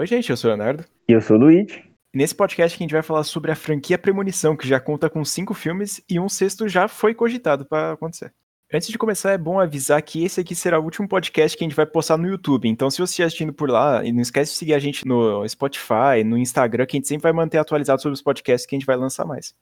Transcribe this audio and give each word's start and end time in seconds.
Oi, 0.00 0.06
gente, 0.06 0.30
eu 0.30 0.36
sou 0.38 0.50
o 0.50 0.54
Leonardo. 0.54 0.82
E 1.06 1.12
eu 1.12 1.20
sou 1.20 1.36
o 1.36 1.40
Luigi. 1.40 1.84
Nesse 2.14 2.34
podcast 2.34 2.74
a 2.74 2.82
gente 2.82 2.94
vai 2.94 3.02
falar 3.02 3.22
sobre 3.22 3.52
a 3.52 3.54
franquia 3.54 3.98
Premonição, 3.98 4.56
que 4.56 4.66
já 4.66 4.80
conta 4.80 5.10
com 5.10 5.22
cinco 5.26 5.52
filmes 5.52 6.02
e 6.08 6.18
um 6.18 6.26
sexto 6.26 6.66
já 6.66 6.88
foi 6.88 7.14
cogitado 7.14 7.66
para 7.66 7.92
acontecer. 7.92 8.32
Antes 8.72 8.88
de 8.88 8.96
começar, 8.96 9.32
é 9.32 9.36
bom 9.36 9.60
avisar 9.60 10.00
que 10.00 10.24
esse 10.24 10.40
aqui 10.40 10.54
será 10.54 10.80
o 10.80 10.84
último 10.84 11.06
podcast 11.06 11.54
que 11.54 11.62
a 11.62 11.68
gente 11.68 11.76
vai 11.76 11.84
postar 11.84 12.16
no 12.16 12.26
YouTube. 12.26 12.66
Então, 12.66 12.90
se 12.90 12.96
você 12.96 13.10
estiver 13.10 13.26
assistindo 13.26 13.52
por 13.52 13.68
lá, 13.68 14.02
não 14.02 14.22
esquece 14.22 14.52
de 14.52 14.58
seguir 14.58 14.72
a 14.72 14.78
gente 14.78 15.06
no 15.06 15.46
Spotify, 15.46 16.24
no 16.24 16.38
Instagram, 16.38 16.86
que 16.86 16.96
a 16.96 16.98
gente 16.98 17.08
sempre 17.08 17.24
vai 17.24 17.32
manter 17.34 17.58
atualizado 17.58 18.00
sobre 18.00 18.14
os 18.14 18.22
podcasts 18.22 18.66
que 18.66 18.74
a 18.74 18.78
gente 18.78 18.86
vai 18.86 18.96
lançar 18.96 19.26
mais. 19.26 19.54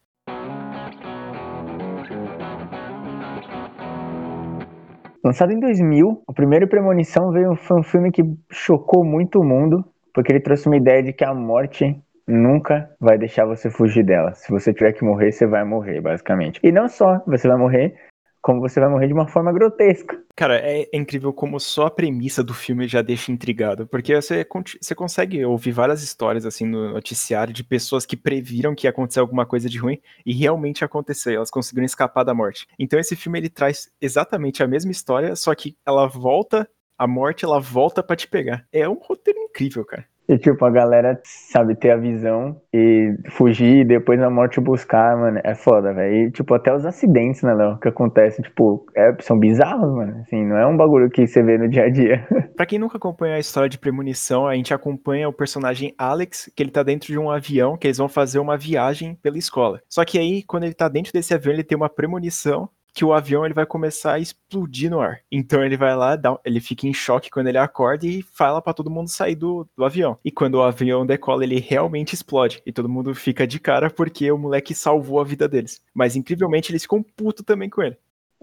Lançado 5.25 5.51
em 5.51 5.59
2000, 5.59 6.23
o 6.25 6.33
primeiro 6.33 6.69
Premonição 6.69 7.33
veio, 7.33 7.57
foi 7.57 7.81
um 7.81 7.83
filme 7.83 8.13
que 8.13 8.23
chocou 8.53 9.05
muito 9.05 9.41
o 9.41 9.45
mundo, 9.45 9.85
porque 10.19 10.33
ele 10.33 10.41
trouxe 10.41 10.67
uma 10.67 10.77
ideia 10.77 11.01
de 11.01 11.13
que 11.13 11.23
a 11.23 11.33
morte 11.33 11.97
nunca 12.27 12.91
vai 12.99 13.17
deixar 13.17 13.45
você 13.45 13.71
fugir 13.71 14.05
dela. 14.05 14.35
Se 14.35 14.51
você 14.51 14.75
tiver 14.75 14.93
que 14.93 15.05
morrer, 15.05 15.31
você 15.31 15.47
vai 15.47 15.63
morrer, 15.63 16.01
basicamente. 16.01 16.59
E 16.61 16.73
não 16.73 16.89
só 16.89 17.23
você 17.25 17.47
vai 17.47 17.57
morrer, 17.57 17.95
como 18.43 18.61
você 18.61 18.81
vai 18.81 18.89
morrer 18.89 19.07
de 19.07 19.13
uma 19.13 19.29
forma 19.29 19.53
grotesca. 19.53 20.21
Cara, 20.35 20.59
é, 20.59 20.89
é, 20.93 20.97
incrível 20.97 21.33
como 21.33 21.61
só 21.61 21.87
a 21.87 21.91
premissa 21.91 22.43
do 22.43 22.53
filme 22.53 22.89
já 22.89 23.01
deixa 23.01 23.31
intrigado, 23.31 23.87
porque 23.87 24.13
você, 24.13 24.45
você 24.81 24.93
consegue 24.93 25.45
ouvir 25.45 25.71
várias 25.71 26.03
histórias 26.03 26.45
assim 26.45 26.67
no 26.67 26.95
noticiário 26.95 27.55
de 27.55 27.63
pessoas 27.63 28.05
que 28.05 28.17
previram 28.17 28.75
que 28.75 28.89
ia 28.89 28.91
acontecer 28.91 29.21
alguma 29.21 29.47
coisa 29.47 29.69
de 29.69 29.79
ruim 29.79 30.01
e 30.27 30.33
realmente 30.33 30.85
aconteceu, 30.85 31.35
elas 31.35 31.51
conseguiram 31.51 31.87
escapar 31.87 32.25
da 32.25 32.35
morte. 32.35 32.67
Então 32.77 32.99
esse 32.99 33.15
filme 33.15 33.39
ele 33.39 33.49
traz 33.49 33.89
exatamente 34.01 34.65
a 34.65 34.67
mesma 34.67 34.91
história, 34.91 35.37
só 35.37 35.55
que 35.55 35.77
ela 35.87 36.09
volta, 36.09 36.69
a 36.99 37.07
morte 37.07 37.45
ela 37.45 37.61
volta 37.61 38.03
para 38.03 38.17
te 38.17 38.27
pegar. 38.27 38.65
É 38.73 38.89
um 38.89 38.99
roteiro 39.01 39.39
incrível, 39.41 39.85
cara. 39.85 40.05
E, 40.29 40.37
tipo, 40.37 40.63
a 40.63 40.71
galera, 40.71 41.19
sabe, 41.25 41.75
ter 41.75 41.91
a 41.91 41.97
visão 41.97 42.61
e 42.71 43.17
fugir 43.31 43.79
e 43.79 43.85
depois 43.85 44.21
na 44.21 44.29
morte 44.29 44.61
buscar, 44.61 45.17
mano, 45.17 45.41
é 45.43 45.55
foda, 45.55 45.95
velho. 45.95 46.15
E, 46.15 46.31
tipo, 46.31 46.53
até 46.53 46.75
os 46.75 46.85
acidentes, 46.85 47.41
né, 47.43 47.55
Léo, 47.55 47.79
que 47.79 47.89
acontecem, 47.89 48.45
tipo, 48.45 48.85
é, 48.95 49.17
são 49.21 49.39
bizarros, 49.39 49.91
mano. 49.91 50.21
Assim, 50.21 50.45
não 50.45 50.59
é 50.59 50.67
um 50.67 50.77
bagulho 50.77 51.09
que 51.09 51.27
você 51.27 51.43
vê 51.43 51.57
no 51.57 51.67
dia 51.67 51.85
a 51.85 51.89
dia. 51.89 52.27
pra 52.55 52.67
quem 52.67 52.79
nunca 52.79 52.99
acompanha 52.99 53.37
a 53.37 53.39
história 53.39 53.71
de 53.71 53.79
Premonição, 53.79 54.47
a 54.47 54.55
gente 54.55 54.75
acompanha 54.75 55.31
o 55.31 55.33
personagem 55.33 55.95
Alex, 55.97 56.53
que 56.55 56.63
ele 56.63 56.71
tá 56.71 56.83
dentro 56.83 57.07
de 57.07 57.19
um 57.19 57.31
avião, 57.31 57.79
que 57.79 57.87
eles 57.87 57.97
vão 57.97 58.09
fazer 58.09 58.39
uma 58.39 58.59
viagem 58.59 59.15
pela 59.23 59.39
escola. 59.39 59.81
Só 59.89 60.05
que 60.05 60.19
aí, 60.19 60.43
quando 60.43 60.65
ele 60.65 60.75
tá 60.75 60.91
dentro 60.91 61.11
desse 61.11 61.33
avião, 61.33 61.55
ele 61.55 61.65
tem 61.65 61.77
uma 61.77 61.89
premonição 61.89 62.69
que 62.99 63.05
o 63.05 63.13
avião 63.13 63.45
ele 63.45 63.55
vai 63.55 63.65
começar 63.65 64.15
a 64.15 64.19
explodir 64.19 64.91
no 64.91 65.01
ar. 65.01 65.21
Então 65.31 65.65
ele 65.65 65.77
vai 65.77 65.95
lá, 65.95 66.17
dá, 66.17 66.37
ele 66.45 66.59
fica 66.59 66.85
em 66.85 66.93
choque 66.93 67.31
quando 67.31 67.47
ele 67.47 67.57
acorda 67.57 68.05
e 68.05 68.23
fala 68.23 68.61
para 68.61 68.75
todo 68.75 68.91
mundo 68.91 69.09
sair 69.09 69.37
do, 69.37 69.69
do 69.77 69.85
avião. 69.85 70.19
E 70.25 70.33
quando 70.33 70.57
o 70.57 70.63
avião 70.63 71.07
decola, 71.07 71.45
ele 71.45 71.61
realmente 71.61 72.13
explode. 72.13 72.61
E 72.67 72.73
todo 72.73 72.89
mundo 72.89 73.15
fica 73.15 73.47
de 73.47 73.61
cara 73.61 73.89
porque 73.89 74.29
o 74.33 74.37
moleque 74.37 74.75
salvou 74.75 75.21
a 75.21 75.25
vida 75.25 75.47
deles. 75.47 75.81
Mas 75.95 76.17
incrivelmente 76.17 76.73
eles 76.73 76.83
ficam 76.83 77.01
puto 77.01 77.45
também 77.45 77.71
com 77.71 77.83
ele. 77.83 77.97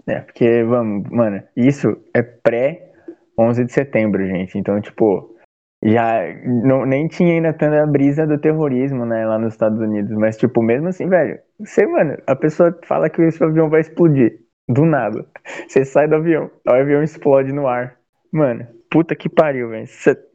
É, 0.06 0.20
porque, 0.20 0.64
vamos, 0.64 1.06
mano, 1.10 1.42
isso 1.54 1.94
é 2.14 2.22
pré 2.22 2.92
11 3.38 3.62
de 3.62 3.72
setembro, 3.74 4.26
gente. 4.26 4.56
Então, 4.56 4.80
tipo, 4.80 5.36
já 5.84 6.22
não, 6.46 6.86
nem 6.86 7.08
tinha 7.08 7.34
ainda 7.34 7.52
tanta 7.52 7.86
brisa 7.86 8.26
do 8.26 8.38
terrorismo, 8.38 9.04
né, 9.04 9.26
lá 9.26 9.38
nos 9.38 9.52
Estados 9.52 9.78
Unidos. 9.78 10.16
Mas, 10.16 10.38
tipo, 10.38 10.62
mesmo 10.62 10.88
assim, 10.88 11.06
velho, 11.10 11.38
você, 11.60 11.86
mano, 11.86 12.16
a 12.26 12.34
pessoa 12.34 12.74
fala 12.84 13.10
que 13.10 13.20
esse 13.20 13.44
avião 13.44 13.68
vai 13.68 13.82
explodir. 13.82 14.45
Do 14.68 14.84
nada. 14.84 15.24
Você 15.68 15.84
sai 15.84 16.08
do 16.08 16.16
avião, 16.16 16.50
o 16.66 16.70
avião 16.70 17.02
explode 17.02 17.52
no 17.52 17.66
ar. 17.68 17.96
Mano, 18.32 18.66
puta 18.90 19.14
que 19.14 19.28
pariu, 19.28 19.70
velho. 19.70 19.86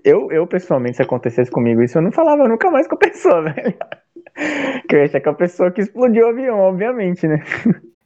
Eu, 0.04 0.32
eu, 0.32 0.48
pessoalmente, 0.48 0.98
se 0.98 1.04
acontecesse 1.04 1.52
comigo 1.52 1.82
isso, 1.82 1.98
eu 1.98 2.02
não 2.02 2.12
falava 2.12 2.48
nunca 2.48 2.72
mais 2.72 2.88
com 2.88 2.96
a 2.96 3.00
pessoa, 3.00 3.42
velho. 3.52 3.78
Que 4.88 4.96
eu 4.96 5.00
ia 5.00 5.06
achar 5.06 5.20
que 5.20 5.30
a 5.30 5.34
pessoa 5.34 5.72
que 5.72 5.82
explodiu 5.82 6.26
o 6.26 6.30
avião, 6.30 6.60
obviamente, 6.60 7.28
né? 7.28 7.44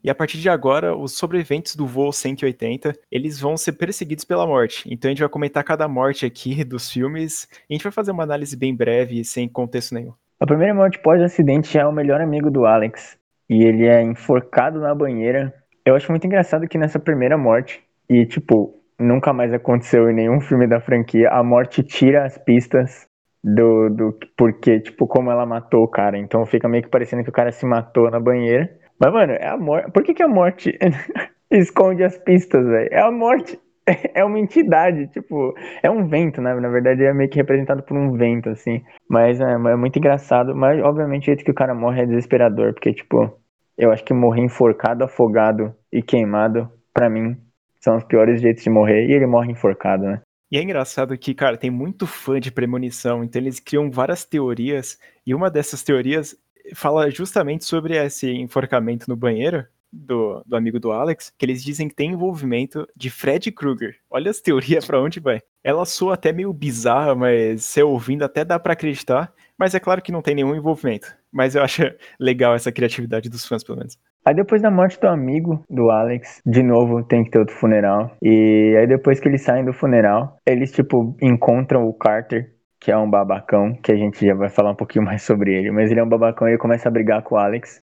E 0.03 0.09
a 0.09 0.13
partir 0.13 0.37
de 0.37 0.49
agora, 0.49 0.95
os 0.95 1.17
sobreviventes 1.17 1.75
do 1.75 1.88
voo 1.88 2.11
180, 2.11 2.94
eles 3.11 3.39
vão 3.39 3.57
ser 3.57 3.73
perseguidos 3.73 4.23
pela 4.23 4.45
morte. 4.45 4.88
Então 4.91 5.09
a 5.09 5.11
gente 5.11 5.21
vai 5.21 5.29
comentar 5.29 5.63
cada 5.63 5.88
morte 5.88 6.25
aqui 6.25 6.61
dos 6.66 6.91
filmes. 6.91 7.47
E 7.69 7.73
a 7.73 7.75
gente 7.75 7.83
vai 7.83 7.91
fazer 7.91 8.11
uma 8.11 8.21
análise 8.23 8.55
bem 8.55 8.75
breve, 8.75 9.23
sem 9.23 9.50
contexto 9.50 9.95
nenhum. 9.95 10.13
A 10.39 10.45
primeira 10.45 10.73
morte 10.73 11.00
pós-acidente 11.00 11.77
é 11.77 11.85
o 11.88 11.91
melhor 11.91 12.21
amigo 12.21 12.51
do 12.51 12.66
Alex. 12.66 13.17
E 13.50 13.63
ele 13.63 13.88
é 13.88 14.01
enforcado 14.01 14.79
na 14.79 14.94
banheira 14.94 15.51
eu 15.85 15.96
acho 15.96 16.12
muito 16.12 16.25
engraçado 16.25 16.68
que 16.68 16.78
nessa 16.78 17.00
primeira 17.00 17.38
morte, 17.38 17.84
e 18.09 18.25
tipo, 18.25 18.73
nunca 19.00 19.31
mais 19.31 19.53
aconteceu 19.53 20.09
em 20.09 20.13
nenhum 20.13 20.41
filme 20.41 20.68
da 20.68 20.79
franquia, 20.79 21.29
a 21.29 21.44
morte 21.44 21.84
tira 21.84 22.25
as 22.25 22.38
pistas 22.38 23.07
do, 23.44 23.90
do 23.90 24.19
porque, 24.35 24.79
tipo, 24.79 25.06
como 25.06 25.29
ela 25.29 25.45
matou 25.45 25.84
o 25.84 25.88
cara. 25.88 26.18
Então 26.18 26.45
fica 26.45 26.68
meio 26.68 26.84
que 26.84 26.90
parecendo 26.90 27.24
que 27.24 27.29
o 27.29 27.34
cara 27.34 27.51
se 27.51 27.66
matou 27.66 28.09
na 28.09 28.19
banheira. 28.19 28.69
Mas, 29.00 29.13
mano, 29.13 29.34
é 29.34 29.47
a 29.47 29.57
morte. 29.57 29.91
Por 29.91 30.03
que, 30.03 30.13
que 30.13 30.24
a 30.24 30.28
morte 30.28 30.78
esconde 31.51 32.03
as 32.03 32.18
pistas, 32.18 32.66
velho? 32.66 32.90
É 32.91 33.01
a 33.01 33.12
morte. 33.12 33.59
É 34.16 34.24
uma 34.25 34.40
entidade, 34.40 35.06
tipo, 35.09 35.53
é 35.84 35.91
um 35.91 36.07
vento, 36.07 36.41
né? 36.41 36.56
Na 36.59 36.69
verdade 36.69 37.03
é 37.03 37.13
meio 37.13 37.29
que 37.29 37.38
representado 37.38 37.84
por 37.84 37.95
um 37.95 38.13
vento, 38.13 38.50
assim. 38.50 38.81
Mas 39.07 39.40
é, 39.40 39.44
é 39.44 39.75
muito 39.75 40.00
engraçado. 40.00 40.56
Mas, 40.56 40.81
obviamente, 40.81 41.24
o 41.24 41.25
jeito 41.25 41.45
que 41.45 41.51
o 41.51 41.53
cara 41.53 41.75
morre 41.75 42.01
é 42.01 42.06
desesperador, 42.07 42.74
porque, 42.74 42.91
tipo, 42.94 43.31
eu 43.78 43.91
acho 43.91 44.03
que 44.03 44.13
morrer 44.13 44.41
enforcado, 44.41 45.03
afogado 45.03 45.75
e 45.91 46.02
queimado, 46.02 46.69
para 46.94 47.09
mim, 47.09 47.38
são 47.80 47.97
os 47.97 48.03
piores 48.03 48.41
jeitos 48.41 48.63
de 48.63 48.69
morrer. 48.69 49.08
E 49.08 49.13
ele 49.13 49.25
morre 49.25 49.52
enforcado, 49.52 50.03
né? 50.06 50.22
E 50.52 50.58
é 50.58 50.62
engraçado 50.62 51.18
que, 51.18 51.34
cara, 51.34 51.58
tem 51.58 51.69
muito 51.69 52.06
fã 52.06 52.40
de 52.40 52.52
premonição, 52.52 53.24
então 53.24 53.41
eles 53.41 53.59
criam 53.59 53.90
várias 53.90 54.24
teorias, 54.24 54.97
e 55.25 55.34
uma 55.34 55.50
dessas 55.50 55.84
teorias 55.84 56.36
fala 56.74 57.09
justamente 57.09 57.66
sobre 57.66 57.97
esse 57.97 58.31
enforcamento 58.31 59.09
no 59.09 59.16
banheiro 59.16 59.66
do, 59.92 60.42
do 60.46 60.56
amigo 60.56 60.80
do 60.80 60.92
Alex, 60.92 61.34
que 61.38 61.46
eles 61.46 61.63
dizem 61.63 61.88
que 61.88 61.96
tem 61.96 62.12
envolvimento 62.12 62.88
de 62.96 63.09
Fred 63.09 63.52
Krueger. 63.52 63.97
Olha 64.09 64.30
as 64.30 64.42
teorias 64.42 64.86
para 64.86 65.02
onde 65.02 65.19
vai. 65.19 65.42
Ela 65.63 65.86
soa 65.86 66.13
até 66.13 66.31
meio 66.31 66.52
bizarra, 66.53 67.16
mas 67.16 67.66
se 67.66 67.81
ouvindo 67.81 68.24
até 68.24 68.44
dá 68.44 68.59
para 68.59 68.74
acreditar, 68.74 69.34
mas 69.57 69.73
é 69.73 69.79
claro 69.79 70.01
que 70.01 70.11
não 70.11 70.21
tem 70.21 70.35
nenhum 70.35 70.55
envolvimento. 70.55 71.16
Mas 71.31 71.55
eu 71.55 71.63
acho 71.63 71.83
legal 72.19 72.55
essa 72.55 72.71
criatividade 72.71 73.29
dos 73.29 73.45
fãs, 73.45 73.63
pelo 73.63 73.77
menos. 73.77 73.97
Aí 74.25 74.33
depois 74.33 74.61
da 74.61 74.71
morte 74.71 74.99
do 74.99 75.07
amigo 75.07 75.63
do 75.69 75.91
Alex, 75.91 76.41
de 76.45 76.63
novo 76.63 77.03
tem 77.03 77.23
que 77.23 77.29
ter 77.29 77.39
outro 77.39 77.55
funeral. 77.55 78.15
E 78.21 78.75
aí 78.77 78.88
depois 78.88 79.19
que 79.19 79.27
eles 79.27 79.44
saem 79.44 79.63
do 79.63 79.71
funeral, 79.71 80.38
eles 80.45 80.71
tipo 80.71 81.15
encontram 81.21 81.88
o 81.88 81.94
Carter, 81.94 82.53
que 82.79 82.91
é 82.91 82.97
um 82.97 83.09
babacão, 83.09 83.73
que 83.75 83.91
a 83.91 83.95
gente 83.95 84.25
já 84.25 84.33
vai 84.33 84.49
falar 84.49 84.71
um 84.71 84.75
pouquinho 84.75 85.05
mais 85.05 85.21
sobre 85.21 85.53
ele, 85.53 85.71
mas 85.71 85.91
ele 85.91 85.99
é 85.99 86.03
um 86.03 86.09
babacão 86.09 86.47
e 86.47 86.51
ele 86.51 86.57
começa 86.57 86.89
a 86.89 86.91
brigar 86.91 87.21
com 87.23 87.35
o 87.35 87.38
Alex. 87.38 87.79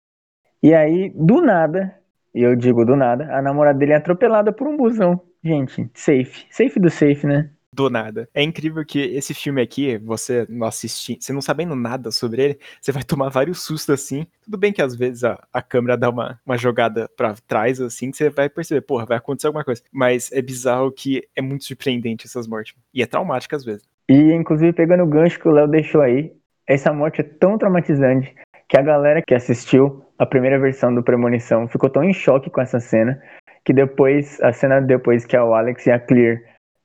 E 0.62 0.74
aí, 0.74 1.12
do 1.16 1.42
nada, 1.42 1.96
e 2.34 2.44
eu 2.44 2.56
digo 2.56 2.86
do 2.86 2.96
nada, 2.96 3.36
a 3.36 3.42
namorada 3.42 3.78
dele 3.80 3.94
é 3.94 3.96
atropelada 3.96 4.52
por 4.52 4.68
um 4.68 4.78
busão. 4.78 5.20
Gente, 5.44 5.90
safe. 5.94 6.46
Safe 6.50 6.80
do 6.80 6.90
safe, 6.90 7.26
né? 7.26 7.50
Do 7.78 7.92
nada. 7.92 8.28
É 8.34 8.42
incrível 8.42 8.84
que 8.84 9.00
esse 9.00 9.34
filme 9.36 9.62
aqui, 9.62 9.98
você 10.00 10.48
não 10.50 10.66
assistir, 10.66 11.18
você 11.20 11.32
não 11.32 11.42
sabendo 11.42 11.76
nada 11.76 12.10
sobre 12.10 12.42
ele, 12.42 12.60
você 12.82 12.92
vai 12.92 13.04
tomar 13.04 13.30
vários 13.30 13.62
sustos 13.62 13.94
assim. 13.94 14.26
Tudo 14.44 14.58
bem 14.58 14.74
que 14.74 14.82
às 14.82 14.96
vezes 14.96 15.24
a, 15.24 15.40
a 15.54 15.62
câmera 15.62 15.96
dá 15.96 16.10
uma, 16.10 16.40
uma 16.44 16.58
jogada 16.58 17.08
para 17.16 17.36
trás 17.48 17.80
assim, 17.80 18.10
que 18.10 18.18
você 18.18 18.32
vai 18.32 18.50
perceber, 18.50 18.82
porra, 18.82 19.06
vai 19.06 19.18
acontecer 19.18 19.46
alguma 19.48 19.64
coisa. 19.64 19.84
Mas 19.92 20.32
é 20.32 20.42
bizarro 20.42 20.92
que 20.92 21.22
é 21.36 21.42
muito 21.42 21.66
surpreendente 21.66 22.26
essas 22.26 22.48
mortes. 22.48 22.74
E 22.92 23.04
é 23.04 23.06
traumática 23.06 23.56
às 23.56 23.64
vezes. 23.64 23.84
E 24.10 24.34
inclusive 24.34 24.74
pegando 24.74 25.04
o 25.04 25.08
gancho 25.08 25.40
que 25.40 25.48
o 25.48 25.52
Léo 25.52 25.68
deixou 25.68 26.02
aí, 26.02 26.34
essa 26.66 26.92
morte 26.92 27.22
é 27.22 27.24
tão 27.24 27.58
traumatizante 27.60 28.34
que 28.68 28.78
a 28.78 28.82
galera 28.82 29.22
que 29.26 29.36
assistiu 29.36 30.04
a 30.18 30.26
primeira 30.26 30.60
versão 30.60 30.94
do 30.94 31.04
Premonição 31.04 31.68
ficou 31.68 31.90
tão 31.90 32.04
em 32.04 32.14
choque 32.14 32.50
com 32.50 32.60
essa 32.60 32.80
cena 32.80 33.22
que 33.64 33.72
depois, 33.72 34.42
a 34.42 34.52
cena 34.52 34.80
depois 34.80 35.26
que 35.26 35.38
o 35.38 35.54
Alex 35.54 35.86
e 35.86 35.92
a 35.92 36.00
Clear 36.00 36.40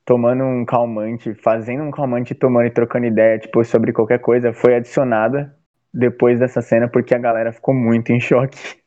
tomando 0.04 0.44
um 0.44 0.64
calmante, 0.64 1.34
fazendo 1.34 1.84
um 1.84 1.90
calmante, 1.90 2.34
tomando 2.34 2.66
e 2.66 2.70
trocando 2.70 3.06
ideia, 3.06 3.38
tipo, 3.38 3.64
sobre 3.64 3.92
qualquer 3.92 4.18
coisa, 4.18 4.52
foi 4.52 4.74
adicionada 4.74 5.54
depois 5.92 6.38
dessa 6.38 6.62
cena 6.62 6.88
porque 6.88 7.14
a 7.14 7.18
galera 7.18 7.52
ficou 7.52 7.74
muito 7.74 8.12
em 8.12 8.20
choque. 8.20 8.58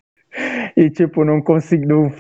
E, 0.76 0.90
tipo, 0.90 1.24
não 1.24 1.42
conseguiu, 1.42 2.12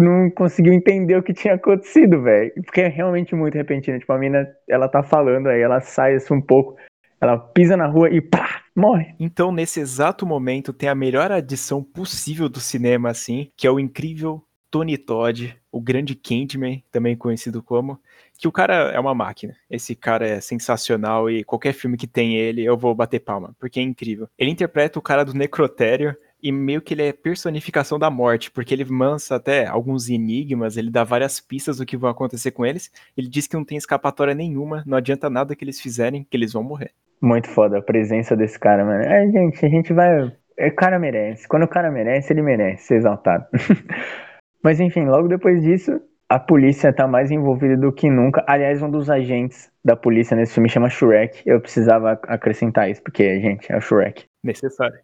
não 0.00 0.28
conseguiu 0.30 0.72
entender 0.72 1.16
o 1.16 1.22
que 1.22 1.32
tinha 1.32 1.54
acontecido, 1.54 2.20
velho. 2.20 2.52
Porque 2.64 2.80
é 2.80 2.88
realmente 2.88 3.32
muito 3.32 3.54
repentino. 3.54 3.96
Tipo, 3.96 4.12
a 4.12 4.18
mina, 4.18 4.44
ela 4.68 4.88
tá 4.88 5.04
falando 5.04 5.46
aí, 5.46 5.60
ela 5.60 5.80
sai 5.80 6.16
assim 6.16 6.34
um 6.34 6.40
pouco, 6.40 6.76
ela 7.20 7.38
pisa 7.38 7.76
na 7.76 7.86
rua 7.86 8.10
e 8.10 8.20
pá, 8.20 8.62
morre. 8.74 9.14
Então, 9.20 9.52
nesse 9.52 9.78
exato 9.78 10.26
momento, 10.26 10.72
tem 10.72 10.88
a 10.88 10.96
melhor 10.96 11.30
adição 11.30 11.80
possível 11.80 12.48
do 12.48 12.58
cinema, 12.58 13.10
assim, 13.10 13.52
que 13.56 13.68
é 13.68 13.70
o 13.70 13.78
incrível 13.78 14.42
Tony 14.70 14.96
Todd, 14.96 15.56
o 15.70 15.80
grande 15.80 16.14
Candyman, 16.14 16.82
também 16.90 17.16
conhecido 17.16 17.62
como, 17.62 18.00
que 18.40 18.48
o 18.48 18.52
cara 18.52 18.90
é 18.90 18.98
uma 18.98 19.14
máquina. 19.14 19.54
Esse 19.70 19.94
cara 19.94 20.26
é 20.26 20.40
sensacional 20.40 21.28
e 21.28 21.44
qualquer 21.44 21.74
filme 21.74 21.98
que 21.98 22.06
tem 22.06 22.36
ele, 22.36 22.64
eu 22.64 22.76
vou 22.76 22.94
bater 22.94 23.20
palma, 23.20 23.54
porque 23.58 23.78
é 23.78 23.82
incrível. 23.82 24.28
Ele 24.38 24.50
interpreta 24.50 24.98
o 24.98 25.02
cara 25.02 25.24
do 25.24 25.34
necrotério 25.34 26.16
e 26.42 26.50
meio 26.50 26.80
que 26.80 26.94
ele 26.94 27.02
é 27.02 27.12
personificação 27.12 27.98
da 27.98 28.08
morte, 28.08 28.50
porque 28.50 28.72
ele 28.72 28.86
mansa 28.86 29.36
até 29.36 29.66
alguns 29.66 30.08
enigmas, 30.08 30.78
ele 30.78 30.90
dá 30.90 31.04
várias 31.04 31.38
pistas 31.38 31.76
do 31.76 31.84
que 31.84 31.98
vai 31.98 32.10
acontecer 32.10 32.50
com 32.52 32.64
eles. 32.64 32.90
Ele 33.14 33.28
diz 33.28 33.46
que 33.46 33.56
não 33.56 33.64
tem 33.64 33.76
escapatória 33.76 34.34
nenhuma, 34.34 34.82
não 34.86 34.96
adianta 34.96 35.28
nada 35.28 35.54
que 35.54 35.62
eles 35.62 35.78
fizerem, 35.78 36.26
que 36.28 36.34
eles 36.34 36.54
vão 36.54 36.62
morrer. 36.62 36.92
Muito 37.20 37.48
foda 37.48 37.78
a 37.78 37.82
presença 37.82 38.34
desse 38.34 38.58
cara, 38.58 38.82
mano. 38.86 39.02
É, 39.02 39.30
gente, 39.30 39.66
a 39.66 39.68
gente 39.68 39.92
vai. 39.92 40.24
O 40.24 40.74
cara 40.74 40.98
merece. 40.98 41.46
Quando 41.46 41.64
o 41.64 41.68
cara 41.68 41.90
merece, 41.90 42.32
ele 42.32 42.40
merece 42.40 42.84
ser 42.84 42.94
exaltado. 42.96 43.44
Mas 44.64 44.80
enfim, 44.80 45.04
logo 45.04 45.28
depois 45.28 45.62
disso, 45.62 46.00
a 46.30 46.38
polícia 46.38 46.92
tá 46.92 47.08
mais 47.08 47.32
envolvida 47.32 47.76
do 47.76 47.92
que 47.92 48.08
nunca. 48.08 48.44
Aliás, 48.46 48.80
um 48.80 48.88
dos 48.88 49.10
agentes 49.10 49.68
da 49.84 49.96
polícia 49.96 50.36
nesse 50.36 50.54
filme 50.54 50.68
chama 50.68 50.88
Shrek. 50.88 51.42
Eu 51.44 51.60
precisava 51.60 52.12
acrescentar 52.28 52.88
isso, 52.88 53.02
porque, 53.02 53.40
gente, 53.40 53.70
é 53.70 53.76
o 53.76 53.80
Shrek. 53.80 54.26
Necessário. 54.44 54.96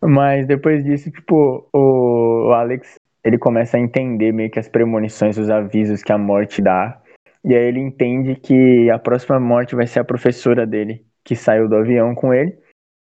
Mas 0.00 0.46
depois 0.46 0.84
disso, 0.84 1.10
tipo, 1.10 1.68
o 1.74 2.52
Alex, 2.52 2.94
ele 3.24 3.36
começa 3.36 3.76
a 3.76 3.80
entender 3.80 4.30
meio 4.32 4.48
que 4.48 4.60
as 4.60 4.68
premonições, 4.68 5.36
os 5.36 5.50
avisos 5.50 6.04
que 6.04 6.12
a 6.12 6.18
morte 6.18 6.62
dá. 6.62 7.02
E 7.44 7.52
aí 7.52 7.64
ele 7.64 7.80
entende 7.80 8.36
que 8.36 8.88
a 8.90 8.98
próxima 8.98 9.40
morte 9.40 9.74
vai 9.74 9.88
ser 9.88 9.98
a 9.98 10.04
professora 10.04 10.64
dele, 10.64 11.04
que 11.24 11.34
saiu 11.34 11.68
do 11.68 11.74
avião 11.74 12.14
com 12.14 12.32
ele. 12.32 12.56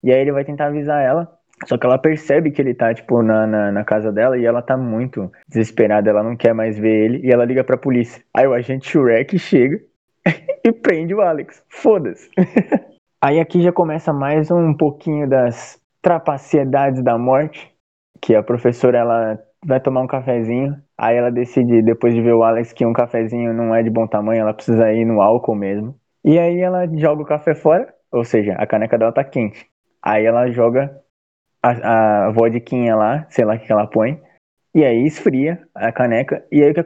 E 0.03 0.13
aí 0.13 0.21
ele 0.21 0.31
vai 0.31 0.45
tentar 0.45 0.67
avisar 0.67 1.03
ela. 1.03 1.34
Só 1.65 1.77
que 1.77 1.85
ela 1.85 1.97
percebe 1.97 2.51
que 2.51 2.61
ele 2.61 2.73
tá, 2.73 2.93
tipo, 2.93 3.21
na, 3.21 3.47
na, 3.47 3.71
na, 3.71 3.83
casa 3.83 4.11
dela 4.11 4.37
e 4.37 4.45
ela 4.45 4.61
tá 4.61 4.75
muito 4.75 5.31
desesperada, 5.47 6.09
ela 6.09 6.21
não 6.21 6.35
quer 6.35 6.53
mais 6.53 6.77
ver 6.77 7.05
ele 7.05 7.25
e 7.25 7.31
ela 7.31 7.45
liga 7.45 7.63
pra 7.63 7.77
polícia. 7.77 8.21
Aí 8.35 8.45
o 8.45 8.53
agente 8.53 8.89
Shrek 8.89 9.39
chega 9.39 9.79
e 10.63 10.71
prende 10.71 11.15
o 11.15 11.21
Alex. 11.21 11.63
Foda-se. 11.69 12.29
aí 13.21 13.39
aqui 13.39 13.61
já 13.61 13.71
começa 13.71 14.11
mais 14.11 14.51
um 14.51 14.73
pouquinho 14.73 15.27
das 15.29 15.81
trapaciedades 16.01 17.01
da 17.01 17.17
morte, 17.17 17.73
que 18.21 18.35
a 18.35 18.43
professora 18.43 18.97
ela 18.97 19.39
vai 19.65 19.79
tomar 19.79 20.01
um 20.01 20.07
cafezinho, 20.07 20.75
aí 20.95 21.17
ela 21.17 21.31
decide, 21.31 21.81
depois 21.81 22.13
de 22.13 22.21
ver 22.21 22.33
o 22.33 22.43
Alex, 22.43 22.71
que 22.71 22.85
um 22.85 22.93
cafezinho 22.93 23.53
não 23.53 23.73
é 23.73 23.81
de 23.81 23.89
bom 23.89 24.05
tamanho, 24.05 24.41
ela 24.41 24.53
precisa 24.53 24.93
ir 24.93 25.05
no 25.05 25.21
álcool 25.21 25.55
mesmo. 25.55 25.95
E 26.23 26.37
aí 26.37 26.59
ela 26.59 26.85
joga 26.95 27.23
o 27.23 27.25
café 27.25 27.55
fora, 27.55 27.91
ou 28.11 28.23
seja, 28.23 28.53
a 28.53 28.67
caneca 28.67 28.97
dela 28.97 29.11
tá 29.11 29.23
quente. 29.23 29.67
Aí 30.01 30.25
ela 30.25 30.51
joga 30.51 30.95
a, 31.71 32.27
a 32.27 32.95
lá, 32.95 33.25
sei 33.29 33.45
lá 33.45 33.55
o 33.55 33.59
que 33.59 33.71
ela 33.71 33.87
põe, 33.87 34.21
e 34.73 34.83
aí 34.83 35.05
esfria 35.05 35.59
a 35.73 35.91
caneca, 35.91 36.45
e 36.51 36.61
aí 36.63 36.71
o 36.71 36.73
que 36.73 36.81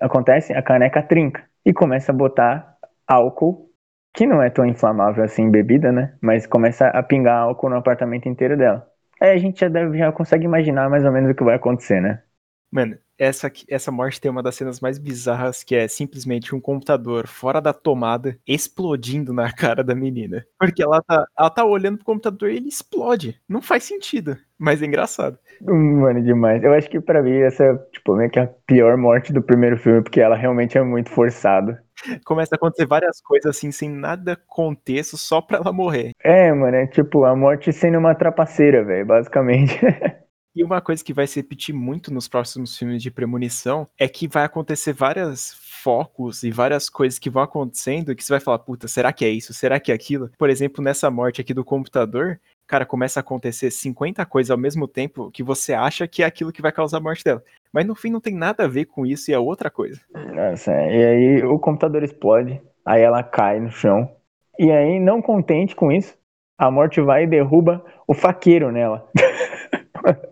acontece? 0.00 0.52
A 0.52 0.62
caneca 0.62 1.02
trinca, 1.02 1.44
e 1.64 1.72
começa 1.72 2.12
a 2.12 2.14
botar 2.14 2.76
álcool, 3.06 3.70
que 4.14 4.26
não 4.26 4.42
é 4.42 4.50
tão 4.50 4.64
inflamável 4.66 5.24
assim 5.24 5.50
bebida, 5.50 5.92
né? 5.92 6.16
Mas 6.20 6.46
começa 6.46 6.88
a 6.88 7.02
pingar 7.02 7.42
álcool 7.42 7.70
no 7.70 7.76
apartamento 7.76 8.28
inteiro 8.28 8.56
dela. 8.56 8.86
Aí 9.20 9.30
a 9.30 9.38
gente 9.38 9.60
já, 9.60 9.68
deve, 9.68 9.98
já 9.98 10.10
consegue 10.12 10.44
imaginar 10.44 10.88
mais 10.90 11.04
ou 11.04 11.12
menos 11.12 11.30
o 11.30 11.34
que 11.34 11.44
vai 11.44 11.54
acontecer, 11.56 12.00
né? 12.00 12.22
Mano, 12.70 12.96
essa, 13.18 13.52
essa 13.68 13.90
morte 13.90 14.20
tem 14.20 14.30
uma 14.30 14.42
das 14.42 14.54
cenas 14.54 14.80
mais 14.80 14.98
bizarras, 14.98 15.62
que 15.62 15.74
é 15.74 15.86
simplesmente 15.86 16.54
um 16.54 16.60
computador 16.60 17.26
fora 17.26 17.60
da 17.60 17.72
tomada 17.72 18.38
explodindo 18.46 19.32
na 19.32 19.52
cara 19.52 19.84
da 19.84 19.94
menina. 19.94 20.46
Porque 20.58 20.82
ela 20.82 21.02
tá, 21.02 21.26
ela 21.38 21.50
tá 21.50 21.64
olhando 21.64 21.96
pro 21.98 22.06
computador 22.06 22.50
e 22.50 22.56
ele 22.56 22.68
explode. 22.68 23.38
Não 23.48 23.60
faz 23.60 23.84
sentido, 23.84 24.38
mas 24.58 24.80
é 24.80 24.86
engraçado. 24.86 25.38
Mano, 25.60 26.22
demais. 26.22 26.62
Eu 26.62 26.72
acho 26.72 26.88
que 26.88 26.98
para 26.98 27.22
mim 27.22 27.36
essa 27.40 27.64
é, 27.64 27.76
tipo, 27.92 28.14
meio 28.14 28.30
que 28.30 28.38
a 28.38 28.46
pior 28.66 28.96
morte 28.96 29.32
do 29.32 29.42
primeiro 29.42 29.76
filme, 29.76 30.02
porque 30.02 30.20
ela 30.20 30.36
realmente 30.36 30.78
é 30.78 30.82
muito 30.82 31.10
forçada. 31.10 31.82
Começa 32.24 32.54
a 32.54 32.56
acontecer 32.56 32.86
várias 32.86 33.20
coisas 33.20 33.54
assim, 33.54 33.70
sem 33.70 33.90
nada 33.90 34.38
contexto, 34.46 35.18
só 35.18 35.42
pra 35.42 35.58
ela 35.58 35.72
morrer. 35.72 36.12
É, 36.24 36.50
mano, 36.52 36.76
é 36.76 36.86
tipo 36.86 37.24
a 37.24 37.36
morte 37.36 37.72
sendo 37.72 37.98
uma 37.98 38.14
trapaceira, 38.14 38.82
velho, 38.82 39.04
basicamente. 39.04 39.78
E 40.54 40.64
uma 40.64 40.80
coisa 40.80 41.04
que 41.04 41.14
vai 41.14 41.28
se 41.28 41.38
repetir 41.38 41.72
muito 41.72 42.12
nos 42.12 42.26
próximos 42.26 42.76
filmes 42.76 43.02
de 43.02 43.10
premonição 43.10 43.86
é 43.96 44.08
que 44.08 44.26
vai 44.26 44.44
acontecer 44.44 44.92
vários 44.92 45.54
focos 45.82 46.42
e 46.42 46.50
várias 46.50 46.90
coisas 46.90 47.18
que 47.20 47.30
vão 47.30 47.42
acontecendo 47.42 48.14
que 48.16 48.24
você 48.24 48.32
vai 48.32 48.40
falar, 48.40 48.58
puta, 48.58 48.88
será 48.88 49.12
que 49.12 49.24
é 49.24 49.28
isso? 49.28 49.54
Será 49.54 49.78
que 49.78 49.92
é 49.92 49.94
aquilo? 49.94 50.28
Por 50.36 50.50
exemplo, 50.50 50.82
nessa 50.82 51.08
morte 51.08 51.40
aqui 51.40 51.54
do 51.54 51.64
computador, 51.64 52.40
cara, 52.66 52.84
começa 52.84 53.20
a 53.20 53.22
acontecer 53.22 53.70
50 53.70 54.26
coisas 54.26 54.50
ao 54.50 54.58
mesmo 54.58 54.88
tempo 54.88 55.30
que 55.30 55.42
você 55.42 55.72
acha 55.72 56.08
que 56.08 56.22
é 56.22 56.26
aquilo 56.26 56.52
que 56.52 56.62
vai 56.62 56.72
causar 56.72 56.98
a 56.98 57.00
morte 57.00 57.22
dela. 57.22 57.42
Mas 57.72 57.86
no 57.86 57.94
fim 57.94 58.10
não 58.10 58.20
tem 58.20 58.34
nada 58.34 58.64
a 58.64 58.68
ver 58.68 58.86
com 58.86 59.06
isso 59.06 59.30
e 59.30 59.34
é 59.34 59.38
outra 59.38 59.70
coisa. 59.70 60.00
Nossa, 60.34 60.72
e 60.72 61.04
aí 61.04 61.44
o 61.44 61.58
computador 61.60 62.02
explode, 62.02 62.60
aí 62.84 63.02
ela 63.02 63.22
cai 63.22 63.60
no 63.60 63.70
chão. 63.70 64.10
E 64.58 64.70
aí, 64.70 65.00
não 65.00 65.22
contente 65.22 65.74
com 65.74 65.90
isso, 65.90 66.14
a 66.58 66.70
morte 66.70 67.00
vai 67.00 67.24
e 67.24 67.26
derruba 67.26 67.82
o 68.06 68.12
faqueiro 68.12 68.70
nela. 68.70 69.08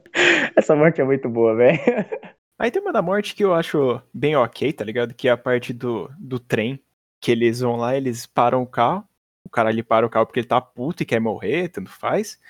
Essa 0.59 0.75
morte 0.75 1.01
é 1.01 1.05
muito 1.05 1.29
boa, 1.29 1.55
velho. 1.55 1.79
Aí 2.59 2.69
tem 2.69 2.83
uma 2.83 2.93
da 2.93 3.01
morte 3.01 3.33
que 3.33 3.45
eu 3.45 3.55
acho 3.55 4.03
bem 4.13 4.35
ok, 4.35 4.73
tá 4.73 4.85
ligado? 4.85 5.15
Que 5.15 5.29
é 5.29 5.31
a 5.31 5.37
parte 5.37 5.73
do, 5.73 6.11
do 6.19 6.41
trem. 6.41 6.83
Que 7.21 7.31
eles 7.31 7.61
vão 7.61 7.77
lá, 7.77 7.97
eles 7.97 8.27
param 8.27 8.61
o 8.63 8.67
carro. 8.67 9.05
O 9.45 9.49
cara 9.49 9.69
ali 9.69 9.85
para 9.85 10.05
o 10.05 10.11
carro 10.11 10.27
porque 10.27 10.41
ele 10.41 10.49
tá 10.49 10.61
puto 10.61 11.05
e 11.05 11.07
quer 11.07 11.21
morrer, 11.21 11.69
tanto 11.69 11.93
faz. 11.93 12.41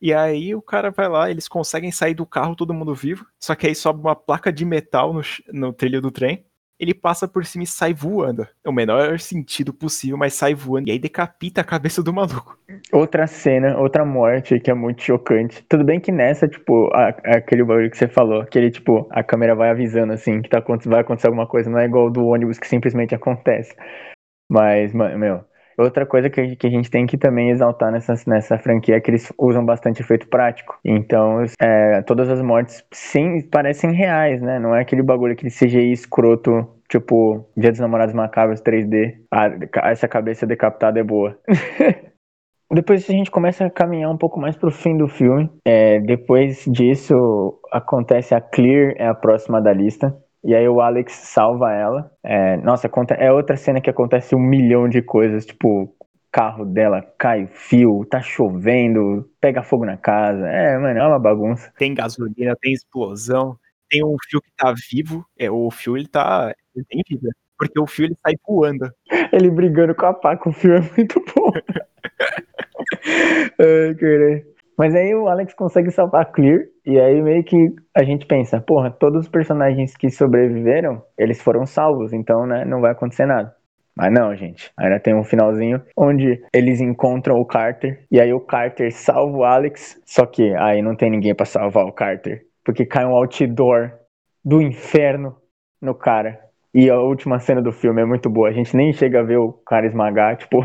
E 0.00 0.12
aí 0.12 0.56
o 0.56 0.60
cara 0.60 0.90
vai 0.90 1.08
lá, 1.08 1.30
eles 1.30 1.46
conseguem 1.46 1.92
sair 1.92 2.14
do 2.14 2.26
carro, 2.26 2.56
todo 2.56 2.74
mundo 2.74 2.96
vivo. 2.96 3.24
Só 3.38 3.54
que 3.54 3.68
aí 3.68 3.76
sobe 3.76 4.00
uma 4.00 4.16
placa 4.16 4.52
de 4.52 4.64
metal 4.64 5.12
no, 5.12 5.22
no 5.52 5.72
trilho 5.72 6.02
do 6.02 6.10
trem 6.10 6.44
ele 6.78 6.94
passa 6.94 7.28
por 7.28 7.44
cima 7.44 7.64
e 7.64 7.66
sai 7.66 7.94
voando. 7.94 8.46
É 8.64 8.68
o 8.68 8.72
menor 8.72 9.18
sentido 9.20 9.72
possível, 9.72 10.16
mas 10.16 10.34
sai 10.34 10.54
voando. 10.54 10.88
E 10.88 10.92
aí 10.92 10.98
decapita 10.98 11.60
a 11.60 11.64
cabeça 11.64 12.02
do 12.02 12.12
maluco. 12.12 12.58
Outra 12.92 13.26
cena, 13.26 13.78
outra 13.78 14.04
morte 14.04 14.58
que 14.58 14.70
é 14.70 14.74
muito 14.74 15.02
chocante. 15.02 15.64
Tudo 15.68 15.84
bem 15.84 16.00
que 16.00 16.10
nessa, 16.10 16.48
tipo, 16.48 16.88
a, 16.92 17.08
aquele 17.36 17.64
barulho 17.64 17.90
que 17.90 17.96
você 17.96 18.08
falou, 18.08 18.44
que 18.44 18.58
ele, 18.58 18.70
tipo, 18.70 19.06
a 19.10 19.22
câmera 19.22 19.54
vai 19.54 19.70
avisando 19.70 20.12
assim 20.12 20.42
que 20.42 20.48
tá, 20.48 20.62
vai 20.86 21.00
acontecer 21.00 21.28
alguma 21.28 21.46
coisa. 21.46 21.70
Não 21.70 21.78
é 21.78 21.84
igual 21.84 22.10
do 22.10 22.26
ônibus 22.26 22.58
que 22.58 22.66
simplesmente 22.66 23.14
acontece. 23.14 23.74
Mas, 24.50 24.92
meu, 24.92 25.44
Outra 25.82 26.06
coisa 26.06 26.30
que, 26.30 26.56
que 26.56 26.66
a 26.66 26.70
gente 26.70 26.90
tem 26.90 27.06
que 27.06 27.18
também 27.18 27.50
exaltar 27.50 27.90
nessa, 27.90 28.14
nessa 28.26 28.58
franquia 28.58 28.96
é 28.96 29.00
que 29.00 29.10
eles 29.10 29.32
usam 29.38 29.64
bastante 29.64 30.00
efeito 30.00 30.28
prático. 30.28 30.78
Então, 30.84 31.44
é, 31.60 32.02
todas 32.02 32.28
as 32.28 32.40
mortes 32.40 32.84
sim, 32.92 33.42
parecem 33.42 33.92
reais, 33.92 34.40
né? 34.40 34.58
Não 34.58 34.74
é 34.74 34.80
aquele 34.80 35.02
bagulho, 35.02 35.32
aquele 35.32 35.50
CGI 35.50 35.92
escroto, 35.92 36.68
tipo 36.88 37.46
Dia 37.56 37.70
dos 37.70 37.80
Namorados 37.80 38.14
Macabros 38.14 38.60
3D. 38.60 39.16
Ah, 39.30 39.50
essa 39.90 40.06
cabeça 40.06 40.46
decapitada 40.46 41.00
é 41.00 41.02
boa. 41.02 41.38
Depois 42.72 43.08
a 43.08 43.12
gente 43.12 43.30
começa 43.30 43.66
a 43.66 43.70
caminhar 43.70 44.10
um 44.10 44.16
pouco 44.16 44.40
mais 44.40 44.56
pro 44.56 44.70
fim 44.70 44.96
do 44.96 45.06
filme. 45.06 45.50
É, 45.62 46.00
depois 46.00 46.64
disso, 46.66 47.60
acontece 47.70 48.34
a 48.34 48.40
Clear, 48.40 48.94
é 48.96 49.06
a 49.06 49.14
próxima 49.14 49.60
da 49.60 49.74
lista. 49.74 50.16
E 50.44 50.54
aí 50.54 50.68
o 50.68 50.80
Alex 50.80 51.12
salva 51.12 51.72
ela. 51.72 52.10
É, 52.22 52.56
nossa, 52.58 52.90
é 53.18 53.32
outra 53.32 53.56
cena 53.56 53.80
que 53.80 53.90
acontece 53.90 54.34
um 54.34 54.40
milhão 54.40 54.88
de 54.88 55.00
coisas, 55.02 55.46
tipo, 55.46 55.94
carro 56.32 56.64
dela 56.64 57.02
cai 57.18 57.46
fio, 57.46 58.04
tá 58.10 58.20
chovendo, 58.20 59.28
pega 59.40 59.62
fogo 59.62 59.84
na 59.84 59.96
casa. 59.96 60.46
É, 60.48 60.76
mano, 60.78 60.98
é 60.98 61.06
uma 61.06 61.18
bagunça. 61.18 61.72
Tem 61.78 61.94
gasolina, 61.94 62.56
tem 62.60 62.72
explosão, 62.72 63.58
tem 63.88 64.04
um 64.04 64.16
fio 64.28 64.40
que 64.40 64.50
tá 64.56 64.74
vivo. 64.90 65.24
É, 65.38 65.50
o 65.50 65.70
fio 65.70 65.96
ele 65.96 66.08
tá. 66.08 66.54
Ele 66.74 66.84
tem 66.88 67.02
vida. 67.08 67.30
Porque 67.58 67.78
o 67.78 67.86
fio 67.86 68.06
ele 68.06 68.16
sai 68.26 68.34
voando. 68.46 68.90
Ele 69.32 69.50
brigando 69.50 69.94
com 69.94 70.06
a 70.06 70.14
pá 70.14 70.36
com 70.36 70.50
o 70.50 70.52
fio 70.52 70.74
é 70.74 70.80
muito 70.96 71.22
bom. 71.36 71.52
Ai, 73.58 73.94
caralho. 73.94 74.44
Mas 74.76 74.94
aí 74.94 75.14
o 75.14 75.28
Alex 75.28 75.54
consegue 75.54 75.90
salvar 75.90 76.22
a 76.22 76.24
Clear, 76.24 76.60
e 76.84 76.98
aí 76.98 77.22
meio 77.22 77.44
que 77.44 77.74
a 77.94 78.02
gente 78.02 78.26
pensa, 78.26 78.60
porra, 78.60 78.90
todos 78.90 79.24
os 79.24 79.28
personagens 79.28 79.96
que 79.96 80.10
sobreviveram, 80.10 81.02
eles 81.16 81.40
foram 81.40 81.64
salvos, 81.64 82.12
então, 82.12 82.46
né, 82.46 82.64
não 82.64 82.80
vai 82.80 82.92
acontecer 82.92 83.26
nada. 83.26 83.54
Mas 83.94 84.12
não, 84.12 84.34
gente. 84.34 84.72
Ainda 84.76 84.98
tem 84.98 85.14
um 85.14 85.22
finalzinho 85.22 85.82
onde 85.96 86.42
eles 86.52 86.80
encontram 86.80 87.36
o 87.36 87.44
Carter, 87.44 88.04
e 88.10 88.20
aí 88.20 88.32
o 88.32 88.40
Carter 88.40 88.90
salva 88.92 89.36
o 89.36 89.44
Alex, 89.44 90.00
só 90.04 90.26
que 90.26 90.54
aí 90.56 90.82
não 90.82 90.96
tem 90.96 91.10
ninguém 91.10 91.34
para 91.34 91.46
salvar 91.46 91.84
o 91.84 91.92
Carter, 91.92 92.46
porque 92.64 92.86
cai 92.86 93.04
um 93.04 93.14
outdoor 93.14 93.92
do 94.44 94.60
inferno 94.60 95.36
no 95.80 95.94
cara. 95.94 96.40
E 96.74 96.88
a 96.88 96.98
última 96.98 97.38
cena 97.38 97.60
do 97.60 97.70
filme 97.70 98.00
é 98.00 98.04
muito 98.04 98.30
boa. 98.30 98.48
A 98.48 98.52
gente 98.52 98.74
nem 98.74 98.94
chega 98.94 99.20
a 99.20 99.22
ver 99.22 99.36
o 99.36 99.52
cara 99.52 99.86
esmagar, 99.86 100.36
tipo, 100.38 100.58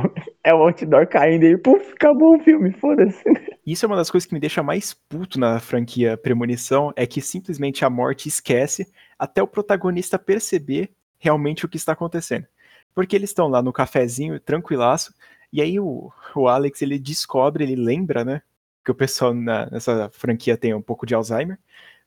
é 0.44 0.54
o 0.54 0.60
outdoor 0.60 1.06
caindo 1.08 1.44
e 1.44 1.58
puf, 1.58 1.92
acabou 1.94 2.38
o 2.38 2.40
filme, 2.40 2.72
foda-se. 2.72 3.24
Isso 3.68 3.86
é 3.86 3.88
uma 3.88 3.98
das 3.98 4.10
coisas 4.10 4.26
que 4.26 4.34
me 4.34 4.40
deixa 4.40 4.64
mais 4.64 4.94
puto 4.94 5.38
na 5.38 5.60
franquia 5.60 6.16
Premonição, 6.16 6.94
é 6.96 7.06
que 7.06 7.20
simplesmente 7.20 7.84
a 7.84 7.90
morte 7.90 8.30
esquece 8.30 8.90
até 9.20 9.44
o 9.44 9.48
protagonista 9.48 10.18
perceber 10.18 10.90
realmente 11.20 11.66
o 11.66 11.68
que 11.68 11.76
está 11.76 11.92
acontecendo. 11.92 12.48
Porque 12.96 13.14
eles 13.14 13.30
estão 13.30 13.50
lá 13.50 13.62
no 13.62 13.74
cafezinho, 13.74 14.40
tranquilaço, 14.40 15.14
e 15.52 15.62
aí 15.62 15.78
o, 15.82 16.10
o 16.34 16.48
Alex, 16.48 16.82
ele 16.82 16.98
descobre, 16.98 17.66
ele 17.66 17.76
lembra, 17.76 18.24
né, 18.24 18.42
que 18.86 18.92
o 18.92 18.96
pessoal 18.96 19.34
na, 19.34 19.70
nessa 19.70 20.10
franquia 20.14 20.56
tem 20.56 20.74
um 20.74 20.82
pouco 20.82 21.06
de 21.06 21.14
Alzheimer, 21.14 21.60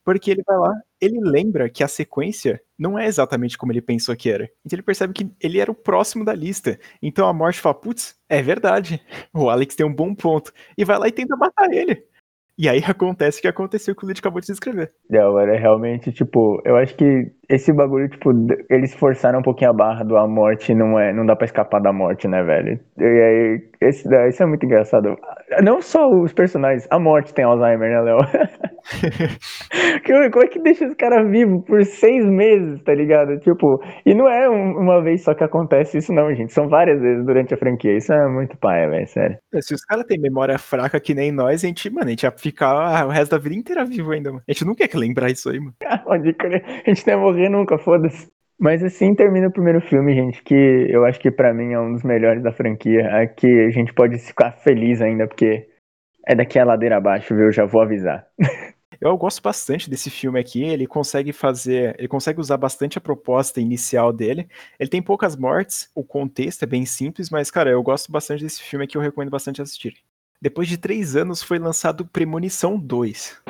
porque 0.04 0.30
ele 0.30 0.42
vai 0.46 0.56
lá, 0.56 0.72
ele 1.00 1.20
lembra 1.20 1.68
que 1.68 1.84
a 1.84 1.88
sequência 1.88 2.60
não 2.78 2.98
é 2.98 3.06
exatamente 3.06 3.56
como 3.58 3.72
ele 3.72 3.82
pensou 3.82 4.16
que 4.16 4.30
era. 4.30 4.50
Então 4.64 4.76
ele 4.76 4.82
percebe 4.82 5.12
que 5.12 5.30
ele 5.40 5.58
era 5.58 5.70
o 5.70 5.74
próximo 5.74 6.24
da 6.24 6.34
lista. 6.34 6.78
Então 7.02 7.28
a 7.28 7.32
morte 7.32 7.60
fala, 7.60 7.74
putz, 7.74 8.16
é 8.28 8.42
verdade. 8.42 9.00
O 9.32 9.48
Alex 9.48 9.74
tem 9.74 9.86
um 9.86 9.94
bom 9.94 10.14
ponto. 10.14 10.52
E 10.76 10.84
vai 10.84 10.98
lá 10.98 11.08
e 11.08 11.12
tenta 11.12 11.36
matar 11.36 11.72
ele. 11.72 12.04
E 12.60 12.68
aí 12.68 12.82
acontece 12.86 13.38
o 13.38 13.42
que 13.42 13.48
aconteceu 13.48 13.94
que 13.94 14.04
o 14.04 14.06
Lid 14.08 14.18
acabou 14.18 14.40
de 14.40 14.46
descrever. 14.46 14.92
Não, 15.08 15.38
era 15.38 15.58
realmente, 15.58 16.12
tipo, 16.12 16.60
eu 16.66 16.76
acho 16.76 16.94
que 16.94 17.32
esse 17.48 17.72
bagulho, 17.72 18.06
tipo, 18.10 18.30
eles 18.68 18.92
forçaram 18.92 19.38
um 19.38 19.42
pouquinho 19.42 19.70
a 19.70 19.72
barra 19.72 20.04
do 20.04 20.14
a 20.16 20.28
morte, 20.28 20.74
não 20.74 20.98
é, 20.98 21.10
não 21.10 21.24
dá 21.24 21.34
pra 21.34 21.46
escapar 21.46 21.80
da 21.80 21.90
morte, 21.90 22.28
né, 22.28 22.42
velho? 22.42 22.78
E 22.98 23.04
aí, 23.04 23.69
esse, 23.80 24.06
isso 24.28 24.42
é 24.42 24.46
muito 24.46 24.66
engraçado. 24.66 25.16
Não 25.62 25.80
só 25.80 26.06
os 26.08 26.34
personagens, 26.34 26.86
a 26.90 26.98
morte 26.98 27.32
tem 27.32 27.44
Alzheimer, 27.44 27.90
né, 27.90 28.00
Léo? 28.02 28.18
Como 30.30 30.44
é 30.44 30.48
que 30.48 30.60
deixa 30.60 30.86
os 30.86 30.94
caras 30.94 31.30
vivos 31.30 31.64
por 31.64 31.82
seis 31.84 32.24
meses, 32.26 32.82
tá 32.82 32.94
ligado? 32.94 33.38
Tipo, 33.40 33.80
e 34.04 34.14
não 34.14 34.28
é 34.28 34.50
um, 34.50 34.78
uma 34.78 35.02
vez 35.02 35.22
só 35.22 35.34
que 35.34 35.44
acontece 35.44 35.96
isso, 35.96 36.12
não, 36.12 36.34
gente. 36.34 36.52
São 36.52 36.68
várias 36.68 37.00
vezes 37.00 37.24
durante 37.24 37.54
a 37.54 37.56
franquia. 37.56 37.96
Isso 37.96 38.12
é 38.12 38.28
muito 38.28 38.58
pai, 38.58 38.86
velho, 38.88 39.08
sério. 39.08 39.38
É, 39.54 39.62
se 39.62 39.72
os 39.72 39.84
caras 39.84 40.04
têm 40.04 40.20
memória 40.20 40.58
fraca 40.58 41.00
que 41.00 41.14
nem 41.14 41.32
nós, 41.32 41.64
a 41.64 41.66
gente, 41.66 41.88
mano, 41.90 42.08
a 42.08 42.10
gente 42.10 42.24
ia 42.24 42.32
ficar 42.32 43.06
o 43.06 43.10
resto 43.10 43.30
da 43.30 43.38
vida 43.38 43.54
inteira 43.54 43.84
vivo 43.84 44.12
ainda, 44.12 44.30
mano. 44.30 44.42
A 44.46 44.52
gente 44.52 44.66
não 44.66 44.74
quer 44.74 44.88
que 44.88 44.96
lembrar 44.96 45.30
isso 45.30 45.48
aí, 45.48 45.58
mano. 45.58 45.74
Pode 46.04 46.34
crer. 46.34 46.62
A 46.86 46.90
gente 46.90 47.06
não 47.06 47.14
ia 47.14 47.20
morrer 47.20 47.48
nunca, 47.48 47.78
foda-se. 47.78 48.28
Mas 48.60 48.84
assim 48.84 49.14
termina 49.14 49.48
o 49.48 49.52
primeiro 49.52 49.80
filme, 49.80 50.14
gente, 50.14 50.42
que 50.42 50.54
eu 50.54 51.06
acho 51.06 51.18
que 51.18 51.30
para 51.30 51.54
mim 51.54 51.72
é 51.72 51.80
um 51.80 51.94
dos 51.94 52.02
melhores 52.02 52.42
da 52.42 52.52
franquia. 52.52 53.08
Aqui 53.22 53.46
a 53.46 53.70
gente 53.70 53.90
pode 53.94 54.18
ficar 54.18 54.52
feliz 54.52 55.00
ainda, 55.00 55.26
porque 55.26 55.66
é 56.26 56.34
daqui 56.34 56.58
a 56.58 56.64
ladeira 56.64 56.98
abaixo, 56.98 57.34
viu? 57.34 57.46
Eu 57.46 57.52
já 57.52 57.64
vou 57.64 57.80
avisar. 57.80 58.26
Eu 59.00 59.16
gosto 59.16 59.40
bastante 59.40 59.88
desse 59.88 60.10
filme 60.10 60.38
aqui. 60.38 60.62
Ele 60.62 60.86
consegue 60.86 61.32
fazer, 61.32 61.96
ele 61.98 62.06
consegue 62.06 62.38
usar 62.38 62.58
bastante 62.58 62.98
a 62.98 63.00
proposta 63.00 63.58
inicial 63.58 64.12
dele. 64.12 64.46
Ele 64.78 64.90
tem 64.90 65.00
poucas 65.00 65.34
mortes, 65.34 65.90
o 65.94 66.04
contexto 66.04 66.64
é 66.64 66.66
bem 66.66 66.84
simples, 66.84 67.30
mas 67.30 67.50
cara, 67.50 67.70
eu 67.70 67.82
gosto 67.82 68.12
bastante 68.12 68.44
desse 68.44 68.62
filme 68.62 68.84
aqui. 68.84 68.98
Eu 68.98 69.00
recomendo 69.00 69.30
bastante 69.30 69.62
assistir. 69.62 69.94
Depois 70.42 70.68
de 70.68 70.76
três 70.76 71.16
anos 71.16 71.42
foi 71.42 71.58
lançado 71.58 72.04
Premonição 72.04 72.78
2. 72.78 73.40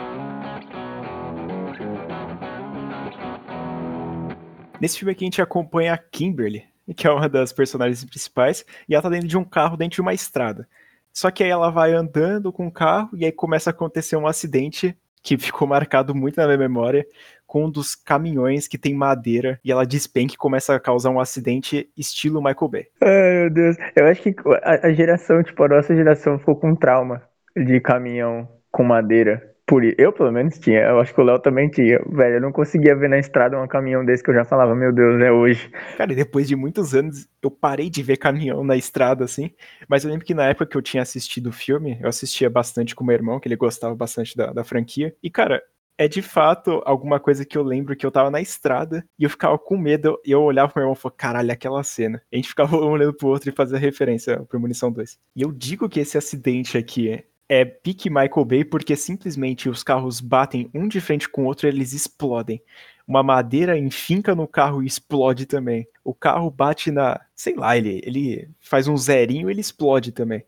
Nesse 4.81 4.99
filme 4.99 5.13
aqui 5.13 5.25
a 5.25 5.27
gente 5.27 5.43
acompanha 5.43 5.93
a 5.93 5.99
Kimberly, 5.99 6.65
que 6.97 7.07
é 7.07 7.11
uma 7.11 7.29
das 7.29 7.53
personagens 7.53 8.03
principais, 8.05 8.65
e 8.89 8.95
ela 8.95 9.03
tá 9.03 9.11
dentro 9.11 9.29
de 9.29 9.37
um 9.37 9.45
carro 9.45 9.77
dentro 9.77 9.97
de 9.97 10.01
uma 10.01 10.15
estrada. 10.15 10.67
Só 11.13 11.31
que 11.31 11.45
aí 11.45 11.51
ela 11.51 11.71
vai 11.71 11.93
andando 11.93 12.53
com 12.53 12.67
o 12.67 12.73
carro 12.73 13.11
e 13.15 13.25
aí 13.25 13.33
começa 13.33 13.69
a 13.69 13.73
acontecer 13.73 14.17
um 14.17 14.27
acidente 14.27 14.97
que 15.23 15.37
ficou 15.37 15.69
marcado 15.69 16.15
muito 16.15 16.37
na 16.39 16.47
minha 16.47 16.57
memória 16.57 17.05
com 17.47 17.67
um 17.67 17.71
dos 17.71 17.95
caminhões 17.95 18.67
que 18.67 18.79
tem 18.79 18.95
madeira 18.95 19.61
e 19.63 19.71
ela 19.71 19.85
despenca 19.85 20.33
e 20.33 20.39
começa 20.39 20.75
a 20.75 20.81
causar 20.81 21.11
um 21.11 21.21
acidente 21.21 21.91
estilo 21.97 22.41
Michael 22.41 22.69
Bay. 22.69 22.87
Ai, 23.03 23.33
meu 23.41 23.51
Deus. 23.51 23.77
Eu 23.95 24.07
acho 24.07 24.23
que 24.23 24.35
a, 24.63 24.93
geração, 24.93 25.43
tipo, 25.43 25.63
a 25.65 25.69
nossa 25.69 25.95
geração 25.95 26.39
ficou 26.39 26.57
com 26.57 26.75
trauma 26.75 27.23
de 27.55 27.81
caminhão 27.81 28.49
com 28.71 28.85
madeira 28.85 29.50
por 29.71 29.85
eu 29.85 30.13
pelo 30.13 30.33
menos 30.33 30.59
tinha, 30.59 30.81
eu 30.81 30.99
acho 30.99 31.15
que 31.15 31.21
o 31.21 31.23
Léo 31.23 31.39
também 31.39 31.69
tinha. 31.71 32.01
Velho, 32.09 32.35
eu 32.35 32.41
não 32.41 32.51
conseguia 32.51 32.97
ver 32.97 33.09
na 33.09 33.21
estrada 33.21 33.57
um 33.57 33.69
caminhão 33.69 34.05
desse 34.05 34.21
que 34.21 34.29
eu 34.29 34.35
já 34.35 34.45
falava, 34.45 34.75
meu 34.75 34.93
Deus, 34.93 35.23
é 35.23 35.31
hoje. 35.31 35.71
Cara, 35.97 36.13
e 36.13 36.17
depois 36.17 36.49
de 36.49 36.57
muitos 36.57 36.93
anos 36.93 37.29
eu 37.41 37.53
parei 37.53 37.89
de 37.89 38.03
ver 38.03 38.17
caminhão 38.17 38.65
na 38.65 38.77
estrada 38.77 39.25
assim, 39.25 39.53
mas 39.89 40.03
eu 40.03 40.11
lembro 40.11 40.27
que 40.27 40.35
na 40.35 40.49
época 40.49 40.67
que 40.67 40.77
eu 40.77 40.83
tinha 40.83 41.05
assistido 41.05 41.51
o 41.51 41.53
filme, 41.53 41.97
eu 42.03 42.09
assistia 42.09 42.51
bastante 42.51 42.97
com 42.97 43.05
meu 43.05 43.15
irmão, 43.15 43.39
que 43.39 43.47
ele 43.47 43.55
gostava 43.55 43.95
bastante 43.95 44.37
da, 44.37 44.53
da 44.53 44.65
franquia. 44.65 45.15
E 45.23 45.31
cara, 45.31 45.63
é 45.97 46.09
de 46.09 46.21
fato 46.21 46.83
alguma 46.85 47.21
coisa 47.21 47.45
que 47.45 47.57
eu 47.57 47.63
lembro 47.63 47.95
que 47.95 48.05
eu 48.05 48.11
tava 48.11 48.29
na 48.29 48.41
estrada 48.41 49.07
e 49.17 49.23
eu 49.23 49.31
ficava 49.31 49.57
com 49.57 49.79
medo 49.79 50.19
e 50.27 50.33
eu 50.33 50.43
olhava 50.43 50.73
pro 50.73 50.81
meu 50.81 50.87
irmão 50.87 50.99
e 50.99 51.01
falava, 51.01 51.17
caralho, 51.17 51.53
aquela 51.53 51.85
cena. 51.85 52.21
E 52.33 52.35
a 52.35 52.39
gente 52.39 52.49
ficava 52.49 52.75
olhando 52.85 53.15
pro 53.15 53.29
outro 53.29 53.49
e 53.49 53.53
fazia 53.53 53.79
referência 53.79 54.43
pro 54.49 54.59
Munição 54.59 54.91
2. 54.91 55.17
E 55.37 55.43
eu 55.43 55.53
digo 55.53 55.89
que 55.89 56.01
esse 56.01 56.19
acidente 56.19 56.77
aqui 56.77 57.25
é 57.51 57.65
pique 57.65 58.09
Michael 58.09 58.45
Bay 58.45 58.65
porque 58.65 58.95
simplesmente 58.95 59.69
os 59.69 59.83
carros 59.83 60.21
batem 60.21 60.71
um 60.73 60.87
de 60.87 61.01
frente 61.01 61.29
com 61.29 61.43
o 61.43 61.47
outro 61.47 61.67
e 61.67 61.69
eles 61.69 61.93
explodem. 61.93 62.63
Uma 63.09 63.25
madeira 63.25 63.77
enfinca 63.77 64.37
no 64.37 64.47
carro 64.47 64.85
e 64.85 64.87
explode 64.87 65.47
também. 65.47 65.85
O 66.05 66.15
carro 66.15 66.49
bate 66.49 66.93
na. 66.93 67.21
Sei 67.35 67.57
lá, 67.57 67.77
ele, 67.77 68.01
ele 68.05 68.49
faz 68.61 68.87
um 68.87 68.97
zerinho 68.97 69.49
e 69.49 69.53
ele 69.53 69.61
explode 69.61 70.13
também. 70.13 70.45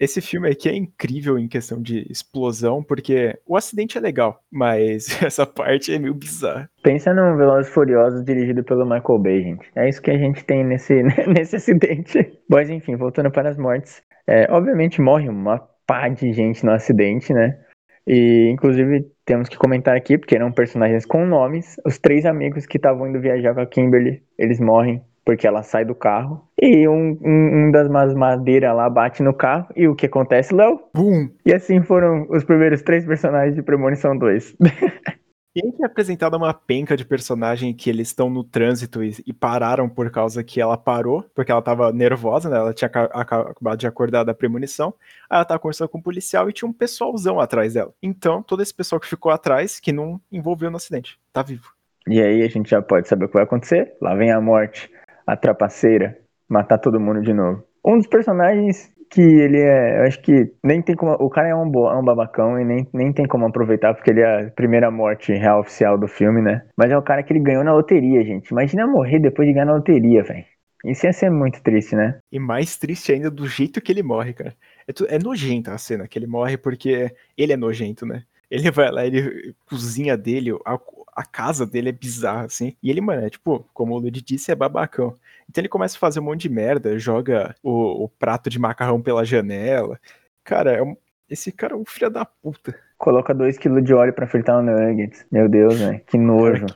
Esse 0.00 0.22
filme 0.22 0.48
aqui 0.48 0.66
é 0.66 0.74
incrível 0.74 1.38
em 1.38 1.46
questão 1.46 1.80
de 1.80 2.10
explosão, 2.10 2.82
porque 2.82 3.38
o 3.46 3.54
acidente 3.54 3.98
é 3.98 4.00
legal, 4.00 4.42
mas 4.50 5.08
essa 5.22 5.46
parte 5.46 5.92
é 5.92 5.98
meio 5.98 6.14
bizarra. 6.14 6.70
Pensa 6.82 7.12
num 7.12 7.36
Velozes 7.36 7.70
Furiosos 7.70 8.24
dirigido 8.24 8.64
pelo 8.64 8.84
Michael 8.86 9.18
Bay, 9.18 9.42
gente. 9.42 9.70
É 9.74 9.86
isso 9.86 10.00
que 10.00 10.10
a 10.10 10.16
gente 10.16 10.42
tem 10.42 10.64
nesse, 10.64 11.02
nesse 11.28 11.56
acidente. 11.56 12.32
Mas 12.48 12.70
enfim, 12.70 12.96
voltando 12.96 13.30
para 13.30 13.50
as 13.50 13.58
mortes. 13.58 14.02
É, 14.26 14.50
obviamente 14.50 15.02
morre 15.02 15.28
uma 15.28 15.62
pá 15.86 16.08
de 16.08 16.32
gente 16.32 16.64
no 16.64 16.72
acidente, 16.72 17.32
né? 17.32 17.58
E 18.06 18.48
inclusive 18.50 19.06
temos 19.24 19.48
que 19.48 19.56
comentar 19.56 19.96
aqui, 19.96 20.16
porque 20.16 20.36
eram 20.36 20.52
personagens 20.52 21.04
com 21.04 21.26
nomes, 21.26 21.76
os 21.84 21.98
três 21.98 22.24
amigos 22.24 22.66
que 22.66 22.76
estavam 22.76 23.08
indo 23.08 23.20
viajar 23.20 23.54
com 23.54 23.60
a 23.60 23.66
Kimberly, 23.66 24.22
eles 24.38 24.60
morrem 24.60 25.02
porque 25.26 25.44
ela 25.44 25.64
sai 25.64 25.84
do 25.84 25.92
carro 25.92 26.40
e 26.62 26.86
um, 26.86 27.18
um, 27.20 27.66
um 27.66 27.70
das 27.72 27.88
madeiras 28.14 28.76
lá 28.76 28.88
bate 28.88 29.24
no 29.24 29.34
carro 29.34 29.66
e 29.74 29.88
o 29.88 29.96
que 29.96 30.06
acontece, 30.06 30.54
Léo? 30.54 30.80
Bum! 30.94 31.28
E 31.44 31.52
assim 31.52 31.82
foram 31.82 32.28
os 32.30 32.44
primeiros 32.44 32.80
três 32.82 33.04
personagens 33.04 33.56
de 33.56 33.62
Premonição 33.62 34.16
2. 34.16 34.54
Aí 35.62 35.72
que 35.72 35.82
é 35.82 35.86
apresentada 35.86 36.36
uma 36.36 36.52
penca 36.52 36.96
de 36.96 37.04
personagem 37.04 37.72
que 37.72 37.88
eles 37.88 38.08
estão 38.08 38.28
no 38.28 38.44
trânsito 38.44 39.02
e, 39.02 39.16
e, 39.26 39.32
pararam 39.32 39.88
por 39.88 40.10
causa 40.10 40.44
que 40.44 40.60
ela 40.60 40.76
parou, 40.76 41.24
porque 41.34 41.50
ela 41.50 41.62
tava 41.62 41.92
nervosa, 41.92 42.50
né? 42.50 42.56
Ela 42.56 42.74
tinha 42.74 42.88
acabado 42.88 43.78
de 43.78 43.86
acordar 43.86 44.24
da 44.24 44.34
premonição. 44.34 44.92
Aí 45.30 45.36
ela 45.36 45.44
tava 45.44 45.58
conversando 45.58 45.88
com 45.88 45.98
um 45.98 46.02
policial 46.02 46.48
e 46.48 46.52
tinha 46.52 46.68
um 46.68 46.72
pessoalzão 46.72 47.40
atrás 47.40 47.74
dela. 47.74 47.92
Então, 48.02 48.42
todo 48.42 48.62
esse 48.62 48.74
pessoal 48.74 49.00
que 49.00 49.08
ficou 49.08 49.32
atrás, 49.32 49.80
que 49.80 49.92
não 49.92 50.20
envolveu 50.30 50.70
no 50.70 50.76
acidente, 50.76 51.18
tá 51.32 51.42
vivo. 51.42 51.72
E 52.06 52.20
aí 52.20 52.42
a 52.42 52.48
gente 52.48 52.70
já 52.70 52.80
pode 52.82 53.08
saber 53.08 53.24
o 53.24 53.28
que 53.28 53.34
vai 53.34 53.44
acontecer. 53.44 53.94
Lá 54.00 54.14
vem 54.14 54.30
a 54.30 54.40
morte, 54.40 54.90
a 55.26 55.36
trapaceira, 55.36 56.18
matar 56.48 56.78
todo 56.78 57.00
mundo 57.00 57.22
de 57.22 57.32
novo. 57.32 57.64
Um 57.84 57.98
dos 57.98 58.06
personagens 58.06 58.92
que 59.10 59.20
ele 59.20 59.60
é. 59.60 60.00
Eu 60.00 60.04
acho 60.04 60.20
que 60.20 60.52
nem 60.62 60.82
tem 60.82 60.94
como. 60.94 61.12
O 61.12 61.30
cara 61.30 61.48
é 61.48 61.54
um, 61.54 61.68
bo, 61.68 61.88
é 61.88 61.96
um 61.96 62.04
babacão 62.04 62.60
e 62.60 62.64
nem, 62.64 62.86
nem 62.92 63.12
tem 63.12 63.26
como 63.26 63.46
aproveitar, 63.46 63.94
porque 63.94 64.10
ele 64.10 64.20
é 64.20 64.46
a 64.46 64.50
primeira 64.50 64.90
morte 64.90 65.32
real 65.32 65.60
oficial 65.60 65.98
do 65.98 66.08
filme, 66.08 66.42
né? 66.42 66.62
Mas 66.76 66.90
é 66.90 66.98
o 66.98 67.02
cara 67.02 67.22
que 67.22 67.32
ele 67.32 67.40
ganhou 67.40 67.64
na 67.64 67.72
loteria, 67.72 68.22
gente. 68.24 68.48
Imagina 68.50 68.86
morrer 68.86 69.18
depois 69.18 69.46
de 69.48 69.54
ganhar 69.54 69.66
na 69.66 69.74
loteria, 69.74 70.22
velho. 70.22 70.44
Isso 70.84 71.06
ia 71.06 71.12
ser 71.12 71.30
muito 71.30 71.62
triste, 71.62 71.96
né? 71.96 72.18
E 72.30 72.38
mais 72.38 72.76
triste 72.76 73.12
ainda 73.12 73.30
do 73.30 73.48
jeito 73.48 73.80
que 73.80 73.90
ele 73.90 74.02
morre, 74.02 74.32
cara. 74.32 74.54
É, 74.86 75.16
é 75.16 75.18
nojenta 75.18 75.72
a 75.72 75.78
cena 75.78 76.06
que 76.06 76.18
ele 76.18 76.26
morre 76.26 76.56
porque 76.56 77.10
ele 77.36 77.52
é 77.52 77.56
nojento, 77.56 78.06
né? 78.06 78.24
Ele 78.50 78.70
vai 78.70 78.90
lá, 78.90 79.04
ele 79.04 79.54
cozinha 79.68 80.16
dele, 80.16 80.52
a, 80.64 80.78
a 81.16 81.24
casa 81.24 81.66
dele 81.66 81.88
é 81.88 81.92
bizarra, 81.92 82.44
assim. 82.44 82.76
E 82.82 82.90
ele, 82.90 83.00
mano, 83.00 83.24
é 83.24 83.30
tipo, 83.30 83.68
como 83.72 83.94
o 83.94 83.98
Lud 83.98 84.22
disse, 84.22 84.52
é 84.52 84.54
babacão. 84.54 85.14
Então 85.48 85.62
ele 85.62 85.68
começa 85.68 85.96
a 85.96 86.00
fazer 86.00 86.20
um 86.20 86.24
monte 86.24 86.42
de 86.42 86.48
merda, 86.48 86.98
joga 86.98 87.54
o, 87.62 88.04
o 88.04 88.08
prato 88.08 88.50
de 88.50 88.58
macarrão 88.58 89.00
pela 89.00 89.24
janela. 89.24 89.98
Cara, 90.44 90.72
é 90.72 90.82
um, 90.82 90.96
esse 91.28 91.50
cara 91.50 91.74
é 91.74 91.76
um 91.76 91.84
filho 91.84 92.10
da 92.10 92.24
puta. 92.24 92.74
Coloca 92.98 93.34
2kg 93.34 93.82
de 93.82 93.92
óleo 93.92 94.12
para 94.12 94.26
fritar 94.26 94.58
um 94.58 94.62
nuggets. 94.62 95.26
Meu 95.30 95.48
Deus, 95.48 95.78
velho. 95.78 96.00
Que 96.06 96.16
nojo. 96.16 96.66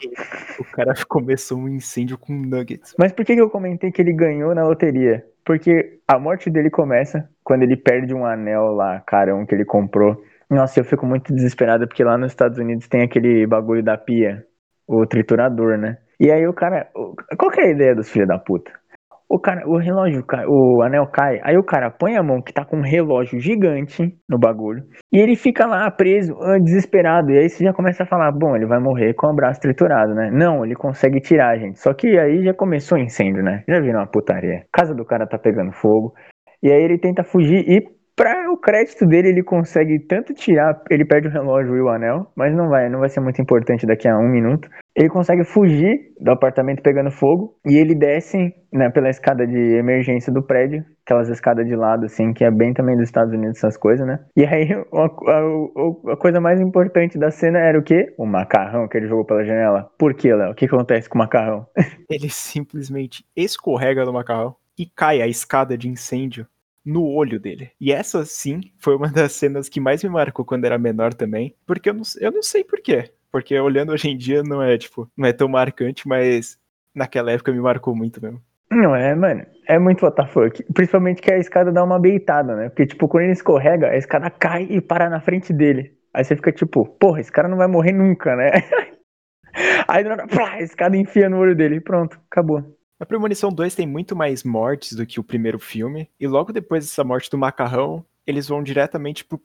O 0.59 0.65
cara 0.65 0.93
começou 1.09 1.59
um 1.59 1.69
incêndio 1.69 2.19
com 2.19 2.33
nuggets. 2.33 2.95
Mas 2.99 3.13
por 3.13 3.25
que 3.25 3.33
eu 3.33 3.49
comentei 3.49 3.91
que 3.91 4.03
ele 4.03 4.13
ganhou 4.13 4.55
na 4.55 4.67
loteria? 4.67 5.25
Porque 5.45 5.99
a 6.07 6.19
morte 6.19 6.51
dele 6.51 6.69
começa 6.69 7.29
quando 7.43 7.63
ele 7.63 7.77
perde 7.77 8.13
um 8.13 8.27
anel 8.27 8.73
lá, 8.73 9.01
carão, 9.01 9.47
que 9.47 9.55
ele 9.55 9.65
comprou. 9.65 10.23
Nossa, 10.51 10.81
eu 10.81 10.85
fico 10.85 11.07
muito 11.07 11.33
desesperado 11.33 11.87
porque 11.87 12.03
lá 12.03 12.19
nos 12.19 12.33
Estados 12.33 12.59
Unidos 12.59 12.89
tem 12.89 13.03
aquele 13.03 13.47
bagulho 13.47 13.85
da 13.85 13.97
pia, 13.97 14.45
o 14.87 15.07
triturador, 15.07 15.79
né? 15.79 15.99
E 16.19 16.31
aí 16.31 16.47
o 16.47 16.53
cara. 16.53 16.89
Qual 17.39 17.51
que 17.51 17.61
é 17.61 17.67
a 17.67 17.71
ideia 17.71 17.95
dos 17.95 18.11
filhos 18.11 18.29
da 18.29 18.39
puta? 18.39 18.73
O 19.29 19.39
cara, 19.39 19.63
o 19.65 19.79
relógio, 19.79 20.25
o 20.49 20.83
anel 20.83 21.07
cai, 21.07 21.41
aí 21.45 21.57
o 21.57 21.63
cara 21.63 21.89
põe 21.89 22.17
a 22.17 22.23
mão 22.23 22.43
que 22.43 22.53
tá 22.53 22.65
com 22.65 22.79
um 22.79 22.83
relógio 22.83 23.39
gigante 23.39 24.13
no 24.29 24.37
bagulho, 24.37 24.83
e 25.13 25.21
ele 25.21 25.37
fica 25.37 25.67
lá 25.67 25.89
preso, 25.89 26.37
ah, 26.43 26.59
desesperado, 26.59 27.31
e 27.31 27.39
aí 27.39 27.49
você 27.49 27.63
já 27.63 27.73
começa 27.73 28.03
a 28.03 28.07
falar, 28.07 28.33
bom, 28.33 28.57
ele 28.57 28.67
vai 28.67 28.81
morrer 28.81 29.15
com 29.15 29.29
o 29.29 29.33
braço 29.33 29.61
triturado, 29.61 30.17
né? 30.17 30.33
Não, 30.33 30.65
ele 30.65 30.75
consegue 30.75 31.21
tirar, 31.21 31.57
gente. 31.59 31.79
Só 31.79 31.95
que 31.95 32.19
aí 32.19 32.43
já 32.43 32.53
começou 32.53 32.99
o 32.99 33.01
incêndio, 33.01 33.41
né? 33.41 33.63
Já 33.69 33.79
viram 33.79 34.01
uma 34.01 34.07
putaria. 34.09 34.65
A 34.65 34.77
casa 34.77 34.97
do 34.97 35.05
cara 35.05 35.29
tá 35.29 35.39
pegando 35.39 35.71
fogo, 35.71 36.13
e 36.61 36.69
aí 36.73 36.83
ele 36.83 36.99
tenta 36.99 37.23
fugir 37.23 37.65
e 37.69 37.87
para 38.17 38.51
o 38.53 38.57
crédito 38.57 39.07
dele, 39.07 39.29
ele 39.29 39.43
consegue 39.43 39.99
tanto 39.99 40.35
tirar, 40.35 40.83
ele 40.91 41.05
perde 41.05 41.29
o 41.29 41.31
relógio 41.31 41.77
e 41.77 41.81
o 41.81 41.89
anel, 41.89 42.31
mas 42.37 42.55
não 42.55 42.69
vai, 42.69 42.89
não 42.89 43.01
vai 43.01 43.09
ser 43.09 43.21
muito 43.21 43.41
importante 43.41 43.87
daqui 43.87 44.07
a 44.07 44.19
um 44.19 44.29
minuto. 44.29 44.69
Ele 44.95 45.09
consegue 45.09 45.45
fugir 45.45 46.13
do 46.21 46.31
apartamento 46.31 46.83
pegando 46.83 47.11
fogo 47.11 47.57
e 47.65 47.79
ele 47.79 47.95
desce 47.95 48.55
né, 48.73 48.91
pela 48.91 49.09
escada 49.09 49.47
de 49.47 49.59
emergência 49.77 50.33
do 50.33 50.43
prédio, 50.43 50.85
aquelas 51.05 51.29
escadas 51.29 51.67
de 51.67 51.75
lado, 51.75 52.05
assim, 52.05 52.33
que 52.33 52.45
é 52.45 52.51
bem 52.51 52.75
também 52.75 52.97
dos 52.97 53.07
Estados 53.07 53.33
Unidos, 53.33 53.57
essas 53.57 53.77
coisas, 53.77 54.07
né? 54.07 54.21
E 54.37 54.45
aí 54.45 54.69
a, 54.93 55.05
a, 55.05 56.13
a 56.13 56.17
coisa 56.17 56.41
mais 56.41 56.61
importante 56.61 57.19
da 57.19 57.31
cena 57.31 57.59
era 57.59 57.79
o 57.79 57.83
quê? 57.83 58.13
O 58.19 58.27
macarrão 58.27 58.87
que 58.87 58.99
ele 58.99 59.07
jogou 59.07 59.25
pela 59.25 59.45
janela. 59.45 59.91
Por 59.99 60.15
quê, 60.15 60.35
Léo? 60.35 60.53
O 60.53 60.55
que 60.55 60.67
acontece 60.67 61.09
com 61.09 61.17
o 61.17 61.21
macarrão? 61.21 61.67
Ele 62.11 62.29
simplesmente 62.29 63.25
escorrega 63.37 64.05
no 64.05 64.13
macarrão 64.13 64.55
e 64.79 64.85
cai 64.85 65.23
a 65.23 65.27
escada 65.27 65.79
de 65.79 65.89
incêndio 65.89 66.47
no 66.85 67.05
olho 67.05 67.39
dele. 67.39 67.71
E 67.81 67.93
essa, 67.93 68.25
sim, 68.25 68.61
foi 68.79 68.97
uma 68.97 69.09
das 69.09 69.33
cenas 69.33 69.69
que 69.69 69.81
mais 69.81 70.03
me 70.03 70.11
marcou 70.11 70.45
quando 70.45 70.65
era 70.65 70.79
menor 70.79 71.15
também. 71.15 71.55
Porque 71.67 71.91
eu 71.91 71.95
não, 71.95 72.03
eu 72.21 72.33
não 72.33 72.43
sei 72.43 72.65
porquê. 72.65 73.11
Porque 73.31 73.59
olhando 73.59 73.93
hoje 73.93 74.09
em 74.09 74.17
dia 74.17 74.43
não 74.43 74.63
é, 74.63 74.77
tipo, 74.77 75.09
não 75.17 75.29
é 75.29 75.33
tão 75.33 75.49
marcante, 75.49 76.09
mas 76.09 76.59
naquela 76.95 77.31
época 77.31 77.53
me 77.53 77.61
marcou 77.61 77.95
muito 77.95 78.21
mesmo. 78.21 78.41
Não 78.71 78.95
é, 78.95 79.15
mano. 79.15 79.45
É 79.69 79.79
muito 79.79 80.07
WTF. 80.07 80.65
Principalmente 80.73 81.21
que 81.21 81.33
a 81.33 81.39
escada 81.39 81.73
dá 81.73 81.83
uma 81.83 82.01
beitada, 82.01 82.55
né? 82.55 82.69
Porque, 82.69 82.87
tipo, 82.87 83.09
quando 83.09 83.25
ele 83.25 83.33
escorrega, 83.33 83.89
a 83.89 83.97
escada 83.97 84.31
cai 84.31 84.67
e 84.71 84.81
para 84.81 85.11
na 85.11 85.21
frente 85.21 85.53
dele. 85.53 85.93
Aí 86.15 86.25
você 86.25 86.37
fica 86.37 86.53
tipo, 86.53 86.85
porra, 86.99 87.21
esse 87.21 87.31
cara 87.31 87.49
não 87.49 87.57
vai 87.57 87.69
morrer 87.69 87.93
nunca, 87.93 88.35
né? 88.35 88.51
Aí 89.89 90.05
a 90.07 90.63
escada 90.63 90.97
enfia 90.97 91.29
no 91.29 91.39
olho 91.39 91.57
dele 91.57 91.77
e 91.77 91.81
pronto, 91.81 92.21
acabou. 92.31 92.63
A 93.01 93.07
Premonição 93.07 93.51
2 93.51 93.75
tem 93.75 93.87
muito 93.87 94.15
mais 94.15 94.45
mortes 94.45 94.93
do 94.93 95.07
que 95.07 95.19
o 95.19 95.25
primeiro 95.25 95.59
filme. 95.59 96.11
E 96.21 96.27
logo 96.29 96.53
depois 96.53 96.85
dessa 96.85 97.03
morte 97.03 97.31
do 97.31 97.39
macarrão, 97.39 98.05
eles 98.27 98.47
vão 98.47 98.63
diretamente 98.63 99.25
pra 99.25 99.39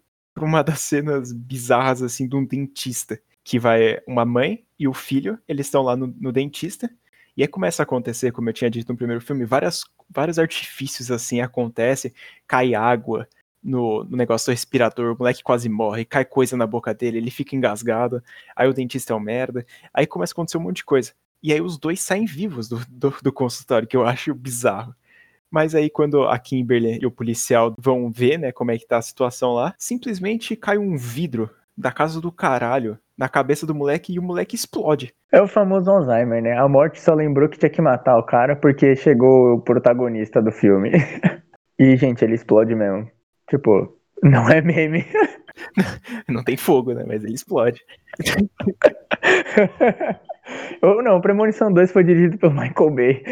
uma 0.45 0.61
das 0.61 0.81
cenas 0.81 1.31
bizarras, 1.31 2.01
assim, 2.01 2.27
de 2.27 2.35
um 2.35 2.43
dentista. 2.43 3.17
Que 3.45 3.57
vai 3.57 4.01
uma 4.05 4.25
mãe 4.25 4.65
e 4.77 4.89
o 4.89 4.93
filho, 4.93 5.39
eles 5.47 5.67
estão 5.67 5.83
lá 5.83 5.95
no, 5.95 6.07
no 6.19 6.33
dentista. 6.33 6.91
E 7.37 7.43
aí 7.43 7.47
começa 7.47 7.81
a 7.81 7.85
acontecer, 7.85 8.33
como 8.33 8.49
eu 8.49 8.53
tinha 8.53 8.69
dito 8.69 8.91
no 8.91 8.97
primeiro 8.97 9.21
filme, 9.21 9.45
várias, 9.45 9.85
vários 10.09 10.37
artifícios 10.37 11.09
assim 11.09 11.39
acontecem, 11.39 12.11
cai 12.45 12.75
água 12.75 13.25
no, 13.63 14.03
no 14.03 14.17
negócio 14.17 14.47
do 14.47 14.51
respirador, 14.51 15.15
o 15.15 15.17
moleque 15.17 15.41
quase 15.43 15.69
morre, 15.69 16.03
cai 16.03 16.25
coisa 16.25 16.57
na 16.57 16.67
boca 16.67 16.93
dele, 16.93 17.17
ele 17.17 17.31
fica 17.31 17.55
engasgado, 17.55 18.21
aí 18.55 18.67
o 18.67 18.73
dentista 18.73 19.13
é 19.13 19.15
um 19.15 19.19
merda, 19.19 19.65
aí 19.93 20.05
começa 20.05 20.31
a 20.31 20.35
acontecer 20.35 20.57
um 20.57 20.61
monte 20.61 20.77
de 20.77 20.85
coisa. 20.85 21.13
E 21.45 21.53
aí 21.53 21.61
os 21.61 21.77
dois 21.77 22.01
saem 22.01 22.25
vivos 22.25 22.67
do, 22.67 22.81
do, 22.89 23.13
do 23.21 23.31
consultório, 23.31 23.87
que 23.87 23.95
eu 23.95 24.03
acho 24.03 24.33
bizarro. 24.33 24.95
Mas 25.51 25.75
aí 25.75 25.91
quando 25.91 26.23
a 26.23 26.39
Kimberly 26.39 26.97
e 26.99 27.05
o 27.05 27.11
policial 27.11 27.75
vão 27.77 28.11
ver, 28.11 28.39
né, 28.39 28.51
como 28.51 28.71
é 28.71 28.79
que 28.79 28.87
tá 28.87 28.97
a 28.97 29.01
situação 29.03 29.53
lá, 29.53 29.75
simplesmente 29.77 30.55
cai 30.55 30.79
um 30.79 30.97
vidro 30.97 31.47
da 31.77 31.91
casa 31.91 32.19
do 32.19 32.31
caralho 32.31 32.97
na 33.15 33.29
cabeça 33.29 33.63
do 33.63 33.75
moleque 33.75 34.11
e 34.11 34.17
o 34.17 34.23
moleque 34.23 34.55
explode. 34.55 35.13
É 35.31 35.39
o 35.39 35.47
famoso 35.47 35.91
Alzheimer, 35.91 36.41
né? 36.41 36.57
A 36.57 36.67
morte 36.67 36.99
só 36.99 37.13
lembrou 37.13 37.47
que 37.47 37.59
tinha 37.59 37.69
que 37.69 37.79
matar 37.79 38.17
o 38.17 38.23
cara 38.23 38.55
porque 38.55 38.95
chegou 38.95 39.53
o 39.53 39.61
protagonista 39.61 40.41
do 40.41 40.51
filme. 40.51 40.93
e, 41.77 41.95
gente, 41.95 42.25
ele 42.25 42.33
explode 42.33 42.73
mesmo. 42.73 43.07
Tipo, 43.47 43.95
não 44.23 44.49
é 44.49 44.61
meme. 44.61 45.05
não 46.27 46.43
tem 46.43 46.57
fogo, 46.57 46.91
né? 46.91 47.03
Mas 47.05 47.23
ele 47.23 47.35
explode. 47.35 47.85
Ou 50.81 51.01
não, 51.01 51.21
Premonição 51.21 51.71
2 51.71 51.91
foi 51.91 52.03
dirigido 52.03 52.37
pelo 52.37 52.53
Michael 52.53 52.91
Bay. 52.91 53.23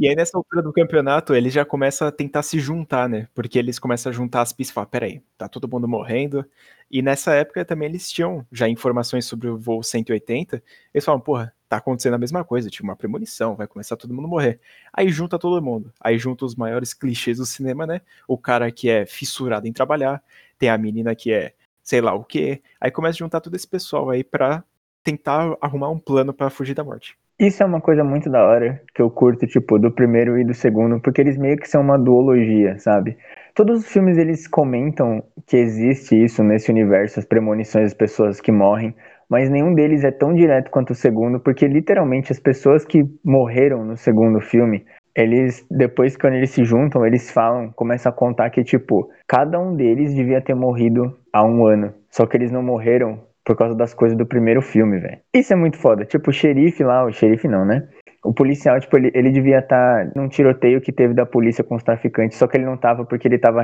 E 0.00 0.08
aí, 0.08 0.14
nessa 0.14 0.38
altura 0.38 0.62
do 0.62 0.72
campeonato, 0.72 1.34
ele 1.34 1.50
já 1.50 1.64
começa 1.64 2.06
a 2.06 2.12
tentar 2.12 2.44
se 2.44 2.60
juntar, 2.60 3.08
né? 3.08 3.26
Porque 3.34 3.58
eles 3.58 3.80
começam 3.80 4.10
a 4.10 4.12
juntar 4.12 4.42
as 4.42 4.52
pistas 4.52 4.70
e 4.70 4.74
falam, 4.74 4.88
peraí, 4.88 5.20
tá 5.36 5.48
todo 5.48 5.68
mundo 5.68 5.88
morrendo. 5.88 6.46
E 6.88 7.02
nessa 7.02 7.34
época 7.34 7.64
também 7.64 7.88
eles 7.88 8.08
tinham 8.08 8.46
já 8.52 8.68
informações 8.68 9.24
sobre 9.24 9.48
o 9.48 9.58
voo 9.58 9.82
180. 9.82 10.62
Eles 10.94 11.04
falam, 11.04 11.20
porra, 11.20 11.52
tá 11.68 11.78
acontecendo 11.78 12.14
a 12.14 12.18
mesma 12.18 12.44
coisa, 12.44 12.70
tipo 12.70 12.84
uma 12.84 12.94
premonição, 12.94 13.56
vai 13.56 13.66
começar 13.66 13.96
todo 13.96 14.14
mundo 14.14 14.28
morrer. 14.28 14.60
Aí 14.92 15.08
junta 15.10 15.36
todo 15.36 15.60
mundo. 15.60 15.92
Aí 16.00 16.16
junta 16.16 16.44
os 16.44 16.54
maiores 16.54 16.94
clichês 16.94 17.38
do 17.38 17.44
cinema, 17.44 17.84
né? 17.84 18.00
O 18.28 18.38
cara 18.38 18.70
que 18.70 18.88
é 18.88 19.04
fissurado 19.04 19.66
em 19.66 19.72
trabalhar, 19.72 20.22
tem 20.56 20.70
a 20.70 20.78
menina 20.78 21.12
que 21.16 21.32
é 21.32 21.54
sei 21.82 22.00
lá 22.00 22.14
o 22.14 22.22
quê. 22.22 22.62
Aí 22.80 22.90
começa 22.90 23.16
a 23.16 23.18
juntar 23.18 23.40
todo 23.40 23.56
esse 23.56 23.66
pessoal 23.66 24.10
aí 24.10 24.22
pra 24.22 24.62
tentar 25.08 25.56
arrumar 25.60 25.90
um 25.90 25.98
plano 25.98 26.34
para 26.34 26.50
fugir 26.50 26.74
da 26.74 26.84
morte. 26.84 27.16
Isso 27.40 27.62
é 27.62 27.66
uma 27.66 27.80
coisa 27.80 28.02
muito 28.02 28.28
da 28.28 28.44
hora 28.44 28.82
que 28.94 29.00
eu 29.00 29.08
curto, 29.08 29.46
tipo, 29.46 29.78
do 29.78 29.92
primeiro 29.92 30.38
e 30.38 30.44
do 30.44 30.52
segundo, 30.52 31.00
porque 31.00 31.20
eles 31.20 31.38
meio 31.38 31.56
que 31.56 31.68
são 31.68 31.80
uma 31.80 31.96
duologia, 31.96 32.78
sabe? 32.78 33.16
Todos 33.54 33.78
os 33.78 33.86
filmes 33.88 34.18
eles 34.18 34.46
comentam 34.48 35.22
que 35.46 35.56
existe 35.56 36.20
isso 36.20 36.42
nesse 36.42 36.70
universo, 36.70 37.20
as 37.20 37.24
premonições 37.24 37.84
das 37.84 37.94
pessoas 37.94 38.40
que 38.40 38.50
morrem, 38.50 38.94
mas 39.30 39.48
nenhum 39.48 39.72
deles 39.72 40.04
é 40.04 40.10
tão 40.10 40.34
direto 40.34 40.70
quanto 40.70 40.90
o 40.90 40.96
segundo, 40.96 41.38
porque 41.38 41.66
literalmente 41.66 42.32
as 42.32 42.40
pessoas 42.40 42.84
que 42.84 43.04
morreram 43.24 43.84
no 43.84 43.96
segundo 43.96 44.40
filme, 44.40 44.84
eles 45.14 45.64
depois 45.70 46.16
quando 46.16 46.34
eles 46.34 46.50
se 46.50 46.64
juntam, 46.64 47.06
eles 47.06 47.30
falam, 47.30 47.70
começam 47.70 48.10
a 48.10 48.14
contar 48.14 48.50
que 48.50 48.64
tipo, 48.64 49.10
cada 49.28 49.60
um 49.60 49.76
deles 49.76 50.12
devia 50.12 50.40
ter 50.40 50.54
morrido 50.54 51.16
há 51.32 51.44
um 51.44 51.64
ano, 51.66 51.94
só 52.10 52.26
que 52.26 52.36
eles 52.36 52.50
não 52.50 52.62
morreram 52.62 53.27
por 53.48 53.56
causa 53.56 53.74
das 53.74 53.94
coisas 53.94 54.14
do 54.14 54.26
primeiro 54.26 54.60
filme, 54.60 54.98
velho. 54.98 55.20
Isso 55.32 55.54
é 55.54 55.56
muito 55.56 55.78
foda. 55.78 56.04
Tipo, 56.04 56.28
o 56.28 56.32
xerife 56.34 56.84
lá, 56.84 57.06
o 57.06 57.10
xerife 57.10 57.48
não, 57.48 57.64
né? 57.64 57.88
O 58.22 58.34
policial, 58.34 58.78
tipo, 58.78 58.94
ele, 58.98 59.10
ele 59.14 59.30
devia 59.30 59.60
estar 59.60 60.04
tá 60.04 60.12
num 60.14 60.28
tiroteio 60.28 60.82
que 60.82 60.92
teve 60.92 61.14
da 61.14 61.24
polícia 61.24 61.64
com 61.64 61.74
os 61.74 61.82
traficantes, 61.82 62.36
só 62.36 62.46
que 62.46 62.58
ele 62.58 62.66
não 62.66 62.76
tava 62.76 63.06
porque 63.06 63.26
ele 63.26 63.38
tava 63.38 63.62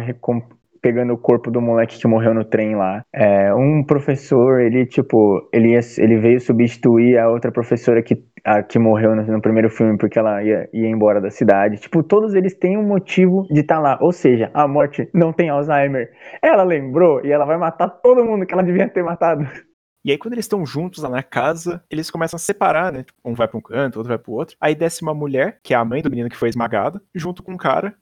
pegando 0.84 1.14
o 1.14 1.18
corpo 1.18 1.50
do 1.50 1.62
moleque 1.62 1.98
que 1.98 2.06
morreu 2.06 2.32
no 2.32 2.44
trem 2.44 2.76
lá. 2.76 3.02
É, 3.10 3.54
um 3.54 3.82
professor, 3.82 4.60
ele, 4.60 4.84
tipo, 4.84 5.48
ele, 5.50 5.72
ia, 5.72 5.80
ele 5.96 6.18
veio 6.18 6.38
substituir 6.38 7.18
a 7.18 7.30
outra 7.30 7.50
professora 7.50 8.02
que, 8.02 8.22
a, 8.44 8.62
que 8.62 8.78
morreu 8.78 9.16
no, 9.16 9.22
no, 9.22 9.40
primeiro 9.40 9.70
filme 9.70 9.96
porque 9.96 10.18
ela 10.18 10.42
ia, 10.42 10.68
ia 10.74 10.88
embora 10.88 11.22
da 11.22 11.30
cidade. 11.30 11.78
Tipo, 11.78 12.02
todos 12.02 12.34
eles 12.34 12.54
têm 12.54 12.76
um 12.76 12.86
motivo 12.86 13.46
de 13.50 13.60
estar 13.60 13.76
tá 13.76 13.80
lá. 13.80 13.98
Ou 14.00 14.12
seja, 14.12 14.50
a 14.52 14.68
morte 14.68 15.08
não 15.14 15.32
tem 15.32 15.48
Alzheimer. 15.48 16.10
Ela 16.42 16.62
lembrou 16.62 17.24
e 17.24 17.32
ela 17.32 17.46
vai 17.46 17.56
matar 17.56 17.88
todo 17.88 18.24
mundo 18.24 18.44
que 18.44 18.52
ela 18.52 18.62
devia 18.62 18.86
ter 18.86 19.02
matado. 19.02 19.46
E 20.04 20.10
aí, 20.10 20.18
quando 20.18 20.34
eles 20.34 20.44
estão 20.44 20.66
juntos 20.66 21.02
lá 21.02 21.08
na 21.08 21.22
casa, 21.22 21.82
eles 21.90 22.10
começam 22.10 22.36
a 22.36 22.40
separar, 22.40 22.92
né? 22.92 23.04
Tipo, 23.04 23.18
um 23.24 23.34
vai 23.34 23.48
pra 23.48 23.56
um 23.58 23.60
canto, 23.62 23.96
outro 23.96 24.10
vai 24.10 24.18
pro 24.18 24.32
outro. 24.32 24.56
Aí 24.60 24.74
desce 24.74 25.02
uma 25.02 25.14
mulher, 25.14 25.60
que 25.62 25.72
é 25.72 25.76
a 25.76 25.84
mãe 25.84 26.02
do 26.02 26.10
menino 26.10 26.28
que 26.28 26.36
foi 26.36 26.50
esmagado, 26.50 27.00
junto 27.14 27.42
com 27.42 27.52
um 27.52 27.56
cara, 27.56 27.96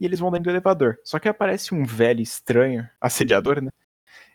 e 0.00 0.04
eles 0.04 0.18
vão 0.20 0.30
dentro 0.32 0.44
do 0.44 0.50
elevador. 0.50 0.98
Só 1.04 1.18
que 1.20 1.28
aparece 1.28 1.74
um 1.74 1.84
velho 1.84 2.20
estranho, 2.20 2.88
assediador, 3.00 3.62
né? 3.62 3.70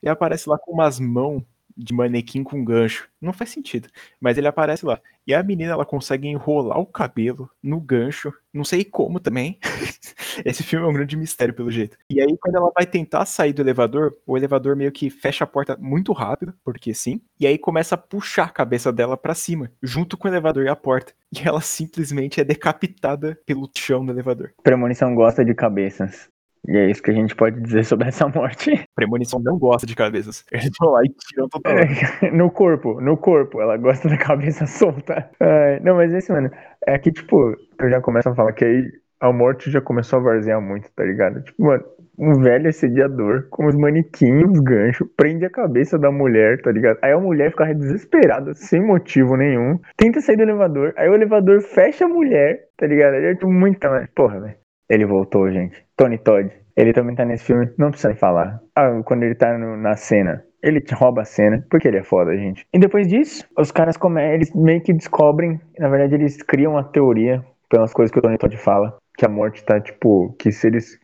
E 0.03 0.09
aparece 0.09 0.49
lá 0.49 0.57
com 0.59 0.71
umas 0.73 0.99
mãos 0.99 1.43
de 1.75 1.93
manequim 1.93 2.43
com 2.43 2.63
gancho. 2.63 3.07
Não 3.21 3.33
faz 3.33 3.49
sentido. 3.49 3.89
Mas 4.19 4.37
ele 4.37 4.47
aparece 4.47 4.85
lá. 4.85 4.99
E 5.25 5.33
a 5.33 5.43
menina, 5.43 5.73
ela 5.73 5.85
consegue 5.85 6.27
enrolar 6.27 6.79
o 6.79 6.85
cabelo 6.85 7.49
no 7.61 7.79
gancho. 7.79 8.33
Não 8.53 8.63
sei 8.63 8.83
como 8.83 9.19
também. 9.19 9.59
Esse 10.43 10.63
filme 10.63 10.85
é 10.85 10.89
um 10.89 10.93
grande 10.93 11.15
mistério, 11.15 11.53
pelo 11.53 11.69
jeito. 11.69 11.97
E 12.09 12.19
aí, 12.19 12.37
quando 12.41 12.55
ela 12.55 12.71
vai 12.75 12.85
tentar 12.85 13.25
sair 13.25 13.53
do 13.53 13.61
elevador, 13.61 14.17
o 14.25 14.37
elevador 14.37 14.75
meio 14.75 14.91
que 14.91 15.09
fecha 15.09 15.43
a 15.43 15.47
porta 15.47 15.77
muito 15.79 16.13
rápido, 16.13 16.53
porque 16.63 16.93
sim. 16.93 17.21
E 17.39 17.45
aí 17.45 17.57
começa 17.57 17.95
a 17.95 17.97
puxar 17.97 18.45
a 18.45 18.49
cabeça 18.49 18.91
dela 18.91 19.15
para 19.15 19.35
cima, 19.35 19.71
junto 19.83 20.17
com 20.17 20.27
o 20.27 20.31
elevador 20.31 20.65
e 20.65 20.69
a 20.69 20.75
porta. 20.75 21.13
E 21.31 21.47
ela 21.47 21.61
simplesmente 21.61 22.41
é 22.41 22.43
decapitada 22.43 23.39
pelo 23.45 23.69
chão 23.77 24.03
do 24.03 24.11
elevador. 24.11 24.51
Premonição 24.63 25.13
gosta 25.13 25.45
de 25.45 25.53
cabeças. 25.53 26.27
E 26.67 26.77
é 26.77 26.89
isso 26.89 27.01
que 27.01 27.11
a 27.11 27.13
gente 27.13 27.35
pode 27.35 27.59
dizer 27.61 27.85
sobre 27.85 28.07
essa 28.07 28.27
morte. 28.27 28.71
Premonição 28.95 29.39
não 29.39 29.57
gosta 29.57 29.87
de 29.87 29.95
cabeças. 29.95 30.45
Eles 30.51 30.69
vão 30.79 30.91
lá 30.91 31.01
e 31.03 31.09
tiram 31.09 31.47
total. 31.47 31.73
É, 31.77 32.31
no 32.31 32.51
corpo, 32.51 32.99
no 33.01 33.17
corpo. 33.17 33.61
Ela 33.61 33.77
gosta 33.77 34.09
da 34.09 34.17
cabeça 34.17 34.65
solta. 34.65 35.29
É, 35.39 35.79
não, 35.81 35.95
mas 35.95 36.13
esse, 36.13 36.31
mano, 36.31 36.49
é 36.85 36.97
que, 36.97 37.11
tipo, 37.11 37.55
eu 37.79 37.89
já 37.89 38.01
começo 38.01 38.29
a 38.29 38.35
falar 38.35 38.53
que 38.53 38.65
aí 38.65 38.91
a 39.19 39.31
morte 39.33 39.69
já 39.69 39.81
começou 39.81 40.19
a 40.19 40.23
varzear 40.23 40.61
muito, 40.61 40.89
tá 40.95 41.03
ligado? 41.03 41.41
Tipo, 41.43 41.63
mano, 41.63 41.83
um 42.17 42.33
velho 42.41 42.69
assediador 42.69 43.47
com 43.49 43.65
os 43.65 43.75
manequins, 43.75 44.59
gancho, 44.59 45.05
prende 45.15 45.45
a 45.45 45.49
cabeça 45.49 45.97
da 45.97 46.11
mulher, 46.11 46.61
tá 46.61 46.71
ligado? 46.71 46.99
Aí 47.01 47.11
a 47.11 47.19
mulher 47.19 47.51
fica 47.51 47.73
desesperada, 47.73 48.53
sem 48.53 48.81
motivo 48.81 49.37
nenhum, 49.37 49.79
tenta 49.97 50.19
sair 50.19 50.35
do 50.35 50.43
elevador, 50.43 50.93
aí 50.97 51.09
o 51.09 51.15
elevador 51.15 51.61
fecha 51.61 52.05
a 52.05 52.09
mulher, 52.09 52.67
tá 52.77 52.85
ligado? 52.85 53.13
Aí 53.13 53.25
é 53.25 53.33
tipo, 53.33 53.51
muita. 53.51 54.07
Porra, 54.15 54.39
velho. 54.39 54.55
Ele 54.89 55.05
voltou, 55.05 55.49
gente. 55.51 55.85
Tony 55.99 56.17
Todd. 56.17 56.49
Ele 56.77 56.93
também 56.93 57.13
tá 57.13 57.25
nesse 57.25 57.43
filme, 57.43 57.69
não 57.77 57.91
precisa 57.91 58.15
falar. 58.15 58.61
Ah, 58.73 59.01
quando 59.03 59.23
ele 59.23 59.35
tá 59.35 59.57
no, 59.57 59.75
na 59.75 59.97
cena, 59.97 60.45
ele 60.63 60.81
rouba 60.93 61.23
a 61.23 61.25
cena, 61.25 61.65
porque 61.69 61.89
ele 61.89 61.97
é 61.97 62.03
foda, 62.03 62.37
gente. 62.37 62.65
E 62.73 62.79
depois 62.79 63.05
disso, 63.05 63.45
os 63.57 63.69
caras 63.69 63.97
come... 63.97 64.21
eles 64.33 64.53
meio 64.53 64.81
que 64.81 64.93
descobrem, 64.93 65.59
na 65.77 65.89
verdade, 65.89 66.15
eles 66.15 66.41
criam 66.41 66.71
uma 66.71 66.83
teoria, 66.85 67.45
pelas 67.69 67.91
coisas 67.91 68.13
que 68.13 68.17
o 68.17 68.21
Tony 68.21 68.37
Todd 68.37 68.55
fala, 68.55 68.97
que 69.17 69.25
a 69.25 69.29
morte 69.29 69.61
tá, 69.65 69.79
tipo, 69.81 70.33
que 70.39 70.53
se 70.53 70.67
eles 70.67 70.97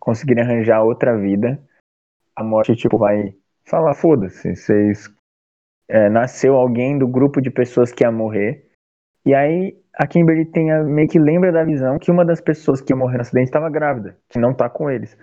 conseguirem 0.00 0.42
arranjar 0.42 0.82
outra 0.82 1.14
vida, 1.18 1.60
a 2.34 2.42
morte, 2.42 2.74
tipo, 2.74 2.96
vai 2.96 3.34
falar, 3.64 3.92
foda-se, 3.92 4.56
vocês. 4.56 5.12
É, 5.90 6.08
nasceu 6.08 6.54
alguém 6.54 6.98
do 6.98 7.06
grupo 7.06 7.40
de 7.40 7.50
pessoas 7.50 7.92
que 7.92 8.02
ia 8.02 8.10
morrer. 8.10 8.67
E 9.28 9.34
aí 9.34 9.76
a 9.92 10.06
Kimberly 10.06 10.46
tem 10.46 10.72
a, 10.72 10.82
meio 10.82 11.06
que 11.06 11.18
lembra 11.18 11.52
da 11.52 11.62
visão 11.62 11.98
que 11.98 12.10
uma 12.10 12.24
das 12.24 12.40
pessoas 12.40 12.80
que 12.80 12.94
ia 12.94 12.96
morrer 12.96 13.16
no 13.16 13.20
acidente 13.20 13.48
estava 13.48 13.68
grávida, 13.68 14.16
que 14.26 14.38
não 14.38 14.54
tá 14.54 14.70
com 14.70 14.90
eles. 14.90 15.18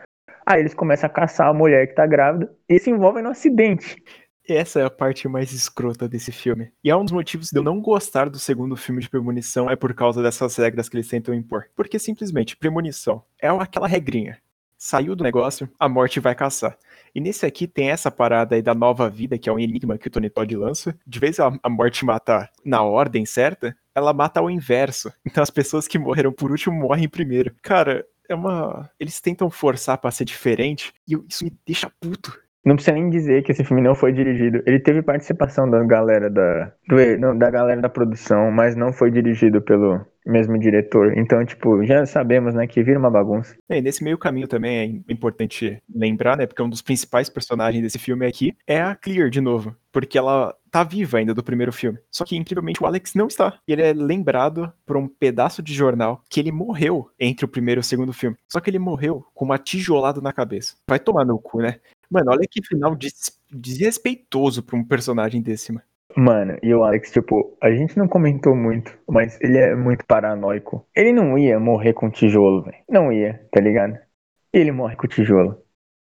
Aí 0.46 0.60
eles 0.60 0.76
começam 0.76 1.08
a 1.08 1.10
caçar 1.10 1.48
a 1.48 1.54
mulher 1.56 1.88
que 1.88 1.96
tá 1.96 2.06
grávida 2.06 2.54
e 2.70 2.78
se 2.78 2.92
envolvem 2.92 3.24
no 3.24 3.32
acidente. 3.32 3.96
Essa 4.48 4.82
é 4.82 4.86
a 4.86 4.92
parte 4.92 5.28
mais 5.28 5.52
escrota 5.52 6.08
desse 6.08 6.32
filme. 6.32 6.72
E 6.84 6.92
é 6.92 6.96
um 6.96 7.04
dos 7.04 7.14
motivos 7.14 7.50
de 7.50 7.58
eu 7.58 7.64
não 7.64 7.82
gostar 7.82 8.30
do 8.30 8.38
segundo 8.38 8.76
filme 8.76 9.02
de 9.02 9.10
Premonição 9.10 9.72
é 9.72 9.76
por 9.76 9.92
causa 9.96 10.22
dessas 10.22 10.56
regras 10.56 10.88
que 10.88 10.98
eles 10.98 11.08
tentam 11.08 11.34
impor. 11.34 11.66
Porque 11.76 11.98
simplesmente, 11.98 12.56
Premonição 12.56 13.24
é 13.42 13.48
aquela 13.48 13.88
regrinha. 13.88 14.38
Saiu 14.78 15.16
do 15.16 15.24
negócio, 15.24 15.68
a 15.80 15.90
morte 15.90 16.20
vai 16.20 16.36
caçar. 16.36 16.78
E 17.16 17.22
nesse 17.22 17.46
aqui 17.46 17.66
tem 17.66 17.90
essa 17.90 18.12
parada 18.12 18.56
aí 18.56 18.62
da 18.62 18.76
nova 18.76 19.10
vida, 19.10 19.38
que 19.38 19.50
é 19.50 19.54
um 19.54 19.58
enigma 19.58 19.98
que 19.98 20.08
o 20.08 20.12
Tony 20.12 20.30
Todd 20.30 20.54
lança. 20.58 20.94
De 21.08 21.18
vez 21.18 21.40
a, 21.40 21.58
a 21.64 21.70
morte 21.70 22.04
matar 22.04 22.52
na 22.64 22.84
ordem 22.84 23.26
certa, 23.26 23.74
ela 23.96 24.14
mata 24.14 24.42
ao 24.42 24.52
inverso. 24.52 25.12
Então 25.26 25.42
as 25.44 25.50
pessoas 25.50 25.88
que 25.88 26.00
morreram 26.00 26.32
por 26.32 26.52
último 26.52 26.76
morrem 26.76 27.10
primeiro. 27.10 27.54
Cara, 27.62 28.06
é 28.30 28.36
uma. 28.36 28.90
Eles 29.00 29.20
tentam 29.20 29.50
forçar 29.50 29.98
pra 29.98 30.12
ser 30.12 30.24
diferente 30.24 30.94
e 31.08 31.18
isso 31.30 31.44
me 31.44 31.52
deixa 31.66 31.92
puto. 32.00 32.38
Não 32.66 32.76
precisa 32.76 32.96
nem 32.96 33.10
dizer 33.10 33.44
que 33.44 33.52
esse 33.52 33.64
filme 33.64 33.82
não 33.82 33.94
foi 33.94 34.12
dirigido. 34.12 34.64
Ele 34.66 34.80
teve 34.80 35.02
participação 35.04 35.70
da 35.70 35.84
galera 35.84 36.30
da, 36.30 36.72
do, 36.88 36.96
não, 37.20 37.38
da 37.38 37.50
galera 37.50 37.80
da 37.80 37.90
produção, 37.90 38.50
mas 38.50 38.76
não 38.76 38.92
foi 38.92 39.12
dirigido 39.12 39.62
pelo 39.62 40.04
mesmo 40.26 40.58
diretor. 40.58 41.18
Então, 41.18 41.46
tipo, 41.46 41.84
já 41.86 42.06
sabemos, 42.06 42.54
né, 42.54 42.66
que 42.68 42.82
vira 42.84 43.00
uma 43.00 43.12
bagunça. 43.12 43.56
É, 43.70 43.80
nesse 43.80 44.04
meio 44.04 44.18
caminho 44.18 44.48
também 44.48 44.78
é 44.78 45.14
importante 45.14 45.82
lembrar, 45.94 46.38
né, 46.38 46.46
porque 46.48 46.62
um 46.62 46.70
dos 46.70 46.82
principais 46.82 47.30
personagens 47.30 47.84
desse 47.84 48.00
filme 48.00 48.26
aqui 48.26 48.56
é 48.66 48.82
a 48.82 48.96
Clear, 48.96 49.30
de 49.30 49.42
novo. 49.42 49.76
Porque 49.92 50.18
ela 50.18 50.54
tá 50.70 50.84
viva 50.84 51.20
ainda 51.20 51.34
do 51.34 51.44
primeiro 51.44 51.72
filme. 51.72 51.98
Só 52.12 52.26
que, 52.26 52.36
incrivelmente, 52.36 52.84
o 52.84 52.86
Alex 52.86 53.14
não 53.14 53.28
está. 53.28 53.60
E 53.66 53.72
ele 53.72 53.82
é 53.82 53.94
lembrado 53.94 54.72
por 54.86 54.98
um 54.98 55.08
pedaço 55.08 55.64
de 55.64 55.74
jornal 55.74 56.22
que 56.30 56.40
ele 56.40 56.52
morreu 56.52 57.10
entre 57.18 57.46
o 57.46 57.48
primeiro 57.48 57.80
e 57.80 57.82
o 57.82 57.84
segundo 57.84 58.12
filme. 58.12 58.36
Só 58.52 58.60
que 58.60 58.70
ele 58.70 58.80
morreu 58.80 59.26
com 59.34 59.46
uma 59.46 59.58
tijolada 59.58 60.20
na 60.20 60.34
cabeça. 60.34 60.76
Vai 60.90 61.00
tomar 61.00 61.24
no 61.24 61.40
cu, 61.40 61.62
né? 61.62 61.80
Mano, 62.10 62.32
olha 62.32 62.46
que 62.50 62.62
final 62.62 62.94
des 62.96 63.40
desrespeitoso 63.50 64.62
pra 64.62 64.76
um 64.76 64.84
personagem 64.84 65.42
desse, 65.42 65.72
mano. 65.72 65.86
Mano, 66.18 66.58
e 66.64 66.74
o 66.74 66.84
Alex, 66.84 67.12
tipo, 67.12 67.58
a 67.62 67.70
gente 67.72 67.98
não 67.98 68.08
comentou 68.08 68.56
muito, 68.56 68.98
mas 69.08 69.38
ele 69.42 69.58
é 69.58 69.76
muito 69.76 70.06
paranoico. 70.06 70.88
Ele 70.96 71.12
não 71.12 71.38
ia 71.38 71.60
morrer 71.60 71.94
com 71.94 72.10
tijolo, 72.10 72.64
velho. 72.64 72.78
Não 72.90 73.12
ia, 73.12 73.46
tá 73.52 73.60
ligado? 73.60 73.98
Ele 74.54 74.72
morre 74.72 74.96
com 74.96 75.08
tijolo. 75.08 75.58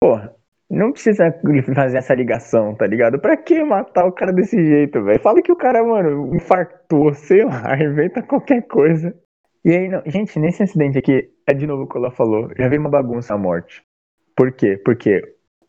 Porra, 0.01 0.33
não 0.71 0.93
precisa 0.93 1.35
fazer 1.75 1.99
essa 1.99 2.15
ligação, 2.15 2.77
tá 2.77 2.87
ligado? 2.87 3.19
Pra 3.19 3.37
que 3.37 3.65
matar 3.65 4.07
o 4.07 4.13
cara 4.13 4.33
desse 4.33 4.57
jeito, 4.65 5.03
velho? 5.03 5.21
Fala 5.21 5.43
que 5.43 5.51
o 5.51 5.57
cara, 5.57 5.83
mano, 5.83 6.33
infartou, 6.35 7.13
sei 7.15 7.45
lá, 7.45 7.75
inventa 7.83 8.23
qualquer 8.23 8.63
coisa. 8.69 9.13
E 9.65 9.71
aí, 9.71 9.89
não, 9.89 10.03
gente, 10.07 10.39
nesse 10.39 10.63
acidente 10.63 10.99
aqui, 10.99 11.29
é 11.47 11.53
de 11.53 11.67
novo 11.67 11.83
o 11.83 11.89
que 11.89 11.99
ela 11.99 12.13
falou, 12.13 12.51
já 12.57 12.69
veio 12.69 12.81
uma 12.81 12.91
bagunça 12.91 13.35
a 13.35 13.39
morte. 13.39 13.83
Por 14.37 14.53
quê? 14.53 14.81
Porque 14.85 15.23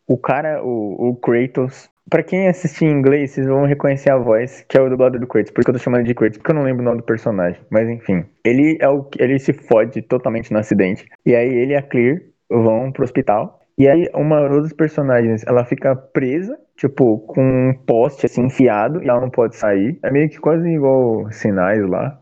o 0.06 0.16
cara, 0.16 0.62
o, 0.62 1.10
o 1.10 1.16
Kratos. 1.16 1.90
Pra 2.10 2.24
quem 2.24 2.48
assistir 2.48 2.86
em 2.86 2.90
inglês, 2.90 3.30
vocês 3.30 3.46
vão 3.46 3.64
reconhecer 3.64 4.10
a 4.10 4.18
voz, 4.18 4.64
que 4.68 4.76
é 4.76 4.82
o 4.82 4.90
dublador 4.90 5.20
do 5.20 5.28
Kratos. 5.28 5.52
Porque 5.52 5.70
eu 5.70 5.74
tô 5.74 5.78
chamando 5.78 6.04
de 6.04 6.12
Kratos, 6.12 6.38
porque 6.38 6.50
eu 6.50 6.56
não 6.56 6.64
lembro 6.64 6.82
o 6.82 6.84
nome 6.84 6.98
do 6.98 7.04
personagem. 7.04 7.60
Mas 7.70 7.88
enfim, 7.88 8.24
ele 8.44 8.76
é 8.80 8.88
o 8.88 9.08
ele 9.16 9.38
se 9.38 9.52
fode 9.52 10.02
totalmente 10.02 10.52
no 10.52 10.58
acidente. 10.58 11.06
E 11.24 11.36
aí 11.36 11.48
ele 11.48 11.72
e 11.72 11.76
a 11.76 11.82
Clear 11.82 12.20
vão 12.50 12.90
pro 12.90 13.04
hospital. 13.04 13.60
E 13.78 13.88
aí 13.88 14.10
uma 14.12 14.48
dos 14.48 14.72
personagens, 14.72 15.44
ela 15.46 15.64
fica 15.64 15.94
presa, 15.94 16.58
tipo, 16.76 17.20
com 17.20 17.42
um 17.42 17.74
poste 17.86 18.26
assim 18.26 18.46
enfiado, 18.46 19.00
e 19.04 19.08
ela 19.08 19.20
não 19.20 19.30
pode 19.30 19.54
sair. 19.54 19.96
É 20.02 20.10
meio 20.10 20.28
que 20.28 20.40
quase 20.40 20.68
igual 20.68 21.30
sinais 21.30 21.80
lá. 21.88 22.18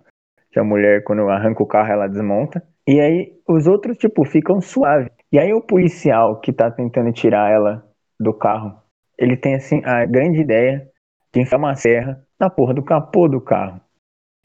Que 0.52 0.60
a 0.60 0.64
mulher, 0.64 1.02
quando 1.02 1.26
arranca 1.30 1.62
o 1.62 1.66
carro, 1.66 1.92
ela 1.92 2.06
desmonta. 2.06 2.62
E 2.86 3.00
aí 3.00 3.32
os 3.48 3.66
outros, 3.66 3.96
tipo, 3.96 4.22
ficam 4.26 4.60
suave. 4.60 5.10
E 5.32 5.38
aí 5.38 5.52
o 5.54 5.62
policial 5.62 6.40
que 6.40 6.52
tá 6.52 6.70
tentando 6.70 7.10
tirar 7.10 7.50
ela 7.50 7.84
do 8.20 8.34
carro, 8.34 8.76
ele 9.18 9.36
tem 9.36 9.54
assim 9.54 9.82
a 9.84 10.04
grande 10.06 10.40
ideia 10.40 10.88
de 11.32 11.40
enfiar 11.40 11.58
uma 11.58 11.74
serra 11.74 12.22
na 12.38 12.48
porra 12.48 12.74
do 12.74 12.84
capô 12.84 13.28
do 13.28 13.40
carro. 13.40 13.80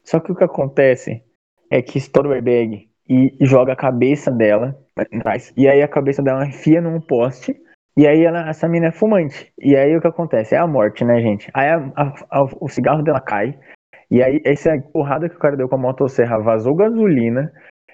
Só 0.04 0.20
que 0.20 0.32
o 0.32 0.36
que 0.36 0.44
acontece 0.44 1.24
é 1.70 1.82
que 1.82 1.98
estoura 1.98 2.30
o 2.30 2.34
airbag 2.34 2.90
e 3.08 3.38
joga 3.42 3.74
a 3.74 3.78
cabeça 3.78 4.32
dela 4.32 4.76
atrás. 4.96 5.54
E 5.56 5.68
aí 5.68 5.82
a 5.82 5.88
cabeça 5.88 6.22
dela 6.22 6.46
enfia 6.46 6.82
num 6.82 7.00
poste. 7.00 7.56
E 7.96 8.08
aí 8.08 8.24
ela, 8.24 8.50
essa 8.50 8.68
mina 8.68 8.88
é 8.88 8.92
fumante. 8.92 9.54
E 9.60 9.76
aí 9.76 9.96
o 9.96 10.02
que 10.02 10.08
acontece? 10.08 10.56
É 10.56 10.58
a 10.58 10.68
morte, 10.68 11.06
né, 11.06 11.22
gente? 11.22 11.50
Aí 11.54 11.70
a, 11.70 11.78
a, 11.96 12.14
a, 12.30 12.44
o 12.60 12.68
cigarro 12.68 13.04
dela 13.04 13.22
cai. 13.22 13.58
E 14.10 14.22
aí 14.22 14.42
essa 14.46 14.72
porrada 14.92 15.30
que 15.30 15.36
o 15.36 15.40
cara 15.40 15.56
deu 15.56 15.70
com 15.70 15.76
a 15.76 15.80
motosserra 15.80 16.40
vazou 16.40 16.76
gasolina. 16.76 17.52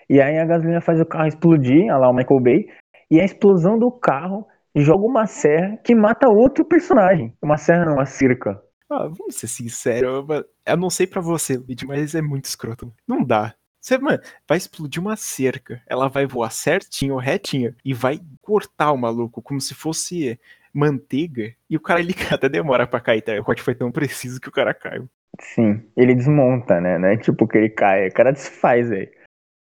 E 0.09 0.21
aí 0.21 0.37
a 0.37 0.45
gasolina 0.45 0.81
faz 0.81 0.99
o 0.99 1.05
carro 1.05 1.27
explodir, 1.27 1.83
olha 1.85 1.97
lá 1.97 2.09
o 2.09 2.13
Michael 2.13 2.41
Bay, 2.41 2.67
e 3.11 3.19
a 3.19 3.25
explosão 3.25 3.77
do 3.77 3.91
carro 3.91 4.45
joga 4.75 5.05
uma 5.05 5.25
serra 5.27 5.77
que 5.77 5.95
mata 5.95 6.29
outro 6.29 6.65
personagem. 6.65 7.33
Uma 7.41 7.57
serra 7.57 7.85
não, 7.85 7.93
uma 7.93 8.05
cerca. 8.05 8.61
Ah, 8.89 9.07
vamos 9.07 9.35
ser 9.35 9.47
sinceros, 9.47 10.25
eu 10.65 10.77
não 10.77 10.89
sei 10.89 11.05
para 11.05 11.21
você, 11.21 11.57
Lid, 11.57 11.85
mas 11.85 12.15
é 12.15 12.21
muito 12.21 12.45
escroto. 12.45 12.91
Não 13.07 13.23
dá. 13.23 13.53
Você, 13.79 13.97
mano, 13.97 14.19
vai 14.47 14.57
explodir 14.57 15.01
uma 15.01 15.15
cerca, 15.15 15.81
ela 15.87 16.09
vai 16.09 16.25
voar 16.25 16.51
certinho, 16.51 17.15
retinho, 17.17 17.73
e 17.85 17.93
vai 17.93 18.19
cortar 18.41 18.91
o 18.91 18.97
maluco 18.97 19.41
como 19.41 19.61
se 19.61 19.73
fosse 19.73 20.39
manteiga, 20.73 21.53
e 21.69 21.77
o 21.77 21.79
cara 21.79 21.99
ele 21.99 22.13
até 22.31 22.49
demora 22.49 22.85
pra 22.85 22.99
cair, 22.99 23.21
tá? 23.21 23.33
O 23.39 23.43
corte 23.43 23.61
foi 23.61 23.75
tão 23.75 23.91
preciso 23.91 24.41
que 24.41 24.49
o 24.49 24.51
cara 24.51 24.73
caiu. 24.73 25.07
Sim, 25.39 25.81
ele 25.95 26.15
desmonta, 26.15 26.81
né? 26.81 26.97
Não 26.97 27.07
é 27.07 27.17
tipo 27.17 27.47
que 27.47 27.57
ele 27.57 27.69
cai, 27.69 28.07
o 28.07 28.13
cara 28.13 28.31
desfaz, 28.31 28.89
velho. 28.89 29.09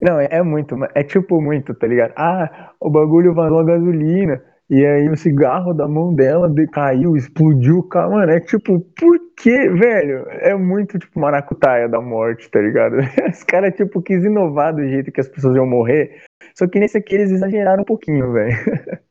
Não, 0.01 0.19
é, 0.19 0.27
é, 0.29 0.43
muito, 0.43 0.75
é 0.93 1.03
tipo 1.03 1.41
muito, 1.41 1.73
tá 1.73 1.87
ligado? 1.87 2.13
Ah, 2.15 2.73
o 2.79 2.89
bagulho 2.89 3.33
vazou 3.33 3.59
a 3.59 3.65
gasolina. 3.65 4.43
E 4.69 4.83
aí 4.83 5.07
o 5.09 5.15
cigarro 5.15 5.73
da 5.73 5.87
mão 5.87 6.13
dela 6.13 6.51
caiu, 6.71 7.15
explodiu 7.15 7.79
o 7.79 7.83
carro. 7.83 8.13
Mano, 8.13 8.31
é 8.31 8.39
tipo, 8.39 8.79
por 8.79 9.19
que, 9.37 9.69
velho? 9.69 10.25
É 10.29 10.55
muito 10.55 10.97
tipo 10.97 11.19
maracutaia 11.19 11.87
da 11.87 12.01
morte, 12.01 12.49
tá 12.49 12.59
ligado? 12.59 12.95
Os 13.29 13.43
caras, 13.43 13.75
tipo, 13.75 14.01
quis 14.01 14.23
inovar 14.23 14.73
do 14.73 14.87
jeito 14.87 15.11
que 15.11 15.21
as 15.21 15.29
pessoas 15.29 15.55
iam 15.55 15.67
morrer. 15.67 16.23
Só 16.55 16.67
que 16.67 16.79
nesse 16.79 16.97
aqui 16.97 17.13
eles 17.13 17.31
exageraram 17.31 17.83
um 17.83 17.85
pouquinho, 17.85 18.31
velho. 18.31 18.55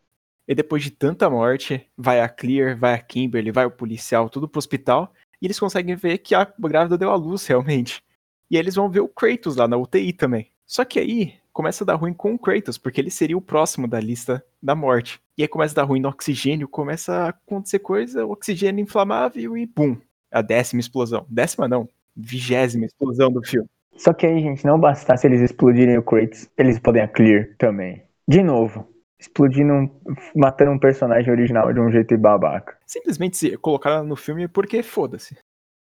E 0.46 0.54
depois 0.54 0.82
de 0.82 0.90
tanta 0.90 1.30
morte, 1.30 1.90
vai 1.96 2.20
a 2.20 2.28
Clear, 2.28 2.78
vai 2.78 2.92
a 2.92 2.98
Kimberly, 2.98 3.50
vai 3.50 3.64
o 3.64 3.70
policial, 3.70 4.28
tudo 4.28 4.46
pro 4.46 4.58
hospital. 4.58 5.10
E 5.40 5.46
eles 5.46 5.58
conseguem 5.58 5.96
ver 5.96 6.18
que 6.18 6.34
a 6.34 6.46
grávida 6.58 6.98
deu 6.98 7.10
a 7.10 7.16
luz, 7.16 7.46
realmente. 7.48 8.02
E 8.50 8.56
aí 8.56 8.62
eles 8.62 8.74
vão 8.74 8.90
ver 8.90 9.00
o 9.00 9.08
Kratos 9.08 9.56
lá 9.56 9.66
na 9.66 9.78
UTI 9.78 10.12
também. 10.12 10.50
Só 10.66 10.84
que 10.84 10.98
aí 10.98 11.34
começa 11.54 11.84
a 11.84 11.86
dar 11.86 11.94
ruim 11.94 12.12
com 12.12 12.34
o 12.34 12.38
Kratos, 12.38 12.76
porque 12.76 13.00
ele 13.00 13.10
seria 13.10 13.38
o 13.38 13.40
próximo 13.40 13.86
da 13.86 14.00
lista 14.00 14.44
da 14.60 14.74
morte. 14.74 15.20
E 15.38 15.42
aí 15.42 15.48
começa 15.48 15.72
a 15.72 15.76
dar 15.76 15.84
ruim 15.84 16.00
no 16.00 16.08
oxigênio, 16.08 16.68
começa 16.68 17.14
a 17.14 17.28
acontecer 17.28 17.78
coisa, 17.78 18.26
oxigênio 18.26 18.82
inflamável 18.82 19.56
e 19.56 19.66
pum, 19.66 19.96
a 20.30 20.42
décima 20.42 20.80
explosão. 20.80 21.24
Décima 21.30 21.68
não, 21.68 21.88
vigésima 22.14 22.84
explosão 22.84 23.30
do 23.30 23.42
filme. 23.42 23.68
Só 23.96 24.12
que 24.12 24.26
aí, 24.26 24.40
gente, 24.40 24.66
não 24.66 24.78
bastasse 24.78 25.26
eles 25.26 25.40
explodirem 25.40 25.96
o 25.96 26.02
Kratos, 26.02 26.50
eles 26.58 26.80
podem 26.80 27.02
a 27.02 27.08
Clear 27.08 27.48
também. 27.56 28.02
De 28.26 28.42
novo, 28.42 28.88
explodindo, 29.16 29.72
um, 29.72 29.90
matando 30.34 30.72
um 30.72 30.78
personagem 30.78 31.30
original 31.30 31.72
de 31.72 31.78
um 31.78 31.90
jeito 31.90 32.18
babaca. 32.18 32.76
Simplesmente 32.84 33.36
se 33.36 33.56
colocaram 33.58 34.04
no 34.04 34.16
filme 34.16 34.48
porque 34.48 34.82
foda-se. 34.82 35.36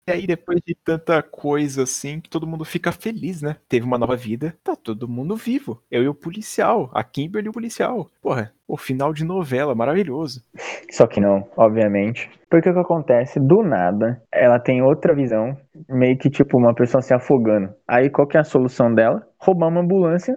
E 0.08 0.10
aí, 0.10 0.26
depois 0.26 0.60
de 0.66 0.74
tanta 0.74 1.22
coisa 1.22 1.84
assim, 1.84 2.20
que 2.20 2.28
todo 2.28 2.44
mundo 2.44 2.64
fica 2.64 2.90
feliz, 2.90 3.40
né? 3.40 3.56
Teve 3.68 3.86
uma 3.86 3.96
nova 3.96 4.16
vida, 4.16 4.52
tá 4.64 4.74
todo 4.74 5.06
mundo 5.08 5.36
vivo. 5.36 5.80
Eu 5.88 6.02
e 6.02 6.08
o 6.08 6.14
policial, 6.14 6.90
a 6.92 7.04
Kimberly 7.04 7.46
e 7.46 7.50
o 7.50 7.52
policial. 7.52 8.10
Porra, 8.20 8.52
o 8.66 8.76
final 8.76 9.12
de 9.12 9.24
novela, 9.24 9.76
maravilhoso. 9.76 10.44
Só 10.90 11.06
que 11.06 11.20
não, 11.20 11.48
obviamente. 11.56 12.28
Porque 12.50 12.68
o 12.68 12.74
que 12.74 12.80
acontece? 12.80 13.38
Do 13.38 13.62
nada, 13.62 14.20
ela 14.32 14.58
tem 14.58 14.82
outra 14.82 15.14
visão, 15.14 15.56
meio 15.88 16.18
que 16.18 16.28
tipo 16.28 16.58
uma 16.58 16.74
pessoa 16.74 17.00
se 17.00 17.14
afogando. 17.14 17.72
Aí 17.86 18.10
qual 18.10 18.26
que 18.26 18.36
é 18.36 18.40
a 18.40 18.44
solução 18.44 18.92
dela? 18.92 19.24
Roubar 19.38 19.68
uma 19.68 19.82
ambulância 19.82 20.36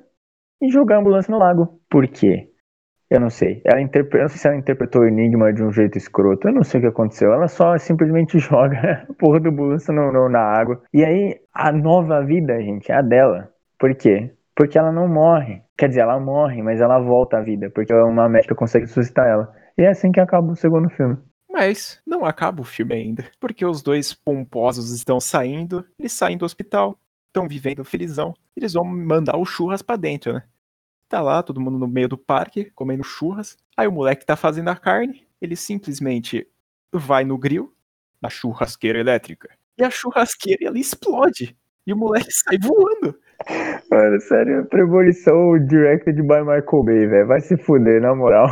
e 0.62 0.70
jogar 0.70 0.98
a 0.98 1.00
ambulância 1.00 1.32
no 1.32 1.40
lago. 1.40 1.82
Por 1.90 2.08
quê? 2.08 2.52
Eu 3.10 3.20
não 3.20 3.30
sei. 3.30 3.62
Ela 3.64 3.82
interpre... 3.82 4.20
Eu 4.20 4.24
não 4.24 4.30
sei 4.30 4.38
se 4.38 4.48
ela 4.48 4.58
interpretou 4.58 5.02
o 5.02 5.08
enigma 5.08 5.54
de 5.54 5.64
um 5.64 5.72
jeito 5.72 5.98
escroto. 5.98 6.48
Eu 6.48 6.54
não 6.54 6.64
sei 6.64 6.80
o 6.80 6.84
que 6.84 6.90
aconteceu. 6.90 7.34
Ela 7.34 7.48
só 7.48 7.78
simplesmente 7.78 8.38
joga 8.40 9.06
a 9.10 9.14
porra 9.14 9.40
do 9.40 9.52
no, 9.52 10.30
na 10.30 10.40
água. 10.40 10.82
E 10.94 11.04
aí, 11.04 11.40
a 11.54 11.72
nova 11.72 12.24
vida, 12.24 12.60
gente, 12.62 12.92
é 12.92 12.96
a 12.96 13.02
dela. 13.02 13.50
Por 13.78 13.94
quê? 13.96 14.32
Porque 14.56 14.78
ela 14.78 14.92
não 14.92 15.08
morre. 15.08 15.62
Quer 15.78 15.90
dizer, 15.90 16.02
ela 16.02 16.20
morre, 16.20 16.62
mas 16.64 16.82
ela 16.82 17.00
volta 17.00 17.38
à 17.38 17.42
vida. 17.42 17.70
Porque 17.70 17.94
uma 17.94 18.28
médica 18.28 18.56
consegue 18.56 18.88
suscitar 18.88 19.28
ela. 19.28 19.54
E 19.78 19.84
é 19.84 19.90
assim 19.90 20.12
que 20.12 20.20
acaba 20.20 20.52
o 20.52 20.56
segundo 20.56 20.90
filme. 20.90 21.18
Mas 21.52 22.02
não 22.06 22.26
acaba 22.26 22.62
o 22.62 22.66
filme 22.66 22.96
ainda. 22.96 23.26
Porque 23.40 23.66
os 23.66 23.82
dois 23.82 24.14
pomposos 24.14 24.92
estão 24.92 25.20
saindo. 25.20 25.86
Eles 26.00 26.14
saem 26.14 26.38
do 26.38 26.46
hospital. 26.46 26.98
Estão 27.28 27.48
vivendo 27.48 27.84
felizão. 27.84 28.34
Eles 28.56 28.74
vão 28.74 28.86
mandar 28.86 29.38
o 29.38 29.46
churras 29.46 29.82
pra 29.82 29.98
dentro, 29.98 30.34
né? 30.34 30.44
Tá 31.08 31.22
lá, 31.22 31.44
todo 31.44 31.62
mundo 31.62 31.78
no 31.78 31.88
meio 31.88 32.08
do 32.08 32.18
parque, 32.18 32.72
comendo 32.72 33.04
churras. 33.04 33.58
Aí 33.78 33.88
o 33.88 33.92
moleque 33.92 34.26
tá 34.26 34.36
fazendo 34.36 34.70
a 34.70 34.76
carne, 34.76 35.26
ele 35.42 35.56
simplesmente 35.56 36.48
vai 36.92 37.24
no 37.24 37.38
grill, 37.38 37.74
na 38.22 38.30
churrasqueira 38.30 39.00
elétrica. 39.00 39.50
E 39.78 39.84
a 39.84 39.90
churrasqueira 39.90 40.66
ela 40.66 40.80
explode. 40.80 41.56
E 41.86 41.94
o 41.94 41.98
moleque 41.98 42.32
sai 42.34 42.58
voando. 42.58 43.18
Mano, 43.92 44.22
sério, 44.22 44.66
premonição 44.66 45.60
directed 45.68 46.22
by 46.22 46.40
Michael 46.40 46.84
Bay, 46.84 47.06
velho. 47.06 47.28
Vai 47.28 47.42
se 47.42 47.58
fuder, 47.58 48.02
na 48.02 48.16
moral. 48.16 48.48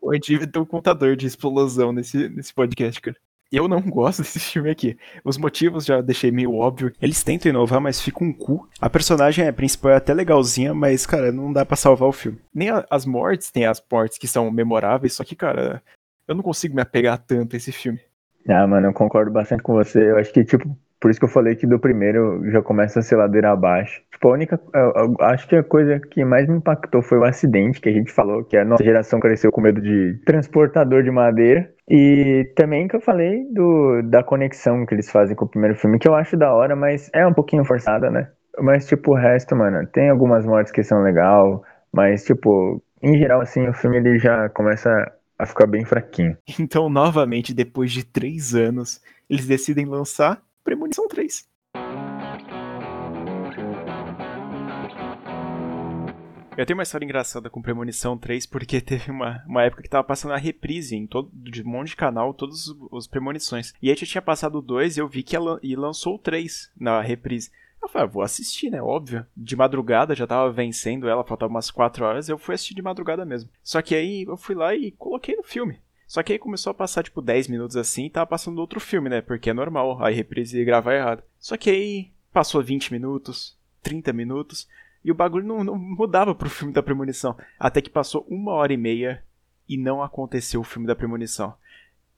Pô, 0.00 0.12
a 0.12 0.14
gente 0.14 0.46
ter 0.46 0.58
um 0.58 0.64
contador 0.64 1.16
de 1.16 1.26
explosão 1.26 1.92
nesse, 1.92 2.28
nesse 2.28 2.54
podcast, 2.54 3.00
cara. 3.00 3.16
Eu 3.50 3.66
não 3.66 3.80
gosto 3.88 4.22
desse 4.22 4.38
filme 4.38 4.70
aqui. 4.70 4.96
Os 5.24 5.38
motivos 5.38 5.84
já 5.84 6.00
deixei 6.00 6.30
meio 6.30 6.54
óbvio. 6.54 6.92
Eles 7.00 7.22
tentam 7.22 7.50
inovar, 7.50 7.80
mas 7.80 8.00
fica 8.00 8.22
um 8.22 8.32
cu. 8.32 8.68
A 8.80 8.90
personagem 8.90 9.46
é 9.46 9.52
principal 9.52 9.92
é 9.92 9.96
até 9.96 10.12
legalzinha, 10.12 10.74
mas, 10.74 11.06
cara, 11.06 11.32
não 11.32 11.52
dá 11.52 11.64
para 11.64 11.76
salvar 11.76 12.08
o 12.08 12.12
filme. 12.12 12.38
Nem 12.54 12.70
a, 12.70 12.84
as 12.90 13.06
mortes 13.06 13.50
tem 13.50 13.66
as 13.66 13.82
mortes 13.90 14.18
que 14.18 14.28
são 14.28 14.50
memoráveis, 14.50 15.14
só 15.14 15.24
que, 15.24 15.34
cara, 15.34 15.82
eu 16.26 16.34
não 16.34 16.42
consigo 16.42 16.74
me 16.74 16.82
apegar 16.82 17.18
tanto 17.18 17.54
a 17.54 17.56
esse 17.56 17.72
filme. 17.72 17.98
Ah, 18.48 18.66
mano, 18.66 18.88
eu 18.88 18.92
concordo 18.92 19.30
bastante 19.30 19.62
com 19.62 19.74
você. 19.74 20.10
Eu 20.10 20.18
acho 20.18 20.32
que, 20.32 20.44
tipo, 20.44 20.76
Por 21.00 21.10
isso 21.10 21.20
que 21.20 21.24
eu 21.24 21.30
falei 21.30 21.54
que 21.54 21.66
do 21.66 21.78
primeiro 21.78 22.42
já 22.50 22.60
começa 22.60 22.98
a 22.98 23.02
ser 23.02 23.16
ladeira 23.16 23.52
abaixo. 23.52 24.02
Tipo, 24.10 24.28
a 24.28 24.32
única. 24.32 24.60
Eu, 24.74 24.92
eu, 24.96 25.16
acho 25.20 25.46
que 25.46 25.56
a 25.56 25.62
coisa 25.62 26.00
que 26.00 26.24
mais 26.24 26.48
me 26.48 26.56
impactou 26.56 27.02
foi 27.02 27.18
o 27.18 27.24
acidente 27.24 27.80
que 27.80 27.88
a 27.88 27.92
gente 27.92 28.12
falou, 28.12 28.44
que 28.44 28.56
a 28.56 28.64
nossa 28.64 28.82
geração 28.82 29.20
cresceu 29.20 29.52
com 29.52 29.60
medo 29.60 29.80
de 29.80 30.18
transportador 30.24 31.02
de 31.02 31.10
madeira. 31.10 31.70
E 31.90 32.52
também 32.54 32.86
que 32.86 32.96
eu 32.96 33.00
falei 33.00 33.44
do, 33.52 34.02
da 34.02 34.22
conexão 34.22 34.84
que 34.84 34.94
eles 34.94 35.10
fazem 35.10 35.34
com 35.34 35.46
o 35.46 35.48
primeiro 35.48 35.74
filme, 35.74 35.98
que 35.98 36.06
eu 36.06 36.14
acho 36.14 36.36
da 36.36 36.52
hora, 36.52 36.76
mas 36.76 37.10
é 37.14 37.26
um 37.26 37.32
pouquinho 37.32 37.64
forçada, 37.64 38.10
né? 38.10 38.30
Mas, 38.60 38.86
tipo, 38.86 39.12
o 39.12 39.14
resto, 39.14 39.56
mano, 39.56 39.86
tem 39.86 40.10
algumas 40.10 40.44
mortes 40.44 40.72
que 40.72 40.82
são 40.82 41.02
legal, 41.02 41.62
mas, 41.92 42.24
tipo, 42.24 42.82
em 43.02 43.16
geral, 43.18 43.40
assim, 43.40 43.66
o 43.68 43.72
filme 43.72 43.96
ele 43.96 44.18
já 44.18 44.48
começa 44.50 44.90
a 45.38 45.46
ficar 45.46 45.66
bem 45.66 45.84
fraquinho. 45.84 46.36
Então, 46.58 46.90
novamente, 46.90 47.54
depois 47.54 47.92
de 47.92 48.04
três 48.04 48.54
anos, 48.54 49.00
eles 49.30 49.46
decidem 49.46 49.86
lançar 49.86 50.42
Premonição 50.64 51.06
3. 51.08 51.46
Eu 56.58 56.66
tenho 56.66 56.76
uma 56.76 56.82
história 56.82 57.04
engraçada 57.04 57.48
com 57.48 57.62
Premonição 57.62 58.18
3, 58.18 58.44
porque 58.44 58.80
teve 58.82 59.12
uma, 59.12 59.44
uma 59.46 59.62
época 59.62 59.80
que 59.80 59.88
tava 59.88 60.02
passando 60.02 60.34
a 60.34 60.36
reprise 60.36 60.96
em 60.96 61.06
todo, 61.06 61.30
de 61.32 61.62
um 61.62 61.68
monte 61.68 61.90
de 61.90 61.96
canal, 61.96 62.34
todos 62.34 62.74
os 62.90 63.06
Premonições. 63.06 63.72
E 63.80 63.88
aí 63.88 63.94
já 63.94 64.04
tinha 64.04 64.20
passado 64.20 64.60
2 64.60 64.96
e 64.96 65.00
eu 65.00 65.06
vi 65.06 65.22
que 65.22 65.36
ela, 65.36 65.60
e 65.62 65.76
lançou 65.76 66.16
o 66.16 66.18
3 66.18 66.72
na 66.76 67.00
reprise. 67.00 67.52
Eu 67.80 67.88
falei, 67.88 68.08
ah, 68.08 68.10
vou 68.10 68.22
assistir, 68.24 68.70
né? 68.70 68.82
Óbvio. 68.82 69.24
De 69.36 69.54
madrugada, 69.54 70.16
já 70.16 70.26
tava 70.26 70.50
vencendo 70.50 71.08
ela, 71.08 71.22
faltava 71.22 71.48
umas 71.48 71.70
4 71.70 72.04
horas, 72.04 72.28
eu 72.28 72.36
fui 72.36 72.56
assistir 72.56 72.74
de 72.74 72.82
madrugada 72.82 73.24
mesmo. 73.24 73.48
Só 73.62 73.80
que 73.80 73.94
aí 73.94 74.24
eu 74.24 74.36
fui 74.36 74.56
lá 74.56 74.74
e 74.74 74.90
coloquei 74.90 75.36
no 75.36 75.44
filme. 75.44 75.78
Só 76.08 76.24
que 76.24 76.32
aí 76.32 76.40
começou 76.40 76.72
a 76.72 76.74
passar, 76.74 77.04
tipo, 77.04 77.22
10 77.22 77.46
minutos 77.46 77.76
assim 77.76 78.06
e 78.06 78.10
tava 78.10 78.26
passando 78.26 78.58
outro 78.58 78.80
filme, 78.80 79.08
né? 79.08 79.20
Porque 79.20 79.50
é 79.50 79.54
normal, 79.54 80.02
aí 80.02 80.12
reprise 80.12 80.58
e 80.58 80.64
gravar 80.64 80.96
errado. 80.96 81.22
Só 81.38 81.56
que 81.56 81.70
aí 81.70 82.10
passou 82.32 82.60
20 82.60 82.90
minutos, 82.90 83.56
30 83.80 84.12
minutos, 84.12 84.66
e 85.04 85.10
o 85.10 85.14
bagulho 85.14 85.46
não, 85.46 85.64
não 85.64 85.76
mudava 85.76 86.34
pro 86.34 86.50
filme 86.50 86.72
da 86.72 86.82
premonição. 86.82 87.36
Até 87.58 87.80
que 87.80 87.90
passou 87.90 88.26
uma 88.28 88.52
hora 88.52 88.72
e 88.72 88.76
meia 88.76 89.22
e 89.68 89.76
não 89.76 90.02
aconteceu 90.02 90.60
o 90.60 90.64
filme 90.64 90.86
da 90.86 90.96
premonição. 90.96 91.54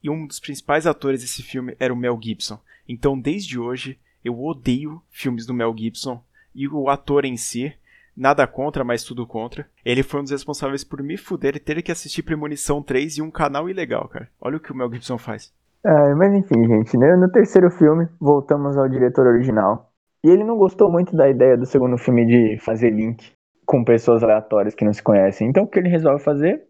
E 0.02 0.08
um 0.08 0.26
dos 0.26 0.40
principais 0.40 0.86
atores 0.86 1.20
desse 1.20 1.42
filme 1.42 1.76
era 1.78 1.92
o 1.92 1.96
Mel 1.96 2.18
Gibson. 2.20 2.58
Então, 2.88 3.18
desde 3.18 3.58
hoje, 3.58 3.98
eu 4.24 4.42
odeio 4.42 5.02
filmes 5.10 5.46
do 5.46 5.54
Mel 5.54 5.74
Gibson. 5.76 6.22
E 6.54 6.66
o 6.66 6.88
ator 6.88 7.24
em 7.24 7.36
si, 7.36 7.74
Nada 8.16 8.46
contra, 8.46 8.84
mas 8.84 9.02
tudo 9.02 9.26
contra. 9.26 9.66
Ele 9.84 10.02
foi 10.02 10.20
um 10.20 10.22
dos 10.22 10.32
responsáveis 10.32 10.84
por 10.84 11.02
me 11.02 11.16
fuder 11.16 11.56
e 11.56 11.58
ter 11.58 11.80
que 11.82 11.90
assistir 11.90 12.22
Premonição 12.22 12.82
3 12.82 13.16
em 13.16 13.22
um 13.22 13.30
canal 13.30 13.68
ilegal, 13.68 14.08
cara. 14.08 14.28
Olha 14.38 14.58
o 14.58 14.60
que 14.60 14.70
o 14.70 14.76
Mel 14.76 14.92
Gibson 14.92 15.16
faz. 15.16 15.50
É, 15.82 16.14
mas 16.14 16.34
enfim, 16.34 16.66
gente, 16.66 16.96
né? 16.98 17.16
no 17.16 17.30
terceiro 17.30 17.70
filme, 17.70 18.06
voltamos 18.20 18.76
ao 18.76 18.86
diretor 18.88 19.26
original. 19.26 19.89
E 20.24 20.28
ele 20.28 20.44
não 20.44 20.56
gostou 20.56 20.90
muito 20.90 21.16
da 21.16 21.28
ideia 21.28 21.56
do 21.56 21.66
segundo 21.66 21.96
filme 21.96 22.26
de 22.26 22.58
fazer 22.58 22.90
link 22.90 23.32
com 23.64 23.84
pessoas 23.84 24.22
aleatórias 24.22 24.74
que 24.74 24.84
não 24.84 24.92
se 24.92 25.02
conhecem. 25.02 25.48
Então 25.48 25.64
o 25.64 25.66
que 25.66 25.78
ele 25.78 25.88
resolve 25.88 26.22
fazer? 26.22 26.62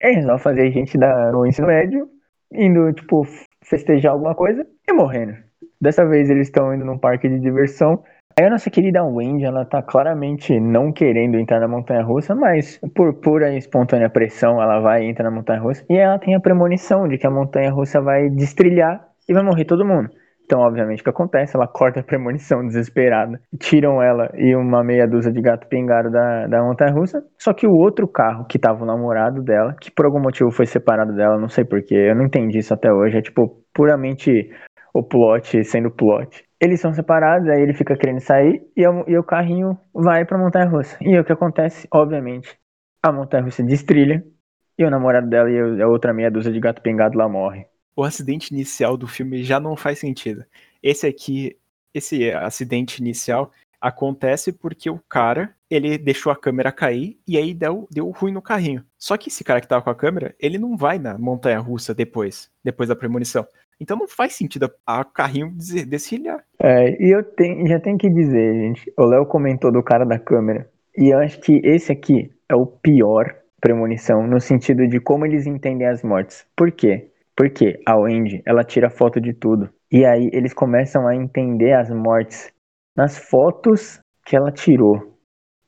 Ele 0.00 0.16
resolve 0.16 0.42
fazer 0.42 0.62
a 0.62 0.70
gente 0.70 0.98
dar 0.98 1.32
no 1.32 1.46
ensino 1.46 1.68
médio, 1.68 2.08
indo, 2.52 2.92
tipo, 2.92 3.24
festejar 3.62 4.12
alguma 4.12 4.34
coisa 4.34 4.66
e 4.88 4.92
morrendo. 4.92 5.36
Dessa 5.80 6.04
vez 6.04 6.28
eles 6.28 6.48
estão 6.48 6.74
indo 6.74 6.84
num 6.84 6.98
parque 6.98 7.28
de 7.28 7.38
diversão 7.38 8.02
Aí 8.38 8.46
a 8.46 8.50
nossa 8.50 8.70
querida 8.70 9.04
Wendy, 9.04 9.44
ela 9.44 9.64
tá 9.64 9.82
claramente 9.82 10.58
não 10.58 10.92
querendo 10.92 11.38
entrar 11.38 11.60
na 11.60 11.68
montanha 11.68 12.02
russa, 12.02 12.34
mas 12.34 12.80
por 12.94 13.12
pura 13.14 13.52
e 13.52 13.58
espontânea 13.58 14.08
pressão, 14.08 14.62
ela 14.62 14.80
vai 14.80 15.04
entrar 15.04 15.24
na 15.24 15.30
montanha 15.30 15.60
russa 15.60 15.84
e 15.90 15.96
ela 15.96 16.18
tem 16.18 16.34
a 16.34 16.40
premonição 16.40 17.08
de 17.08 17.18
que 17.18 17.26
a 17.26 17.30
montanha 17.30 17.70
russa 17.70 18.00
vai 18.00 18.30
destrilhar 18.30 19.06
e 19.28 19.34
vai 19.34 19.42
morrer 19.42 19.64
todo 19.64 19.84
mundo. 19.84 20.10
Então, 20.50 20.62
obviamente, 20.62 21.00
o 21.00 21.04
que 21.04 21.10
acontece? 21.10 21.56
Ela 21.56 21.68
corta 21.68 22.00
a 22.00 22.02
premonição 22.02 22.66
desesperada. 22.66 23.40
Tiram 23.56 24.02
ela 24.02 24.28
e 24.34 24.52
uma 24.56 24.82
meia 24.82 25.06
dúzia 25.06 25.30
de 25.30 25.40
gato 25.40 25.68
pingado 25.68 26.10
da, 26.10 26.48
da 26.48 26.60
montanha 26.60 26.92
russa. 26.92 27.22
Só 27.38 27.54
que 27.54 27.68
o 27.68 27.72
outro 27.72 28.08
carro, 28.08 28.44
que 28.46 28.58
tava 28.58 28.82
o 28.82 28.86
namorado 28.86 29.44
dela, 29.44 29.76
que 29.80 29.92
por 29.92 30.06
algum 30.06 30.20
motivo 30.20 30.50
foi 30.50 30.66
separado 30.66 31.14
dela, 31.14 31.38
não 31.38 31.48
sei 31.48 31.64
porquê, 31.64 31.94
eu 31.94 32.16
não 32.16 32.24
entendi 32.24 32.58
isso 32.58 32.74
até 32.74 32.92
hoje. 32.92 33.16
É 33.16 33.22
tipo 33.22 33.62
puramente 33.72 34.50
o 34.92 35.04
plot 35.04 35.62
sendo 35.62 35.88
plot. 35.88 36.44
Eles 36.60 36.80
são 36.80 36.92
separados, 36.92 37.48
aí 37.48 37.62
ele 37.62 37.72
fica 37.72 37.94
querendo 37.94 38.18
sair 38.18 38.60
e, 38.76 38.82
e 38.82 39.16
o 39.16 39.22
carrinho 39.22 39.78
vai 39.94 40.24
pra 40.24 40.36
montanha 40.36 40.68
russa. 40.68 40.96
E 41.00 41.16
o 41.16 41.24
que 41.24 41.32
acontece? 41.32 41.86
Obviamente, 41.94 42.58
a 43.00 43.12
montanha 43.12 43.44
russa 43.44 43.62
destrilha 43.62 44.20
e 44.76 44.84
o 44.84 44.90
namorado 44.90 45.28
dela 45.28 45.48
e 45.48 45.80
a 45.80 45.86
outra 45.86 46.12
meia 46.12 46.28
dúzia 46.28 46.50
de 46.50 46.58
gato 46.58 46.82
pingado 46.82 47.16
lá 47.16 47.28
morre. 47.28 47.66
O 47.94 48.04
acidente 48.04 48.52
inicial 48.52 48.96
do 48.96 49.06
filme 49.06 49.42
já 49.42 49.58
não 49.60 49.76
faz 49.76 49.98
sentido. 49.98 50.44
Esse 50.82 51.06
aqui, 51.06 51.56
esse 51.92 52.30
acidente 52.30 53.00
inicial 53.00 53.52
acontece 53.80 54.52
porque 54.52 54.90
o 54.90 54.98
cara, 55.08 55.54
ele 55.70 55.96
deixou 55.96 56.30
a 56.30 56.36
câmera 56.36 56.70
cair 56.70 57.18
e 57.26 57.38
aí 57.38 57.54
deu, 57.54 57.88
deu 57.90 58.10
ruim 58.10 58.32
no 58.32 58.42
carrinho. 58.42 58.84
Só 58.98 59.16
que 59.16 59.28
esse 59.28 59.42
cara 59.42 59.60
que 59.60 59.68
tava 59.68 59.82
com 59.82 59.90
a 59.90 59.94
câmera, 59.94 60.34
ele 60.38 60.58
não 60.58 60.76
vai 60.76 60.98
na 60.98 61.16
montanha 61.16 61.58
russa 61.58 61.94
depois, 61.94 62.50
depois 62.62 62.88
da 62.88 62.96
premonição. 62.96 63.46
Então 63.80 63.96
não 63.96 64.06
faz 64.06 64.34
sentido 64.34 64.70
a, 64.86 65.02
carrinho 65.04 65.54
desfilhar. 65.56 66.44
É, 66.62 67.02
e 67.02 67.10
eu 67.10 67.24
tenho, 67.24 67.66
já 67.66 67.80
tenho 67.80 67.96
que 67.96 68.10
dizer, 68.10 68.54
gente, 68.54 68.92
o 68.96 69.04
Léo 69.04 69.24
comentou 69.24 69.72
do 69.72 69.82
cara 69.82 70.04
da 70.04 70.18
câmera. 70.18 70.68
E 70.96 71.08
eu 71.08 71.18
acho 71.18 71.40
que 71.40 71.62
esse 71.64 71.90
aqui 71.90 72.30
é 72.46 72.54
o 72.54 72.66
pior 72.66 73.34
premonição 73.60 74.26
no 74.26 74.40
sentido 74.40 74.86
de 74.86 75.00
como 75.00 75.24
eles 75.24 75.46
entendem 75.46 75.86
as 75.86 76.02
mortes. 76.02 76.46
Por 76.54 76.70
quê? 76.70 77.09
Porque 77.40 77.80
a 77.86 77.96
Wendy, 77.96 78.42
ela 78.44 78.62
tira 78.62 78.90
foto 78.90 79.18
de 79.18 79.32
tudo. 79.32 79.70
E 79.90 80.04
aí 80.04 80.28
eles 80.30 80.52
começam 80.52 81.08
a 81.08 81.16
entender 81.16 81.72
as 81.72 81.88
mortes 81.88 82.52
nas 82.94 83.16
fotos 83.16 83.98
que 84.26 84.36
ela 84.36 84.52
tirou. 84.52 85.18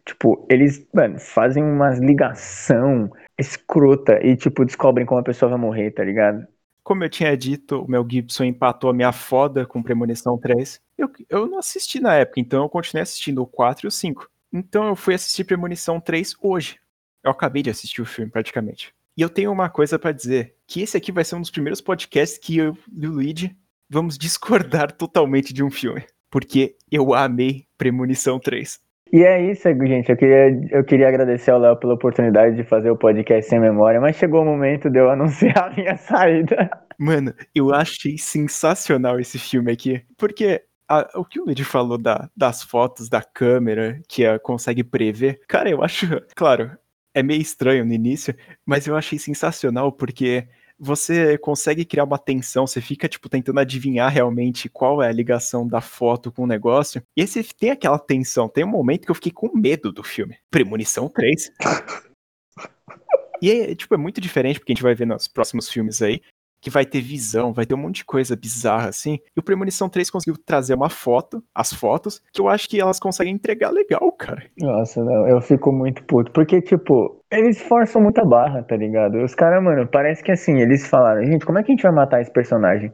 Tipo, 0.05 0.47
eles, 0.51 0.87
mano, 0.93 1.19
fazem 1.19 1.65
umas 1.65 1.99
ligação 1.99 3.11
escrota 3.39 4.21
e, 4.23 4.37
tipo, 4.37 4.67
descobrem 4.67 5.07
como 5.07 5.23
a 5.23 5.25
pessoa 5.25 5.49
vai 5.49 5.59
morrer, 5.59 5.93
tá 5.93 6.05
ligado? 6.05 6.47
Como 6.85 7.05
eu 7.05 7.09
tinha 7.09 7.35
dito, 7.35 7.81
o 7.81 7.91
Mel 7.91 8.07
Gibson 8.07 8.45
empatou 8.45 8.91
a 8.91 8.95
minha 8.95 9.11
foda 9.11 9.65
com 9.65 9.83
Premonição 9.83 10.37
3. 10.37 10.79
Eu, 10.99 11.11
eu 11.31 11.47
não 11.47 11.59
assisti 11.59 12.01
na 12.01 12.17
época, 12.17 12.39
então 12.39 12.65
eu 12.65 12.69
continuei 12.69 13.03
assistindo 13.03 13.41
o 13.41 13.47
4 13.47 13.87
e 13.87 13.89
o 13.89 13.91
5. 13.91 14.29
Então 14.53 14.89
eu 14.89 14.95
fui 14.95 15.15
assistir 15.15 15.45
Premonição 15.45 15.99
3 15.99 16.37
hoje. 16.43 16.79
Eu 17.25 17.31
acabei 17.31 17.63
de 17.63 17.71
assistir 17.71 18.03
o 18.03 18.05
filme, 18.05 18.31
praticamente. 18.31 18.95
E 19.17 19.23
eu 19.23 19.29
tenho 19.29 19.53
uma 19.53 19.69
coisa 19.69 19.99
para 19.99 20.13
dizer, 20.13 20.55
que 20.67 20.81
esse 20.81 20.97
aqui 20.97 21.13
vai 21.13 21.25
ser 21.25 21.37
um 21.37 21.41
dos 21.41 21.51
primeiros 21.51 21.81
podcasts 21.81 22.39
que 22.39 22.57
eu 22.57 22.77
e 22.97 23.07
o 23.07 23.13
Luigi 23.13 23.55
vamos 23.89 24.17
discordar 24.17 24.91
totalmente 24.97 25.53
de 25.53 25.63
um 25.63 25.71
filme. 25.71 26.03
Porque 26.31 26.77
eu 26.91 27.13
amei 27.13 27.67
Premonição 27.77 28.39
3. 28.39 28.81
E 29.13 29.23
é 29.23 29.53
isso, 29.53 29.69
gente. 29.87 30.11
Eu 30.11 30.17
queria, 30.17 30.69
eu 30.71 30.83
queria 30.83 31.09
agradecer 31.09 31.51
ao 31.51 31.61
Léo 31.61 31.77
pela 31.77 31.93
oportunidade 31.93 32.57
de 32.57 32.65
fazer 32.65 32.91
o 32.91 32.97
podcast 32.97 33.51
sem 33.51 33.61
memória, 33.61 34.01
mas 34.01 34.17
chegou 34.17 34.41
o 34.41 34.47
momento 34.47 34.89
de 34.89 34.99
eu 34.99 35.11
anunciar 35.13 35.71
a 35.71 35.77
minha 35.77 35.97
saída. 35.99 36.71
Mano, 36.99 37.35
eu 37.55 37.75
achei 37.75 38.17
sensacional 38.17 39.21
esse 39.21 39.39
filme 39.39 39.71
aqui, 39.71 40.03
porque 40.17 40.63
a, 40.89 41.07
o 41.15 41.27
que 41.27 41.39
o 41.39 41.45
Luigi 41.45 41.65
falou 41.65 41.99
da, 41.99 42.31
das 42.35 42.63
fotos, 42.63 43.11
da 43.11 43.23
câmera, 43.23 44.01
que 44.09 44.25
a, 44.25 44.39
consegue 44.39 44.83
prever, 44.83 45.41
cara, 45.47 45.69
eu 45.69 45.83
acho, 45.85 46.07
claro, 46.35 46.71
é 47.15 47.23
meio 47.23 47.41
estranho 47.41 47.85
no 47.85 47.93
início, 47.93 48.35
mas 48.65 48.87
eu 48.87 48.97
achei 48.97 49.19
sensacional 49.19 49.93
porque 49.93 50.49
você 50.79 51.39
consegue 51.39 51.85
criar 51.85 52.05
uma 52.05 52.19
tensão, 52.19 52.67
você 52.67 52.81
fica, 52.81 53.09
tipo, 53.09 53.29
tentando 53.29 53.61
adivinhar 53.61 54.11
realmente 54.11 54.69
qual 54.69 55.01
é 55.01 55.09
a 55.09 55.13
ligação 55.13 55.67
da 55.67 55.81
foto 55.81 56.33
com 56.33 56.43
o 56.43 56.47
negócio. 56.47 57.01
E 57.17 57.21
aí 57.21 57.29
você 57.29 57.45
tem 57.45 57.71
aquela 57.71 57.99
tensão. 57.99 58.49
Tem 58.49 58.65
um 58.65 58.69
momento 58.69 59.05
que 59.05 59.11
eu 59.11 59.15
fiquei 59.15 59.31
com 59.31 59.57
medo 59.57 59.93
do 59.93 60.03
filme. 60.03 60.37
Premonição 60.51 61.09
3. 61.09 61.53
e 63.41 63.51
é, 63.51 63.75
tipo, 63.77 63.95
é 63.95 63.99
muito 63.99 64.21
diferente 64.21 64.59
porque 64.59 64.73
a 64.73 64.75
gente 64.75 64.83
vai 64.83 64.95
ver 64.95 65.07
nos 65.07 65.29
próximos 65.29 65.69
filmes 65.69 66.03
aí 66.03 66.21
que 66.63 66.71
vai 66.71 66.87
ter 66.87 67.01
visão, 67.01 67.53
vai 67.53 67.67
ter 67.67 67.75
um 67.75 67.79
monte 67.79 67.97
de 67.97 68.05
coisa 68.05 68.37
bizarra 68.37 68.89
assim. 68.89 69.19
E 69.37 69.41
o 69.41 69.43
Premonição 69.43 69.89
3 69.89 70.09
conseguiu 70.09 70.39
trazer 70.39 70.75
uma 70.75 70.89
foto, 70.89 71.43
as 71.53 71.73
fotos, 71.73 72.23
que 72.33 72.41
eu 72.41 72.49
acho 72.49 72.69
que 72.69 72.81
elas 72.81 73.01
conseguem 73.01 73.35
entregar 73.35 73.71
legal, 73.71 74.13
cara. 74.13 74.45
Nossa, 74.61 75.03
não, 75.03 75.27
eu 75.27 75.41
fico 75.41 75.73
muito 75.73 76.05
puto. 76.05 76.31
Porque, 76.31 76.63
tipo, 76.63 77.21
eles 77.33 77.61
forçam 77.61 78.01
muita 78.01 78.25
barra, 78.25 78.63
tá 78.63 78.77
ligado? 78.77 79.19
Os 79.25 79.35
caras, 79.35 79.63
mano, 79.63 79.89
parece 79.89 80.23
que 80.23 80.31
assim, 80.31 80.61
eles 80.61 80.87
falaram, 80.87 81.25
gente, 81.25 81.45
como 81.45 81.59
é 81.59 81.65
que 81.65 81.73
a 81.73 81.75
gente 81.75 81.83
vai 81.83 81.93
matar 81.93 82.21
esse 82.21 82.33
personagem? 82.33 82.93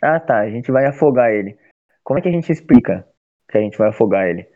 Ah, 0.00 0.20
tá, 0.20 0.38
a 0.38 0.50
gente 0.50 0.70
vai 0.70 0.86
afogar 0.86 1.32
ele. 1.32 1.58
Como 2.04 2.20
é 2.20 2.22
que 2.22 2.28
a 2.28 2.32
gente 2.32 2.52
explica 2.52 3.04
que 3.50 3.58
a 3.58 3.60
gente 3.60 3.76
vai 3.76 3.88
afogar 3.88 4.28
ele? 4.28 4.46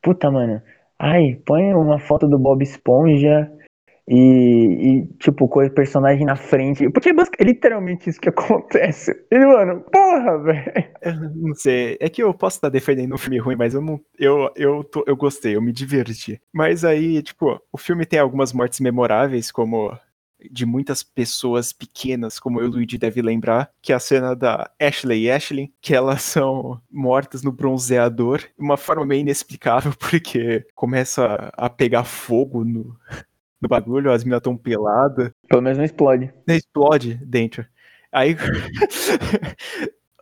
Puta, 0.00 0.30
mano. 0.30 0.62
Ai, 0.96 1.36
põe 1.44 1.74
uma 1.74 1.98
foto 1.98 2.28
do 2.28 2.38
Bob 2.38 2.62
Esponja 2.62 3.50
e, 4.06 4.16
e, 4.16 5.06
tipo, 5.18 5.48
com 5.48 5.64
o 5.64 5.70
personagem 5.70 6.26
na 6.26 6.36
frente. 6.36 6.88
Porque 6.90 7.10
é 7.10 7.44
literalmente 7.44 8.10
isso 8.10 8.20
que 8.20 8.28
acontece. 8.30 9.12
E, 9.30 9.38
mano, 9.38 9.80
porra, 9.90 10.38
velho. 10.42 11.34
Não 11.34 11.54
sei. 11.54 11.96
É 12.00 12.08
que 12.08 12.22
eu 12.22 12.32
posso 12.34 12.58
estar 12.58 12.68
defendendo 12.68 13.14
um 13.14 13.18
filme 13.18 13.38
ruim, 13.38 13.56
mas 13.56 13.74
eu 13.74 13.80
não. 13.80 14.00
Eu, 14.18 14.50
eu, 14.56 14.84
tô, 14.84 15.04
eu 15.06 15.16
gostei, 15.16 15.56
eu 15.56 15.62
me 15.62 15.72
diverti. 15.72 16.40
Mas 16.52 16.84
aí, 16.84 17.22
tipo, 17.22 17.60
o 17.72 17.78
filme 17.78 18.04
tem 18.04 18.18
algumas 18.18 18.52
mortes 18.52 18.80
memoráveis, 18.80 19.50
como 19.50 19.96
de 20.50 20.66
muitas 20.66 21.02
pessoas 21.02 21.72
pequenas, 21.72 22.38
como 22.38 22.60
eu 22.60 22.66
e 22.66 22.68
o 22.68 22.72
Luigi 22.72 22.98
deve 22.98 23.22
lembrar, 23.22 23.70
que 23.80 23.92
é 23.92 23.96
a 23.96 24.00
cena 24.00 24.34
da 24.34 24.70
Ashley 24.78 25.24
e 25.24 25.30
Ashley, 25.30 25.72
que 25.80 25.94
elas 25.94 26.20
são 26.22 26.80
mortas 26.90 27.42
no 27.42 27.52
bronzeador, 27.52 28.40
de 28.40 28.50
uma 28.58 28.76
forma 28.76 29.06
meio 29.06 29.20
inexplicável, 29.20 29.94
porque 29.98 30.66
começa 30.74 31.50
a 31.54 31.70
pegar 31.70 32.04
fogo 32.04 32.64
no, 32.64 32.94
no 33.64 33.68
bagulho, 33.68 34.12
as 34.12 34.22
minas 34.22 34.42
tão 34.42 34.56
peladas. 34.56 35.30
Pelo 35.48 35.62
menos 35.62 35.78
não 35.78 35.84
explode. 35.84 36.30
Não 36.46 36.54
explode 36.54 37.14
dentro. 37.24 37.64
Aí. 38.12 38.36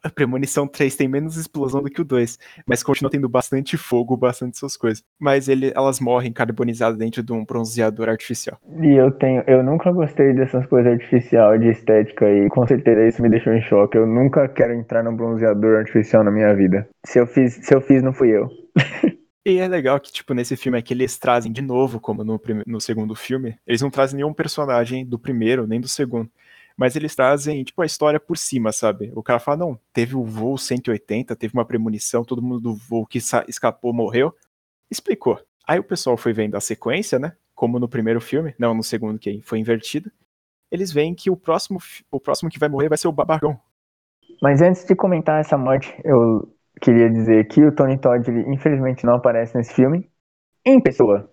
a 0.03 0.09
Premonição 0.15 0.67
3 0.67 0.95
tem 0.95 1.09
menos 1.09 1.37
explosão 1.37 1.83
do 1.83 1.91
que 1.91 2.01
o 2.01 2.05
2, 2.05 2.39
mas 2.65 2.83
continua 2.83 3.11
tendo 3.11 3.29
bastante 3.29 3.77
fogo, 3.77 4.17
bastante 4.17 4.57
essas 4.57 4.77
coisas. 4.77 5.03
Mas 5.19 5.49
ele, 5.49 5.73
elas 5.75 5.99
morrem 5.99 6.33
carbonizadas 6.33 6.97
dentro 6.97 7.23
de 7.23 7.33
um 7.33 7.45
bronzeador 7.45 8.09
artificial. 8.09 8.59
E 8.81 8.93
eu 8.93 9.11
tenho, 9.11 9.43
eu 9.47 9.63
nunca 9.63 9.91
gostei 9.91 10.33
dessas 10.33 10.65
coisas 10.67 10.93
artificial 10.93 11.59
de 11.59 11.69
estética 11.69 12.31
e 12.31 12.49
com 12.49 12.67
certeza 12.67 13.07
isso 13.07 13.23
me 13.23 13.29
deixou 13.29 13.53
em 13.53 13.63
choque. 13.63 13.99
Eu 13.99 14.07
nunca 14.07 14.49
quero 14.49 14.73
entrar 14.73 15.03
num 15.03 15.17
bronzeador 15.17 15.79
artificial 15.79 16.23
na 16.23 16.31
minha 16.31 16.55
vida. 16.55 16.89
Se 17.05 17.19
eu 17.19 17.27
fiz, 17.27 17.55
se 17.55 17.75
eu 17.75 17.81
fiz 17.81 18.03
não 18.03 18.13
fui 18.13 18.31
eu. 18.31 18.49
E 19.45 19.59
é 19.59 19.67
legal 19.67 19.99
que, 19.99 20.13
tipo, 20.13 20.35
nesse 20.35 20.57
filme 20.57 20.79
é 20.79 20.83
que 20.83 20.95
eles 20.95 21.19
trazem 21.19 21.53
de 21.53 21.61
novo, 21.61 21.99
como 21.99 22.23
no, 22.23 22.41
no 22.67 22.81
segundo 22.81 23.15
filme, 23.15 23.59
eles 23.67 23.83
não 23.83 23.91
trazem 23.91 24.17
nenhum 24.17 24.33
personagem 24.33 25.05
do 25.05 25.19
primeiro, 25.19 25.67
nem 25.67 25.81
do 25.81 25.89
segundo 25.89 26.31
mas 26.77 26.97
eles 26.97 27.15
trazem, 27.15 27.63
tipo, 27.65 27.83
a 27.83 27.87
história 27.87 28.19
por 28.19 28.37
cima, 28.37 28.73
sabe? 28.73 29.13
O 29.15 29.23
cara 29.23 29.39
fala, 29.39 29.59
não, 29.59 29.79
teve 29.93 30.17
o 30.17 30.25
voo 30.25 30.57
180, 30.57 31.37
teve 31.37 31.55
uma 31.55 31.65
premonição, 31.65 32.25
todo 32.25 32.43
mundo 32.43 32.61
do 32.61 32.75
voo 32.75 33.07
que 33.07 33.19
escapou 33.49 33.93
morreu. 33.93 34.35
Explicou. 34.91 35.41
Aí 35.67 35.79
o 35.79 35.85
pessoal 35.85 36.17
foi 36.17 36.33
vendo 36.33 36.57
a 36.57 36.61
sequência, 36.61 37.19
né? 37.19 37.37
Como 37.55 37.79
no 37.79 37.89
primeiro 37.89 38.21
filme, 38.21 38.55
não 38.59 38.75
no 38.75 38.83
segundo 38.83 39.19
que 39.19 39.41
foi 39.43 39.59
invertido. 39.59 40.11
Eles 40.71 40.91
veem 40.91 41.15
que 41.15 41.31
o 41.31 41.37
próximo, 41.37 41.79
o 42.11 42.19
próximo 42.19 42.51
que 42.51 42.59
vai 42.59 42.69
morrer 42.69 42.89
vai 42.89 42.99
ser 42.99 43.09
o 43.09 43.13
Babagão. 43.13 43.61
Mas 44.41 44.61
antes 44.61 44.85
de 44.85 44.97
comentar 44.97 45.41
essa 45.41 45.57
morte, 45.57 45.95
eu 46.05 46.53
queria 46.83 47.09
dizer 47.09 47.47
que 47.47 47.65
o 47.65 47.73
Tony 47.73 47.97
Todd, 47.97 48.29
ele, 48.29 48.53
infelizmente, 48.53 49.07
não 49.07 49.15
aparece 49.15 49.57
nesse 49.57 49.73
filme 49.73 50.11
em 50.67 50.81
pessoa. 50.81 51.31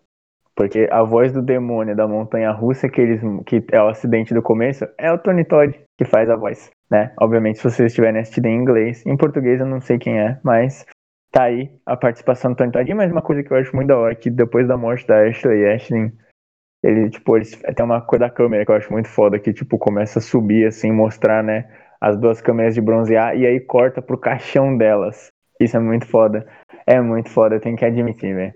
Porque 0.55 0.87
a 0.91 1.03
voz 1.03 1.33
do 1.33 1.41
demônio 1.41 1.95
da 1.95 2.07
montanha 2.07 2.51
russa, 2.51 2.87
que, 2.87 3.01
eles, 3.01 3.21
que 3.45 3.63
é 3.71 3.81
o 3.81 3.87
acidente 3.87 4.33
do 4.33 4.41
começo, 4.41 4.85
é 4.97 5.11
o 5.11 5.17
Tony 5.17 5.43
Todd 5.43 5.73
que 5.97 6.05
faz 6.05 6.29
a 6.29 6.35
voz. 6.35 6.69
Né? 6.89 7.13
Obviamente, 7.19 7.57
se 7.57 7.63
vocês 7.63 7.87
estiverem 7.87 8.21
assistindo 8.21 8.45
em 8.45 8.55
inglês, 8.55 9.05
em 9.05 9.17
português 9.17 9.59
eu 9.59 9.65
não 9.65 9.81
sei 9.81 9.97
quem 9.97 10.19
é, 10.19 10.39
mas 10.43 10.85
tá 11.31 11.43
aí 11.43 11.71
a 11.85 11.95
participação 11.95 12.51
do 12.51 12.57
Tony 12.57 12.71
Todd. 12.71 12.89
E 12.89 12.93
mais 12.93 13.11
uma 13.11 13.21
coisa 13.21 13.43
que 13.43 13.51
eu 13.51 13.57
acho 13.57 13.75
muito 13.75 13.87
da 13.87 13.97
hora, 13.97 14.15
que 14.15 14.29
depois 14.29 14.67
da 14.67 14.77
morte 14.77 15.07
da 15.07 15.23
Ashley 15.23 15.65
Ashley, 15.65 16.11
ele, 16.83 17.09
tipo, 17.09 17.35
eles, 17.35 17.55
tem 17.75 17.85
uma 17.85 18.01
coisa 18.01 18.25
da 18.25 18.31
câmera 18.31 18.65
que 18.65 18.71
eu 18.71 18.75
acho 18.75 18.91
muito 18.91 19.09
foda, 19.09 19.39
que, 19.39 19.53
tipo, 19.53 19.77
começa 19.77 20.19
a 20.19 20.21
subir, 20.21 20.65
assim, 20.65 20.91
mostrar, 20.91 21.43
né, 21.43 21.69
as 21.99 22.17
duas 22.17 22.41
câmeras 22.41 22.73
de 22.73 22.81
bronzear, 22.81 23.35
e 23.37 23.45
aí 23.45 23.59
corta 23.59 24.01
pro 24.01 24.17
caixão 24.17 24.77
delas. 24.77 25.29
Isso 25.59 25.75
é 25.75 25.79
muito 25.79 26.05
foda. 26.05 26.47
É 26.87 27.01
muito 27.01 27.29
foda, 27.29 27.55
eu 27.55 27.59
tenho 27.59 27.77
que 27.77 27.85
admitir, 27.85 28.33
velho. 28.33 28.53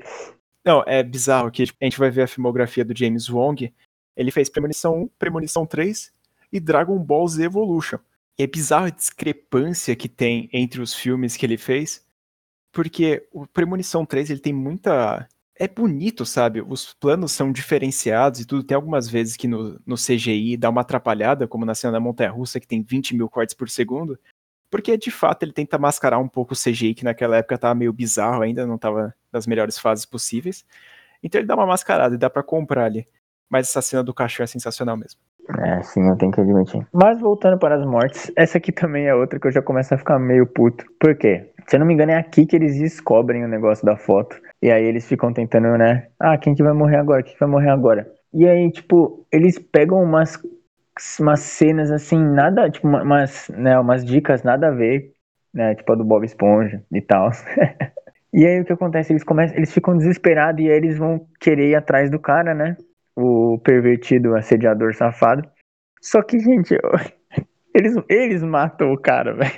Não, 0.65 0.83
é 0.87 1.03
bizarro 1.03 1.51
que 1.51 1.65
tipo, 1.65 1.77
a 1.81 1.85
gente 1.85 1.99
vai 1.99 2.09
ver 2.09 2.23
a 2.23 2.27
filmografia 2.27 2.85
do 2.85 2.97
James 2.97 3.29
Wong. 3.29 3.73
Ele 4.15 4.31
fez 4.31 4.49
Premonição 4.49 5.03
1, 5.03 5.07
Premonição 5.19 5.65
3 5.65 6.11
e 6.51 6.59
Dragon 6.59 6.97
Ball 6.97 7.27
Z 7.27 7.43
Evolution. 7.43 7.97
E 8.37 8.43
é 8.43 8.47
bizarro 8.47 8.85
a 8.85 8.89
discrepância 8.89 9.95
que 9.95 10.07
tem 10.07 10.49
entre 10.53 10.81
os 10.81 10.93
filmes 10.93 11.35
que 11.35 11.45
ele 11.45 11.57
fez, 11.57 12.05
porque 12.71 13.27
o 13.31 13.45
Premonição 13.45 14.05
3 14.05 14.29
ele 14.29 14.39
tem 14.39 14.53
muita. 14.53 15.27
É 15.55 15.67
bonito, 15.67 16.25
sabe? 16.25 16.61
Os 16.61 16.93
planos 16.95 17.31
são 17.31 17.51
diferenciados 17.51 18.39
e 18.39 18.45
tudo. 18.45 18.63
Tem 18.63 18.75
algumas 18.75 19.07
vezes 19.07 19.37
que 19.37 19.47
no, 19.47 19.79
no 19.85 19.95
CGI 19.95 20.57
dá 20.57 20.69
uma 20.69 20.81
atrapalhada, 20.81 21.47
como 21.47 21.65
na 21.65 21.75
cena 21.75 21.93
da 21.93 21.99
Montanha 21.99 22.31
Russa, 22.31 22.59
que 22.59 22.67
tem 22.67 22.81
20 22.81 23.15
mil 23.15 23.29
cortes 23.29 23.53
por 23.53 23.69
segundo. 23.69 24.17
Porque 24.73 24.97
de 24.97 25.11
fato 25.11 25.43
ele 25.43 25.53
tenta 25.53 25.77
mascarar 25.77 26.17
um 26.17 26.27
pouco 26.27 26.55
o 26.55 26.57
CGI, 26.57 26.95
que 26.95 27.03
naquela 27.03 27.37
época 27.37 27.59
tava 27.59 27.75
meio 27.75 27.93
bizarro 27.93 28.41
ainda, 28.41 28.65
não 28.65 28.75
tava 28.75 29.13
nas 29.31 29.45
melhores 29.45 29.77
fases 29.77 30.03
possíveis. 30.03 30.65
Então 31.21 31.39
ele 31.39 31.47
dá 31.47 31.53
uma 31.53 31.67
mascarada 31.67 32.15
e 32.15 32.17
dá 32.17 32.27
para 32.27 32.41
comprar 32.41 32.85
ali. 32.85 33.07
Mas 33.47 33.69
essa 33.69 33.83
cena 33.83 34.03
do 34.03 34.15
cachorro 34.15 34.45
é 34.45 34.47
sensacional 34.47 34.97
mesmo. 34.97 35.19
É, 35.59 35.79
sim, 35.83 36.09
eu 36.09 36.17
tenho 36.17 36.31
que 36.31 36.41
admitir. 36.41 36.87
Mas 36.91 37.19
voltando 37.19 37.59
para 37.59 37.75
as 37.75 37.85
mortes, 37.85 38.31
essa 38.35 38.57
aqui 38.57 38.71
também 38.71 39.05
é 39.05 39.13
outra 39.13 39.39
que 39.39 39.45
eu 39.45 39.51
já 39.51 39.61
começo 39.61 39.93
a 39.93 39.97
ficar 39.99 40.17
meio 40.17 40.47
puto. 40.47 40.83
Por 40.99 41.15
quê? 41.15 41.51
Se 41.67 41.75
eu 41.75 41.79
não 41.79 41.85
me 41.85 41.93
engano, 41.93 42.13
é 42.13 42.17
aqui 42.17 42.43
que 42.47 42.55
eles 42.55 42.75
descobrem 42.75 43.45
o 43.45 43.47
negócio 43.47 43.85
da 43.85 43.95
foto. 43.95 44.35
E 44.59 44.71
aí 44.71 44.83
eles 44.83 45.05
ficam 45.05 45.31
tentando, 45.31 45.77
né? 45.77 46.07
Ah, 46.19 46.35
quem 46.35 46.55
que 46.55 46.63
vai 46.63 46.73
morrer 46.73 46.97
agora? 46.97 47.21
Quem 47.21 47.33
que 47.33 47.39
vai 47.39 47.49
morrer 47.49 47.69
agora? 47.69 48.11
E 48.33 48.47
aí, 48.47 48.71
tipo, 48.71 49.23
eles 49.31 49.59
pegam 49.59 50.01
umas 50.01 50.35
umas 51.19 51.39
cenas 51.39 51.91
assim, 51.91 52.17
nada, 52.17 52.69
tipo, 52.69 52.87
umas, 52.87 53.49
né, 53.49 53.77
umas 53.79 54.05
dicas 54.05 54.43
nada 54.43 54.67
a 54.67 54.71
ver, 54.71 55.11
né, 55.53 55.75
tipo 55.75 55.91
a 55.91 55.95
do 55.95 56.03
Bob 56.03 56.25
Esponja 56.25 56.83
e 56.91 57.01
tal. 57.01 57.29
e 58.33 58.45
aí 58.45 58.61
o 58.61 58.65
que 58.65 58.73
acontece? 58.73 59.11
Eles 59.11 59.23
começam, 59.23 59.55
eles 59.57 59.73
ficam 59.73 59.97
desesperados 59.97 60.63
e 60.63 60.69
aí 60.69 60.77
eles 60.77 60.97
vão 60.97 61.27
querer 61.39 61.69
ir 61.69 61.75
atrás 61.75 62.09
do 62.09 62.19
cara, 62.19 62.53
né? 62.53 62.77
O 63.15 63.59
pervertido 63.59 64.35
assediador 64.35 64.93
safado. 64.95 65.47
Só 66.01 66.21
que, 66.21 66.39
gente, 66.39 66.77
eles, 67.73 67.95
eles 68.09 68.43
matam 68.43 68.91
o 68.91 68.97
cara, 68.97 69.33
velho. 69.37 69.51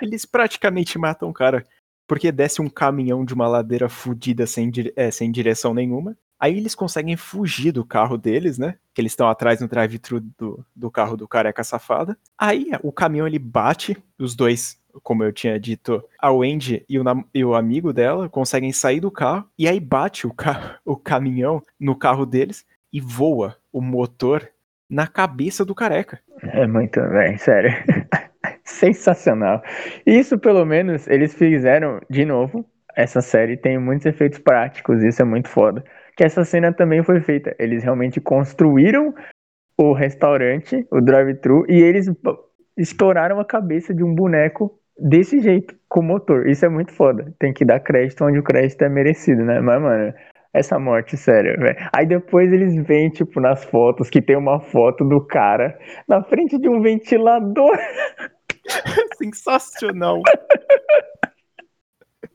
Eles 0.00 0.24
praticamente 0.24 0.98
matam 0.98 1.28
o 1.28 1.32
cara. 1.32 1.64
Porque 2.06 2.32
desce 2.32 2.62
um 2.62 2.70
caminhão 2.70 3.22
de 3.22 3.34
uma 3.34 3.46
ladeira 3.46 3.88
fodida 3.88 4.46
sem, 4.46 4.70
é, 4.96 5.10
sem 5.10 5.30
direção 5.30 5.74
nenhuma. 5.74 6.16
Aí 6.40 6.56
eles 6.56 6.74
conseguem 6.74 7.16
fugir 7.16 7.72
do 7.72 7.84
carro 7.84 8.16
deles, 8.16 8.58
né? 8.58 8.76
Que 8.94 9.00
eles 9.00 9.12
estão 9.12 9.28
atrás 9.28 9.60
no 9.60 9.66
drive-thru 9.66 10.20
do, 10.38 10.64
do 10.74 10.90
carro 10.90 11.16
do 11.16 11.26
careca 11.26 11.64
safada. 11.64 12.16
Aí 12.38 12.70
o 12.82 12.92
caminhão 12.92 13.26
ele 13.26 13.40
bate, 13.40 13.96
os 14.16 14.36
dois, 14.36 14.80
como 15.02 15.24
eu 15.24 15.32
tinha 15.32 15.58
dito, 15.58 16.02
a 16.18 16.30
Wendy 16.30 16.84
e 16.88 16.98
o, 16.98 17.04
e 17.34 17.44
o 17.44 17.54
amigo 17.54 17.92
dela 17.92 18.28
conseguem 18.28 18.72
sair 18.72 19.00
do 19.00 19.10
carro. 19.10 19.48
E 19.58 19.66
aí 19.66 19.80
bate 19.80 20.26
o, 20.28 20.32
ca 20.32 20.78
o 20.86 20.96
caminhão 20.96 21.60
no 21.78 21.96
carro 21.96 22.24
deles 22.24 22.64
e 22.92 23.00
voa 23.00 23.56
o 23.72 23.80
motor 23.80 24.48
na 24.88 25.08
cabeça 25.08 25.64
do 25.64 25.74
careca. 25.74 26.20
É 26.42 26.66
muito 26.66 27.00
bem, 27.08 27.36
sério. 27.36 27.72
Sensacional. 28.64 29.60
Isso, 30.06 30.38
pelo 30.38 30.64
menos, 30.64 31.08
eles 31.08 31.34
fizeram 31.34 32.00
de 32.08 32.24
novo. 32.24 32.64
Essa 32.94 33.20
série 33.20 33.56
tem 33.56 33.76
muitos 33.78 34.06
efeitos 34.06 34.38
práticos, 34.38 35.02
isso 35.02 35.20
é 35.20 35.24
muito 35.24 35.48
foda 35.48 35.84
que 36.18 36.24
essa 36.24 36.44
cena 36.44 36.72
também 36.72 37.04
foi 37.04 37.20
feita. 37.20 37.54
Eles 37.60 37.84
realmente 37.84 38.20
construíram 38.20 39.14
o 39.78 39.92
restaurante, 39.92 40.84
o 40.90 41.00
drive-thru, 41.00 41.64
e 41.68 41.80
eles 41.80 42.10
estouraram 42.76 43.38
a 43.38 43.44
cabeça 43.44 43.94
de 43.94 44.02
um 44.02 44.12
boneco 44.12 44.76
desse 44.98 45.38
jeito, 45.38 45.76
com 45.88 46.02
motor. 46.02 46.48
Isso 46.48 46.66
é 46.66 46.68
muito 46.68 46.92
foda. 46.92 47.32
Tem 47.38 47.52
que 47.52 47.64
dar 47.64 47.78
crédito 47.78 48.24
onde 48.24 48.40
o 48.40 48.42
crédito 48.42 48.82
é 48.82 48.88
merecido, 48.88 49.44
né? 49.44 49.60
Mas, 49.60 49.80
mano, 49.80 50.12
essa 50.52 50.76
morte, 50.76 51.16
sério, 51.16 51.56
velho. 51.56 51.76
Aí 51.96 52.04
depois 52.04 52.52
eles 52.52 52.74
veem, 52.84 53.10
tipo, 53.10 53.40
nas 53.40 53.64
fotos, 53.66 54.10
que 54.10 54.20
tem 54.20 54.36
uma 54.36 54.58
foto 54.58 55.04
do 55.04 55.24
cara 55.24 55.78
na 56.08 56.20
frente 56.24 56.58
de 56.58 56.68
um 56.68 56.82
ventilador. 56.82 57.78
Sensacional. 59.22 60.20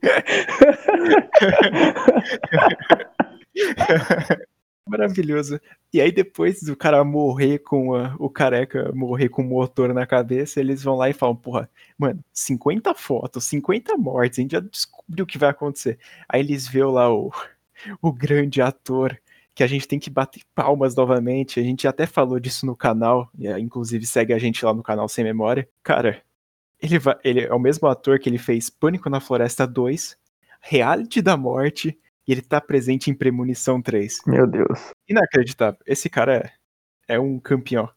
Maravilhoso. 4.85 5.61
E 5.93 6.01
aí, 6.01 6.11
depois 6.11 6.61
do 6.61 6.75
cara 6.75 7.03
morrer 7.05 7.59
com 7.59 7.95
a, 7.95 8.15
o 8.19 8.29
careca 8.29 8.91
morrer 8.93 9.29
com 9.29 9.41
o 9.41 9.45
motor 9.45 9.93
na 9.93 10.05
cabeça, 10.05 10.59
eles 10.59 10.83
vão 10.83 10.95
lá 10.95 11.09
e 11.09 11.13
falam: 11.13 11.35
Porra, 11.35 11.69
mano, 11.97 12.23
50 12.33 12.93
fotos, 12.93 13.45
50 13.45 13.95
mortes, 13.97 14.39
a 14.39 14.41
gente 14.41 14.51
já 14.51 14.59
descobriu 14.59 15.23
o 15.23 15.27
que 15.27 15.37
vai 15.37 15.49
acontecer. 15.49 15.97
Aí 16.27 16.41
eles 16.41 16.67
veem 16.67 16.85
lá 16.85 17.13
o, 17.13 17.31
o 18.01 18.11
grande 18.11 18.61
ator, 18.61 19.17
que 19.55 19.63
a 19.63 19.67
gente 19.67 19.87
tem 19.87 19.99
que 19.99 20.09
bater 20.09 20.41
palmas 20.53 20.95
novamente. 20.95 21.59
A 21.59 21.63
gente 21.63 21.87
até 21.87 22.05
falou 22.05 22.39
disso 22.39 22.65
no 22.65 22.75
canal, 22.75 23.31
inclusive 23.59 24.05
segue 24.05 24.33
a 24.33 24.39
gente 24.39 24.65
lá 24.65 24.73
no 24.73 24.83
canal 24.83 25.07
Sem 25.07 25.23
Memória. 25.23 25.67
Cara, 25.81 26.21
ele, 26.81 26.99
vai, 26.99 27.15
ele 27.23 27.41
é 27.41 27.53
o 27.53 27.59
mesmo 27.59 27.87
ator 27.87 28.19
que 28.19 28.27
ele 28.27 28.37
fez 28.37 28.69
Pânico 28.69 29.09
na 29.09 29.21
Floresta 29.21 29.65
2, 29.65 30.17
Reality 30.61 31.21
da 31.21 31.37
Morte 31.37 31.97
e 32.27 32.31
ele 32.31 32.41
tá 32.41 32.59
presente 32.61 33.09
em 33.09 33.13
Premonição 33.13 33.81
3. 33.81 34.19
Meu 34.25 34.47
Deus. 34.47 34.91
Inacreditável. 35.07 35.79
Esse 35.85 36.09
cara 36.09 36.53
é, 37.07 37.15
é 37.15 37.19
um 37.19 37.39
campeão. 37.39 37.89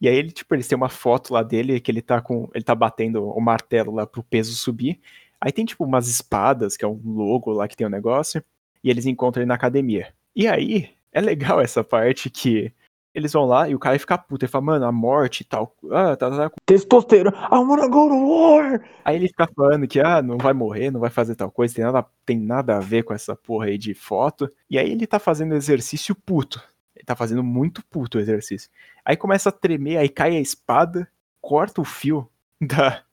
E 0.00 0.08
aí 0.08 0.16
ele, 0.16 0.30
tipo, 0.30 0.54
eles 0.54 0.68
têm 0.68 0.76
uma 0.76 0.88
foto 0.88 1.32
lá 1.32 1.42
dele 1.42 1.80
que 1.80 1.90
ele 1.90 2.02
tá 2.02 2.20
com. 2.20 2.48
Ele 2.54 2.64
tá 2.64 2.74
batendo 2.74 3.26
o 3.26 3.40
martelo 3.40 3.92
lá 3.92 4.06
pro 4.06 4.22
peso 4.22 4.54
subir. 4.54 5.00
Aí 5.40 5.50
tem, 5.50 5.64
tipo, 5.64 5.84
umas 5.84 6.08
espadas, 6.08 6.76
que 6.76 6.84
é 6.84 6.88
um 6.88 7.00
logo 7.04 7.52
lá 7.52 7.66
que 7.66 7.76
tem 7.76 7.86
um 7.86 7.90
negócio. 7.90 8.42
E 8.82 8.90
eles 8.90 9.06
encontram 9.06 9.42
ele 9.42 9.48
na 9.48 9.54
academia. 9.54 10.12
E 10.36 10.46
aí, 10.46 10.90
é 11.12 11.20
legal 11.20 11.60
essa 11.60 11.82
parte 11.82 12.28
que 12.28 12.72
eles 13.14 13.32
vão 13.32 13.44
lá 13.44 13.68
e 13.68 13.74
o 13.74 13.78
cara 13.78 13.98
fica 13.98 14.18
puto. 14.18 14.44
Ele 14.44 14.50
fala, 14.50 14.64
mano, 14.64 14.86
a 14.86 14.92
morte 14.92 15.42
e 15.42 15.44
tal. 15.44 15.74
Ah, 15.90 16.16
tá, 16.16 16.28
tá, 16.28 16.50
tá. 16.50 16.56
Testosterona. 16.66 17.36
I 17.50 17.54
wanna 17.54 17.86
go 17.86 18.08
to 18.08 18.28
war. 18.28 18.84
Aí 19.04 19.16
ele 19.16 19.28
fica 19.28 19.48
falando 19.54 19.86
que, 19.86 20.00
ah, 20.00 20.20
não 20.20 20.36
vai 20.36 20.52
morrer, 20.52 20.90
não 20.90 20.98
vai 20.98 21.10
fazer 21.10 21.36
tal 21.36 21.50
coisa. 21.50 21.74
Tem 21.74 21.84
nada, 21.84 22.04
tem 22.26 22.36
nada 22.36 22.76
a 22.76 22.80
ver 22.80 23.04
com 23.04 23.14
essa 23.14 23.36
porra 23.36 23.66
aí 23.66 23.78
de 23.78 23.94
foto. 23.94 24.50
E 24.68 24.76
aí 24.76 24.90
ele 24.90 25.06
tá 25.06 25.20
fazendo 25.20 25.54
exercício 25.54 26.14
puto. 26.14 26.60
tá 27.06 27.14
fazendo 27.14 27.44
muito 27.44 27.84
puto 27.86 28.18
o 28.18 28.20
exercício. 28.20 28.68
Aí 29.04 29.16
começa 29.16 29.50
a 29.50 29.52
tremer, 29.52 29.98
aí 29.98 30.08
cai 30.08 30.36
a 30.36 30.40
espada, 30.40 31.08
corta 31.40 31.80
o 31.80 31.84
fio 31.84 32.28
da, 32.60 33.04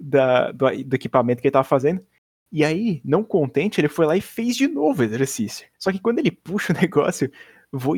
da 0.00 0.50
do, 0.50 0.84
do 0.84 0.94
equipamento 0.96 1.40
que 1.40 1.46
ele 1.46 1.52
tava 1.52 1.64
fazendo. 1.64 2.04
E 2.50 2.64
aí, 2.64 3.02
não 3.04 3.22
contente, 3.22 3.80
ele 3.80 3.88
foi 3.88 4.06
lá 4.06 4.16
e 4.16 4.22
fez 4.22 4.56
de 4.56 4.66
novo 4.66 5.02
o 5.02 5.04
exercício. 5.04 5.66
Só 5.78 5.92
que 5.92 5.98
quando 6.00 6.18
ele 6.18 6.30
puxa 6.30 6.72
o 6.72 6.76
negócio, 6.80 7.30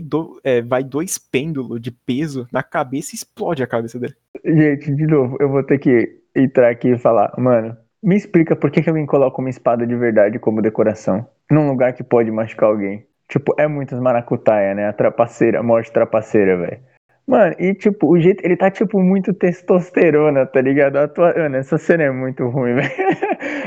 do, 0.02 0.40
é, 0.42 0.62
vai 0.62 0.82
dois 0.82 1.18
pêndulos 1.18 1.80
de 1.80 1.90
peso 1.90 2.46
na 2.52 2.62
cabeça 2.62 3.10
e 3.12 3.16
explode 3.16 3.62
a 3.62 3.66
cabeça 3.66 3.98
dele. 3.98 4.14
Gente, 4.44 4.94
de 4.94 5.06
novo, 5.06 5.36
eu 5.40 5.48
vou 5.48 5.62
ter 5.62 5.78
que 5.78 6.20
entrar 6.34 6.70
aqui 6.70 6.88
e 6.88 6.98
falar, 6.98 7.32
mano, 7.38 7.76
me 8.02 8.16
explica 8.16 8.56
por 8.56 8.70
que, 8.70 8.82
que 8.82 8.88
alguém 8.88 9.06
coloca 9.06 9.40
uma 9.40 9.50
espada 9.50 9.86
de 9.86 9.94
verdade 9.94 10.38
como 10.38 10.62
decoração 10.62 11.26
num 11.50 11.68
lugar 11.68 11.92
que 11.92 12.02
pode 12.02 12.30
machucar 12.30 12.68
alguém. 12.68 13.06
Tipo, 13.28 13.54
é 13.58 13.66
muitas 13.66 14.00
maracutaia, 14.00 14.74
né? 14.74 14.88
A 14.88 14.92
trapaceira, 14.92 15.60
a 15.60 15.62
morte 15.62 15.92
trapaceira, 15.92 16.56
velho. 16.56 16.80
Mano, 17.26 17.54
e 17.58 17.74
tipo, 17.74 18.08
o 18.08 18.18
jeito. 18.20 18.44
Ele 18.44 18.56
tá, 18.56 18.70
tipo, 18.70 19.00
muito 19.00 19.32
testosterona, 19.32 20.46
tá 20.46 20.60
ligado? 20.60 20.96
A 20.96 21.06
tua, 21.06 21.32
mano, 21.34 21.56
essa 21.56 21.78
cena 21.78 22.04
é 22.04 22.10
muito 22.10 22.48
ruim, 22.48 22.74
velho. 22.80 22.90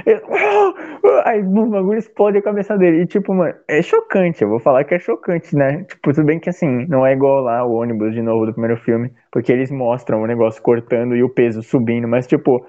Aí 1.26 1.42
o 1.42 1.70
bagulho 1.70 1.98
explode 1.98 2.38
a 2.38 2.42
cabeça 2.42 2.78
dele. 2.78 3.04
E, 3.04 3.06
tipo, 3.06 3.34
mano, 3.34 3.54
é 3.68 3.82
chocante. 3.82 4.42
Eu 4.42 4.50
vou 4.50 4.60
falar 4.60 4.84
que 4.84 4.96
é 4.96 5.00
chocante, 5.00 5.56
né? 5.56 5.84
Tipo, 5.84 6.14
tudo 6.14 6.26
bem 6.26 6.40
que 6.40 6.50
assim, 6.50 6.86
não 6.88 7.06
é 7.06 7.14
igual 7.14 7.42
lá 7.42 7.66
o 7.66 7.74
ônibus 7.74 8.14
de 8.14 8.22
novo 8.22 8.46
do 8.46 8.54
primeiro 8.54 8.78
filme. 8.82 9.12
Porque 9.32 9.52
eles 9.52 9.72
mostram 9.72 10.22
o 10.22 10.28
negócio 10.28 10.62
cortando 10.62 11.16
e 11.16 11.24
o 11.24 11.30
peso 11.30 11.64
subindo. 11.64 12.08
Mas, 12.08 12.28
tipo, 12.28 12.66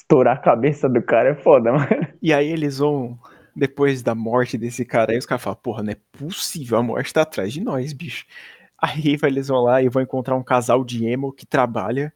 estourar 0.00 0.36
a 0.36 0.40
cabeça 0.40 0.88
do 0.88 1.02
cara 1.02 1.30
é 1.30 1.34
foda, 1.34 1.72
mano. 1.72 2.06
E 2.22 2.32
aí 2.32 2.50
eles 2.50 2.78
vão. 2.78 3.18
Depois 3.54 4.02
da 4.02 4.14
morte 4.14 4.56
desse 4.56 4.84
cara, 4.84 5.10
aí 5.10 5.18
os 5.18 5.26
caras 5.26 5.42
falam, 5.42 5.58
porra, 5.60 5.82
não 5.82 5.90
é 5.90 5.96
possível, 6.12 6.78
a 6.78 6.82
morte 6.82 7.12
tá 7.12 7.22
atrás 7.22 7.52
de 7.52 7.60
nós, 7.60 7.92
bicho. 7.92 8.24
Aí 8.80 9.18
eles 9.22 9.48
vão 9.48 9.62
lá 9.62 9.82
e 9.82 9.88
vão 9.88 10.02
encontrar 10.02 10.36
um 10.36 10.42
casal 10.42 10.84
de 10.84 11.04
emo 11.06 11.32
que 11.32 11.44
trabalha 11.44 12.12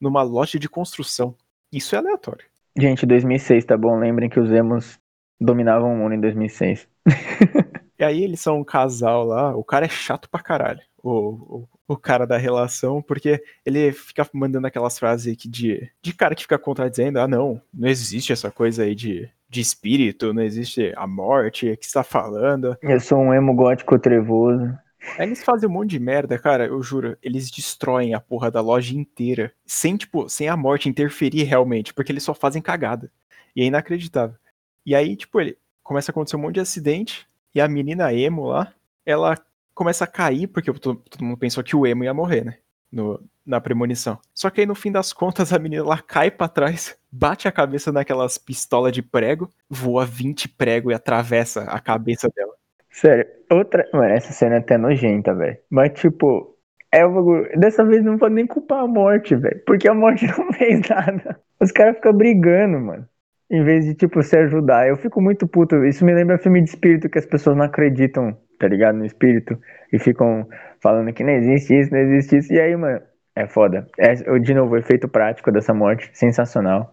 numa 0.00 0.22
loja 0.22 0.58
de 0.58 0.68
construção. 0.68 1.34
Isso 1.72 1.94
é 1.94 1.98
aleatório. 1.98 2.44
Gente, 2.76 3.06
2006, 3.06 3.64
tá 3.64 3.76
bom? 3.76 3.98
Lembrem 3.98 4.28
que 4.28 4.40
os 4.40 4.50
emos 4.50 4.98
dominavam 5.40 5.92
o 5.92 5.96
mundo 5.96 6.14
em 6.14 6.20
2006. 6.20 6.88
e 7.98 8.04
aí 8.04 8.24
eles 8.24 8.40
são 8.40 8.58
um 8.58 8.64
casal 8.64 9.24
lá, 9.24 9.56
o 9.56 9.64
cara 9.64 9.86
é 9.86 9.88
chato 9.88 10.28
pra 10.28 10.42
caralho. 10.42 10.80
O, 11.02 11.10
o, 11.10 11.68
o, 11.88 11.96
cara 11.96 12.26
da 12.26 12.36
relação, 12.36 13.00
porque 13.00 13.42
ele 13.64 13.90
fica 13.90 14.28
mandando 14.34 14.66
aquelas 14.66 14.98
frases 14.98 15.34
que 15.34 15.48
de, 15.48 15.90
de 16.02 16.12
cara 16.12 16.34
que 16.34 16.42
fica 16.42 16.58
contradizendo, 16.58 17.18
ah 17.18 17.26
não, 17.26 17.60
não 17.72 17.88
existe 17.88 18.34
essa 18.34 18.50
coisa 18.50 18.82
aí 18.82 18.94
de, 18.94 19.26
de 19.48 19.62
espírito, 19.62 20.34
não 20.34 20.42
existe 20.42 20.92
a 20.94 21.06
morte, 21.06 21.70
o 21.70 21.76
que 21.78 21.86
está 21.86 22.02
falando. 22.02 22.76
Eu 22.82 23.00
sou 23.00 23.18
um 23.18 23.32
emo 23.32 23.54
gótico 23.54 23.98
trevoso. 23.98 24.76
Aí 25.18 25.26
eles 25.26 25.42
fazem 25.42 25.68
um 25.68 25.72
monte 25.72 25.90
de 25.90 25.98
merda, 25.98 26.38
cara, 26.38 26.66
eu 26.66 26.82
juro. 26.82 27.16
Eles 27.22 27.50
destroem 27.50 28.14
a 28.14 28.20
porra 28.20 28.50
da 28.50 28.60
loja 28.60 28.94
inteira. 28.94 29.52
Sem, 29.64 29.96
tipo, 29.96 30.28
sem 30.28 30.48
a 30.48 30.56
morte 30.56 30.88
interferir 30.88 31.44
realmente, 31.44 31.94
porque 31.94 32.12
eles 32.12 32.22
só 32.22 32.34
fazem 32.34 32.62
cagada. 32.62 33.10
E 33.54 33.62
é 33.62 33.64
inacreditável. 33.66 34.36
E 34.84 34.94
aí, 34.94 35.16
tipo, 35.16 35.40
ele 35.40 35.56
começa 35.82 36.10
a 36.10 36.12
acontecer 36.12 36.36
um 36.36 36.40
monte 36.40 36.54
de 36.54 36.60
acidente. 36.60 37.28
E 37.54 37.60
a 37.60 37.68
menina 37.68 38.12
emo 38.12 38.46
lá, 38.46 38.72
ela 39.04 39.36
começa 39.74 40.04
a 40.04 40.06
cair, 40.06 40.46
porque 40.46 40.72
todo, 40.72 41.02
mundo 41.20 41.38
pensou 41.38 41.64
que 41.64 41.74
o 41.74 41.86
emo 41.86 42.04
ia 42.04 42.14
morrer, 42.14 42.44
né? 42.44 42.58
No, 42.92 43.22
na 43.46 43.60
premonição. 43.60 44.18
Só 44.34 44.50
que 44.50 44.60
aí 44.60 44.66
no 44.66 44.74
fim 44.74 44.92
das 44.92 45.12
contas 45.12 45.52
a 45.52 45.58
menina 45.58 45.84
lá 45.84 45.98
cai 45.98 46.30
para 46.30 46.48
trás, 46.48 46.96
bate 47.10 47.48
a 47.48 47.52
cabeça 47.52 47.90
naquelas 47.90 48.36
pistolas 48.36 48.92
de 48.92 49.02
prego, 49.02 49.48
voa 49.68 50.04
20 50.04 50.48
prego 50.48 50.90
e 50.90 50.94
atravessa 50.94 51.62
a 51.62 51.80
cabeça 51.80 52.28
dela. 52.34 52.52
Sério, 52.90 53.26
outra. 53.50 53.88
Mano, 53.92 54.12
essa 54.12 54.32
cena 54.32 54.56
é 54.56 54.58
até 54.58 54.76
nojenta, 54.76 55.34
velho. 55.34 55.56
Mas, 55.70 55.92
tipo, 55.92 56.56
é 56.92 57.04
o 57.04 57.12
bagulho. 57.12 57.48
Dessa 57.58 57.84
vez 57.84 58.04
não 58.04 58.18
pode 58.18 58.34
nem 58.34 58.46
culpar 58.46 58.82
a 58.82 58.86
morte, 58.86 59.36
velho. 59.36 59.62
Porque 59.64 59.88
a 59.88 59.94
morte 59.94 60.26
não 60.36 60.52
fez 60.52 60.80
nada. 60.88 61.40
Os 61.60 61.70
caras 61.72 61.96
ficam 61.96 62.12
brigando, 62.12 62.80
mano. 62.80 63.06
Em 63.50 63.64
vez 63.64 63.84
de, 63.84 63.94
tipo, 63.94 64.22
se 64.22 64.36
ajudar. 64.36 64.88
Eu 64.88 64.96
fico 64.96 65.20
muito 65.20 65.46
puto. 65.46 65.84
Isso 65.84 66.04
me 66.04 66.14
lembra 66.14 66.38
filme 66.38 66.62
de 66.62 66.70
espírito 66.70 67.08
que 67.08 67.18
as 67.18 67.26
pessoas 67.26 67.56
não 67.56 67.64
acreditam, 67.64 68.36
tá 68.58 68.68
ligado? 68.68 68.96
No 68.96 69.04
espírito. 69.04 69.58
E 69.92 69.98
ficam 69.98 70.48
falando 70.80 71.12
que 71.12 71.24
não 71.24 71.32
existe 71.32 71.78
isso, 71.78 71.92
não 71.92 72.00
existe 72.00 72.38
isso. 72.38 72.52
E 72.52 72.60
aí, 72.60 72.76
mano, 72.76 73.00
é 73.34 73.46
foda. 73.46 73.86
É, 73.98 74.14
de 74.14 74.54
novo, 74.54 74.74
o 74.74 74.78
efeito 74.78 75.08
prático 75.08 75.50
dessa 75.50 75.74
morte, 75.74 76.10
sensacional. 76.12 76.92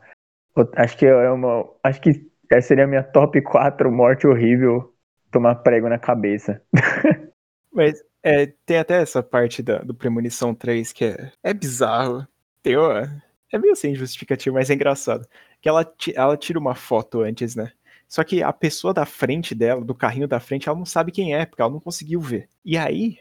Acho 0.75 0.97
que 0.97 1.05
é 1.05 1.29
uma. 1.29 1.65
Acho 1.83 2.01
que 2.01 2.27
essa 2.51 2.69
seria 2.69 2.85
a 2.85 2.87
minha 2.87 3.03
top 3.03 3.39
4 3.41 3.91
morte 3.91 4.25
horrível 4.25 4.91
tomar 5.31 5.55
prego 5.55 5.89
na 5.89 5.97
cabeça. 5.97 6.61
Mas 7.71 8.03
é, 8.23 8.47
tem 8.65 8.77
até 8.77 9.01
essa 9.01 9.21
parte 9.21 9.61
da, 9.61 9.79
do 9.79 9.93
Premonição 9.93 10.53
3 10.53 10.91
que 10.91 11.05
é, 11.05 11.31
é 11.43 11.53
bizarro. 11.53 12.27
Tem 12.63 12.75
uma, 12.75 13.23
é 13.51 13.57
meio 13.57 13.75
sem 13.75 13.95
justificativa, 13.95 14.55
mas 14.55 14.69
é 14.69 14.73
engraçado. 14.73 15.27
Que 15.61 15.69
ela, 15.69 15.89
ela 16.15 16.35
tira 16.35 16.59
uma 16.59 16.75
foto 16.75 17.21
antes, 17.21 17.55
né? 17.55 17.71
Só 18.07 18.23
que 18.23 18.41
a 18.41 18.51
pessoa 18.51 18.93
da 18.93 19.05
frente 19.05 19.53
dela, 19.53 19.83
do 19.83 19.95
carrinho 19.95 20.27
da 20.27 20.39
frente, 20.39 20.67
ela 20.67 20.77
não 20.77 20.85
sabe 20.85 21.11
quem 21.11 21.35
é, 21.35 21.45
porque 21.45 21.61
ela 21.61 21.71
não 21.71 21.79
conseguiu 21.79 22.19
ver. 22.19 22.49
E 22.63 22.77
aí, 22.77 23.19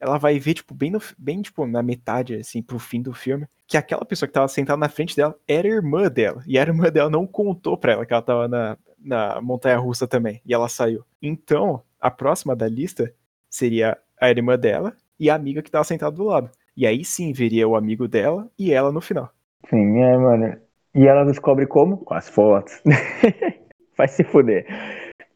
ela 0.00 0.18
vai 0.18 0.38
ver, 0.38 0.54
tipo, 0.54 0.74
bem, 0.74 0.90
no, 0.90 1.00
bem 1.16 1.40
tipo, 1.42 1.66
na 1.66 1.82
metade, 1.82 2.34
assim, 2.36 2.62
pro 2.62 2.78
fim 2.78 3.00
do 3.00 3.12
filme, 3.12 3.46
que 3.66 3.76
aquela 3.76 4.04
pessoa 4.04 4.26
que 4.26 4.34
tava 4.34 4.48
sentada 4.48 4.76
na 4.76 4.88
frente 4.88 5.16
dela 5.16 5.36
era 5.46 5.68
irmã 5.68 6.08
dela. 6.08 6.42
E 6.46 6.58
a 6.58 6.62
irmã 6.62 6.90
dela 6.90 7.08
não 7.08 7.26
contou 7.26 7.76
pra 7.76 7.92
ela 7.92 8.06
que 8.06 8.12
ela 8.12 8.22
tava 8.22 8.48
na, 8.48 8.76
na 9.04 9.40
montanha 9.40 9.76
russa 9.76 10.08
também. 10.08 10.40
E 10.44 10.54
ela 10.54 10.68
saiu. 10.68 11.04
Então, 11.20 11.82
a 12.00 12.10
próxima 12.10 12.56
da 12.56 12.66
lista 12.66 13.12
seria 13.50 13.96
a 14.20 14.30
irmã 14.30 14.58
dela 14.58 14.94
e 15.20 15.30
a 15.30 15.34
amiga 15.34 15.62
que 15.62 15.70
tava 15.70 15.84
sentada 15.84 16.16
do 16.16 16.24
lado. 16.24 16.50
E 16.76 16.86
aí 16.86 17.04
sim 17.04 17.32
veria 17.32 17.68
o 17.68 17.76
amigo 17.76 18.08
dela 18.08 18.50
e 18.58 18.72
ela 18.72 18.90
no 18.90 19.00
final. 19.00 19.30
Sim, 19.68 20.00
é, 20.00 20.16
mano. 20.16 20.56
E 20.94 21.06
ela 21.06 21.24
descobre 21.24 21.66
como? 21.66 21.98
Com 21.98 22.14
as 22.14 22.28
fotos. 22.28 22.82
Vai 23.96 24.08
se 24.08 24.24
fuder. 24.24 24.66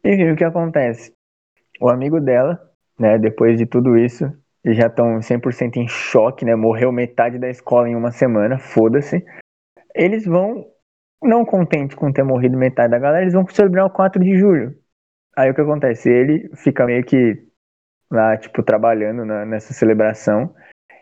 Enfim, 0.03 0.31
o 0.31 0.35
que 0.35 0.43
acontece? 0.43 1.13
O 1.79 1.89
amigo 1.89 2.19
dela, 2.19 2.59
né, 2.97 3.17
depois 3.17 3.57
de 3.57 3.65
tudo 3.65 3.97
isso, 3.97 4.29
já 4.65 4.87
estão 4.87 5.19
100% 5.19 5.77
em 5.77 5.87
choque, 5.87 6.43
né? 6.43 6.55
Morreu 6.55 6.91
metade 6.91 7.37
da 7.37 7.49
escola 7.49 7.89
em 7.89 7.95
uma 7.95 8.11
semana, 8.11 8.57
foda-se. 8.57 9.23
Eles 9.95 10.25
vão 10.25 10.65
não 11.21 11.45
contente 11.45 11.95
com 11.95 12.11
ter 12.11 12.23
morrido 12.23 12.57
metade 12.57 12.91
da 12.91 12.99
galera, 12.99 13.23
eles 13.23 13.33
vão 13.33 13.45
celebrar 13.47 13.85
o 13.85 13.89
4 13.89 14.23
de 14.23 14.37
julho. 14.37 14.75
Aí 15.37 15.49
o 15.49 15.53
que 15.53 15.61
acontece? 15.61 16.09
Ele 16.09 16.49
fica 16.55 16.85
meio 16.85 17.03
que 17.03 17.37
lá, 18.11 18.37
tipo, 18.37 18.63
trabalhando 18.63 19.25
na, 19.25 19.45
nessa 19.45 19.73
celebração. 19.73 20.53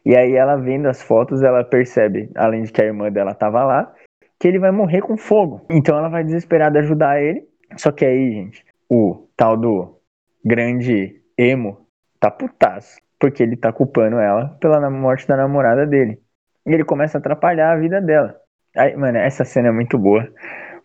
E 0.05 0.15
aí 0.15 0.35
ela 0.35 0.55
vendo 0.55 0.87
as 0.87 1.01
fotos, 1.01 1.43
ela 1.43 1.63
percebe, 1.63 2.31
além 2.35 2.63
de 2.63 2.71
que 2.71 2.81
a 2.81 2.85
irmã 2.85 3.11
dela 3.11 3.33
tava 3.33 3.63
lá, 3.63 3.93
que 4.39 4.47
ele 4.47 4.59
vai 4.59 4.71
morrer 4.71 5.01
com 5.01 5.17
fogo. 5.17 5.65
Então 5.69 5.97
ela 5.97 6.09
vai 6.09 6.23
desesperada 6.23 6.79
ajudar 6.79 7.21
ele. 7.21 7.47
Só 7.75 7.91
que 7.91 8.05
aí, 8.05 8.31
gente, 8.31 8.65
o 8.89 9.27
tal 9.35 9.57
do 9.57 9.99
grande 10.45 11.21
emo 11.37 11.85
tá 12.19 12.31
putaço. 12.31 12.99
Porque 13.19 13.41
ele 13.41 13.57
tá 13.57 13.73
culpando 13.73 14.17
ela 14.17 14.55
pela 14.61 14.89
morte 14.89 15.27
da 15.27 15.35
namorada 15.35 15.85
dele. 15.85 16.21
E 16.65 16.71
ele 16.71 16.83
começa 16.83 17.17
a 17.17 17.19
atrapalhar 17.19 17.71
a 17.71 17.77
vida 17.77 17.99
dela. 17.99 18.39
Ai, 18.77 18.95
mano, 18.95 19.17
essa 19.17 19.43
cena 19.43 19.69
é 19.69 19.71
muito 19.71 19.97
boa. 19.97 20.27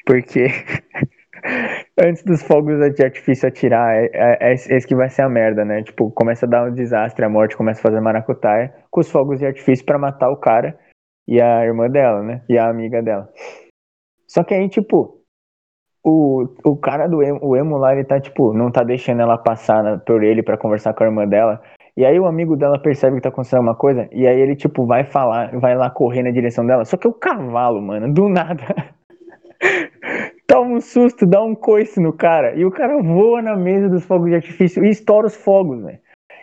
Porque 0.06 0.46
antes 1.98 2.24
dos 2.24 2.42
fogos 2.42 2.78
de 2.94 3.04
artifício 3.04 3.48
atirar, 3.48 3.94
é, 3.94 4.10
é, 4.12 4.50
é, 4.50 4.52
esse 4.54 4.86
que 4.86 4.94
vai 4.94 5.08
ser 5.08 5.22
a 5.22 5.28
merda, 5.28 5.64
né? 5.64 5.82
Tipo, 5.82 6.10
começa 6.10 6.46
a 6.46 6.48
dar 6.48 6.64
um 6.64 6.74
desastre, 6.74 7.24
a 7.24 7.28
morte 7.28 7.56
começa 7.56 7.80
a 7.80 7.82
fazer 7.82 8.00
maracutaia 8.00 8.74
com 8.90 9.00
os 9.00 9.10
fogos 9.10 9.38
de 9.38 9.46
artifício 9.46 9.84
para 9.84 9.98
matar 9.98 10.30
o 10.30 10.36
cara 10.36 10.78
e 11.28 11.40
a 11.40 11.64
irmã 11.64 11.88
dela, 11.88 12.22
né? 12.22 12.42
E 12.48 12.58
a 12.58 12.68
amiga 12.68 13.02
dela. 13.02 13.28
Só 14.26 14.42
que 14.42 14.54
aí, 14.54 14.68
tipo, 14.68 15.22
o, 16.02 16.48
o 16.64 16.76
cara 16.76 17.06
do 17.06 17.22
emo, 17.22 17.38
o 17.42 17.56
emo 17.56 17.76
lá, 17.76 17.92
ele 17.92 18.04
tá, 18.04 18.20
tipo, 18.20 18.52
não 18.52 18.70
tá 18.70 18.82
deixando 18.82 19.20
ela 19.22 19.38
passar 19.38 19.82
na, 19.82 19.98
por 19.98 20.24
ele 20.24 20.42
para 20.42 20.58
conversar 20.58 20.94
com 20.94 21.04
a 21.04 21.06
irmã 21.06 21.26
dela. 21.26 21.62
E 21.96 22.04
aí 22.04 22.18
o 22.18 22.26
amigo 22.26 22.56
dela 22.56 22.80
percebe 22.80 23.16
que 23.16 23.22
tá 23.22 23.28
acontecendo 23.28 23.60
uma 23.60 23.76
coisa, 23.76 24.08
e 24.12 24.26
aí 24.26 24.40
ele, 24.40 24.56
tipo, 24.56 24.86
vai 24.86 25.04
falar, 25.04 25.58
vai 25.58 25.76
lá 25.76 25.90
correr 25.90 26.22
na 26.22 26.30
direção 26.30 26.64
dela. 26.64 26.84
Só 26.84 26.96
que 26.96 27.06
o 27.06 27.12
cavalo, 27.12 27.82
mano, 27.82 28.12
do 28.12 28.28
nada. 28.28 28.64
Toma 30.46 30.76
um 30.76 30.80
susto, 30.80 31.26
dá 31.26 31.42
um 31.42 31.54
coice 31.54 32.00
no 32.00 32.12
cara. 32.12 32.54
E 32.56 32.64
o 32.64 32.70
cara 32.70 33.00
voa 33.02 33.42
na 33.42 33.56
mesa 33.56 33.88
dos 33.88 34.04
fogos 34.04 34.30
de 34.30 34.36
artifício 34.36 34.84
e 34.84 34.90
estoura 34.90 35.26
os 35.26 35.36
fogos, 35.36 35.82
velho. 35.82 35.98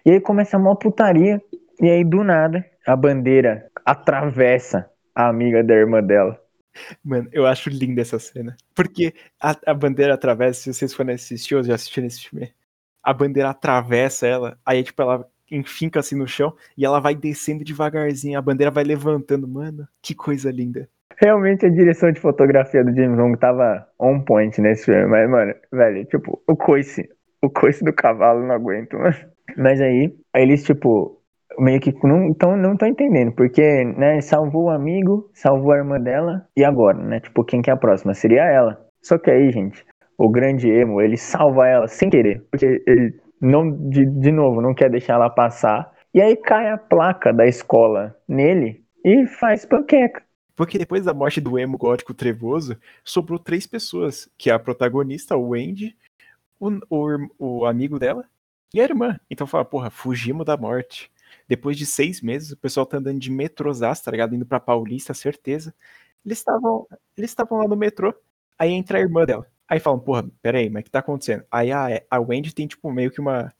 E 0.05 0.11
aí 0.11 0.21
começa 0.21 0.57
a 0.57 0.59
maior 0.59 0.75
putaria. 0.75 1.41
E 1.81 1.89
aí, 1.89 2.03
do 2.03 2.23
nada, 2.23 2.65
a 2.85 2.95
bandeira 2.95 3.69
atravessa 3.85 4.89
a 5.15 5.29
amiga 5.29 5.63
da 5.63 5.73
irmã 5.73 6.01
dela. 6.01 6.39
Mano, 7.03 7.27
eu 7.31 7.45
acho 7.45 7.69
linda 7.69 8.01
essa 8.01 8.19
cena. 8.19 8.55
Porque 8.75 9.13
a, 9.41 9.55
a 9.65 9.73
bandeira 9.73 10.13
atravessa, 10.13 10.61
se 10.61 10.73
vocês 10.73 10.93
forem 10.93 11.15
assistir 11.15 11.55
ou 11.55 11.63
já 11.63 11.75
assistiram 11.75 12.07
esse 12.07 12.29
filme, 12.29 12.51
a 13.03 13.13
bandeira 13.13 13.49
atravessa 13.49 14.27
ela, 14.27 14.57
aí 14.65 14.83
tipo, 14.83 15.01
ela 15.01 15.25
enfinca 15.51 15.99
assim 15.99 16.15
no 16.15 16.27
chão 16.27 16.53
e 16.77 16.85
ela 16.85 16.99
vai 16.99 17.15
descendo 17.15 17.63
devagarzinho, 17.63 18.37
a 18.37 18.41
bandeira 18.41 18.71
vai 18.71 18.83
levantando. 18.83 19.47
Mano, 19.47 19.87
que 20.01 20.13
coisa 20.15 20.51
linda. 20.51 20.87
Realmente 21.17 21.65
a 21.65 21.69
direção 21.69 22.11
de 22.11 22.19
fotografia 22.19 22.83
do 22.83 22.95
James 22.95 23.17
Long 23.17 23.35
tava 23.35 23.85
on 23.99 24.21
point 24.21 24.59
nesse 24.61 24.85
filme, 24.85 25.05
mas, 25.05 25.29
mano, 25.29 25.53
velho, 25.71 26.05
tipo, 26.05 26.41
o 26.47 26.55
coice, 26.55 27.09
o 27.41 27.49
coice 27.49 27.83
do 27.83 27.91
cavalo 27.91 28.45
não 28.45 28.55
aguento, 28.55 28.97
mano. 28.97 29.15
Mas 29.57 29.81
aí, 29.81 30.15
aí 30.33 30.43
eles, 30.43 30.63
tipo, 30.63 31.21
meio 31.57 31.81
que 31.81 31.93
não 32.03 32.31
estão 32.31 32.55
não 32.55 32.73
entendendo, 32.87 33.33
porque, 33.33 33.83
né, 33.83 34.21
salvou 34.21 34.65
o 34.65 34.69
amigo, 34.69 35.29
salvou 35.33 35.73
a 35.73 35.77
irmã 35.77 35.99
dela, 35.99 36.47
e 36.55 36.63
agora, 36.63 36.97
né? 36.97 37.19
Tipo, 37.19 37.43
quem 37.43 37.61
que 37.61 37.69
é 37.69 37.73
a 37.73 37.77
próxima? 37.77 38.13
Seria 38.13 38.45
ela. 38.45 38.79
Só 39.01 39.17
que 39.17 39.29
aí, 39.29 39.51
gente, 39.51 39.85
o 40.17 40.29
grande 40.29 40.69
emo, 40.69 41.01
ele 41.01 41.17
salva 41.17 41.67
ela 41.67 41.87
sem 41.87 42.09
querer, 42.09 42.43
porque 42.49 42.81
ele 42.85 43.13
não, 43.41 43.71
de, 43.89 44.05
de 44.05 44.31
novo, 44.31 44.61
não 44.61 44.73
quer 44.73 44.89
deixar 44.89 45.13
ela 45.13 45.29
passar. 45.29 45.93
E 46.13 46.21
aí 46.21 46.35
cai 46.35 46.69
a 46.69 46.77
placa 46.77 47.31
da 47.31 47.47
escola 47.47 48.15
nele 48.27 48.83
e 49.03 49.27
faz 49.27 49.65
panqueca. 49.65 50.23
Porque 50.55 50.77
depois 50.77 51.05
da 51.05 51.13
morte 51.13 51.39
do 51.39 51.57
emo 51.57 51.77
gótico 51.77 52.13
trevoso, 52.13 52.77
sobrou 53.03 53.39
três 53.39 53.65
pessoas, 53.65 54.29
que 54.37 54.49
é 54.49 54.53
a 54.53 54.59
protagonista, 54.59 55.37
o 55.37 55.49
Wendy, 55.49 55.95
o, 56.59 56.69
o, 56.89 57.27
o 57.37 57.65
amigo 57.65 57.97
dela 57.97 58.25
e 58.73 58.81
a 58.81 58.83
irmã. 58.83 59.17
Então 59.29 59.47
fala, 59.47 59.63
porra, 59.63 59.89
fugimos 59.89 60.45
da 60.45 60.57
morte. 60.57 61.11
Depois 61.47 61.77
de 61.77 61.85
seis 61.85 62.21
meses, 62.21 62.51
o 62.51 62.57
pessoal 62.57 62.85
tá 62.85 62.97
andando 62.97 63.19
de 63.19 63.31
metrôzás, 63.31 64.01
tá 64.01 64.11
ligado? 64.11 64.35
Indo 64.35 64.45
pra 64.45 64.59
Paulista, 64.59 65.13
certeza. 65.13 65.73
Eles 66.25 66.39
estavam 66.39 66.87
eles 67.17 67.31
estavam 67.31 67.59
lá 67.59 67.67
no 67.67 67.75
metrô, 67.75 68.13
aí 68.57 68.71
entra 68.71 68.97
a 68.97 69.01
irmã 69.01 69.25
dela. 69.25 69.47
Aí 69.69 69.79
falam, 69.79 69.99
porra, 69.99 70.27
peraí, 70.41 70.69
mas 70.69 70.81
o 70.81 70.83
que 70.85 70.91
tá 70.91 70.99
acontecendo? 70.99 71.45
Aí 71.51 71.71
a, 71.71 72.01
a 72.09 72.19
Wendy 72.19 72.53
tem, 72.53 72.67
tipo, 72.67 72.91
meio 72.91 73.11
que 73.11 73.21
uma, 73.21 73.53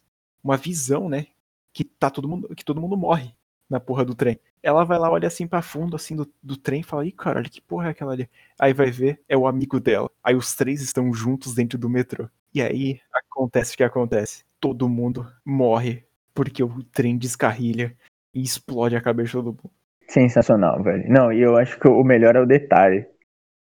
uma 0.44 0.58
visão, 0.58 1.08
né? 1.08 1.28
Que 1.72 1.84
tá 1.84 2.10
todo 2.10 2.28
mundo, 2.28 2.56
que 2.56 2.66
todo 2.66 2.82
mundo 2.82 2.98
morre 2.98 3.34
na 3.70 3.80
porra 3.80 4.04
do 4.04 4.16
trem. 4.16 4.40
Ela 4.64 4.84
vai 4.84 4.98
lá, 4.98 5.10
olha 5.12 5.28
assim 5.28 5.48
para 5.48 5.62
fundo, 5.62 5.96
assim, 5.96 6.16
do, 6.16 6.28
do 6.42 6.58
trem 6.58 6.82
e 6.82 6.84
fala, 6.84 7.06
ih, 7.06 7.12
cara, 7.12 7.44
que 7.44 7.62
porra 7.62 7.88
é 7.88 7.92
aquela 7.92 8.14
ali? 8.14 8.28
Aí 8.60 8.74
vai 8.74 8.90
ver, 8.90 9.22
é 9.30 9.38
o 9.38 9.48
amigo 9.48 9.80
dela. 9.80 10.10
Aí 10.24 10.36
os 10.36 10.56
três 10.56 10.82
estão 10.82 11.14
juntos 11.14 11.54
dentro 11.54 11.78
do 11.78 11.88
metrô. 11.88 12.28
E 12.54 12.62
aí 12.62 13.00
acontece 13.14 13.76
o 13.76 13.78
que 13.78 13.84
acontece. 13.84 14.44
Todo 14.60 14.90
mundo 14.90 15.32
morre 15.46 16.04
porque 16.34 16.64
o 16.64 16.84
trem 16.84 17.18
descarrilha 17.18 17.96
e 18.34 18.42
explode 18.42 18.96
a 18.96 19.02
cabeça 19.02 19.38
do 19.42 19.52
mundo. 19.52 19.72
Sensacional, 20.08 20.82
velho. 20.82 21.06
Não, 21.08 21.32
e 21.32 21.40
eu 21.40 21.56
acho 21.56 21.80
que 21.80 21.88
o 21.88 22.04
melhor 22.04 22.36
é 22.36 22.42
o 22.42 22.46
detalhe. 22.46 23.06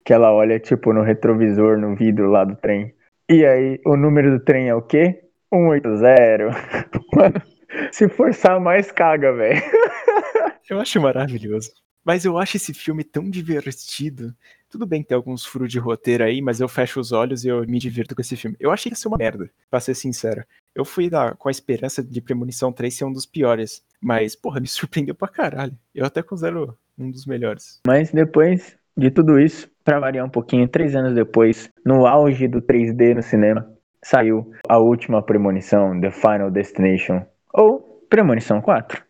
Que 0.04 0.12
ela 0.12 0.32
olha, 0.32 0.58
tipo, 0.58 0.92
no 0.92 1.02
retrovisor, 1.02 1.78
no 1.78 1.94
vidro 1.94 2.30
lá 2.30 2.44
do 2.44 2.56
trem. 2.56 2.94
E 3.28 3.46
aí, 3.46 3.80
o 3.86 3.96
número 3.96 4.30
do 4.30 4.44
trem 4.44 4.68
é 4.68 4.74
o 4.74 4.82
quê? 4.82 5.22
180. 5.52 6.50
Mano, 7.14 7.42
se 7.90 8.08
forçar 8.08 8.60
mais, 8.60 8.90
caga, 8.90 9.32
velho. 9.32 9.62
Eu 10.68 10.80
acho 10.80 11.00
maravilhoso. 11.00 11.70
Mas 12.04 12.24
eu 12.24 12.36
acho 12.36 12.56
esse 12.56 12.74
filme 12.74 13.04
tão 13.04 13.30
divertido. 13.30 14.34
Tudo 14.68 14.86
bem 14.86 15.02
que 15.02 15.08
tem 15.08 15.14
alguns 15.14 15.44
furos 15.44 15.70
de 15.70 15.78
roteiro 15.78 16.24
aí, 16.24 16.40
mas 16.40 16.60
eu 16.60 16.68
fecho 16.68 16.98
os 16.98 17.12
olhos 17.12 17.44
e 17.44 17.48
eu 17.48 17.64
me 17.66 17.78
divirto 17.78 18.14
com 18.14 18.20
esse 18.20 18.36
filme. 18.36 18.56
Eu 18.58 18.72
achei 18.72 18.90
que 18.90 18.96
ia 18.96 19.00
ser 19.00 19.08
uma 19.08 19.18
merda, 19.18 19.50
pra 19.70 19.78
ser 19.78 19.94
sincero. 19.94 20.44
Eu 20.74 20.84
fui 20.84 21.08
lá 21.08 21.34
com 21.34 21.48
a 21.48 21.52
esperança 21.52 22.02
de 22.02 22.20
Premonição 22.20 22.72
3 22.72 22.92
ser 22.92 23.04
um 23.04 23.12
dos 23.12 23.26
piores. 23.26 23.84
Mas, 24.00 24.34
porra, 24.34 24.60
me 24.60 24.66
surpreendeu 24.66 25.14
pra 25.14 25.28
caralho. 25.28 25.78
Eu 25.94 26.04
até 26.04 26.22
considero 26.22 26.76
um 26.98 27.10
dos 27.10 27.26
melhores. 27.26 27.80
Mas 27.86 28.10
depois 28.10 28.76
de 28.96 29.10
tudo 29.10 29.38
isso, 29.38 29.70
pra 29.84 30.00
variar 30.00 30.24
um 30.24 30.30
pouquinho, 30.30 30.68
três 30.68 30.94
anos 30.94 31.14
depois, 31.14 31.70
no 31.84 32.06
auge 32.06 32.48
do 32.48 32.60
3D 32.60 33.14
no 33.14 33.22
cinema, 33.22 33.66
saiu 34.02 34.50
a 34.68 34.78
última 34.78 35.22
Premonição, 35.22 36.00
The 36.00 36.10
Final 36.10 36.50
Destination, 36.50 37.22
ou 37.52 38.04
Premonição 38.08 38.60
4. 38.60 39.02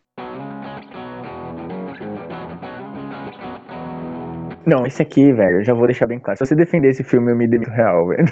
Não, 4.65 4.87
esse 4.87 5.03
aqui, 5.03 5.33
velho, 5.33 5.59
eu 5.59 5.65
já 5.65 5.75
vou 5.75 5.87
deixar 5.87 6.07
bem 6.07 6.21
claro. 6.21 6.39
Se 6.39 6.47
você 6.47 6.55
defender 6.55 6.89
esse 6.89 7.03
filme, 7.03 7.33
eu 7.33 7.37
me 7.37 7.49
demito 7.49 7.71
real, 7.71 8.07
velho. 8.07 8.25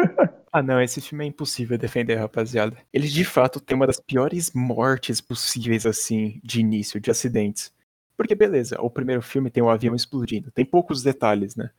ah, 0.52 0.62
não, 0.62 0.82
esse 0.82 1.00
filme 1.00 1.24
é 1.24 1.28
impossível 1.28 1.78
defender, 1.78 2.16
rapaziada. 2.16 2.76
Ele 2.92 3.08
de 3.08 3.24
fato 3.24 3.58
tem 3.58 3.74
uma 3.74 3.86
das 3.86 3.98
piores 3.98 4.52
mortes 4.54 5.18
possíveis, 5.20 5.86
assim, 5.86 6.40
de 6.44 6.60
início, 6.60 7.00
de 7.00 7.10
acidentes. 7.10 7.72
Porque, 8.18 8.34
beleza, 8.34 8.76
o 8.80 8.90
primeiro 8.90 9.22
filme 9.22 9.48
tem 9.48 9.62
um 9.62 9.70
avião 9.70 9.94
explodindo, 9.94 10.50
tem 10.50 10.64
poucos 10.64 11.02
detalhes, 11.02 11.56
né? 11.56 11.70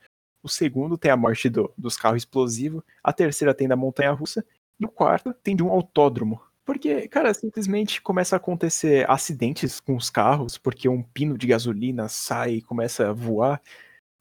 O 0.42 0.50
segundo 0.50 0.98
tem 0.98 1.12
a 1.12 1.18
morte 1.18 1.50
do, 1.50 1.72
dos 1.78 1.98
carros 1.98 2.18
explosivos, 2.18 2.82
a 3.04 3.12
terceira 3.12 3.54
tem 3.54 3.68
da 3.68 3.76
montanha 3.76 4.12
russa, 4.12 4.46
e 4.80 4.86
o 4.86 4.90
quarto 4.90 5.34
tem 5.34 5.56
de 5.56 5.64
um 5.64 5.70
autódromo. 5.70 6.42
Porque, 6.66 7.08
cara, 7.08 7.34
simplesmente 7.34 8.02
começa 8.02 8.36
a 8.36 8.38
acontecer 8.38 9.10
acidentes 9.10 9.80
com 9.80 9.96
os 9.96 10.10
carros, 10.10 10.58
porque 10.58 10.88
um 10.88 11.02
pino 11.02 11.38
de 11.38 11.48
gasolina 11.48 12.08
sai 12.08 12.54
e 12.54 12.62
começa 12.62 13.10
a 13.10 13.14
voar. 13.14 13.60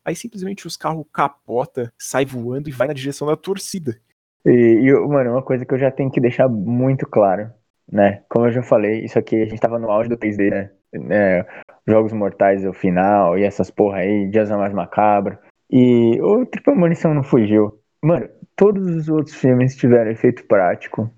Aí 0.04 0.16
simplesmente 0.16 0.66
os 0.66 0.76
carros 0.76 1.04
capota, 1.12 1.92
sai 1.98 2.24
voando 2.24 2.68
e 2.68 2.72
vai 2.72 2.88
na 2.88 2.94
direção 2.94 3.28
da 3.28 3.36
torcida. 3.36 4.00
E, 4.46 4.50
e, 4.50 4.92
mano, 5.06 5.32
uma 5.32 5.42
coisa 5.42 5.66
que 5.66 5.74
eu 5.74 5.78
já 5.78 5.90
tenho 5.90 6.10
que 6.10 6.20
deixar 6.22 6.48
muito 6.48 7.06
claro, 7.06 7.52
né? 7.90 8.22
Como 8.30 8.46
eu 8.46 8.52
já 8.52 8.62
falei, 8.62 9.04
isso 9.04 9.18
aqui 9.18 9.42
a 9.42 9.44
gente 9.44 9.60
tava 9.60 9.78
no 9.78 9.90
auge 9.90 10.08
do 10.08 10.16
3D, 10.16 10.50
né? 10.50 10.70
É, 11.10 11.46
Jogos 11.86 12.14
Mortais 12.14 12.64
o 12.64 12.72
final 12.72 13.38
e 13.38 13.44
essas 13.44 13.70
porra 13.70 13.98
aí, 13.98 14.26
Dias 14.30 14.50
Mais 14.50 14.72
Macabro. 14.72 15.38
E 15.70 16.20
o 16.20 16.46
Triple 16.46 16.74
Munição 16.74 17.14
não 17.14 17.22
fugiu. 17.22 17.78
Mano, 18.02 18.28
todos 18.56 18.86
os 18.86 19.08
outros 19.08 19.34
filmes 19.34 19.76
tiveram 19.76 20.10
efeito 20.10 20.46
prático 20.46 21.10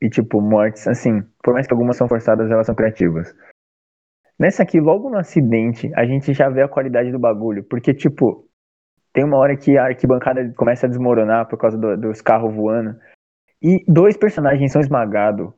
e, 0.00 0.10
tipo, 0.10 0.40
mortes, 0.40 0.86
assim, 0.86 1.22
por 1.42 1.54
mais 1.54 1.66
que 1.66 1.72
algumas 1.72 1.96
são 1.96 2.08
forçadas, 2.08 2.50
elas 2.50 2.66
são 2.66 2.74
criativas. 2.74 3.34
Nessa 4.38 4.62
aqui, 4.64 4.80
logo 4.80 5.08
no 5.08 5.16
acidente, 5.16 5.90
a 5.94 6.04
gente 6.04 6.34
já 6.34 6.48
vê 6.48 6.62
a 6.62 6.68
qualidade 6.68 7.10
do 7.10 7.18
bagulho. 7.18 7.64
Porque, 7.64 7.94
tipo, 7.94 8.48
tem 9.12 9.24
uma 9.24 9.38
hora 9.38 9.56
que 9.56 9.78
a 9.78 9.84
arquibancada 9.84 10.52
começa 10.56 10.86
a 10.86 10.88
desmoronar 10.88 11.48
por 11.48 11.56
causa 11.56 11.78
do, 11.78 11.96
dos 11.96 12.20
carros 12.20 12.54
voando. 12.54 12.98
E 13.62 13.84
dois 13.86 14.16
personagens 14.16 14.72
são 14.72 14.80
esmagados. 14.80 15.52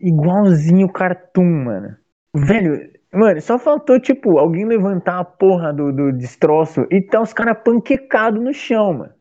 Igualzinho 0.00 0.86
o 0.86 0.92
cartoon, 0.92 1.64
mano. 1.64 1.96
Velho, 2.34 2.90
mano, 3.12 3.40
só 3.40 3.58
faltou, 3.58 4.00
tipo, 4.00 4.38
alguém 4.38 4.64
levantar 4.64 5.18
a 5.20 5.24
porra 5.24 5.72
do, 5.72 5.92
do 5.92 6.12
destroço 6.12 6.86
e 6.90 7.00
tá 7.00 7.20
os 7.20 7.32
caras 7.32 7.58
panquecados 7.62 8.42
no 8.42 8.52
chão, 8.52 8.94
mano. 8.94 9.14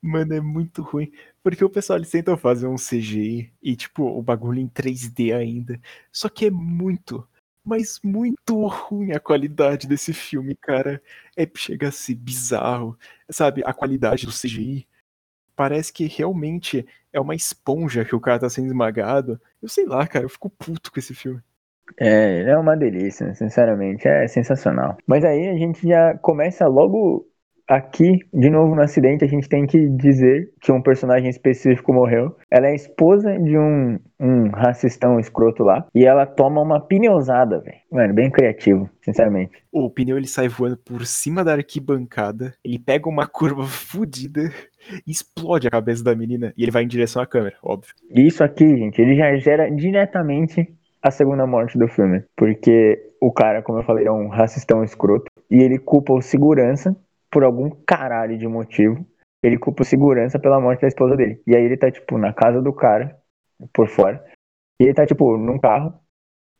Mano, 0.00 0.34
é 0.34 0.40
muito 0.40 0.82
ruim. 0.82 1.10
Porque 1.42 1.64
o 1.64 1.70
pessoal 1.70 1.98
eles 1.98 2.10
tentam 2.10 2.36
fazer 2.36 2.66
um 2.66 2.76
CGI 2.76 3.52
e, 3.62 3.76
tipo, 3.76 4.04
o 4.04 4.22
bagulho 4.22 4.60
em 4.60 4.68
3D 4.68 5.34
ainda. 5.36 5.80
Só 6.10 6.28
que 6.28 6.46
é 6.46 6.50
muito, 6.50 7.26
mas 7.64 8.00
muito 8.02 8.66
ruim 8.66 9.12
a 9.12 9.20
qualidade 9.20 9.86
desse 9.86 10.12
filme, 10.12 10.56
cara. 10.56 11.02
É 11.36 11.48
chega 11.56 11.88
a 11.88 11.92
ser 11.92 12.14
bizarro, 12.14 12.98
sabe? 13.30 13.62
A 13.64 13.72
qualidade 13.74 14.26
do 14.26 14.32
CGI 14.32 14.86
parece 15.56 15.92
que 15.92 16.06
realmente 16.06 16.86
é 17.12 17.20
uma 17.20 17.34
esponja 17.34 18.04
que 18.04 18.14
o 18.16 18.20
cara 18.20 18.40
tá 18.40 18.50
sendo 18.50 18.68
esmagado. 18.68 19.40
Eu 19.62 19.68
sei 19.68 19.86
lá, 19.86 20.06
cara, 20.06 20.24
eu 20.26 20.28
fico 20.30 20.50
puto 20.50 20.92
com 20.92 21.00
esse 21.00 21.14
filme. 21.14 21.42
É, 21.98 22.42
é 22.50 22.58
uma 22.58 22.76
delícia, 22.76 23.34
sinceramente, 23.34 24.06
é 24.06 24.26
sensacional. 24.28 24.96
Mas 25.06 25.24
aí 25.24 25.48
a 25.48 25.56
gente 25.56 25.86
já 25.86 26.16
começa 26.18 26.66
logo 26.66 27.26
aqui, 27.68 28.20
de 28.32 28.48
novo 28.48 28.74
no 28.74 28.82
acidente, 28.82 29.24
a 29.24 29.28
gente 29.28 29.48
tem 29.48 29.66
que 29.66 29.88
dizer 29.88 30.52
que 30.60 30.70
um 30.70 30.80
personagem 30.80 31.28
específico 31.28 31.92
morreu. 31.92 32.36
Ela 32.50 32.68
é 32.68 32.74
esposa 32.74 33.36
de 33.38 33.58
um, 33.58 33.98
um 34.20 34.50
racistão 34.50 35.18
escroto 35.18 35.64
lá. 35.64 35.86
E 35.94 36.04
ela 36.04 36.24
toma 36.24 36.62
uma 36.62 36.80
pneusada, 36.80 37.60
velho. 37.60 37.76
Mano, 37.90 38.14
bem 38.14 38.30
criativo, 38.30 38.88
sinceramente. 39.02 39.52
O 39.72 39.90
pneu 39.90 40.16
ele 40.16 40.28
sai 40.28 40.48
voando 40.48 40.76
por 40.76 41.04
cima 41.04 41.42
da 41.42 41.52
arquibancada. 41.52 42.54
Ele 42.64 42.78
pega 42.78 43.08
uma 43.08 43.26
curva 43.26 43.64
fodida 43.64 44.50
e 45.06 45.10
explode 45.10 45.66
a 45.66 45.70
cabeça 45.70 46.04
da 46.04 46.14
menina. 46.14 46.52
E 46.56 46.62
ele 46.62 46.70
vai 46.70 46.84
em 46.84 46.88
direção 46.88 47.20
à 47.20 47.26
câmera, 47.26 47.56
óbvio. 47.62 47.92
Isso 48.10 48.44
aqui, 48.44 48.76
gente, 48.76 49.00
ele 49.00 49.16
já 49.16 49.34
gera 49.36 49.68
diretamente 49.70 50.72
a 51.06 51.10
segunda 51.10 51.46
morte 51.46 51.78
do 51.78 51.86
filme. 51.86 52.24
Porque 52.36 53.12
o 53.20 53.32
cara, 53.32 53.62
como 53.62 53.78
eu 53.78 53.84
falei, 53.84 54.06
é 54.06 54.12
um 54.12 54.28
racistão 54.28 54.82
escroto. 54.82 55.26
E 55.48 55.62
ele 55.62 55.78
culpa 55.78 56.12
o 56.12 56.20
segurança 56.20 56.96
por 57.30 57.44
algum 57.44 57.70
caralho 57.86 58.36
de 58.36 58.48
motivo, 58.48 59.06
ele 59.42 59.58
culpa 59.58 59.82
o 59.82 59.84
segurança 59.84 60.38
pela 60.38 60.60
morte 60.60 60.80
da 60.80 60.88
esposa 60.88 61.16
dele. 61.16 61.40
E 61.46 61.54
aí 61.54 61.62
ele 61.62 61.76
tá, 61.76 61.90
tipo, 61.90 62.18
na 62.18 62.32
casa 62.32 62.60
do 62.60 62.72
cara, 62.72 63.16
por 63.72 63.88
fora. 63.88 64.24
E 64.80 64.84
ele 64.84 64.94
tá, 64.94 65.06
tipo, 65.06 65.36
num 65.36 65.58
carro. 65.58 65.94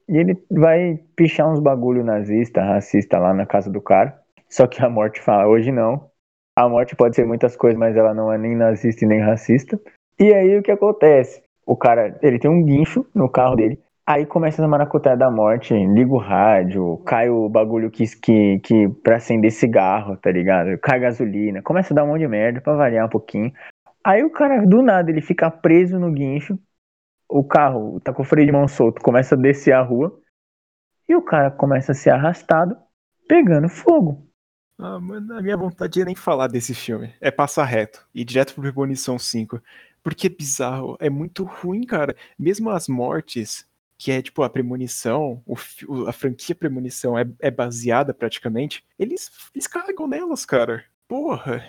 E 0.09 0.17
ele 0.17 0.41
vai 0.49 1.01
pichar 1.17 1.51
uns 1.51 1.59
bagulho 1.59 2.05
nazista, 2.05 2.63
racista 2.63 3.19
lá 3.19 3.35
na 3.35 3.47
casa 3.47 3.69
do 3.69 3.81
cara. 3.81 4.17
Só 4.49 4.67
que 4.69 4.81
a 4.85 4.89
morte 4.89 5.21
fala, 5.21 5.49
hoje 5.49 5.73
não. 5.73 6.09
A 6.55 6.69
morte 6.69 6.95
pode 6.95 7.17
ser 7.17 7.27
muitas 7.27 7.57
coisas, 7.57 7.79
mas 7.79 7.97
ela 7.97 8.15
não 8.15 8.33
é 8.33 8.39
nem 8.39 8.55
nazista 8.55 9.05
e 9.05 9.09
nem 9.09 9.21
racista. 9.21 9.81
E 10.21 10.33
aí 10.33 10.57
o 10.57 10.63
que 10.63 10.71
acontece? 10.71 11.43
O 11.67 11.77
cara, 11.77 12.17
ele 12.23 12.39
tem 12.39 12.51
um 12.51 12.63
guincho 12.63 13.05
no 13.13 13.29
carro 13.29 13.57
dele. 13.57 13.81
Aí 14.09 14.25
começa 14.25 14.65
a 14.65 14.69
maracutaia 14.69 15.17
da 15.17 15.29
morte, 15.29 15.75
liga 15.75 16.13
o 16.13 16.19
rádio, 16.19 16.99
cai 16.99 17.29
o 17.29 17.49
bagulho 17.49 17.91
que, 17.91 18.05
que, 18.17 18.61
que 18.61 18.89
pra 19.03 19.17
acender 19.17 19.51
cigarro, 19.51 20.17
tá 20.17 20.31
ligado? 20.31 20.79
Cai 20.79 21.01
gasolina, 21.01 21.61
começa 21.61 21.93
a 21.93 21.97
dar 21.97 22.05
um 22.05 22.09
monte 22.09 22.21
de 22.21 22.29
merda 22.29 22.61
pra 22.61 22.77
variar 22.77 23.07
um 23.07 23.11
pouquinho. 23.11 23.53
Aí 24.05 24.23
o 24.23 24.31
cara, 24.31 24.65
do 24.65 24.81
nada, 24.81 25.11
ele 25.11 25.21
fica 25.21 25.51
preso 25.51 25.99
no 25.99 26.13
guincho, 26.13 26.57
o 27.29 27.43
carro 27.43 27.99
tá 27.99 28.13
com 28.13 28.23
o 28.23 28.25
freio 28.25 28.47
de 28.47 28.53
mão 28.53 28.69
solto, 28.69 29.03
começa 29.03 29.35
a 29.35 29.39
descer 29.39 29.73
a 29.73 29.83
rua, 29.83 30.17
e 31.09 31.17
o 31.17 31.23
cara 31.23 31.51
começa 31.51 31.91
a 31.91 31.95
ser 31.95 32.11
arrastado, 32.11 32.77
pegando 33.27 33.69
fogo. 33.69 34.25
Ah, 34.79 35.01
mano, 35.01 35.37
a 35.37 35.43
minha 35.43 35.57
vontade 35.57 36.01
é 36.01 36.05
nem 36.05 36.15
falar 36.15 36.47
desse 36.47 36.75
filme. 36.75 37.13
É 37.21 37.33
passar 37.33 37.65
reto, 37.65 38.07
e 38.15 38.25
direto 38.25 38.55
pro 38.55 38.63
Premonição 38.63 39.19
5. 39.19 39.61
Porque 40.01 40.29
é 40.29 40.31
bizarro, 40.31 40.97
é 41.01 41.11
muito 41.11 41.43
ruim, 41.43 41.85
cara. 41.85 42.15
Mesmo 42.39 42.71
as 42.71 42.87
mortes, 42.87 43.67
que 43.99 44.13
é 44.13 44.21
tipo 44.21 44.43
a 44.43 44.51
premonição, 44.51 45.43
o, 45.47 45.57
a 46.07 46.13
franquia 46.13 46.55
premonição 46.55 47.19
é, 47.19 47.27
é 47.41 47.51
baseada 47.51 48.13
praticamente, 48.13 48.85
eles, 48.99 49.31
eles 49.55 49.67
cagam 49.67 50.07
nelas, 50.07 50.45
cara. 50.45 50.85
Porra. 51.09 51.65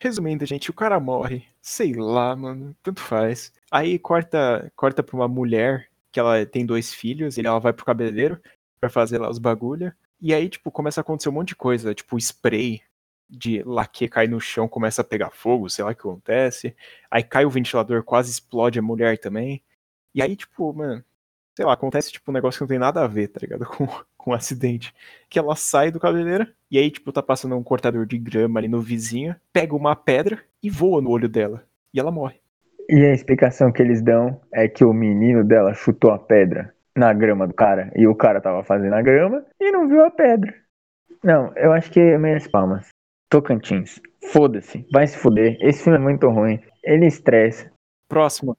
Resumindo, 0.00 0.44
gente, 0.44 0.70
o 0.70 0.74
cara 0.74 1.00
morre. 1.00 1.44
Sei 1.62 1.94
lá, 1.94 2.34
mano. 2.36 2.76
Tanto 2.82 3.00
faz. 3.00 3.52
Aí 3.70 3.98
corta, 3.98 4.70
corta 4.76 5.02
pra 5.02 5.16
uma 5.16 5.28
mulher 5.28 5.88
que 6.12 6.20
ela 6.20 6.44
tem 6.46 6.64
dois 6.64 6.94
filhos, 6.94 7.36
e 7.36 7.46
ela 7.46 7.58
vai 7.58 7.72
pro 7.72 7.84
cabeleireiro 7.84 8.40
para 8.80 8.88
fazer 8.88 9.18
lá 9.18 9.28
os 9.28 9.38
bagulho. 9.38 9.92
E 10.20 10.32
aí, 10.32 10.48
tipo, 10.48 10.70
começa 10.70 11.00
a 11.00 11.02
acontecer 11.02 11.28
um 11.28 11.32
monte 11.32 11.48
de 11.48 11.56
coisa, 11.56 11.94
tipo, 11.94 12.16
spray 12.18 12.82
de 13.28 13.62
laque 13.64 14.08
cai 14.08 14.26
no 14.26 14.40
chão, 14.40 14.68
começa 14.68 15.02
a 15.02 15.04
pegar 15.04 15.30
fogo, 15.30 15.68
sei 15.68 15.84
lá 15.84 15.90
o 15.90 15.94
que 15.94 16.00
acontece. 16.00 16.74
Aí 17.10 17.22
cai 17.22 17.44
o 17.44 17.50
ventilador, 17.50 18.02
quase 18.02 18.30
explode 18.30 18.78
a 18.78 18.82
mulher 18.82 19.18
também. 19.18 19.62
E 20.14 20.22
aí, 20.22 20.36
tipo, 20.36 20.72
mano, 20.72 21.04
sei 21.56 21.64
lá, 21.64 21.72
acontece 21.72 22.12
tipo 22.12 22.30
um 22.30 22.34
negócio 22.34 22.58
que 22.58 22.62
não 22.62 22.68
tem 22.68 22.78
nada 22.78 23.02
a 23.02 23.06
ver, 23.06 23.28
tá 23.28 23.40
ligado? 23.40 23.64
Com, 23.76 23.88
com 24.16 24.30
um 24.30 24.34
acidente. 24.34 24.94
Que 25.30 25.38
ela 25.38 25.56
sai 25.56 25.90
do 25.90 25.98
cabeleireiro, 25.98 26.46
e 26.70 26.78
aí, 26.78 26.90
tipo, 26.90 27.12
tá 27.12 27.22
passando 27.22 27.56
um 27.56 27.62
cortador 27.62 28.04
de 28.04 28.18
grama 28.18 28.60
ali 28.60 28.68
no 28.68 28.80
vizinho, 28.80 29.34
pega 29.52 29.74
uma 29.74 29.96
pedra 29.96 30.40
e 30.62 30.68
voa 30.68 31.00
no 31.00 31.10
olho 31.10 31.28
dela. 31.28 31.64
E 31.94 32.00
ela 32.00 32.10
morre. 32.10 32.40
E 32.88 33.04
a 33.04 33.14
explicação 33.14 33.72
que 33.72 33.80
eles 33.80 34.02
dão 34.02 34.40
é 34.52 34.68
que 34.68 34.84
o 34.84 34.92
menino 34.92 35.42
dela 35.42 35.74
chutou 35.74 36.10
a 36.10 36.18
pedra 36.18 36.74
na 36.94 37.12
grama 37.12 37.46
do 37.46 37.54
cara, 37.54 37.92
e 37.94 38.06
o 38.06 38.14
cara 38.14 38.40
tava 38.40 38.64
fazendo 38.64 38.94
a 38.94 39.02
grama 39.02 39.44
e 39.60 39.70
não 39.70 39.88
viu 39.88 40.04
a 40.04 40.10
pedra. 40.10 40.54
Não, 41.22 41.52
eu 41.56 41.72
acho 41.72 41.90
que 41.90 42.00
é 42.00 42.18
meias 42.18 42.46
palmas. 42.46 42.88
Tocantins. 43.28 44.00
Foda-se, 44.32 44.86
vai 44.92 45.06
se 45.06 45.16
fuder. 45.16 45.56
Esse 45.60 45.82
filme 45.82 45.98
é 45.98 46.02
muito 46.02 46.28
ruim. 46.28 46.60
Ele 46.82 47.06
estressa. 47.06 47.70
Próximo. 48.08 48.56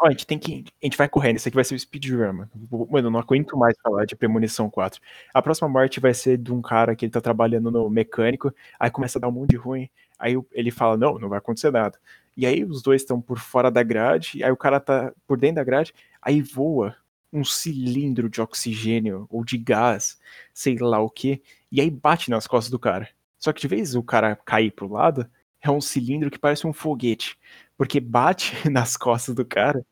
Ó, 0.00 0.06
a 0.06 0.10
gente 0.10 0.26
tem 0.26 0.38
que. 0.38 0.64
A 0.82 0.86
gente 0.86 0.96
vai 0.96 1.08
correndo. 1.08 1.36
Esse 1.36 1.48
aqui 1.48 1.54
vai 1.54 1.64
ser 1.64 1.74
o 1.74 1.78
speedrun, 1.78 2.32
mano. 2.32 2.50
Mano, 2.90 3.08
eu 3.08 3.10
não 3.10 3.20
aguento 3.20 3.56
mais 3.56 3.74
falar 3.82 4.04
de 4.04 4.14
Premonição 4.14 4.68
4. 4.68 5.00
A 5.32 5.40
próxima 5.40 5.68
morte 5.68 6.00
vai 6.00 6.12
ser 6.12 6.36
de 6.36 6.52
um 6.52 6.60
cara 6.60 6.94
que 6.94 7.04
ele 7.04 7.12
tá 7.12 7.20
trabalhando 7.20 7.70
no 7.70 7.88
mecânico. 7.88 8.52
Aí 8.78 8.90
começa 8.90 9.18
a 9.18 9.20
dar 9.20 9.28
um 9.28 9.32
monte 9.32 9.50
de 9.50 9.56
ruim. 9.56 9.88
Aí 10.18 10.36
ele 10.52 10.70
fala: 10.70 10.96
Não, 10.96 11.18
não 11.18 11.28
vai 11.28 11.38
acontecer 11.38 11.70
nada. 11.70 11.98
E 12.36 12.46
aí 12.46 12.64
os 12.64 12.82
dois 12.82 13.02
estão 13.02 13.20
por 13.20 13.38
fora 13.38 13.70
da 13.70 13.82
grade. 13.82 14.42
Aí 14.44 14.50
o 14.50 14.56
cara 14.56 14.80
tá 14.80 15.12
por 15.26 15.38
dentro 15.38 15.56
da 15.56 15.64
grade. 15.64 15.94
Aí 16.20 16.42
voa 16.42 16.94
um 17.32 17.44
cilindro 17.44 18.28
de 18.28 18.40
oxigênio 18.40 19.26
ou 19.30 19.44
de 19.44 19.56
gás, 19.56 20.18
sei 20.52 20.76
lá 20.78 21.00
o 21.00 21.08
que. 21.08 21.42
E 21.70 21.80
aí 21.80 21.90
bate 21.90 22.30
nas 22.30 22.46
costas 22.46 22.70
do 22.70 22.78
cara. 22.78 23.08
Só 23.38 23.52
que 23.52 23.60
de 23.60 23.68
vez 23.68 23.94
o 23.94 24.02
cara 24.02 24.36
cair 24.36 24.70
pro 24.72 24.88
lado, 24.92 25.26
é 25.62 25.70
um 25.70 25.80
cilindro 25.80 26.30
que 26.30 26.38
parece 26.38 26.66
um 26.66 26.72
foguete. 26.72 27.38
Porque 27.80 27.98
bate 27.98 28.52
nas 28.68 28.94
costas 28.94 29.34
do 29.34 29.42
cara 29.42 29.82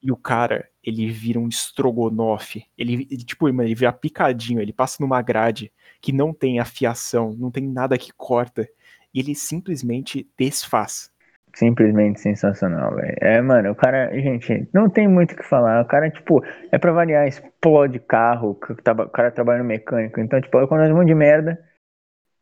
e 0.00 0.12
o 0.12 0.16
cara, 0.16 0.68
ele 0.84 1.10
vira 1.10 1.40
um 1.40 1.48
estrogonofe. 1.48 2.64
Ele, 2.78 3.08
ele, 3.10 3.24
tipo, 3.24 3.48
ele 3.48 3.74
vira 3.74 3.92
picadinho, 3.92 4.60
ele 4.60 4.72
passa 4.72 4.98
numa 5.00 5.20
grade 5.20 5.72
que 6.00 6.12
não 6.12 6.32
tem 6.32 6.60
afiação, 6.60 7.34
não 7.36 7.50
tem 7.50 7.66
nada 7.66 7.98
que 7.98 8.12
corta. 8.12 8.68
E 9.12 9.18
ele 9.18 9.34
simplesmente 9.34 10.30
desfaz. 10.38 11.10
Simplesmente 11.56 12.20
sensacional, 12.20 12.94
velho. 12.94 13.16
É, 13.20 13.40
mano, 13.40 13.72
o 13.72 13.74
cara, 13.74 14.16
gente, 14.16 14.68
não 14.72 14.88
tem 14.88 15.08
muito 15.08 15.32
o 15.32 15.36
que 15.36 15.42
falar. 15.42 15.82
O 15.82 15.88
cara, 15.88 16.08
tipo, 16.08 16.40
é 16.70 16.78
pra 16.78 16.92
variar, 16.92 17.26
explode 17.26 17.98
carro, 17.98 18.50
o 18.50 19.08
cara 19.08 19.32
trabalha 19.32 19.58
no 19.58 19.64
mecânico. 19.64 20.20
Então, 20.20 20.40
tipo, 20.40 20.56
acontece 20.58 20.92
um 20.92 20.98
monte 20.98 21.08
de 21.08 21.16
merda. 21.16 21.58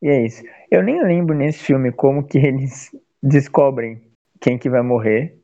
E 0.02 0.08
é 0.10 0.22
isso. 0.22 0.42
Eu 0.70 0.82
nem 0.82 1.02
lembro 1.02 1.34
nesse 1.34 1.60
filme 1.60 1.90
como 1.90 2.26
que 2.26 2.36
eles 2.44 2.90
descobrem 3.22 4.11
quem 4.42 4.58
que 4.58 4.68
vai 4.68 4.82
morrer. 4.82 5.38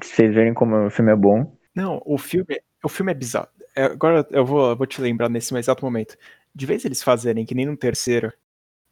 Vocês 0.00 0.32
verem 0.32 0.54
como 0.54 0.86
o 0.86 0.90
filme 0.90 1.12
é 1.12 1.16
bom. 1.16 1.54
Não, 1.74 2.00
o 2.06 2.16
filme, 2.16 2.62
o 2.82 2.88
filme 2.88 3.10
é 3.12 3.14
bizarro. 3.14 3.48
É, 3.76 3.84
agora 3.84 4.26
eu 4.30 4.46
vou, 4.46 4.74
vou 4.76 4.86
te 4.86 5.00
lembrar 5.00 5.28
nesse 5.28 5.54
exato 5.56 5.84
momento. 5.84 6.16
De 6.54 6.64
vez 6.64 6.84
eles 6.84 7.02
fazerem 7.02 7.44
que 7.44 7.54
nem 7.54 7.66
no 7.66 7.76
terceiro, 7.76 8.32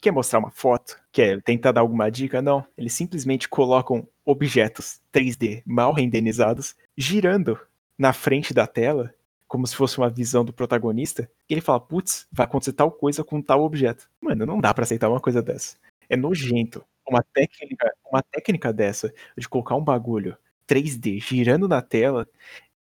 quer 0.01 0.11
mostrar 0.11 0.41
uma 0.41 0.51
foto, 0.51 1.01
quer 1.13 1.41
tentar 1.43 1.73
dar 1.73 1.83
alguma 1.83 2.11
dica, 2.11 2.43
não. 2.43 2.67
Eles 2.77 2.93
simplesmente 2.93 3.49
colocam 3.49 4.07
objetos 4.25 5.01
3D 5.13 5.63
mal 5.65 5.93
renderizados 5.93 6.75
girando 6.97 7.59
na 7.97 8.13
frente 8.13 8.53
da 8.53 8.67
tela 8.67 9.15
como 9.47 9.67
se 9.67 9.75
fosse 9.75 9.99
uma 9.99 10.09
visão 10.09 10.45
do 10.45 10.53
protagonista, 10.53 11.29
e 11.49 11.55
ele 11.55 11.61
fala, 11.61 11.81
putz, 11.81 12.25
vai 12.31 12.47
acontecer 12.47 12.73
tal 12.73 12.89
coisa 12.89 13.25
com 13.25 13.43
tal 13.43 13.63
objeto. 13.65 14.09
Mano, 14.21 14.47
não 14.47 14.61
dá 14.61 14.73
para 14.73 14.85
aceitar 14.85 15.09
uma 15.09 15.19
coisa 15.19 15.43
dessa. 15.43 15.77
É 16.09 16.17
nojento. 16.17 16.85
Uma 17.11 17.25
técnica, 17.35 17.93
uma 18.09 18.23
técnica 18.23 18.73
dessa, 18.73 19.13
de 19.37 19.49
colocar 19.49 19.75
um 19.75 19.83
bagulho 19.83 20.37
3D 20.69 21.21
girando 21.21 21.67
na 21.67 21.83
tela, 21.83 22.25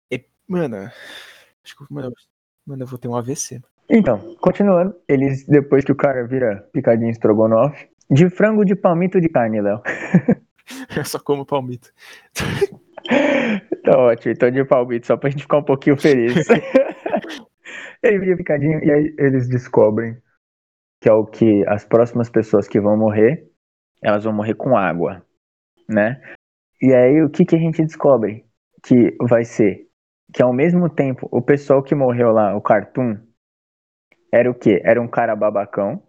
é, 0.08 0.22
mano, 0.46 0.76
acho 1.64 1.76
que, 1.76 1.92
mano, 1.92 2.12
mano, 2.64 2.84
eu 2.84 2.86
vou 2.86 2.96
ter 2.96 3.08
um 3.08 3.16
AVC. 3.16 3.60
Então, 3.90 4.36
continuando, 4.36 4.94
eles, 5.08 5.44
depois 5.46 5.84
que 5.84 5.90
o 5.90 5.96
cara 5.96 6.24
vira 6.24 6.68
picadinho 6.72 7.10
estrogonofe, 7.10 7.88
de 8.08 8.30
frango 8.30 8.64
de 8.64 8.76
palmito 8.76 9.20
de 9.20 9.28
carne, 9.28 9.60
Léo. 9.60 9.82
eu 10.96 11.04
só 11.04 11.18
como 11.18 11.44
palmito. 11.44 11.90
tá 13.82 13.98
ótimo, 13.98 14.32
então 14.32 14.48
de 14.48 14.64
palmito, 14.64 15.08
só 15.08 15.16
pra 15.16 15.28
gente 15.28 15.42
ficar 15.42 15.58
um 15.58 15.64
pouquinho 15.64 15.96
feliz. 15.96 16.46
Ele 18.00 18.18
vira 18.20 18.36
picadinho 18.36 18.84
e 18.84 18.90
aí 18.92 19.14
eles 19.18 19.48
descobrem 19.48 20.18
que 21.00 21.08
é 21.08 21.12
o 21.12 21.26
que 21.26 21.66
as 21.66 21.84
próximas 21.84 22.28
pessoas 22.30 22.68
que 22.68 22.78
vão 22.78 22.96
morrer, 22.96 23.50
elas 24.04 24.22
vão 24.22 24.32
morrer 24.32 24.54
com 24.54 24.76
água, 24.76 25.24
né? 25.88 26.20
E 26.80 26.94
aí 26.94 27.22
o 27.22 27.30
que, 27.30 27.44
que 27.44 27.56
a 27.56 27.58
gente 27.58 27.82
descobre? 27.82 28.44
Que 28.82 29.16
vai 29.20 29.44
ser 29.44 29.88
que 30.32 30.42
ao 30.42 30.52
mesmo 30.52 30.90
tempo 30.90 31.26
o 31.30 31.40
pessoal 31.40 31.82
que 31.82 31.94
morreu 31.94 32.30
lá, 32.30 32.54
o 32.54 32.60
Cartoon, 32.60 33.16
era 34.30 34.50
o 34.50 34.54
quê? 34.54 34.82
Era 34.84 35.00
um 35.00 35.08
cara 35.08 35.34
babacão, 35.34 36.02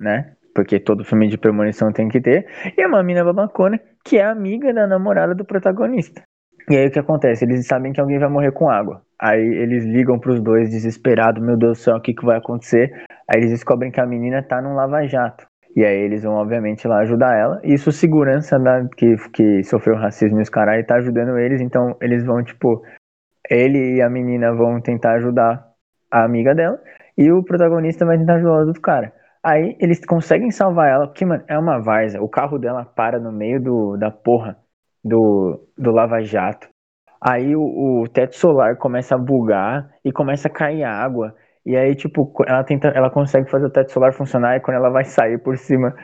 né? 0.00 0.34
Porque 0.54 0.78
todo 0.78 1.04
filme 1.04 1.28
de 1.28 1.36
premonição 1.36 1.92
tem 1.92 2.08
que 2.08 2.20
ter. 2.20 2.46
E 2.76 2.86
uma 2.86 3.02
mina 3.02 3.24
babacona 3.24 3.78
que 4.04 4.18
é 4.18 4.24
amiga 4.24 4.72
da 4.72 4.86
namorada 4.86 5.34
do 5.34 5.44
protagonista. 5.44 6.22
E 6.70 6.76
aí 6.76 6.86
o 6.86 6.90
que 6.90 6.98
acontece? 6.98 7.44
Eles 7.44 7.66
sabem 7.66 7.92
que 7.92 8.00
alguém 8.00 8.18
vai 8.18 8.28
morrer 8.28 8.52
com 8.52 8.70
água. 8.70 9.02
Aí 9.18 9.40
eles 9.40 9.84
ligam 9.84 10.18
pros 10.18 10.40
dois 10.40 10.70
desesperados, 10.70 11.42
meu 11.42 11.56
Deus 11.56 11.78
do 11.78 11.82
céu, 11.82 11.96
o 11.96 12.00
que, 12.00 12.14
que 12.14 12.24
vai 12.24 12.38
acontecer? 12.38 13.04
Aí 13.28 13.40
eles 13.40 13.50
descobrem 13.50 13.90
que 13.90 14.00
a 14.00 14.06
menina 14.06 14.42
tá 14.42 14.62
num 14.62 14.74
lava-jato. 14.74 15.46
E 15.74 15.84
aí 15.84 15.98
eles 15.98 16.22
vão, 16.22 16.34
obviamente, 16.34 16.86
lá 16.86 17.00
ajudar 17.00 17.36
ela. 17.36 17.60
E 17.64 17.72
isso, 17.74 17.90
segurança 17.90 18.58
da, 18.58 18.86
que, 18.96 19.16
que 19.32 19.62
sofreu 19.64 19.96
racismo 19.96 20.38
e 20.38 20.42
os 20.42 20.50
caras 20.50 20.86
tá 20.86 20.96
ajudando 20.96 21.38
eles. 21.38 21.60
Então 21.60 21.96
eles 22.00 22.24
vão, 22.24 22.42
tipo, 22.42 22.82
ele 23.48 23.96
e 23.96 24.02
a 24.02 24.10
menina 24.10 24.54
vão 24.54 24.80
tentar 24.80 25.14
ajudar 25.14 25.64
a 26.10 26.24
amiga 26.24 26.54
dela. 26.54 26.78
E 27.16 27.30
o 27.32 27.42
protagonista 27.42 28.04
vai 28.04 28.18
tentar 28.18 28.34
ajudar 28.34 28.52
o 28.52 28.66
outro 28.66 28.82
cara. 28.82 29.12
Aí 29.42 29.76
eles 29.80 30.04
conseguem 30.04 30.50
salvar 30.50 30.88
ela, 30.88 31.06
porque, 31.06 31.24
mano, 31.26 31.42
é 31.48 31.58
uma 31.58 31.80
várzea. 31.80 32.22
O 32.22 32.28
carro 32.28 32.58
dela 32.58 32.84
para 32.84 33.18
no 33.18 33.32
meio 33.32 33.60
do, 33.60 33.96
da 33.96 34.10
porra 34.10 34.56
do, 35.04 35.68
do 35.76 35.90
Lava 35.90 36.20
Jato. 36.22 36.68
Aí 37.20 37.54
o, 37.54 37.62
o, 37.62 38.08
teto 38.08 38.36
solar 38.36 38.76
começa 38.76 39.14
a 39.14 39.18
bugar 39.18 39.88
e 40.04 40.12
começa 40.12 40.48
a 40.48 40.50
cair 40.50 40.84
água. 40.84 41.34
E 41.64 41.76
aí, 41.76 41.94
tipo, 41.94 42.32
ela 42.46 42.64
tenta, 42.64 42.88
ela 42.88 43.10
consegue 43.10 43.50
fazer 43.50 43.66
o 43.66 43.70
teto 43.70 43.92
solar 43.92 44.12
funcionar 44.12 44.56
e 44.56 44.60
quando 44.60 44.76
ela 44.76 44.90
vai 44.90 45.04
sair 45.04 45.38
por 45.38 45.56
cima, 45.56 45.94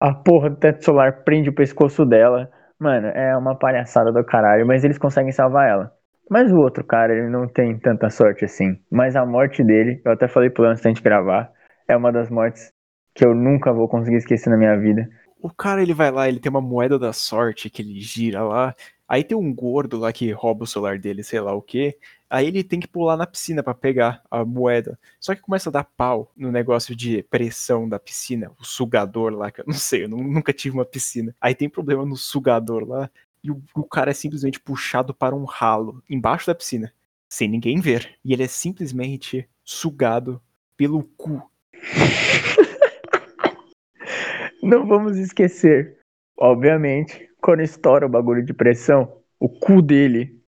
a 0.00 0.12
porra 0.12 0.50
do 0.50 0.56
teto 0.56 0.84
solar 0.84 1.24
prende 1.24 1.48
o 1.48 1.54
pescoço 1.54 2.04
dela. 2.04 2.50
Mano, 2.78 3.06
é 3.08 3.36
uma 3.36 3.56
palhaçada 3.56 4.12
do 4.12 4.24
caralho, 4.24 4.66
mas 4.66 4.84
eles 4.84 4.98
conseguem 4.98 5.32
salvar 5.32 5.68
ela. 5.68 5.92
Mas 6.28 6.50
o 6.50 6.56
outro 6.56 6.82
cara, 6.82 7.12
ele 7.12 7.28
não 7.28 7.46
tem 7.46 7.78
tanta 7.78 8.10
sorte 8.10 8.44
assim. 8.44 8.78
Mas 8.90 9.14
a 9.14 9.24
morte 9.24 9.62
dele, 9.62 10.00
eu 10.04 10.12
até 10.12 10.26
falei 10.26 10.50
pro 10.50 10.64
Lance 10.64 10.86
antes 10.88 11.02
de 11.02 11.08
gravar, 11.08 11.50
é 11.86 11.96
uma 11.96 12.10
das 12.10 12.30
mortes 12.30 12.72
que 13.14 13.24
eu 13.24 13.34
nunca 13.34 13.72
vou 13.72 13.88
conseguir 13.88 14.16
esquecer 14.16 14.50
na 14.50 14.56
minha 14.56 14.76
vida. 14.76 15.08
O 15.40 15.50
cara, 15.50 15.82
ele 15.82 15.94
vai 15.94 16.10
lá, 16.10 16.28
ele 16.28 16.40
tem 16.40 16.50
uma 16.50 16.60
moeda 16.60 16.98
da 16.98 17.12
sorte 17.12 17.70
que 17.70 17.82
ele 17.82 18.00
gira 18.00 18.42
lá. 18.42 18.74
Aí 19.06 19.22
tem 19.22 19.36
um 19.36 19.54
gordo 19.54 19.98
lá 19.98 20.12
que 20.12 20.32
rouba 20.32 20.64
o 20.64 20.66
celular 20.66 20.98
dele, 20.98 21.22
sei 21.22 21.40
lá 21.40 21.52
o 21.54 21.62
que. 21.62 21.96
Aí 22.34 22.48
ele 22.48 22.64
tem 22.64 22.80
que 22.80 22.88
pular 22.88 23.16
na 23.16 23.28
piscina 23.28 23.62
para 23.62 23.74
pegar 23.74 24.20
a 24.28 24.44
moeda. 24.44 24.98
Só 25.20 25.36
que 25.36 25.40
começa 25.40 25.68
a 25.68 25.72
dar 25.72 25.84
pau 25.84 26.32
no 26.36 26.50
negócio 26.50 26.96
de 26.96 27.22
pressão 27.22 27.88
da 27.88 27.96
piscina, 27.96 28.50
o 28.58 28.64
sugador 28.64 29.32
lá, 29.32 29.52
que 29.52 29.60
eu 29.60 29.64
não 29.68 29.74
sei, 29.74 30.02
eu 30.02 30.08
nunca 30.08 30.52
tive 30.52 30.76
uma 30.76 30.84
piscina. 30.84 31.32
Aí 31.40 31.54
tem 31.54 31.68
problema 31.68 32.04
no 32.04 32.16
sugador 32.16 32.88
lá. 32.88 33.08
E 33.40 33.52
o, 33.52 33.62
o 33.76 33.84
cara 33.84 34.10
é 34.10 34.14
simplesmente 34.14 34.58
puxado 34.58 35.14
para 35.14 35.32
um 35.32 35.44
ralo 35.44 36.02
embaixo 36.10 36.48
da 36.48 36.56
piscina, 36.56 36.92
sem 37.28 37.48
ninguém 37.48 37.78
ver. 37.78 38.16
E 38.24 38.32
ele 38.32 38.42
é 38.42 38.48
simplesmente 38.48 39.48
sugado 39.62 40.42
pelo 40.76 41.04
cu. 41.16 41.40
Não 44.60 44.88
vamos 44.88 45.18
esquecer, 45.18 46.00
obviamente, 46.36 47.30
quando 47.40 47.60
estoura 47.60 48.06
o 48.06 48.10
bagulho 48.10 48.44
de 48.44 48.52
pressão, 48.52 49.18
o 49.38 49.48
cu 49.48 49.80
dele 49.80 50.42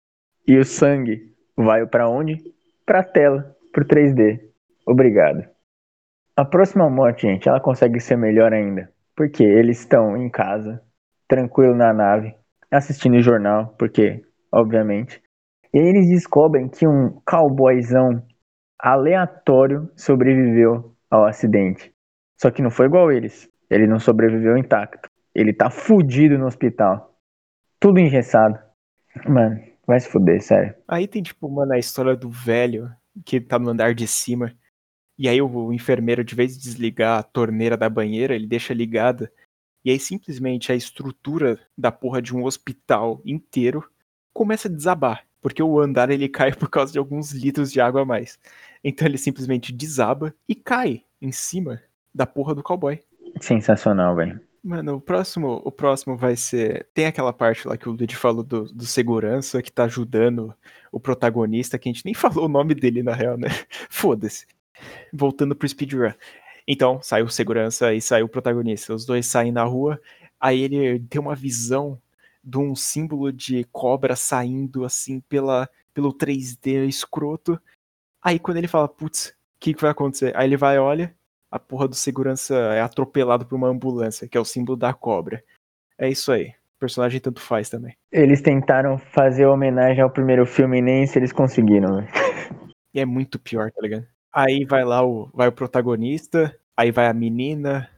e 0.46 0.56
o 0.56 0.64
sangue 0.64 1.31
vai 1.56 1.86
para 1.86 2.08
onde? 2.08 2.36
Pra 2.84 3.02
tela, 3.02 3.54
pro 3.72 3.84
3D. 3.84 4.40
Obrigado. 4.86 5.44
A 6.36 6.44
próxima 6.44 6.88
morte, 6.88 7.22
gente, 7.22 7.48
ela 7.48 7.60
consegue 7.60 8.00
ser 8.00 8.16
melhor 8.16 8.52
ainda. 8.52 8.90
Porque 9.14 9.44
eles 9.44 9.80
estão 9.80 10.16
em 10.16 10.30
casa, 10.30 10.82
tranquilo 11.28 11.74
na 11.74 11.92
nave, 11.92 12.34
assistindo 12.70 13.16
o 13.16 13.22
jornal, 13.22 13.74
porque, 13.78 14.22
obviamente. 14.50 15.22
E 15.72 15.78
aí 15.78 15.86
eles 15.86 16.08
descobrem 16.08 16.68
que 16.68 16.86
um 16.86 17.20
cowboyzão 17.26 18.22
aleatório 18.78 19.90
sobreviveu 19.94 20.94
ao 21.10 21.24
acidente. 21.26 21.92
Só 22.40 22.50
que 22.50 22.62
não 22.62 22.70
foi 22.70 22.86
igual 22.86 23.12
eles. 23.12 23.48
Ele 23.70 23.86
não 23.86 23.98
sobreviveu 23.98 24.56
intacto. 24.56 25.08
Ele 25.34 25.52
tá 25.52 25.70
fudido 25.70 26.38
no 26.38 26.46
hospital. 26.46 27.14
Tudo 27.78 28.00
engessado. 28.00 28.58
Mano, 29.28 29.60
vai 29.86 30.00
se 30.00 30.08
fuder, 30.08 30.42
sério. 30.42 30.74
Aí 30.86 31.06
tem, 31.06 31.22
tipo, 31.22 31.48
mano, 31.48 31.72
a 31.72 31.78
história 31.78 32.16
do 32.16 32.30
velho 32.30 32.90
que 33.24 33.40
tá 33.40 33.58
no 33.58 33.70
andar 33.70 33.94
de 33.94 34.06
cima. 34.06 34.54
E 35.18 35.28
aí 35.28 35.40
o 35.40 35.72
enfermeiro, 35.72 36.24
de 36.24 36.34
vez 36.34 36.56
de 36.56 36.62
desligar 36.62 37.18
a 37.18 37.22
torneira 37.22 37.76
da 37.76 37.88
banheira, 37.88 38.34
ele 38.34 38.46
deixa 38.46 38.72
ligada. 38.72 39.30
E 39.84 39.90
aí 39.90 39.98
simplesmente 39.98 40.72
a 40.72 40.74
estrutura 40.74 41.58
da 41.76 41.92
porra 41.92 42.22
de 42.22 42.34
um 42.34 42.44
hospital 42.44 43.20
inteiro 43.24 43.88
começa 44.32 44.68
a 44.68 44.70
desabar. 44.70 45.26
Porque 45.40 45.62
o 45.62 45.80
andar 45.80 46.10
ele 46.10 46.28
cai 46.30 46.52
por 46.52 46.70
causa 46.70 46.92
de 46.92 46.98
alguns 46.98 47.32
litros 47.32 47.70
de 47.70 47.80
água 47.80 48.02
a 48.02 48.06
mais. 48.06 48.38
Então 48.82 49.06
ele 49.06 49.18
simplesmente 49.18 49.72
desaba 49.72 50.34
e 50.48 50.54
cai 50.54 51.04
em 51.20 51.32
cima 51.32 51.80
da 52.14 52.26
porra 52.26 52.54
do 52.54 52.62
cowboy. 52.62 53.00
Sensacional, 53.40 54.14
velho. 54.16 54.40
Mano, 54.64 54.94
o 54.94 55.00
próximo, 55.00 55.60
o 55.64 55.72
próximo 55.72 56.16
vai 56.16 56.36
ser. 56.36 56.88
Tem 56.94 57.06
aquela 57.06 57.32
parte 57.32 57.66
lá 57.66 57.76
que 57.76 57.88
o 57.88 57.92
Luigi 57.92 58.14
falou 58.14 58.44
do, 58.44 58.64
do 58.66 58.86
segurança 58.86 59.60
que 59.60 59.72
tá 59.72 59.84
ajudando 59.84 60.54
o 60.92 61.00
protagonista, 61.00 61.78
que 61.78 61.88
a 61.88 61.92
gente 61.92 62.04
nem 62.04 62.14
falou 62.14 62.44
o 62.44 62.48
nome 62.48 62.74
dele 62.74 63.02
na 63.02 63.12
real, 63.12 63.36
né? 63.36 63.48
Foda-se. 63.90 64.46
Voltando 65.12 65.56
pro 65.56 65.68
speedrun. 65.68 66.12
Então, 66.66 67.00
sai 67.02 67.22
o 67.22 67.28
segurança 67.28 67.92
e 67.92 68.00
sai 68.00 68.22
o 68.22 68.28
protagonista. 68.28 68.94
Os 68.94 69.04
dois 69.04 69.26
saem 69.26 69.50
na 69.50 69.64
rua, 69.64 70.00
aí 70.40 70.60
ele 70.62 71.00
tem 71.00 71.20
uma 71.20 71.34
visão 71.34 72.00
de 72.42 72.58
um 72.58 72.74
símbolo 72.76 73.32
de 73.32 73.64
cobra 73.72 74.14
saindo 74.16 74.84
assim 74.84 75.20
pela, 75.20 75.68
pelo 75.92 76.12
3D 76.14 76.86
escroto. 76.88 77.60
Aí 78.22 78.38
quando 78.38 78.58
ele 78.58 78.68
fala, 78.68 78.88
putz, 78.88 79.28
o 79.30 79.34
que, 79.60 79.74
que 79.74 79.82
vai 79.82 79.90
acontecer? 79.90 80.36
Aí 80.36 80.46
ele 80.48 80.56
vai, 80.56 80.78
olha, 80.78 81.14
a 81.52 81.58
porra 81.58 81.86
do 81.86 81.94
segurança 81.94 82.56
é 82.56 82.80
atropelado 82.80 83.44
por 83.44 83.56
uma 83.56 83.68
ambulância, 83.68 84.26
que 84.26 84.38
é 84.38 84.40
o 84.40 84.44
símbolo 84.44 84.74
da 84.74 84.94
cobra. 84.94 85.44
É 85.98 86.08
isso 86.08 86.32
aí. 86.32 86.48
O 86.76 86.80
personagem 86.80 87.20
tanto 87.20 87.42
faz 87.42 87.68
também. 87.68 87.94
Eles 88.10 88.40
tentaram 88.40 88.96
fazer 88.96 89.44
homenagem 89.44 90.02
ao 90.02 90.10
primeiro 90.10 90.46
filme 90.46 90.78
e 90.78 90.82
nem 90.82 91.06
se 91.06 91.18
eles 91.18 91.30
conseguiram, 91.30 91.96
velho. 91.96 92.08
E 92.94 93.00
é 93.00 93.04
muito 93.04 93.38
pior, 93.38 93.70
tá 93.70 93.82
ligado? 93.82 94.06
Aí 94.32 94.64
vai 94.64 94.82
lá 94.82 95.06
o, 95.06 95.28
vai 95.34 95.48
o 95.48 95.52
protagonista, 95.52 96.58
aí 96.74 96.90
vai 96.90 97.06
a 97.06 97.12
menina, 97.12 97.88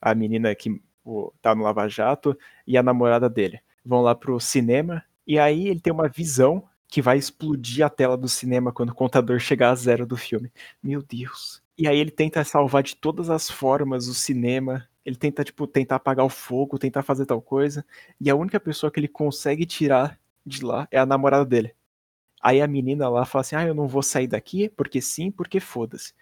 a 0.00 0.14
menina 0.14 0.54
que 0.54 0.80
o, 1.04 1.30
tá 1.42 1.54
no 1.54 1.64
Lava 1.64 1.86
Jato, 1.88 2.36
e 2.66 2.78
a 2.78 2.82
namorada 2.82 3.28
dele. 3.28 3.60
Vão 3.84 4.00
lá 4.00 4.14
pro 4.14 4.40
cinema, 4.40 5.04
e 5.26 5.38
aí 5.38 5.68
ele 5.68 5.80
tem 5.80 5.92
uma 5.92 6.08
visão 6.08 6.64
que 6.88 7.02
vai 7.02 7.18
explodir 7.18 7.84
a 7.84 7.90
tela 7.90 8.16
do 8.16 8.28
cinema 8.28 8.72
quando 8.72 8.90
o 8.90 8.94
contador 8.94 9.38
chegar 9.38 9.70
a 9.70 9.74
zero 9.74 10.06
do 10.06 10.16
filme. 10.16 10.50
Meu 10.82 11.02
Deus. 11.02 11.61
E 11.82 11.88
aí 11.88 11.98
ele 11.98 12.12
tenta 12.12 12.44
salvar 12.44 12.84
de 12.84 12.94
todas 12.94 13.28
as 13.28 13.50
formas 13.50 14.06
o 14.06 14.14
cinema. 14.14 14.88
Ele 15.04 15.16
tenta, 15.16 15.42
tipo, 15.42 15.66
tentar 15.66 15.96
apagar 15.96 16.24
o 16.24 16.28
fogo, 16.28 16.78
tentar 16.78 17.02
fazer 17.02 17.26
tal 17.26 17.42
coisa. 17.42 17.84
E 18.20 18.30
a 18.30 18.36
única 18.36 18.60
pessoa 18.60 18.88
que 18.88 19.00
ele 19.00 19.08
consegue 19.08 19.66
tirar 19.66 20.16
de 20.46 20.64
lá 20.64 20.86
é 20.92 20.98
a 21.00 21.04
namorada 21.04 21.44
dele. 21.44 21.74
Aí 22.40 22.62
a 22.62 22.68
menina 22.68 23.08
lá 23.08 23.24
fala 23.24 23.40
assim: 23.40 23.56
Ah, 23.56 23.64
eu 23.66 23.74
não 23.74 23.88
vou 23.88 24.00
sair 24.00 24.28
daqui, 24.28 24.68
porque 24.68 25.00
sim, 25.00 25.28
porque 25.28 25.58
foda-se. 25.58 26.14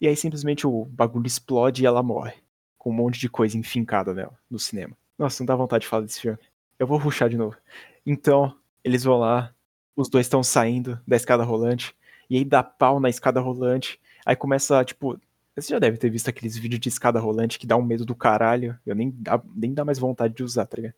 E 0.00 0.08
aí 0.08 0.16
simplesmente 0.16 0.66
o 0.66 0.84
bagulho 0.86 1.28
explode 1.28 1.84
e 1.84 1.86
ela 1.86 2.02
morre. 2.02 2.34
Com 2.76 2.90
um 2.90 2.94
monte 2.94 3.20
de 3.20 3.28
coisa 3.28 3.56
enfincada 3.56 4.12
nela, 4.12 4.36
no 4.50 4.58
cinema. 4.58 4.98
Nossa, 5.16 5.44
não 5.44 5.46
dá 5.46 5.54
vontade 5.54 5.82
de 5.82 5.88
falar 5.88 6.02
desse 6.02 6.20
filme. 6.20 6.38
Eu 6.76 6.88
vou 6.88 6.98
ruxar 6.98 7.28
de 7.28 7.36
novo. 7.36 7.56
Então, 8.04 8.52
eles 8.82 9.04
vão 9.04 9.20
lá, 9.20 9.54
os 9.94 10.08
dois 10.08 10.26
estão 10.26 10.42
saindo 10.42 11.00
da 11.06 11.14
escada 11.14 11.44
rolante, 11.44 11.94
e 12.28 12.36
aí 12.36 12.44
dá 12.44 12.64
pau 12.64 12.98
na 12.98 13.08
escada 13.08 13.40
rolante, 13.40 14.00
Aí 14.24 14.36
começa, 14.36 14.84
tipo. 14.84 15.18
Você 15.56 15.72
já 15.72 15.78
deve 15.78 15.96
ter 15.96 16.10
visto 16.10 16.28
aqueles 16.28 16.56
vídeos 16.56 16.80
de 16.80 16.88
escada 16.88 17.20
rolante 17.20 17.60
que 17.60 17.66
dá 17.66 17.76
um 17.76 17.82
medo 17.82 18.04
do 18.04 18.14
caralho. 18.14 18.76
Eu 18.84 18.94
nem 18.96 19.14
dá, 19.16 19.40
nem 19.54 19.72
dá 19.72 19.84
mais 19.84 20.00
vontade 20.00 20.34
de 20.34 20.42
usar, 20.42 20.66
tá 20.66 20.76
ligado? 20.76 20.94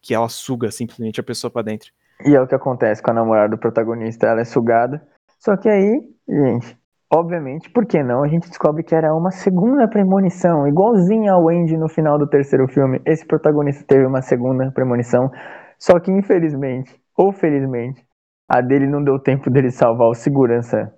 Que 0.00 0.14
ela 0.14 0.28
suga 0.28 0.70
simplesmente 0.70 1.18
a 1.18 1.24
pessoa 1.24 1.50
para 1.50 1.62
dentro. 1.62 1.90
E 2.24 2.34
é 2.34 2.40
o 2.40 2.46
que 2.46 2.54
acontece 2.54 3.02
com 3.02 3.10
a 3.10 3.14
namorada 3.14 3.48
do 3.48 3.58
protagonista. 3.58 4.28
Ela 4.28 4.42
é 4.42 4.44
sugada. 4.44 5.02
Só 5.40 5.56
que 5.56 5.68
aí, 5.68 6.02
gente, 6.28 6.78
obviamente, 7.12 7.68
por 7.68 7.84
que 7.84 8.00
não? 8.02 8.22
A 8.22 8.28
gente 8.28 8.48
descobre 8.48 8.84
que 8.84 8.94
era 8.94 9.12
uma 9.12 9.32
segunda 9.32 9.88
premonição, 9.88 10.68
igualzinha 10.68 11.32
ao 11.32 11.48
Andy 11.48 11.76
no 11.76 11.88
final 11.88 12.16
do 12.16 12.28
terceiro 12.28 12.68
filme. 12.68 13.00
Esse 13.04 13.26
protagonista 13.26 13.84
teve 13.84 14.06
uma 14.06 14.22
segunda 14.22 14.70
premonição. 14.70 15.30
Só 15.78 15.98
que 15.98 16.10
infelizmente, 16.10 16.94
ou 17.16 17.32
felizmente, 17.32 18.06
a 18.48 18.60
dele 18.60 18.86
não 18.86 19.02
deu 19.02 19.18
tempo 19.18 19.50
dele 19.50 19.70
salvar 19.70 20.08
o 20.08 20.14
segurança, 20.14 20.94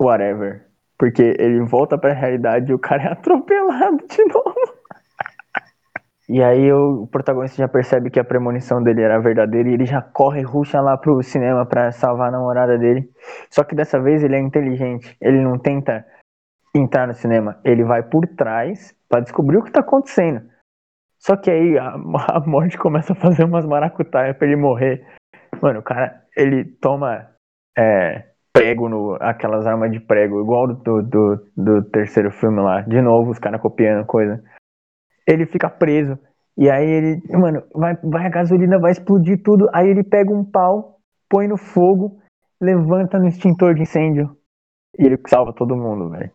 whatever. 0.00 0.71
Porque 1.02 1.34
ele 1.36 1.64
volta 1.64 1.98
pra 1.98 2.12
realidade 2.12 2.70
e 2.70 2.74
o 2.74 2.78
cara 2.78 3.02
é 3.02 3.12
atropelado 3.12 4.06
de 4.06 4.24
novo. 4.24 4.54
E 6.28 6.40
aí 6.40 6.72
o 6.72 7.08
protagonista 7.08 7.56
já 7.56 7.66
percebe 7.66 8.08
que 8.08 8.20
a 8.20 8.24
premonição 8.24 8.80
dele 8.80 9.02
era 9.02 9.18
verdadeira 9.18 9.68
e 9.68 9.72
ele 9.72 9.84
já 9.84 10.00
corre, 10.00 10.42
ruxa 10.42 10.80
lá 10.80 10.96
pro 10.96 11.20
cinema 11.20 11.66
para 11.66 11.90
salvar 11.90 12.28
a 12.28 12.30
namorada 12.30 12.78
dele. 12.78 13.10
Só 13.50 13.64
que 13.64 13.74
dessa 13.74 14.00
vez 14.00 14.22
ele 14.22 14.36
é 14.36 14.38
inteligente. 14.38 15.16
Ele 15.20 15.40
não 15.40 15.58
tenta 15.58 16.06
entrar 16.72 17.08
no 17.08 17.14
cinema, 17.14 17.58
ele 17.64 17.82
vai 17.82 18.04
por 18.04 18.24
trás 18.24 18.96
para 19.08 19.22
descobrir 19.22 19.56
o 19.56 19.64
que 19.64 19.72
tá 19.72 19.80
acontecendo. 19.80 20.48
Só 21.18 21.34
que 21.34 21.50
aí 21.50 21.76
a, 21.78 21.96
a 22.30 22.40
morte 22.46 22.78
começa 22.78 23.12
a 23.12 23.16
fazer 23.16 23.42
umas 23.42 23.66
maracutaias 23.66 24.36
pra 24.36 24.46
ele 24.46 24.54
morrer. 24.54 25.04
Mano, 25.60 25.80
o 25.80 25.82
cara, 25.82 26.22
ele 26.36 26.64
toma 26.64 27.28
é, 27.76 28.31
prego 28.52 28.88
no. 28.88 29.16
aquelas 29.20 29.66
armas 29.66 29.90
de 29.90 30.00
prego, 30.00 30.40
igual 30.40 30.68
do, 30.68 31.02
do, 31.02 31.46
do 31.56 31.82
terceiro 31.90 32.30
filme 32.30 32.60
lá. 32.60 32.82
De 32.82 33.00
novo, 33.00 33.30
os 33.30 33.38
caras 33.38 33.60
copiando 33.60 34.06
coisa. 34.06 34.42
Ele 35.26 35.46
fica 35.46 35.70
preso. 35.70 36.18
E 36.56 36.70
aí 36.70 36.88
ele. 36.88 37.22
Mano, 37.30 37.62
vai, 37.74 37.96
vai 38.02 38.26
a 38.26 38.30
gasolina, 38.30 38.78
vai 38.78 38.92
explodir 38.92 39.42
tudo. 39.42 39.68
Aí 39.72 39.88
ele 39.88 40.04
pega 40.04 40.32
um 40.32 40.44
pau, 40.44 40.98
põe 41.28 41.48
no 41.48 41.56
fogo, 41.56 42.20
levanta 42.60 43.18
no 43.18 43.28
extintor 43.28 43.74
de 43.74 43.82
incêndio. 43.82 44.36
E 44.98 45.06
ele 45.06 45.18
salva 45.26 45.52
todo 45.54 45.76
mundo, 45.76 46.10
velho. 46.10 46.30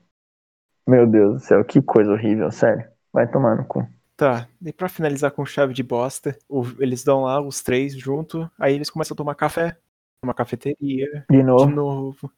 Meu 0.87 1.05
Deus 1.05 1.33
do 1.33 1.39
céu, 1.39 1.65
que 1.65 1.81
coisa 1.81 2.11
horrível, 2.11 2.49
sério. 2.49 2.85
Vai 3.13 3.29
tomar 3.29 3.55
no 3.55 3.65
cu. 3.65 3.85
Tá, 4.15 4.47
e 4.65 4.73
pra 4.73 4.89
finalizar 4.89 5.29
com 5.29 5.45
chave 5.45 5.75
de 5.75 5.83
bosta, 5.83 6.35
eles 6.79 7.03
dão 7.03 7.21
lá 7.21 7.39
os 7.39 7.61
três 7.61 7.95
junto, 7.95 8.49
aí 8.59 8.73
eles 8.73 8.89
começam 8.89 9.13
a 9.13 9.17
tomar 9.17 9.35
café 9.35 9.77
uma 10.23 10.33
cafeteria. 10.33 11.25
De 11.29 11.43
novo. 11.43 11.65
De 11.67 11.73
novo. 11.73 12.31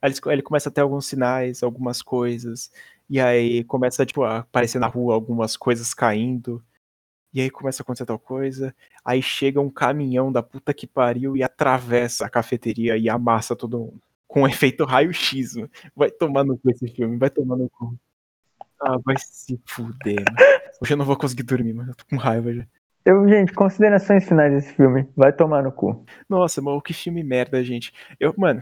Aí 0.00 0.12
ele, 0.26 0.42
começa 0.42 0.68
a 0.68 0.72
ter 0.72 0.80
alguns 0.80 1.06
sinais, 1.06 1.62
algumas 1.62 2.02
coisas. 2.02 2.70
E 3.08 3.20
aí 3.20 3.62
começa, 3.64 4.04
tipo, 4.04 4.24
a 4.24 4.38
aparecer 4.38 4.78
na 4.78 4.86
rua 4.86 5.14
algumas 5.14 5.56
coisas 5.56 5.94
caindo. 5.94 6.62
E 7.32 7.40
aí 7.40 7.50
começa 7.50 7.82
a 7.82 7.84
acontecer 7.84 8.04
tal 8.04 8.18
coisa. 8.18 8.74
Aí 9.04 9.22
chega 9.22 9.60
um 9.60 9.70
caminhão 9.70 10.32
da 10.32 10.42
puta 10.42 10.74
que 10.74 10.86
pariu 10.86 11.36
e 11.36 11.42
atravessa 11.42 12.26
a 12.26 12.30
cafeteria 12.30 12.96
e 12.96 13.08
amassa 13.08 13.56
todo 13.56 13.78
mundo. 13.78 14.02
Com 14.26 14.42
um 14.42 14.48
efeito 14.48 14.84
raio-x. 14.84 15.54
Vai 15.94 16.10
tomar 16.10 16.44
no 16.44 16.58
cu 16.58 16.70
esse 16.70 16.88
filme, 16.88 17.16
vai 17.16 17.30
tomar 17.30 17.56
no 17.56 17.70
cu. 17.70 17.96
Ah, 18.80 18.98
vai 18.98 19.14
se 19.18 19.60
fuder, 19.64 20.16
mano. 20.16 20.62
Hoje 20.80 20.92
eu 20.92 20.96
não 20.96 21.04
vou 21.04 21.16
conseguir 21.16 21.44
dormir, 21.44 21.72
mano. 21.72 21.92
Eu 21.92 21.94
tô 21.94 22.04
com 22.04 22.16
raiva 22.16 22.52
já. 22.52 22.66
Eu, 23.04 23.28
gente, 23.28 23.52
considerações 23.52 24.26
finais 24.26 24.52
desse 24.52 24.72
filme. 24.74 25.08
Vai 25.16 25.32
tomar 25.32 25.62
no 25.62 25.72
cu. 25.72 26.04
Nossa, 26.28 26.62
mano, 26.62 26.80
que 26.80 26.92
filme 26.92 27.22
merda, 27.24 27.62
gente. 27.64 27.92
Eu, 28.18 28.32
mano, 28.36 28.60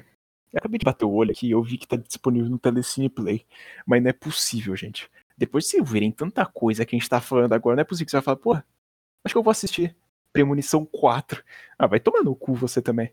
eu 0.53 0.59
acabei 0.59 0.79
de 0.79 0.85
bater 0.85 1.05
o 1.05 1.13
olho 1.13 1.31
aqui 1.31 1.49
e 1.49 1.51
eu 1.51 1.63
vi 1.63 1.77
que 1.77 1.87
tá 1.87 1.97
disponível 1.97 2.49
no 2.49 2.59
Telecine 2.59 3.11
Play. 3.11 3.45
Mas 3.87 4.03
não 4.03 4.11
é 4.11 4.13
possível, 4.13 4.75
gente. 4.75 5.11
Depois 5.37 5.65
de 5.65 5.71
vocês 5.71 5.91
verem 5.91 6.11
tanta 6.11 6.47
coisa 6.47 6.87
que 6.87 6.97
a 6.97 6.99
gente 6.99 7.09
tá 7.09 7.21
falando 7.21 7.53
agora, 7.53 7.77
não 7.77 7.83
é 7.83 7.85
possível 7.85 8.07
que 8.07 8.11
você 8.11 8.17
vai 8.17 8.25
falar, 8.25 8.37
pô, 8.37 8.55
acho 8.55 9.35
que 9.35 9.37
eu 9.37 9.43
vou 9.43 9.51
assistir. 9.51 9.95
Premonição 10.33 10.87
4. 10.87 11.43
Ah, 11.79 11.87
vai 11.87 12.01
tomar 12.01 12.23
no 12.23 12.35
cu 12.35 12.55
você 12.55 12.81
também. 12.81 13.13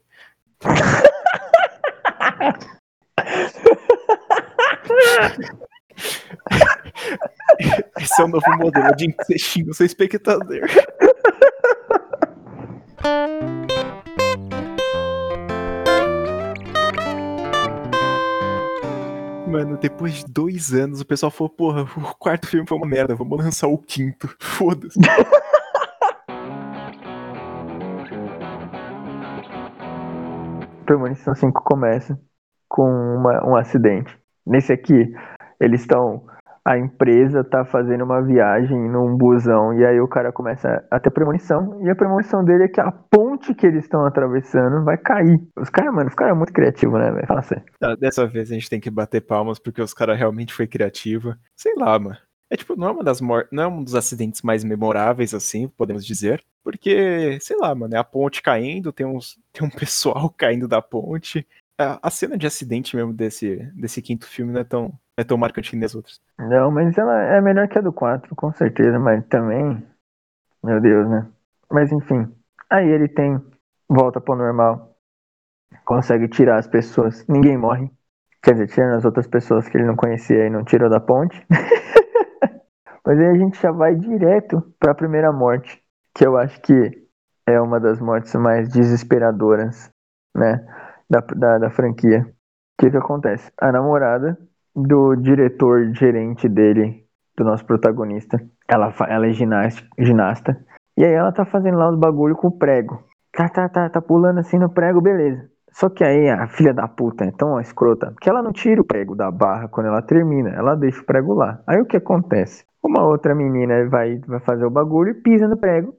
Esse 8.00 8.22
é 8.22 8.26
o 8.26 8.28
novo 8.28 8.50
modelo 8.58 8.96
de 8.96 9.08
intestino 9.08 9.74
seu 9.74 9.86
espectador. 9.86 10.68
Mano, 19.48 19.78
depois 19.78 20.14
de 20.14 20.26
dois 20.26 20.74
anos, 20.74 21.02
o 21.02 21.06
pessoal 21.06 21.32
falou, 21.32 21.50
porra, 21.50 21.82
o 21.82 22.16
quarto 22.20 22.48
filme 22.48 22.68
foi 22.68 22.78
uma 22.78 22.86
merda, 22.86 23.16
vamos 23.16 23.44
lançar 23.44 23.68
o 23.68 23.78
quinto. 23.78 24.28
Foda-se. 24.40 25.00
Premonição 30.86 31.34
5 31.34 31.64
começa 31.64 32.20
com 32.68 32.84
uma, 32.84 33.44
um 33.46 33.56
acidente. 33.56 34.16
Nesse 34.46 34.72
aqui, 34.72 35.14
eles 35.60 35.82
estão 35.82 36.26
a 36.68 36.78
empresa 36.78 37.46
tá 37.46 37.64
fazendo 37.64 38.04
uma 38.04 38.22
viagem 38.22 38.78
num 38.90 39.16
busão 39.16 39.74
e 39.74 39.86
aí 39.86 40.02
o 40.02 40.08
cara 40.08 40.34
começa 40.34 40.86
a 40.92 41.00
ter 41.00 41.12
premonição 41.12 41.80
e 41.82 41.90
a 41.90 41.96
premonição 41.96 42.44
dele 42.44 42.66
é 42.66 42.68
que 42.68 42.82
a 42.82 42.92
ponte 42.92 43.56
que 43.56 43.66
eles 43.66 43.86
estão 43.86 44.06
atravessando 44.06 44.84
vai 44.84 44.98
cair. 44.98 45.40
Os 45.56 45.70
caras, 45.70 45.94
mano, 45.94 46.10
os 46.10 46.16
caras 46.16 46.36
é 46.36 46.38
muito 46.38 46.52
criativos, 46.52 47.00
né, 47.00 47.10
velho? 47.10 47.26
Fala 47.26 47.40
assim. 47.40 47.56
Ah, 47.82 47.96
Dessa 47.96 48.28
vez 48.28 48.52
a 48.52 48.54
gente 48.54 48.70
tem 48.70 48.82
que 48.82 48.90
bater 48.90 49.22
palmas 49.22 49.60
porque 49.60 49.82
os 49.82 49.94
caras 49.94 50.20
realmente 50.20 50.54
foi 50.54 50.68
criativo. 50.68 51.34
Sei 51.56 51.74
lá, 51.78 51.98
mano. 51.98 52.18
É 52.50 52.58
tipo, 52.58 52.76
não 52.76 52.90
é 52.90 52.92
uma 52.92 53.04
das 53.04 53.22
não 53.22 53.64
é 53.64 53.68
um 53.68 53.82
dos 53.82 53.96
acidentes 53.96 54.42
mais 54.42 54.66
memoráveis, 54.66 55.34
assim, 55.34 55.70
podemos 55.70 56.06
dizer. 56.06 56.44
Porque, 56.66 57.38
sei 57.40 57.56
lá, 57.58 57.74
mano, 57.74 57.96
é 57.96 57.98
a 57.98 58.04
ponte 58.04 58.42
caindo, 58.42 58.92
tem, 58.92 59.06
uns, 59.06 59.40
tem 59.54 59.66
um 59.66 59.72
pessoal 59.72 60.30
caindo 60.38 60.68
da 60.68 60.82
ponte. 60.82 61.48
A, 61.80 62.08
a 62.08 62.10
cena 62.10 62.38
de 62.38 62.48
acidente 62.48 62.96
mesmo 62.96 63.14
desse, 63.14 63.58
desse 63.76 64.02
quinto 64.02 64.28
filme 64.28 64.52
não 64.52 64.62
é 64.62 64.64
tão, 64.64 64.92
é 65.16 65.24
tão 65.24 65.38
marcante 65.38 65.70
que 65.70 65.86
as 65.86 65.94
outras. 65.94 66.20
Não, 66.40 66.72
mas 66.72 66.98
ela 66.98 67.22
é 67.22 67.40
melhor 67.40 67.68
que 67.68 67.78
a 67.78 67.82
do 67.82 67.94
4, 67.94 68.36
com 68.36 68.52
certeza, 68.52 68.98
mas 68.98 69.26
também. 69.28 69.86
Meu 70.64 70.82
Deus, 70.82 71.08
né? 71.08 71.28
Mas 71.72 71.92
enfim. 71.92 72.28
Aí 72.70 72.88
ele 72.88 73.08
tem. 73.08 73.40
Volta 73.88 74.20
pro 74.20 74.36
normal. 74.36 74.96
Consegue 75.86 76.28
tirar 76.28 76.58
as 76.58 76.68
pessoas. 76.68 77.26
Ninguém 77.28 77.58
morre. 77.58 77.92
Quer 78.42 78.54
dizer, 78.54 78.68
tirando 78.68 78.98
as 78.98 79.06
outras 79.06 79.28
pessoas 79.28 79.68
que 79.68 79.78
ele 79.78 79.86
não 79.86 79.96
conhecia 79.96 80.48
e 80.48 80.50
não 80.50 80.64
tirou 80.64 80.90
da 80.90 81.00
ponte. 81.00 81.46
mas 83.06 83.20
aí 83.20 83.28
a 83.28 83.38
gente 83.38 83.62
já 83.62 83.72
vai 83.72 83.96
direto 83.96 84.62
pra 84.80 84.96
primeira 84.96 85.32
morte. 85.32 85.82
Que 86.14 86.26
eu 86.26 86.38
acho 86.38 86.60
que 86.62 87.08
é 87.46 87.62
uma 87.62 87.80
das 87.80 88.00
mortes 88.00 88.34
mais 88.36 88.68
desesperadoras, 88.70 89.92
né? 90.36 90.66
Da, 91.10 91.20
da, 91.20 91.58
da 91.58 91.70
franquia. 91.70 92.22
O 92.22 92.82
que 92.82 92.92
que 92.92 92.98
acontece? 92.98 93.52
A 93.60 93.72
namorada 93.72 94.38
do 94.76 95.16
diretor 95.16 95.94
gerente 95.96 96.48
dele, 96.48 97.06
do 97.36 97.44
nosso 97.44 97.66
protagonista. 97.66 98.40
Ela, 98.68 98.94
ela 99.08 99.28
é 99.28 99.34
ginasta, 99.34 99.82
ginasta. 99.98 100.58
E 100.96 101.04
aí 101.04 101.14
ela 101.14 101.32
tá 101.32 101.46
fazendo 101.46 101.78
lá 101.78 101.90
os 101.90 101.98
bagulho 101.98 102.36
com 102.36 102.48
o 102.48 102.58
prego. 102.58 103.04
Tá, 103.32 103.48
tá, 103.50 103.70
tá, 103.70 103.90
tá 103.90 104.02
pulando 104.02 104.40
assim 104.40 104.58
no 104.58 104.70
prego, 104.70 105.02
beleza. 105.02 105.50
Só 105.72 105.90
que 105.90 106.04
aí 106.04 106.30
a 106.30 106.48
filha 106.48 106.74
da 106.74 106.88
puta 106.88 107.24
é 107.24 107.32
tão 107.32 107.60
escrota 107.60 108.14
que 108.20 108.30
ela 108.30 108.42
não 108.42 108.52
tira 108.52 108.82
o 108.82 108.86
prego 108.86 109.16
da 109.16 109.30
barra 109.30 109.68
quando 109.68 109.88
ela 109.88 110.02
termina, 110.02 110.50
ela 110.50 110.76
deixa 110.76 111.02
o 111.02 111.06
prego 111.06 111.34
lá. 111.34 111.62
Aí 111.68 111.80
o 111.80 111.86
que 111.86 111.98
acontece? 111.98 112.66
Uma 112.82 113.06
outra 113.06 113.36
menina 113.36 113.88
vai, 113.88 114.18
vai 114.20 114.40
fazer 114.40 114.66
o 114.66 114.72
bagulho 114.72 115.12
e 115.12 115.22
pisa 115.22 115.48
no 115.48 115.58
prego. 115.58 115.94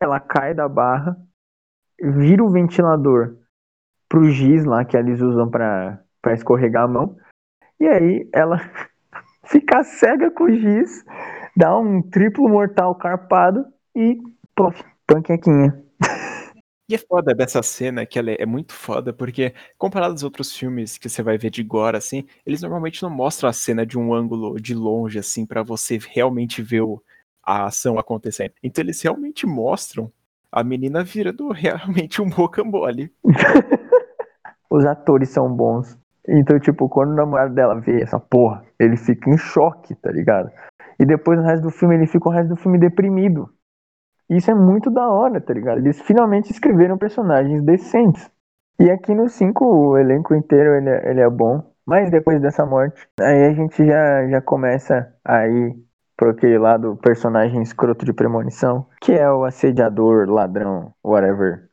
Ela 0.00 0.18
cai 0.18 0.54
da 0.54 0.68
barra, 0.68 1.16
vira 2.00 2.42
o 2.42 2.50
ventilador 2.50 3.36
pro 4.08 4.30
giz 4.30 4.64
lá 4.64 4.84
que 4.84 4.96
eles 4.96 5.20
usam 5.20 5.50
pra 5.50 6.00
escorregar 6.28 6.84
a 6.84 6.88
mão. 6.88 7.16
E 7.80 7.86
aí 7.86 8.28
ela 8.32 8.58
fica 9.46 9.84
cega 9.84 10.30
com 10.30 10.44
o 10.44 10.52
giz, 10.54 11.04
dá 11.56 11.78
um 11.78 12.02
triplo 12.02 12.48
mortal 12.48 12.94
carpado 12.94 13.66
e 13.96 14.18
plof, 14.54 14.82
panquequinha. 15.06 15.82
E 16.90 16.94
é 16.94 16.98
foda 16.98 17.34
dessa 17.34 17.62
cena, 17.62 18.06
que 18.06 18.18
ela 18.18 18.30
é, 18.30 18.36
é 18.42 18.46
muito 18.46 18.72
foda, 18.72 19.12
porque 19.12 19.52
comparado 19.76 20.12
aos 20.12 20.22
outros 20.22 20.56
filmes 20.56 20.96
que 20.96 21.08
você 21.08 21.22
vai 21.22 21.36
ver 21.36 21.50
de 21.50 21.62
gore, 21.62 21.96
assim, 21.98 22.26
eles 22.46 22.62
normalmente 22.62 23.02
não 23.02 23.10
mostram 23.10 23.50
a 23.50 23.52
cena 23.52 23.84
de 23.84 23.98
um 23.98 24.14
ângulo 24.14 24.58
de 24.58 24.74
longe, 24.74 25.18
assim, 25.18 25.44
pra 25.44 25.62
você 25.62 25.98
realmente 25.98 26.62
ver 26.62 26.80
o- 26.82 27.02
a 27.42 27.66
ação 27.66 27.98
acontecendo. 27.98 28.52
Então 28.62 28.82
eles 28.82 29.00
realmente 29.02 29.46
mostram 29.46 30.10
a 30.50 30.64
menina 30.64 31.04
virando 31.04 31.48
realmente 31.52 32.22
um 32.22 32.28
rocambole. 32.30 33.12
Os 34.70 34.84
atores 34.84 35.30
são 35.30 35.52
bons. 35.54 35.98
Então, 36.28 36.58
tipo, 36.58 36.88
quando 36.88 37.12
o 37.12 37.16
namorado 37.16 37.54
dela 37.54 37.80
vê 37.80 38.02
essa 38.02 38.20
porra, 38.20 38.62
ele 38.78 38.96
fica 38.96 39.30
em 39.30 39.38
choque, 39.38 39.94
tá 39.94 40.10
ligado? 40.10 40.50
E 40.98 41.06
depois 41.06 41.38
no 41.38 41.44
resto 41.44 41.62
do 41.62 41.70
filme, 41.70 41.94
ele 41.94 42.06
fica 42.06 42.28
o 42.28 42.32
resto 42.32 42.50
do 42.50 42.56
filme 42.56 42.78
deprimido. 42.78 43.48
Isso 44.28 44.50
é 44.50 44.54
muito 44.54 44.90
da 44.90 45.08
hora, 45.08 45.40
tá 45.40 45.54
ligado? 45.54 45.78
Eles 45.78 46.00
finalmente 46.02 46.50
escreveram 46.52 46.98
personagens 46.98 47.62
decentes. 47.62 48.30
E 48.78 48.90
aqui 48.90 49.14
no 49.14 49.28
5, 49.28 49.64
o 49.64 49.96
elenco 49.96 50.34
inteiro 50.34 50.74
ele 50.74 50.90
é, 50.90 51.10
ele 51.10 51.20
é 51.20 51.30
bom. 51.30 51.62
Mas 51.86 52.10
depois 52.10 52.38
dessa 52.42 52.66
morte, 52.66 53.08
aí 53.18 53.46
a 53.46 53.54
gente 53.54 53.82
já, 53.86 54.28
já 54.28 54.42
começa 54.42 55.10
a 55.24 55.48
ir 55.48 55.74
pro 56.14 56.30
aquele 56.30 56.58
lado 56.58 56.96
personagem 56.96 57.62
escroto 57.62 58.04
de 58.04 58.12
premonição, 58.12 58.86
que 59.00 59.12
é 59.12 59.30
o 59.32 59.44
assediador, 59.44 60.28
ladrão, 60.28 60.92
whatever. 61.02 61.67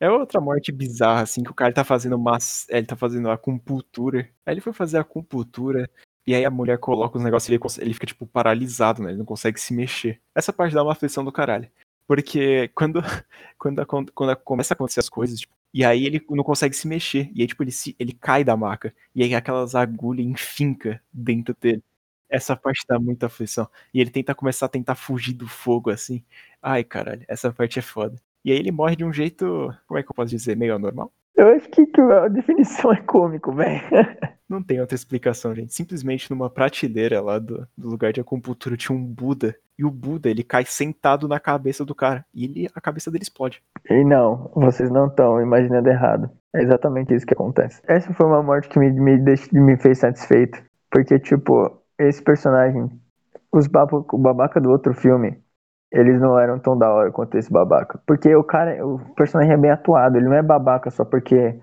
É 0.00 0.10
outra 0.10 0.40
morte 0.40 0.72
bizarra, 0.72 1.22
assim, 1.22 1.42
que 1.42 1.50
o 1.50 1.54
cara 1.54 1.72
tá 1.74 1.84
fazendo 1.84 2.18
mas 2.18 2.66
ele 2.70 2.86
tá 2.86 2.96
fazendo 2.96 3.30
acupuntura. 3.30 4.20
Aí 4.46 4.54
ele 4.54 4.60
foi 4.62 4.72
fazer 4.72 4.98
acupuntura, 4.98 5.90
e 6.26 6.34
aí 6.34 6.44
a 6.44 6.50
mulher 6.50 6.78
coloca 6.78 7.18
os 7.18 7.24
negócios 7.24 7.48
e 7.50 7.54
ele, 7.54 7.60
ele 7.86 7.94
fica, 7.94 8.06
tipo, 8.06 8.26
paralisado, 8.26 9.02
né? 9.02 9.10
Ele 9.10 9.18
não 9.18 9.26
consegue 9.26 9.60
se 9.60 9.74
mexer. 9.74 10.20
Essa 10.34 10.52
parte 10.52 10.74
dá 10.74 10.82
uma 10.82 10.92
aflição 10.92 11.22
do 11.24 11.30
caralho. 11.32 11.70
Porque 12.06 12.68
quando, 12.74 13.00
quando, 13.58 13.84
quando 14.14 14.36
começa 14.38 14.72
a 14.72 14.76
acontecer 14.76 15.00
as 15.00 15.08
coisas, 15.08 15.40
tipo, 15.40 15.52
e 15.72 15.84
aí 15.84 16.06
ele 16.06 16.24
não 16.30 16.42
consegue 16.44 16.74
se 16.74 16.88
mexer. 16.88 17.30
E 17.34 17.42
aí, 17.42 17.46
tipo, 17.46 17.62
ele, 17.62 17.70
se, 17.72 17.94
ele 17.98 18.12
cai 18.14 18.42
da 18.42 18.56
maca. 18.56 18.94
E 19.14 19.22
aí 19.22 19.34
aquelas 19.34 19.74
agulhas 19.74 20.26
enfinca 20.26 21.00
dentro 21.12 21.54
dele. 21.60 21.82
Essa 22.28 22.56
parte 22.56 22.84
dá 22.88 22.98
muita 22.98 23.26
aflição. 23.26 23.68
E 23.94 24.00
ele 24.00 24.10
tenta 24.10 24.34
começar 24.34 24.66
a 24.66 24.68
tentar 24.68 24.94
fugir 24.96 25.34
do 25.34 25.48
fogo, 25.48 25.90
assim. 25.90 26.24
Ai, 26.62 26.84
caralho, 26.84 27.24
essa 27.28 27.52
parte 27.52 27.78
é 27.78 27.82
foda. 27.82 28.16
E 28.44 28.52
aí 28.52 28.58
ele 28.58 28.70
morre 28.70 28.96
de 28.96 29.04
um 29.04 29.12
jeito, 29.12 29.72
como 29.86 29.98
é 29.98 30.02
que 30.02 30.10
eu 30.10 30.14
posso 30.14 30.30
dizer, 30.30 30.56
meio 30.56 30.74
anormal? 30.74 31.12
Eu 31.36 31.48
acho 31.48 31.68
que, 31.70 31.86
a 32.00 32.28
definição 32.28 32.92
é 32.92 33.00
cômico, 33.00 33.52
velho. 33.52 33.80
Não 34.48 34.62
tem 34.62 34.80
outra 34.80 34.94
explicação, 34.94 35.54
gente. 35.54 35.74
Simplesmente 35.74 36.30
numa 36.30 36.50
prateleira 36.50 37.20
lá 37.20 37.38
do, 37.38 37.66
do 37.78 37.88
lugar 37.88 38.12
de 38.12 38.20
acupuntura 38.20 38.76
tinha 38.76 38.96
um 38.96 39.02
Buda. 39.04 39.56
E 39.78 39.84
o 39.84 39.90
Buda, 39.90 40.28
ele 40.28 40.42
cai 40.42 40.64
sentado 40.66 41.28
na 41.28 41.38
cabeça 41.40 41.84
do 41.84 41.94
cara. 41.94 42.26
E 42.34 42.44
ele, 42.44 42.68
a 42.74 42.80
cabeça 42.80 43.10
dele 43.10 43.22
explode. 43.22 43.62
E 43.88 44.04
não, 44.04 44.50
vocês 44.54 44.90
não 44.90 45.06
estão 45.06 45.40
imaginando 45.40 45.88
errado. 45.88 46.28
É 46.54 46.62
exatamente 46.62 47.14
isso 47.14 47.24
que 47.24 47.32
acontece. 47.32 47.80
Essa 47.86 48.12
foi 48.12 48.26
uma 48.26 48.42
morte 48.42 48.68
que 48.68 48.78
me, 48.78 48.90
me, 48.90 49.16
deix- 49.18 49.48
me 49.50 49.76
fez 49.76 49.98
satisfeito. 49.98 50.60
Porque, 50.90 51.18
tipo, 51.18 51.80
esse 51.98 52.20
personagem, 52.20 52.90
os 53.52 53.66
o 53.66 54.18
babaca 54.18 54.60
do 54.60 54.70
outro 54.70 54.92
filme, 54.92 55.38
eles 55.92 56.20
não 56.20 56.38
eram 56.38 56.58
tão 56.58 56.78
da 56.78 56.92
hora 56.92 57.10
quanto 57.10 57.36
esse 57.36 57.52
babaca. 57.52 58.00
Porque 58.06 58.34
o 58.34 58.44
cara, 58.44 58.86
o 58.86 58.98
personagem 59.14 59.52
é 59.54 59.56
bem 59.56 59.70
atuado. 59.70 60.16
Ele 60.16 60.28
não 60.28 60.36
é 60.36 60.42
babaca 60.42 60.90
só 60.90 61.04
porque 61.04 61.58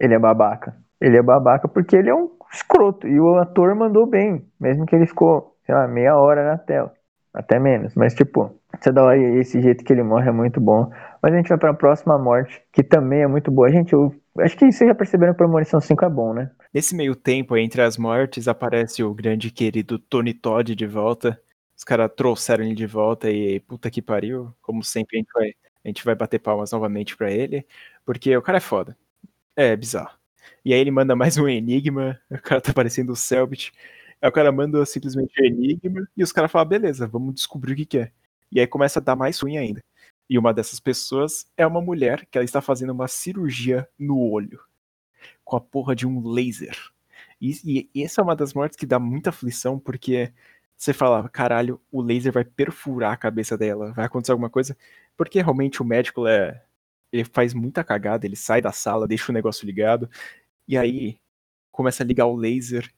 ele 0.00 0.14
é 0.14 0.18
babaca. 0.18 0.76
Ele 1.00 1.16
é 1.16 1.22
babaca 1.22 1.68
porque 1.68 1.96
ele 1.96 2.10
é 2.10 2.14
um 2.14 2.30
escroto. 2.52 3.06
E 3.06 3.20
o 3.20 3.36
ator 3.36 3.74
mandou 3.74 4.06
bem. 4.06 4.44
Mesmo 4.60 4.84
que 4.84 4.96
ele 4.96 5.06
ficou, 5.06 5.56
sei 5.64 5.74
lá, 5.74 5.86
meia 5.86 6.16
hora 6.16 6.44
na 6.44 6.58
tela. 6.58 6.92
Até 7.32 7.58
menos. 7.58 7.94
Mas, 7.94 8.14
tipo, 8.14 8.54
você 8.78 8.90
dá 8.92 9.04
hora 9.04 9.18
esse 9.18 9.60
jeito 9.60 9.84
que 9.84 9.92
ele 9.92 10.02
morre 10.02 10.28
é 10.28 10.32
muito 10.32 10.60
bom. 10.60 10.90
Mas 11.22 11.32
a 11.32 11.36
gente 11.36 11.48
vai 11.48 11.58
pra 11.58 11.72
próxima 11.72 12.18
morte, 12.18 12.60
que 12.72 12.82
também 12.82 13.22
é 13.22 13.26
muito 13.26 13.50
boa. 13.50 13.70
Gente, 13.70 13.92
eu 13.92 14.12
acho 14.40 14.56
que 14.56 14.70
vocês 14.70 14.88
já 14.88 14.94
perceberam 14.94 15.32
que 15.32 15.36
o 15.36 15.46
Premonição 15.46 15.80
5 15.80 16.04
é 16.04 16.10
bom, 16.10 16.34
né? 16.34 16.50
Nesse 16.74 16.96
meio 16.96 17.14
tempo, 17.14 17.56
entre 17.56 17.80
as 17.80 17.96
mortes, 17.96 18.48
aparece 18.48 19.04
o 19.04 19.14
grande 19.14 19.50
querido 19.50 19.98
Tony 19.98 20.34
Todd 20.34 20.74
de 20.74 20.86
volta. 20.86 21.38
Os 21.82 21.84
caras 21.84 22.12
trouxeram 22.16 22.62
ele 22.64 22.76
de 22.76 22.86
volta 22.86 23.28
e 23.28 23.58
puta 23.58 23.90
que 23.90 24.00
pariu. 24.00 24.54
Como 24.62 24.84
sempre, 24.84 25.16
a 25.16 25.18
gente 25.18 25.32
vai, 25.34 25.48
a 25.84 25.88
gente 25.88 26.04
vai 26.04 26.14
bater 26.14 26.38
palmas 26.38 26.70
novamente 26.70 27.16
pra 27.16 27.28
ele. 27.28 27.66
Porque 28.04 28.36
o 28.36 28.40
cara 28.40 28.58
é 28.58 28.60
foda. 28.60 28.96
É 29.56 29.76
bizarro. 29.76 30.16
E 30.64 30.72
aí 30.72 30.78
ele 30.80 30.92
manda 30.92 31.16
mais 31.16 31.36
um 31.38 31.48
enigma. 31.48 32.20
O 32.30 32.38
cara 32.40 32.60
tá 32.60 32.72
parecendo 32.72 33.10
o 33.12 33.16
Selbit. 33.16 33.72
Aí 34.22 34.28
o 34.28 34.32
cara 34.32 34.52
manda 34.52 34.86
simplesmente 34.86 35.32
o 35.42 35.44
enigma. 35.44 36.06
E 36.16 36.22
os 36.22 36.30
caras 36.30 36.52
falam, 36.52 36.68
beleza, 36.68 37.04
vamos 37.08 37.34
descobrir 37.34 37.72
o 37.72 37.76
que, 37.76 37.86
que 37.86 37.98
é. 37.98 38.12
E 38.52 38.60
aí 38.60 38.66
começa 38.68 39.00
a 39.00 39.02
dar 39.02 39.16
mais 39.16 39.40
ruim 39.40 39.56
ainda. 39.58 39.82
E 40.30 40.38
uma 40.38 40.54
dessas 40.54 40.78
pessoas 40.78 41.46
é 41.56 41.66
uma 41.66 41.80
mulher 41.82 42.26
que 42.30 42.38
ela 42.38 42.44
está 42.44 42.60
fazendo 42.60 42.90
uma 42.92 43.08
cirurgia 43.08 43.88
no 43.98 44.20
olho. 44.20 44.60
Com 45.44 45.56
a 45.56 45.60
porra 45.60 45.96
de 45.96 46.06
um 46.06 46.28
laser. 46.30 46.76
E- 47.40 47.90
e 47.92 48.04
essa 48.04 48.20
é 48.20 48.24
uma 48.24 48.36
das 48.36 48.54
mortes 48.54 48.76
que 48.78 48.86
dá 48.86 49.00
muita 49.00 49.30
aflição, 49.30 49.80
porque 49.80 50.32
você 50.82 50.92
fala, 50.92 51.28
caralho, 51.28 51.80
o 51.92 52.02
laser 52.02 52.32
vai 52.32 52.44
perfurar 52.44 53.12
a 53.12 53.16
cabeça 53.16 53.56
dela, 53.56 53.92
vai 53.92 54.04
acontecer 54.04 54.32
alguma 54.32 54.50
coisa. 54.50 54.76
Porque 55.16 55.40
realmente 55.40 55.80
o 55.80 55.84
médico 55.84 56.26
é. 56.26 56.60
Ele 57.12 57.24
faz 57.24 57.54
muita 57.54 57.84
cagada, 57.84 58.26
ele 58.26 58.34
sai 58.36 58.60
da 58.60 58.72
sala, 58.72 59.06
deixa 59.06 59.30
o 59.30 59.34
negócio 59.34 59.66
ligado, 59.66 60.10
e 60.66 60.76
aí 60.78 61.20
começa 61.70 62.02
a 62.02 62.06
ligar 62.06 62.26
o 62.26 62.36
laser, 62.36 62.92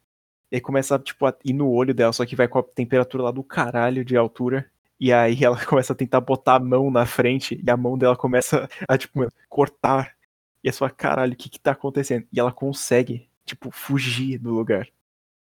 e 0.51 0.61
começa 0.61 0.99
tipo, 0.99 1.27
a 1.27 1.37
ir 1.45 1.53
no 1.53 1.71
olho 1.71 1.93
dela, 1.95 2.13
só 2.13 2.25
que 2.25 2.37
vai 2.37 2.49
com 2.49 2.59
a 2.61 2.63
temperatura 2.63 3.25
lá 3.25 3.31
do 3.31 3.45
caralho 3.45 4.05
de 4.05 4.17
altura. 4.17 4.71
E 4.99 5.13
aí 5.13 5.37
ela 5.45 5.63
começa 5.67 5.93
a 5.93 5.97
tentar 5.97 6.21
botar 6.21 6.57
a 6.57 6.61
mão 6.61 6.91
na 6.91 7.07
frente, 7.07 7.61
e 7.63 7.71
a 7.71 7.77
mão 7.77 7.99
dela 7.99 8.17
começa 8.17 8.69
a, 8.89 8.97
tipo, 8.97 9.29
cortar. 9.49 10.17
E 10.63 10.69
é 10.71 10.73
só, 10.73 10.89
caralho, 10.89 11.35
o 11.35 11.37
que 11.37 11.51
que 11.51 11.61
tá 11.61 11.73
acontecendo? 11.73 12.27
E 12.33 12.41
ela 12.41 12.53
consegue, 12.53 13.29
tipo, 13.45 13.71
fugir 13.71 14.39
do 14.39 14.55
lugar. 14.55 14.89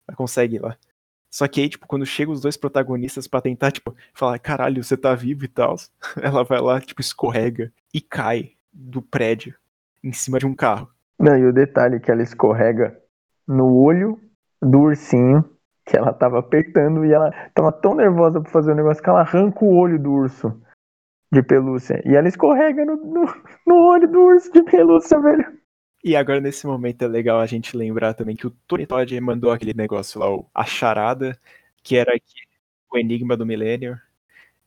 Ela 0.08 0.16
consegue 0.16 0.58
lá. 0.58 0.76
Só 1.32 1.48
que 1.48 1.62
aí, 1.62 1.68
tipo, 1.70 1.86
quando 1.86 2.04
chegam 2.04 2.34
os 2.34 2.42
dois 2.42 2.58
protagonistas 2.58 3.26
pra 3.26 3.40
tentar, 3.40 3.72
tipo, 3.72 3.96
falar, 4.12 4.38
caralho, 4.38 4.84
você 4.84 4.98
tá 4.98 5.14
vivo 5.14 5.46
e 5.46 5.48
tal, 5.48 5.76
ela 6.22 6.44
vai 6.44 6.60
lá, 6.60 6.78
tipo, 6.78 7.00
escorrega 7.00 7.72
e 7.92 8.02
cai 8.02 8.52
do 8.70 9.00
prédio 9.00 9.54
em 10.04 10.12
cima 10.12 10.38
de 10.38 10.46
um 10.46 10.54
carro. 10.54 10.90
Não, 11.18 11.36
e 11.38 11.46
o 11.46 11.52
detalhe 11.52 11.96
é 11.96 12.00
que 12.00 12.10
ela 12.10 12.22
escorrega 12.22 13.00
no 13.48 13.74
olho 13.74 14.20
do 14.60 14.80
ursinho 14.80 15.42
que 15.86 15.96
ela 15.96 16.12
tava 16.12 16.38
apertando 16.38 17.04
e 17.04 17.12
ela 17.12 17.32
tava 17.54 17.72
tão 17.72 17.94
nervosa 17.94 18.40
pra 18.40 18.50
fazer 18.50 18.72
o 18.72 18.74
negócio 18.74 19.02
que 19.02 19.08
ela 19.08 19.20
arranca 19.20 19.64
o 19.64 19.74
olho 19.74 19.98
do 19.98 20.12
urso. 20.12 20.60
de 21.32 21.42
pelúcia. 21.42 22.02
E 22.04 22.14
ela 22.14 22.28
escorrega 22.28 22.84
no, 22.84 22.96
no, 22.96 23.24
no 23.66 23.76
olho 23.88 24.06
do 24.06 24.20
urso 24.20 24.52
de 24.52 24.62
pelúcia, 24.64 25.18
velho. 25.18 25.61
E 26.04 26.16
agora, 26.16 26.40
nesse 26.40 26.66
momento, 26.66 27.02
é 27.02 27.08
legal 27.08 27.38
a 27.40 27.46
gente 27.46 27.76
lembrar 27.76 28.14
também 28.14 28.34
que 28.34 28.46
o 28.46 28.50
Tony 28.66 28.86
Todd 28.86 29.20
mandou 29.20 29.52
aquele 29.52 29.72
negócio 29.72 30.18
lá, 30.20 30.26
a 30.52 30.64
charada, 30.64 31.38
que 31.82 31.96
era 31.96 32.18
que, 32.18 32.34
o 32.92 32.98
enigma 32.98 33.36
do 33.36 33.46
milênio, 33.46 33.98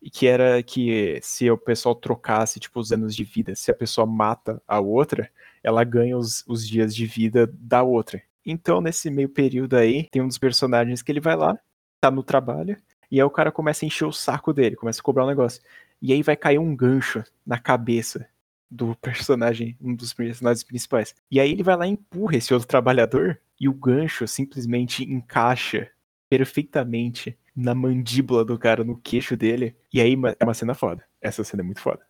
e 0.01 0.09
que 0.09 0.27
era 0.27 0.63
que 0.63 1.19
se 1.21 1.49
o 1.51 1.57
pessoal 1.57 1.95
trocasse, 1.95 2.59
tipo, 2.59 2.79
os 2.79 2.91
anos 2.91 3.15
de 3.15 3.23
vida, 3.23 3.55
se 3.55 3.71
a 3.71 3.73
pessoa 3.75 4.07
mata 4.07 4.61
a 4.67 4.79
outra, 4.79 5.29
ela 5.63 5.83
ganha 5.83 6.17
os, 6.17 6.43
os 6.47 6.67
dias 6.67 6.95
de 6.95 7.05
vida 7.05 7.47
da 7.53 7.83
outra. 7.83 8.21
Então, 8.45 8.79
nesse 8.81 9.09
meio 9.09 9.29
período 9.29 9.75
aí, 9.75 10.07
tem 10.11 10.21
um 10.21 10.27
dos 10.27 10.37
personagens 10.37 11.01
que 11.01 11.11
ele 11.11 11.19
vai 11.19 11.35
lá, 11.35 11.59
tá 11.99 12.11
no 12.11 12.23
trabalho, 12.23 12.77
e 13.11 13.19
aí 13.19 13.23
o 13.23 13.29
cara 13.29 13.51
começa 13.51 13.85
a 13.85 13.87
encher 13.87 14.05
o 14.05 14.11
saco 14.11 14.53
dele, 14.53 14.75
começa 14.75 15.01
a 15.01 15.03
cobrar 15.03 15.25
um 15.25 15.27
negócio. 15.29 15.61
E 16.01 16.13
aí 16.13 16.21
vai 16.23 16.35
cair 16.37 16.59
um 16.59 16.75
gancho 16.75 17.23
na 17.45 17.59
cabeça 17.59 18.27
do 18.69 18.95
personagem, 18.95 19.77
um 19.81 19.95
dos 19.95 20.13
personagens 20.13 20.63
principais. 20.63 21.15
E 21.29 21.39
aí 21.39 21.51
ele 21.51 21.63
vai 21.63 21.75
lá 21.75 21.87
e 21.87 21.91
empurra 21.91 22.37
esse 22.37 22.53
outro 22.53 22.67
trabalhador 22.67 23.39
e 23.59 23.69
o 23.69 23.73
gancho 23.73 24.27
simplesmente 24.27 25.03
encaixa 25.03 25.87
perfeitamente 26.29 27.37
na 27.55 27.73
mandíbula 27.73 28.43
do 28.43 28.59
cara, 28.59 28.83
no 28.83 28.97
queixo 28.97 29.37
dele. 29.37 29.75
E 29.93 30.01
aí 30.01 30.17
é 30.39 30.43
uma 30.43 30.53
cena 30.53 30.73
foda. 30.73 31.03
Essa 31.21 31.43
cena 31.43 31.61
é 31.61 31.65
muito 31.65 31.79
foda. 31.79 32.01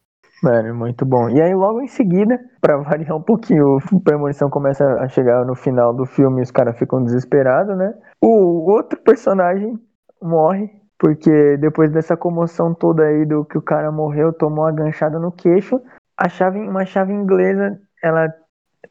Mano, 0.43 0.75
muito 0.75 1.05
bom. 1.05 1.29
E 1.29 1.41
aí, 1.41 1.53
logo 1.55 1.81
em 1.81 1.87
seguida, 1.87 2.39
pra 2.59 2.77
variar 2.77 3.15
um 3.15 3.21
pouquinho, 3.21 3.77
a 3.77 3.99
premonição 4.03 4.49
começa 4.49 4.83
a 4.99 5.07
chegar 5.07 5.45
no 5.45 5.55
final 5.55 5.93
do 5.93 6.05
filme 6.05 6.39
e 6.39 6.43
os 6.43 6.51
caras 6.51 6.77
ficam 6.77 7.03
desesperados, 7.03 7.77
né? 7.77 7.93
O 8.21 8.69
outro 8.69 8.99
personagem 8.99 9.79
morre, 10.21 10.69
porque 10.99 11.57
depois 11.57 11.91
dessa 11.91 12.17
comoção 12.17 12.73
toda 12.73 13.03
aí 13.03 13.25
do 13.25 13.45
que 13.45 13.57
o 13.57 13.61
cara 13.61 13.91
morreu, 13.91 14.33
tomou 14.33 14.65
uma 14.65 14.71
ganchada 14.71 15.19
no 15.19 15.31
queixo, 15.31 15.79
a 16.17 16.29
chave, 16.29 16.59
uma 16.59 16.85
chave 16.85 17.13
inglesa, 17.13 17.79
ela 18.01 18.33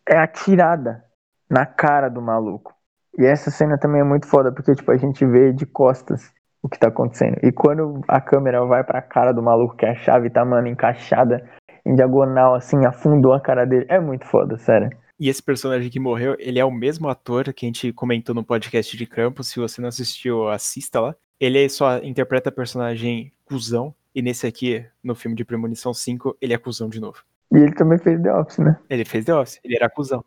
é 0.08 0.16
atirada 0.16 1.04
na 1.48 1.64
cara 1.64 2.08
do 2.08 2.20
maluco. 2.20 2.74
E 3.18 3.24
essa 3.24 3.50
cena 3.50 3.78
também 3.78 4.00
é 4.00 4.04
muito 4.04 4.26
foda, 4.26 4.52
porque 4.52 4.74
tipo, 4.74 4.90
a 4.90 4.96
gente 4.96 5.24
vê 5.24 5.52
de 5.52 5.64
costas 5.64 6.32
o 6.62 6.68
que 6.68 6.78
tá 6.78 6.88
acontecendo. 6.88 7.38
E 7.42 7.52
quando 7.52 8.00
a 8.08 8.20
câmera 8.20 8.64
vai 8.64 8.82
pra 8.82 9.02
cara 9.02 9.32
do 9.32 9.42
maluco, 9.42 9.76
que 9.76 9.86
a 9.86 9.94
chave 9.94 10.30
tá, 10.30 10.44
mano, 10.44 10.66
encaixada 10.66 11.48
em 11.84 11.94
diagonal, 11.94 12.54
assim, 12.54 12.84
afundou 12.86 13.34
a 13.34 13.40
cara 13.40 13.66
dele. 13.66 13.86
É 13.88 14.00
muito 14.00 14.24
foda, 14.26 14.56
sério. 14.56 14.90
E 15.20 15.28
esse 15.28 15.42
personagem 15.42 15.90
que 15.90 16.00
morreu, 16.00 16.34
ele 16.38 16.58
é 16.58 16.64
o 16.64 16.70
mesmo 16.70 17.08
ator 17.08 17.52
que 17.52 17.66
a 17.66 17.68
gente 17.68 17.92
comentou 17.92 18.34
no 18.34 18.42
podcast 18.42 18.96
de 18.96 19.06
Campo. 19.06 19.44
Se 19.44 19.60
você 19.60 19.80
não 19.80 19.88
assistiu, 19.88 20.48
assista 20.48 21.00
lá. 21.00 21.14
Ele 21.38 21.68
só 21.68 21.98
interpreta 21.98 22.50
personagem 22.50 23.30
cuzão 23.44 23.94
e 24.14 24.22
nesse 24.22 24.46
aqui, 24.46 24.86
no 25.02 25.14
filme 25.14 25.36
de 25.36 25.44
Premonição 25.44 25.92
5, 25.92 26.36
ele 26.40 26.52
é 26.52 26.56
acusão 26.56 26.88
de 26.88 27.00
novo. 27.00 27.22
E 27.52 27.58
ele 27.58 27.74
também 27.74 27.98
fez 27.98 28.20
The 28.20 28.32
Office, 28.32 28.58
né? 28.58 28.78
Ele 28.88 29.04
fez 29.04 29.24
The 29.24 29.34
Office, 29.34 29.60
ele 29.64 29.76
era 29.76 29.86
acusão. 29.86 30.24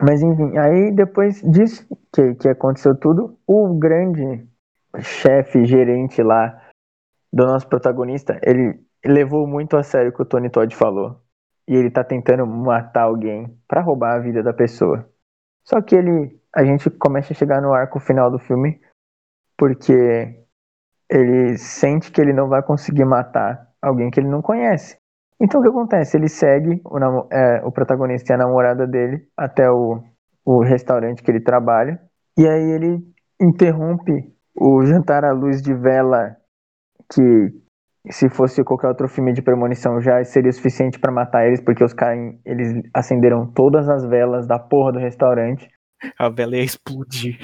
Mas 0.00 0.22
enfim, 0.22 0.56
aí 0.56 0.92
depois 0.92 1.42
disso 1.42 1.86
que, 2.12 2.34
que 2.34 2.48
aconteceu 2.48 2.94
tudo, 2.94 3.38
o 3.46 3.74
grande 3.74 4.46
chefe, 5.00 5.64
gerente 5.64 6.22
lá 6.22 6.60
do 7.32 7.46
nosso 7.46 7.68
protagonista, 7.68 8.38
ele 8.42 8.78
levou 9.04 9.46
muito 9.46 9.76
a 9.76 9.82
sério 9.82 10.10
o 10.10 10.14
que 10.14 10.22
o 10.22 10.26
Tony 10.26 10.50
Todd 10.50 10.74
falou. 10.74 11.20
E 11.66 11.74
ele 11.74 11.90
tá 11.90 12.02
tentando 12.02 12.46
matar 12.46 13.02
alguém 13.02 13.56
para 13.68 13.80
roubar 13.80 14.16
a 14.16 14.18
vida 14.18 14.42
da 14.42 14.52
pessoa. 14.52 15.08
Só 15.64 15.80
que 15.80 15.94
ele. 15.94 16.38
A 16.52 16.64
gente 16.64 16.90
começa 16.90 17.32
a 17.32 17.36
chegar 17.36 17.62
no 17.62 17.72
arco 17.72 18.00
final 18.00 18.28
do 18.28 18.38
filme, 18.40 18.80
porque 19.56 20.39
ele 21.10 21.58
sente 21.58 22.12
que 22.12 22.20
ele 22.20 22.32
não 22.32 22.48
vai 22.48 22.62
conseguir 22.62 23.04
matar 23.04 23.68
alguém 23.82 24.10
que 24.10 24.20
ele 24.20 24.28
não 24.28 24.40
conhece. 24.40 24.96
Então 25.40 25.60
o 25.60 25.62
que 25.62 25.70
acontece? 25.70 26.16
Ele 26.16 26.28
segue 26.28 26.80
o, 26.84 26.98
é, 27.32 27.62
o 27.64 27.72
protagonista 27.72 28.32
e 28.32 28.34
a 28.34 28.38
namorada 28.38 28.86
dele 28.86 29.26
até 29.36 29.68
o, 29.68 30.02
o 30.44 30.62
restaurante 30.62 31.22
que 31.22 31.30
ele 31.30 31.40
trabalha. 31.40 31.98
E 32.38 32.46
aí 32.46 32.70
ele 32.72 32.98
interrompe 33.40 34.12
o 34.54 34.84
jantar 34.84 35.24
à 35.24 35.32
luz 35.32 35.60
de 35.62 35.74
vela, 35.74 36.36
que 37.12 37.48
se 38.10 38.28
fosse 38.28 38.62
qualquer 38.62 38.88
outro 38.88 39.08
filme 39.08 39.32
de 39.32 39.42
premonição 39.42 40.00
já 40.00 40.22
seria 40.24 40.52
suficiente 40.52 40.98
para 40.98 41.12
matar 41.12 41.46
eles, 41.46 41.60
porque 41.60 41.82
os 41.82 41.92
caras 41.92 42.34
eles 42.44 42.82
acenderam 42.94 43.50
todas 43.52 43.88
as 43.88 44.04
velas 44.04 44.46
da 44.46 44.58
porra 44.58 44.92
do 44.92 44.98
restaurante. 44.98 45.68
A 46.18 46.28
vela 46.28 46.56
ia 46.56 46.62
explodir. 46.62 47.38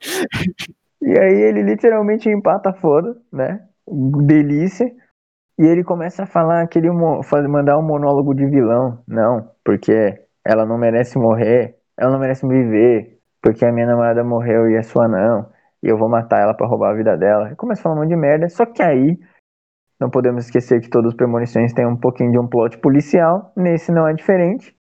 E 1.02 1.18
aí 1.18 1.42
ele 1.42 1.62
literalmente 1.62 2.30
empata 2.30 2.72
foda, 2.72 3.16
né? 3.32 3.60
Delícia. 4.24 4.86
E 5.58 5.66
ele 5.66 5.82
começa 5.82 6.22
a 6.22 6.26
falar 6.26 6.66
que 6.68 6.78
ele 6.78 6.90
mandar 7.48 7.76
um 7.76 7.82
monólogo 7.82 8.34
de 8.34 8.46
vilão. 8.46 9.02
Não, 9.06 9.50
porque 9.64 10.14
ela 10.44 10.64
não 10.64 10.78
merece 10.78 11.18
morrer, 11.18 11.76
ela 11.98 12.12
não 12.12 12.20
merece 12.20 12.46
viver, 12.46 13.18
porque 13.42 13.64
a 13.64 13.72
minha 13.72 13.86
namorada 13.86 14.22
morreu 14.24 14.70
e 14.70 14.76
a 14.76 14.82
sua 14.82 15.08
não. 15.08 15.50
E 15.82 15.88
eu 15.88 15.98
vou 15.98 16.08
matar 16.08 16.40
ela 16.40 16.54
para 16.54 16.68
roubar 16.68 16.90
a 16.90 16.96
vida 16.96 17.16
dela. 17.16 17.46
Ele 17.46 17.56
começa 17.56 17.80
a 17.80 17.82
falar 17.82 17.96
um 17.96 17.98
monte 17.98 18.10
de 18.10 18.16
merda. 18.16 18.48
Só 18.48 18.64
que 18.64 18.82
aí, 18.82 19.18
não 20.00 20.08
podemos 20.08 20.44
esquecer 20.44 20.80
que 20.80 20.88
todas 20.88 21.10
as 21.10 21.16
premonições 21.16 21.72
têm 21.72 21.84
um 21.84 21.96
pouquinho 21.96 22.30
de 22.30 22.38
um 22.38 22.46
plot 22.46 22.78
policial. 22.78 23.52
Nesse 23.56 23.90
não 23.90 24.06
é 24.06 24.14
diferente. 24.14 24.76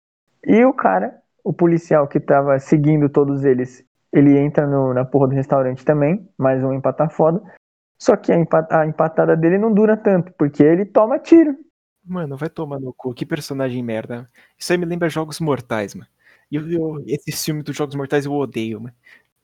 E 0.44 0.64
o 0.64 0.72
cara, 0.72 1.14
o 1.44 1.52
policial 1.52 2.08
que 2.08 2.18
tava 2.18 2.58
seguindo 2.58 3.08
todos 3.08 3.44
eles 3.44 3.87
ele 4.12 4.38
entra 4.38 4.66
no, 4.66 4.94
na 4.94 5.04
porra 5.04 5.28
do 5.28 5.34
restaurante 5.34 5.84
também, 5.84 6.28
mais 6.36 6.62
um 6.62 6.72
empatar 6.72 7.10
foda. 7.10 7.42
Só 7.98 8.16
que 8.16 8.32
a, 8.32 8.38
empat, 8.38 8.72
a 8.72 8.86
empatada 8.86 9.36
dele 9.36 9.58
não 9.58 9.72
dura 9.72 9.96
tanto, 9.96 10.32
porque 10.38 10.62
ele 10.62 10.84
toma 10.84 11.18
tiro. 11.18 11.56
Mano, 12.04 12.36
vai 12.36 12.48
tomar 12.48 12.78
no 12.80 12.92
cu, 12.92 13.12
que 13.12 13.26
personagem 13.26 13.82
merda. 13.82 14.26
Isso 14.56 14.72
aí 14.72 14.78
me 14.78 14.86
lembra 14.86 15.08
Jogos 15.08 15.40
Mortais, 15.40 15.94
mano. 15.94 16.08
Eu, 16.50 16.70
eu, 16.70 17.04
esse 17.06 17.44
filme 17.44 17.62
dos 17.62 17.76
Jogos 17.76 17.94
Mortais 17.94 18.24
eu 18.24 18.32
odeio, 18.32 18.80
mano. 18.80 18.94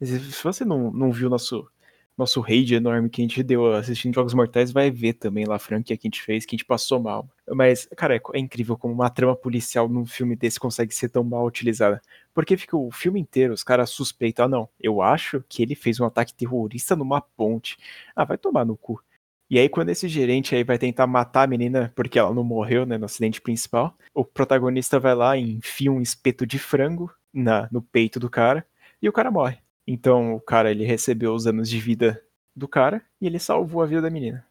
Se 0.00 0.42
você 0.42 0.64
não, 0.64 0.90
não 0.90 1.12
viu 1.12 1.28
nosso 1.28 1.68
nosso 2.16 2.40
raid 2.40 2.74
enorme 2.74 3.10
que 3.10 3.20
a 3.20 3.24
gente 3.24 3.42
deu 3.42 3.74
assistindo 3.74 4.14
Jogos 4.14 4.34
Mortais, 4.34 4.70
vai 4.70 4.90
ver 4.90 5.14
também 5.14 5.44
lá 5.44 5.56
a 5.56 5.58
franquia 5.58 5.96
que 5.96 6.06
a 6.06 6.08
gente 6.08 6.22
fez, 6.22 6.46
que 6.46 6.54
a 6.54 6.56
gente 6.56 6.64
passou 6.64 7.00
mal. 7.00 7.28
Mas, 7.48 7.88
cara, 7.96 8.16
é, 8.16 8.20
é, 8.34 8.38
incrível 8.38 8.76
como 8.76 8.94
uma 8.94 9.10
trama 9.10 9.34
policial 9.34 9.88
num 9.88 10.06
filme 10.06 10.36
desse 10.36 10.60
consegue 10.60 10.94
ser 10.94 11.08
tão 11.08 11.24
mal 11.24 11.44
utilizada. 11.44 12.00
Porque 12.32 12.56
fica 12.56 12.76
o 12.76 12.90
filme 12.90 13.20
inteiro, 13.20 13.52
os 13.52 13.64
caras 13.64 13.90
suspeitam, 13.90 14.44
ah 14.46 14.48
não, 14.48 14.68
eu 14.80 15.02
acho 15.02 15.44
que 15.48 15.62
ele 15.62 15.74
fez 15.74 15.98
um 16.00 16.04
ataque 16.06 16.34
terrorista 16.34 16.94
numa 16.94 17.20
ponte. 17.20 17.76
Ah, 18.14 18.24
vai 18.24 18.38
tomar 18.38 18.64
no 18.64 18.76
cu. 18.76 19.02
E 19.50 19.58
aí, 19.58 19.68
quando 19.68 19.90
esse 19.90 20.08
gerente 20.08 20.54
aí 20.54 20.64
vai 20.64 20.78
tentar 20.78 21.06
matar 21.06 21.42
a 21.42 21.46
menina 21.46 21.92
porque 21.94 22.18
ela 22.18 22.32
não 22.32 22.42
morreu, 22.42 22.86
né, 22.86 22.96
no 22.96 23.04
acidente 23.04 23.40
principal, 23.40 23.96
o 24.14 24.24
protagonista 24.24 24.98
vai 24.98 25.14
lá 25.14 25.36
e 25.36 25.52
enfia 25.52 25.92
um 25.92 26.00
espeto 26.00 26.46
de 26.46 26.58
frango 26.58 27.10
na, 27.32 27.68
no 27.70 27.82
peito 27.82 28.18
do 28.18 28.30
cara 28.30 28.66
e 29.02 29.08
o 29.08 29.12
cara 29.12 29.30
morre. 29.30 29.63
Então 29.86 30.34
o 30.34 30.40
cara 30.40 30.70
ele 30.70 30.84
recebeu 30.84 31.32
os 31.32 31.46
anos 31.46 31.68
de 31.68 31.78
vida 31.78 32.20
do 32.56 32.68
cara 32.68 33.02
e 33.20 33.26
ele 33.26 33.38
salvou 33.38 33.82
a 33.82 33.86
vida 33.86 34.02
da 34.02 34.10
menina. 34.10 34.44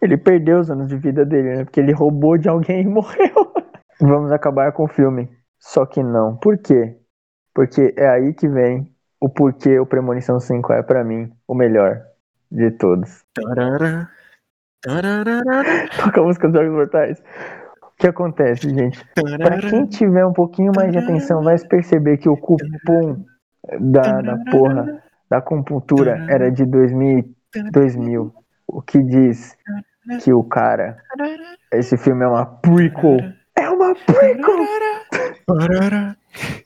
Ele 0.00 0.16
perdeu 0.16 0.60
os 0.60 0.70
anos 0.70 0.88
de 0.88 0.96
vida 0.96 1.24
dele, 1.24 1.56
né? 1.56 1.64
Porque 1.64 1.80
ele 1.80 1.92
roubou 1.92 2.36
de 2.36 2.48
alguém 2.48 2.82
e 2.82 2.86
morreu. 2.88 3.52
Vamos 4.00 4.32
acabar 4.32 4.72
com 4.72 4.84
o 4.84 4.88
filme. 4.88 5.28
Só 5.58 5.84
que 5.84 6.02
não. 6.02 6.36
Por 6.36 6.58
quê? 6.58 6.96
Porque 7.54 7.94
é 7.96 8.08
aí 8.08 8.32
que 8.32 8.48
vem 8.48 8.90
o 9.20 9.28
porquê 9.28 9.78
o 9.78 9.86
Premonição 9.86 10.40
5 10.40 10.72
é 10.72 10.82
para 10.82 11.04
mim 11.04 11.30
o 11.46 11.54
melhor 11.54 12.00
de 12.50 12.70
todos. 12.70 13.22
Tarara, 13.34 14.08
tarara. 14.80 15.42
Toca 15.96 16.20
a 16.20 16.24
música 16.24 16.48
dos 16.48 16.56
Jogos 16.58 16.74
Mortais. 16.74 17.22
O 17.82 18.00
que 18.00 18.06
acontece, 18.06 18.70
gente? 18.70 19.04
Para 19.14 19.58
quem 19.58 19.84
tiver 19.86 20.24
um 20.24 20.32
pouquinho 20.32 20.72
mais 20.74 20.90
de 20.90 20.98
atenção, 20.98 21.42
vai 21.42 21.58
perceber 21.58 22.16
que 22.16 22.30
o 22.30 22.36
cupom 22.36 23.22
da, 23.78 24.20
da 24.20 24.36
porra 24.50 25.02
da 25.30 25.38
acupuntura 25.38 26.26
era 26.28 26.50
de 26.50 26.64
2000, 26.64 27.24
2000. 27.72 28.34
O 28.66 28.82
que 28.82 29.02
diz 29.02 29.56
que 30.22 30.32
o 30.32 30.42
cara. 30.42 30.98
Esse 31.72 31.96
filme 31.96 32.24
é 32.24 32.28
uma 32.28 32.44
prequel. 32.44 33.18
É 33.56 33.68
uma 33.68 33.94
prequel! 33.94 34.66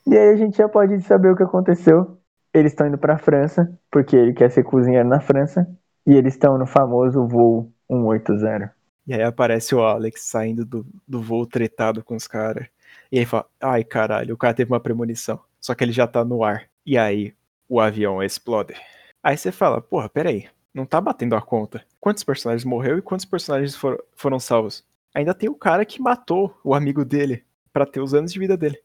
e 0.07 0.17
aí 0.17 0.29
a 0.29 0.35
gente 0.35 0.57
já 0.57 0.67
pode 0.67 0.99
saber 1.01 1.31
o 1.31 1.35
que 1.35 1.43
aconteceu. 1.43 2.17
Eles 2.53 2.71
estão 2.71 2.87
indo 2.87 2.97
pra 2.97 3.17
França, 3.17 3.69
porque 3.91 4.15
ele 4.15 4.33
quer 4.33 4.49
ser 4.49 4.63
cozinheiro 4.63 5.07
na 5.07 5.19
França. 5.19 5.67
E 6.07 6.15
eles 6.15 6.33
estão 6.33 6.57
no 6.57 6.65
famoso 6.65 7.27
voo 7.27 7.71
180. 7.89 8.71
E 9.07 9.13
aí 9.13 9.21
aparece 9.21 9.75
o 9.75 9.83
Alex 9.83 10.21
saindo 10.23 10.65
do, 10.65 10.85
do 11.07 11.21
voo 11.21 11.45
tretado 11.45 12.03
com 12.03 12.15
os 12.15 12.27
caras. 12.27 12.67
E 13.11 13.19
aí 13.19 13.25
fala: 13.25 13.45
ai 13.61 13.83
caralho, 13.83 14.33
o 14.33 14.37
cara 14.37 14.53
teve 14.53 14.71
uma 14.71 14.79
premonição. 14.79 15.39
Só 15.59 15.75
que 15.75 15.83
ele 15.83 15.91
já 15.91 16.07
tá 16.07 16.23
no 16.23 16.43
ar. 16.43 16.63
E 16.85 16.97
aí 16.97 17.33
o 17.67 17.79
avião 17.79 18.21
explode. 18.21 18.75
Aí 19.23 19.35
você 19.35 19.51
fala, 19.51 19.81
porra, 19.81 20.07
peraí, 20.07 20.47
não 20.73 20.85
tá 20.85 21.01
batendo 21.01 21.35
a 21.35 21.41
conta. 21.41 21.83
Quantos 21.99 22.23
personagens 22.23 22.63
morreu 22.63 22.97
e 22.97 23.01
quantos 23.01 23.25
personagens 23.25 23.75
for, 23.75 24.03
foram 24.15 24.39
salvos? 24.39 24.85
Ainda 25.13 25.33
tem 25.33 25.49
o 25.49 25.55
cara 25.55 25.85
que 25.85 26.01
matou 26.01 26.59
o 26.63 26.75
amigo 26.75 27.03
dele 27.03 27.43
para 27.73 27.85
ter 27.85 28.01
os 28.01 28.13
anos 28.13 28.31
de 28.31 28.39
vida 28.39 28.55
dele. 28.55 28.77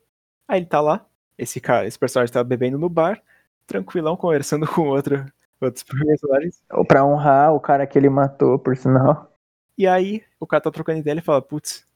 Aí 0.49 0.61
ele 0.61 0.67
tá 0.67 0.81
lá, 0.81 1.05
esse 1.37 1.61
cara, 1.61 1.87
esse 1.87 1.99
personagem 1.99 2.33
tá 2.33 2.43
bebendo 2.43 2.79
no 2.79 2.89
bar, 2.89 3.23
tranquilão, 3.67 4.17
conversando 4.17 4.67
com 4.73 4.89
outro, 4.89 5.27
outros 5.61 5.83
personagens. 5.83 6.63
Pra 6.89 7.05
honrar 7.05 7.53
o 7.53 7.61
cara 7.61 7.87
que 7.87 7.99
ele 7.99 8.09
matou, 8.09 8.59
por 8.59 8.77
sinal. 8.77 9.37
E 9.77 9.87
aí 9.87 10.23
o 10.39 10.47
cara 10.47 10.63
tá 10.63 10.71
trocando 10.71 11.01
ideia 11.01 11.19
e 11.19 11.23
fala, 11.23 11.43
putz, 11.43 11.87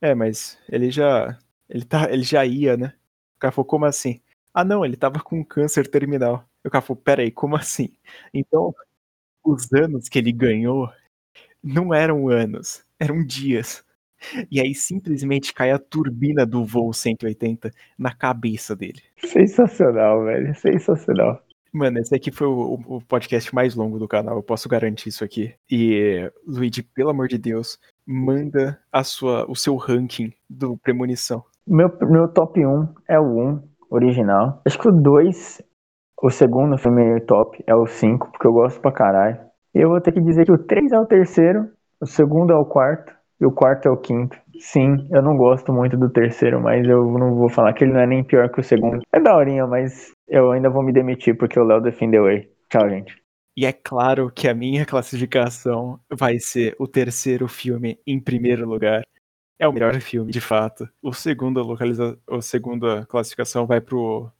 é, 0.00 0.14
mas 0.14 0.58
ele 0.68 0.90
já. 0.90 1.38
Ele, 1.68 1.84
tá, 1.84 2.10
ele 2.10 2.22
já 2.22 2.44
ia, 2.44 2.76
né? 2.76 2.94
O 3.36 3.38
cara 3.40 3.52
falou, 3.52 3.66
como 3.66 3.84
assim? 3.84 4.20
Ah, 4.58 4.64
não, 4.64 4.86
ele 4.86 4.96
tava 4.96 5.20
com 5.20 5.44
câncer 5.44 5.86
terminal. 5.86 6.42
O 6.64 6.70
cara 6.70 6.80
falou, 6.80 7.02
peraí, 7.02 7.30
como 7.30 7.54
assim? 7.56 7.90
Então, 8.32 8.74
os 9.44 9.70
anos 9.70 10.08
que 10.08 10.18
ele 10.18 10.32
ganhou 10.32 10.90
não 11.62 11.92
eram 11.92 12.30
anos, 12.30 12.82
eram 12.98 13.22
dias. 13.22 13.84
E 14.50 14.58
aí 14.58 14.74
simplesmente 14.74 15.52
cai 15.52 15.72
a 15.72 15.78
turbina 15.78 16.46
do 16.46 16.64
voo 16.64 16.90
180 16.90 17.70
na 17.98 18.14
cabeça 18.14 18.74
dele. 18.74 19.02
Sensacional, 19.18 20.24
velho. 20.24 20.54
Sensacional. 20.54 21.44
Mano, 21.70 21.98
esse 21.98 22.14
aqui 22.14 22.32
foi 22.32 22.46
o, 22.46 22.80
o, 22.86 23.02
podcast 23.02 23.54
mais 23.54 23.74
longo 23.74 23.98
do 23.98 24.08
canal, 24.08 24.36
eu 24.36 24.42
posso 24.42 24.70
garantir 24.70 25.10
isso 25.10 25.22
aqui. 25.22 25.54
E, 25.70 26.32
Luigi, 26.46 26.82
pelo 26.82 27.10
amor 27.10 27.28
de 27.28 27.36
Deus, 27.36 27.78
manda 28.06 28.80
a 28.90 29.04
sua, 29.04 29.44
o 29.50 29.54
seu 29.54 29.76
ranking 29.76 30.32
do 30.48 30.78
Premonição. 30.78 31.44
Meu, 31.66 31.94
meu 32.08 32.26
top 32.26 32.64
1 32.64 32.94
é 33.06 33.20
o 33.20 33.50
1 33.50 33.75
original. 33.96 34.60
Acho 34.64 34.78
que 34.78 34.88
o 34.88 34.92
2, 34.92 35.62
o 36.22 36.30
segundo 36.30 36.78
filme 36.78 37.20
top, 37.22 37.62
é 37.66 37.74
o 37.74 37.86
5, 37.86 38.30
porque 38.30 38.46
eu 38.46 38.52
gosto 38.52 38.80
pra 38.80 38.92
caralho. 38.92 39.38
Eu 39.74 39.90
vou 39.90 40.00
ter 40.00 40.12
que 40.12 40.20
dizer 40.20 40.44
que 40.44 40.52
o 40.52 40.58
3 40.58 40.92
é 40.92 40.98
o 40.98 41.06
terceiro, 41.06 41.68
o 42.00 42.06
segundo 42.06 42.52
é 42.52 42.56
o 42.56 42.64
quarto, 42.64 43.12
e 43.40 43.46
o 43.46 43.52
quarto 43.52 43.86
é 43.86 43.90
o 43.90 43.96
quinto. 43.96 44.36
Sim, 44.58 45.06
eu 45.10 45.22
não 45.22 45.36
gosto 45.36 45.72
muito 45.72 45.96
do 45.96 46.08
terceiro, 46.08 46.60
mas 46.60 46.86
eu 46.88 47.04
não 47.18 47.34
vou 47.34 47.48
falar 47.48 47.74
que 47.74 47.84
ele 47.84 47.92
não 47.92 48.00
é 48.00 48.06
nem 48.06 48.24
pior 48.24 48.48
que 48.50 48.60
o 48.60 48.64
segundo. 48.64 49.00
É 49.12 49.20
daorinha, 49.20 49.66
mas 49.66 50.12
eu 50.28 50.50
ainda 50.50 50.70
vou 50.70 50.82
me 50.82 50.92
demitir 50.92 51.36
porque 51.36 51.58
o 51.60 51.64
Léo 51.64 51.80
defendeu 51.80 52.28
ele. 52.28 52.48
Tchau, 52.70 52.88
gente. 52.88 53.14
E 53.58 53.64
é 53.64 53.72
claro 53.72 54.30
que 54.30 54.48
a 54.48 54.54
minha 54.54 54.84
classificação 54.84 55.98
vai 56.10 56.38
ser 56.38 56.74
o 56.78 56.86
terceiro 56.86 57.48
filme 57.48 57.98
em 58.06 58.20
primeiro 58.20 58.68
lugar. 58.68 59.02
É 59.58 59.66
o 59.66 59.72
melhor 59.72 59.98
filme, 60.00 60.30
de 60.30 60.40
fato. 60.40 60.88
O 61.02 61.12
segundo 61.12 61.62
localiza... 61.62 62.18
a 62.30 62.42
segunda 62.42 63.06
classificação 63.06 63.66
vai 63.66 63.80
pro 63.80 64.30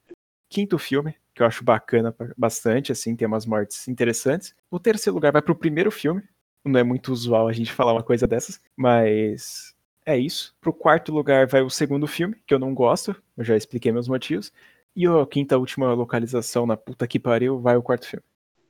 quinto 0.48 0.78
filme, 0.78 1.14
que 1.34 1.42
eu 1.42 1.46
acho 1.46 1.64
bacana 1.64 2.14
bastante, 2.36 2.92
assim, 2.92 3.16
tem 3.16 3.26
umas 3.26 3.46
mortes 3.46 3.88
interessantes. 3.88 4.54
O 4.70 4.78
terceiro 4.78 5.14
lugar 5.14 5.32
vai 5.32 5.42
pro 5.42 5.54
primeiro 5.54 5.90
filme. 5.90 6.22
Não 6.64 6.80
é 6.80 6.82
muito 6.82 7.12
usual 7.12 7.48
a 7.48 7.52
gente 7.52 7.72
falar 7.72 7.92
uma 7.92 8.02
coisa 8.02 8.26
dessas, 8.26 8.60
mas 8.76 9.74
é 10.04 10.18
isso. 10.18 10.54
Pro 10.60 10.72
quarto 10.72 11.12
lugar 11.12 11.46
vai 11.46 11.62
o 11.62 11.70
segundo 11.70 12.06
filme, 12.06 12.36
que 12.46 12.52
eu 12.54 12.58
não 12.58 12.74
gosto, 12.74 13.14
eu 13.36 13.44
já 13.44 13.56
expliquei 13.56 13.92
meus 13.92 14.08
motivos. 14.08 14.52
E 14.94 15.06
a 15.06 15.26
quinta 15.26 15.58
última 15.58 15.92
localização 15.92 16.66
na 16.66 16.76
puta 16.76 17.06
que 17.06 17.18
pariu 17.18 17.60
vai 17.60 17.76
o 17.76 17.82
quarto 17.82 18.06
filme. 18.06 18.24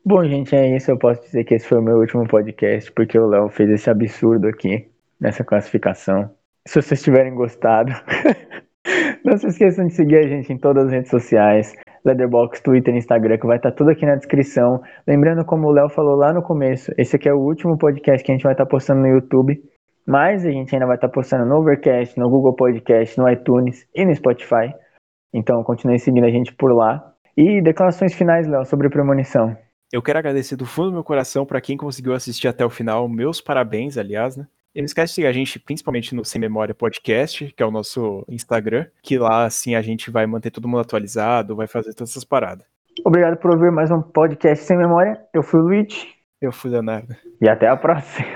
Bom, 0.04 0.24
gente, 0.24 0.54
é 0.54 0.76
isso. 0.76 0.90
Eu 0.90 0.98
posso 0.98 1.22
dizer 1.22 1.44
que 1.44 1.54
esse 1.54 1.66
foi 1.66 1.78
o 1.78 1.82
meu 1.82 1.98
último 1.98 2.26
podcast, 2.26 2.90
porque 2.92 3.18
o 3.18 3.26
Léo 3.26 3.48
fez 3.48 3.70
esse 3.70 3.88
absurdo 3.88 4.48
aqui, 4.48 4.88
nessa 5.20 5.44
classificação. 5.44 6.32
Se 6.66 6.82
vocês 6.82 7.00
tiverem 7.00 7.32
gostado, 7.32 7.92
não 9.24 9.36
se 9.38 9.46
esqueçam 9.46 9.86
de 9.86 9.94
seguir 9.94 10.18
a 10.18 10.28
gente 10.28 10.52
em 10.52 10.58
todas 10.58 10.86
as 10.86 10.92
redes 10.92 11.10
sociais. 11.10 11.72
Leatherbox, 12.04 12.60
Twitter, 12.60 12.94
Instagram, 12.94 13.38
que 13.38 13.46
vai 13.46 13.56
estar 13.56 13.70
tudo 13.72 13.90
aqui 13.90 14.04
na 14.04 14.16
descrição. 14.16 14.82
Lembrando, 15.06 15.44
como 15.44 15.68
o 15.68 15.72
Léo 15.72 15.88
falou 15.88 16.16
lá 16.16 16.32
no 16.32 16.42
começo, 16.42 16.92
esse 16.98 17.14
aqui 17.16 17.28
é 17.28 17.32
o 17.32 17.38
último 17.38 17.78
podcast 17.78 18.24
que 18.24 18.32
a 18.32 18.34
gente 18.34 18.44
vai 18.44 18.52
estar 18.52 18.66
postando 18.66 19.00
no 19.00 19.08
YouTube, 19.08 19.60
mas 20.06 20.44
a 20.44 20.50
gente 20.50 20.74
ainda 20.74 20.86
vai 20.86 20.96
estar 20.96 21.08
postando 21.08 21.46
no 21.46 21.56
Overcast, 21.56 22.18
no 22.18 22.28
Google 22.28 22.54
Podcast, 22.54 23.18
no 23.18 23.28
iTunes 23.28 23.86
e 23.94 24.04
no 24.04 24.14
Spotify. 24.14 24.74
Então 25.32 25.62
continue 25.62 25.98
seguindo 25.98 26.24
a 26.24 26.30
gente 26.30 26.52
por 26.52 26.72
lá. 26.72 27.12
E 27.36 27.60
declarações 27.62 28.14
finais, 28.14 28.46
Léo, 28.46 28.64
sobre 28.64 28.88
premonição. 28.88 29.56
Eu 29.92 30.02
quero 30.02 30.18
agradecer 30.18 30.56
do 30.56 30.66
fundo 30.66 30.88
do 30.88 30.94
meu 30.94 31.04
coração 31.04 31.46
para 31.46 31.60
quem 31.60 31.76
conseguiu 31.76 32.12
assistir 32.12 32.48
até 32.48 32.64
o 32.64 32.70
final. 32.70 33.08
Meus 33.08 33.40
parabéns, 33.40 33.96
aliás, 33.96 34.36
né? 34.36 34.46
E 34.76 34.80
não 34.82 34.84
esquece 34.84 35.12
de 35.12 35.14
seguir 35.14 35.26
a 35.26 35.32
gente 35.32 35.58
principalmente 35.58 36.14
no 36.14 36.22
Sem 36.22 36.38
Memória 36.38 36.74
Podcast, 36.74 37.50
que 37.56 37.62
é 37.62 37.66
o 37.66 37.70
nosso 37.70 38.22
Instagram, 38.28 38.84
que 39.02 39.18
lá 39.18 39.46
assim 39.46 39.74
a 39.74 39.80
gente 39.80 40.10
vai 40.10 40.26
manter 40.26 40.50
todo 40.50 40.68
mundo 40.68 40.80
atualizado, 40.80 41.56
vai 41.56 41.66
fazer 41.66 41.94
todas 41.94 42.10
essas 42.10 42.24
paradas. 42.24 42.66
Obrigado 43.02 43.38
por 43.38 43.52
ouvir 43.52 43.72
mais 43.72 43.90
um 43.90 44.02
podcast 44.02 44.66
Sem 44.66 44.76
Memória. 44.76 45.18
Eu 45.32 45.42
fui 45.42 45.60
o 45.60 45.62
Luigi. 45.62 46.08
Eu 46.42 46.52
fui 46.52 46.68
o 46.68 46.74
Leonardo. 46.74 47.16
E 47.40 47.48
até 47.48 47.68
a 47.68 47.74
próxima. 47.74 48.28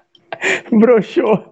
Broxou. 0.72 1.51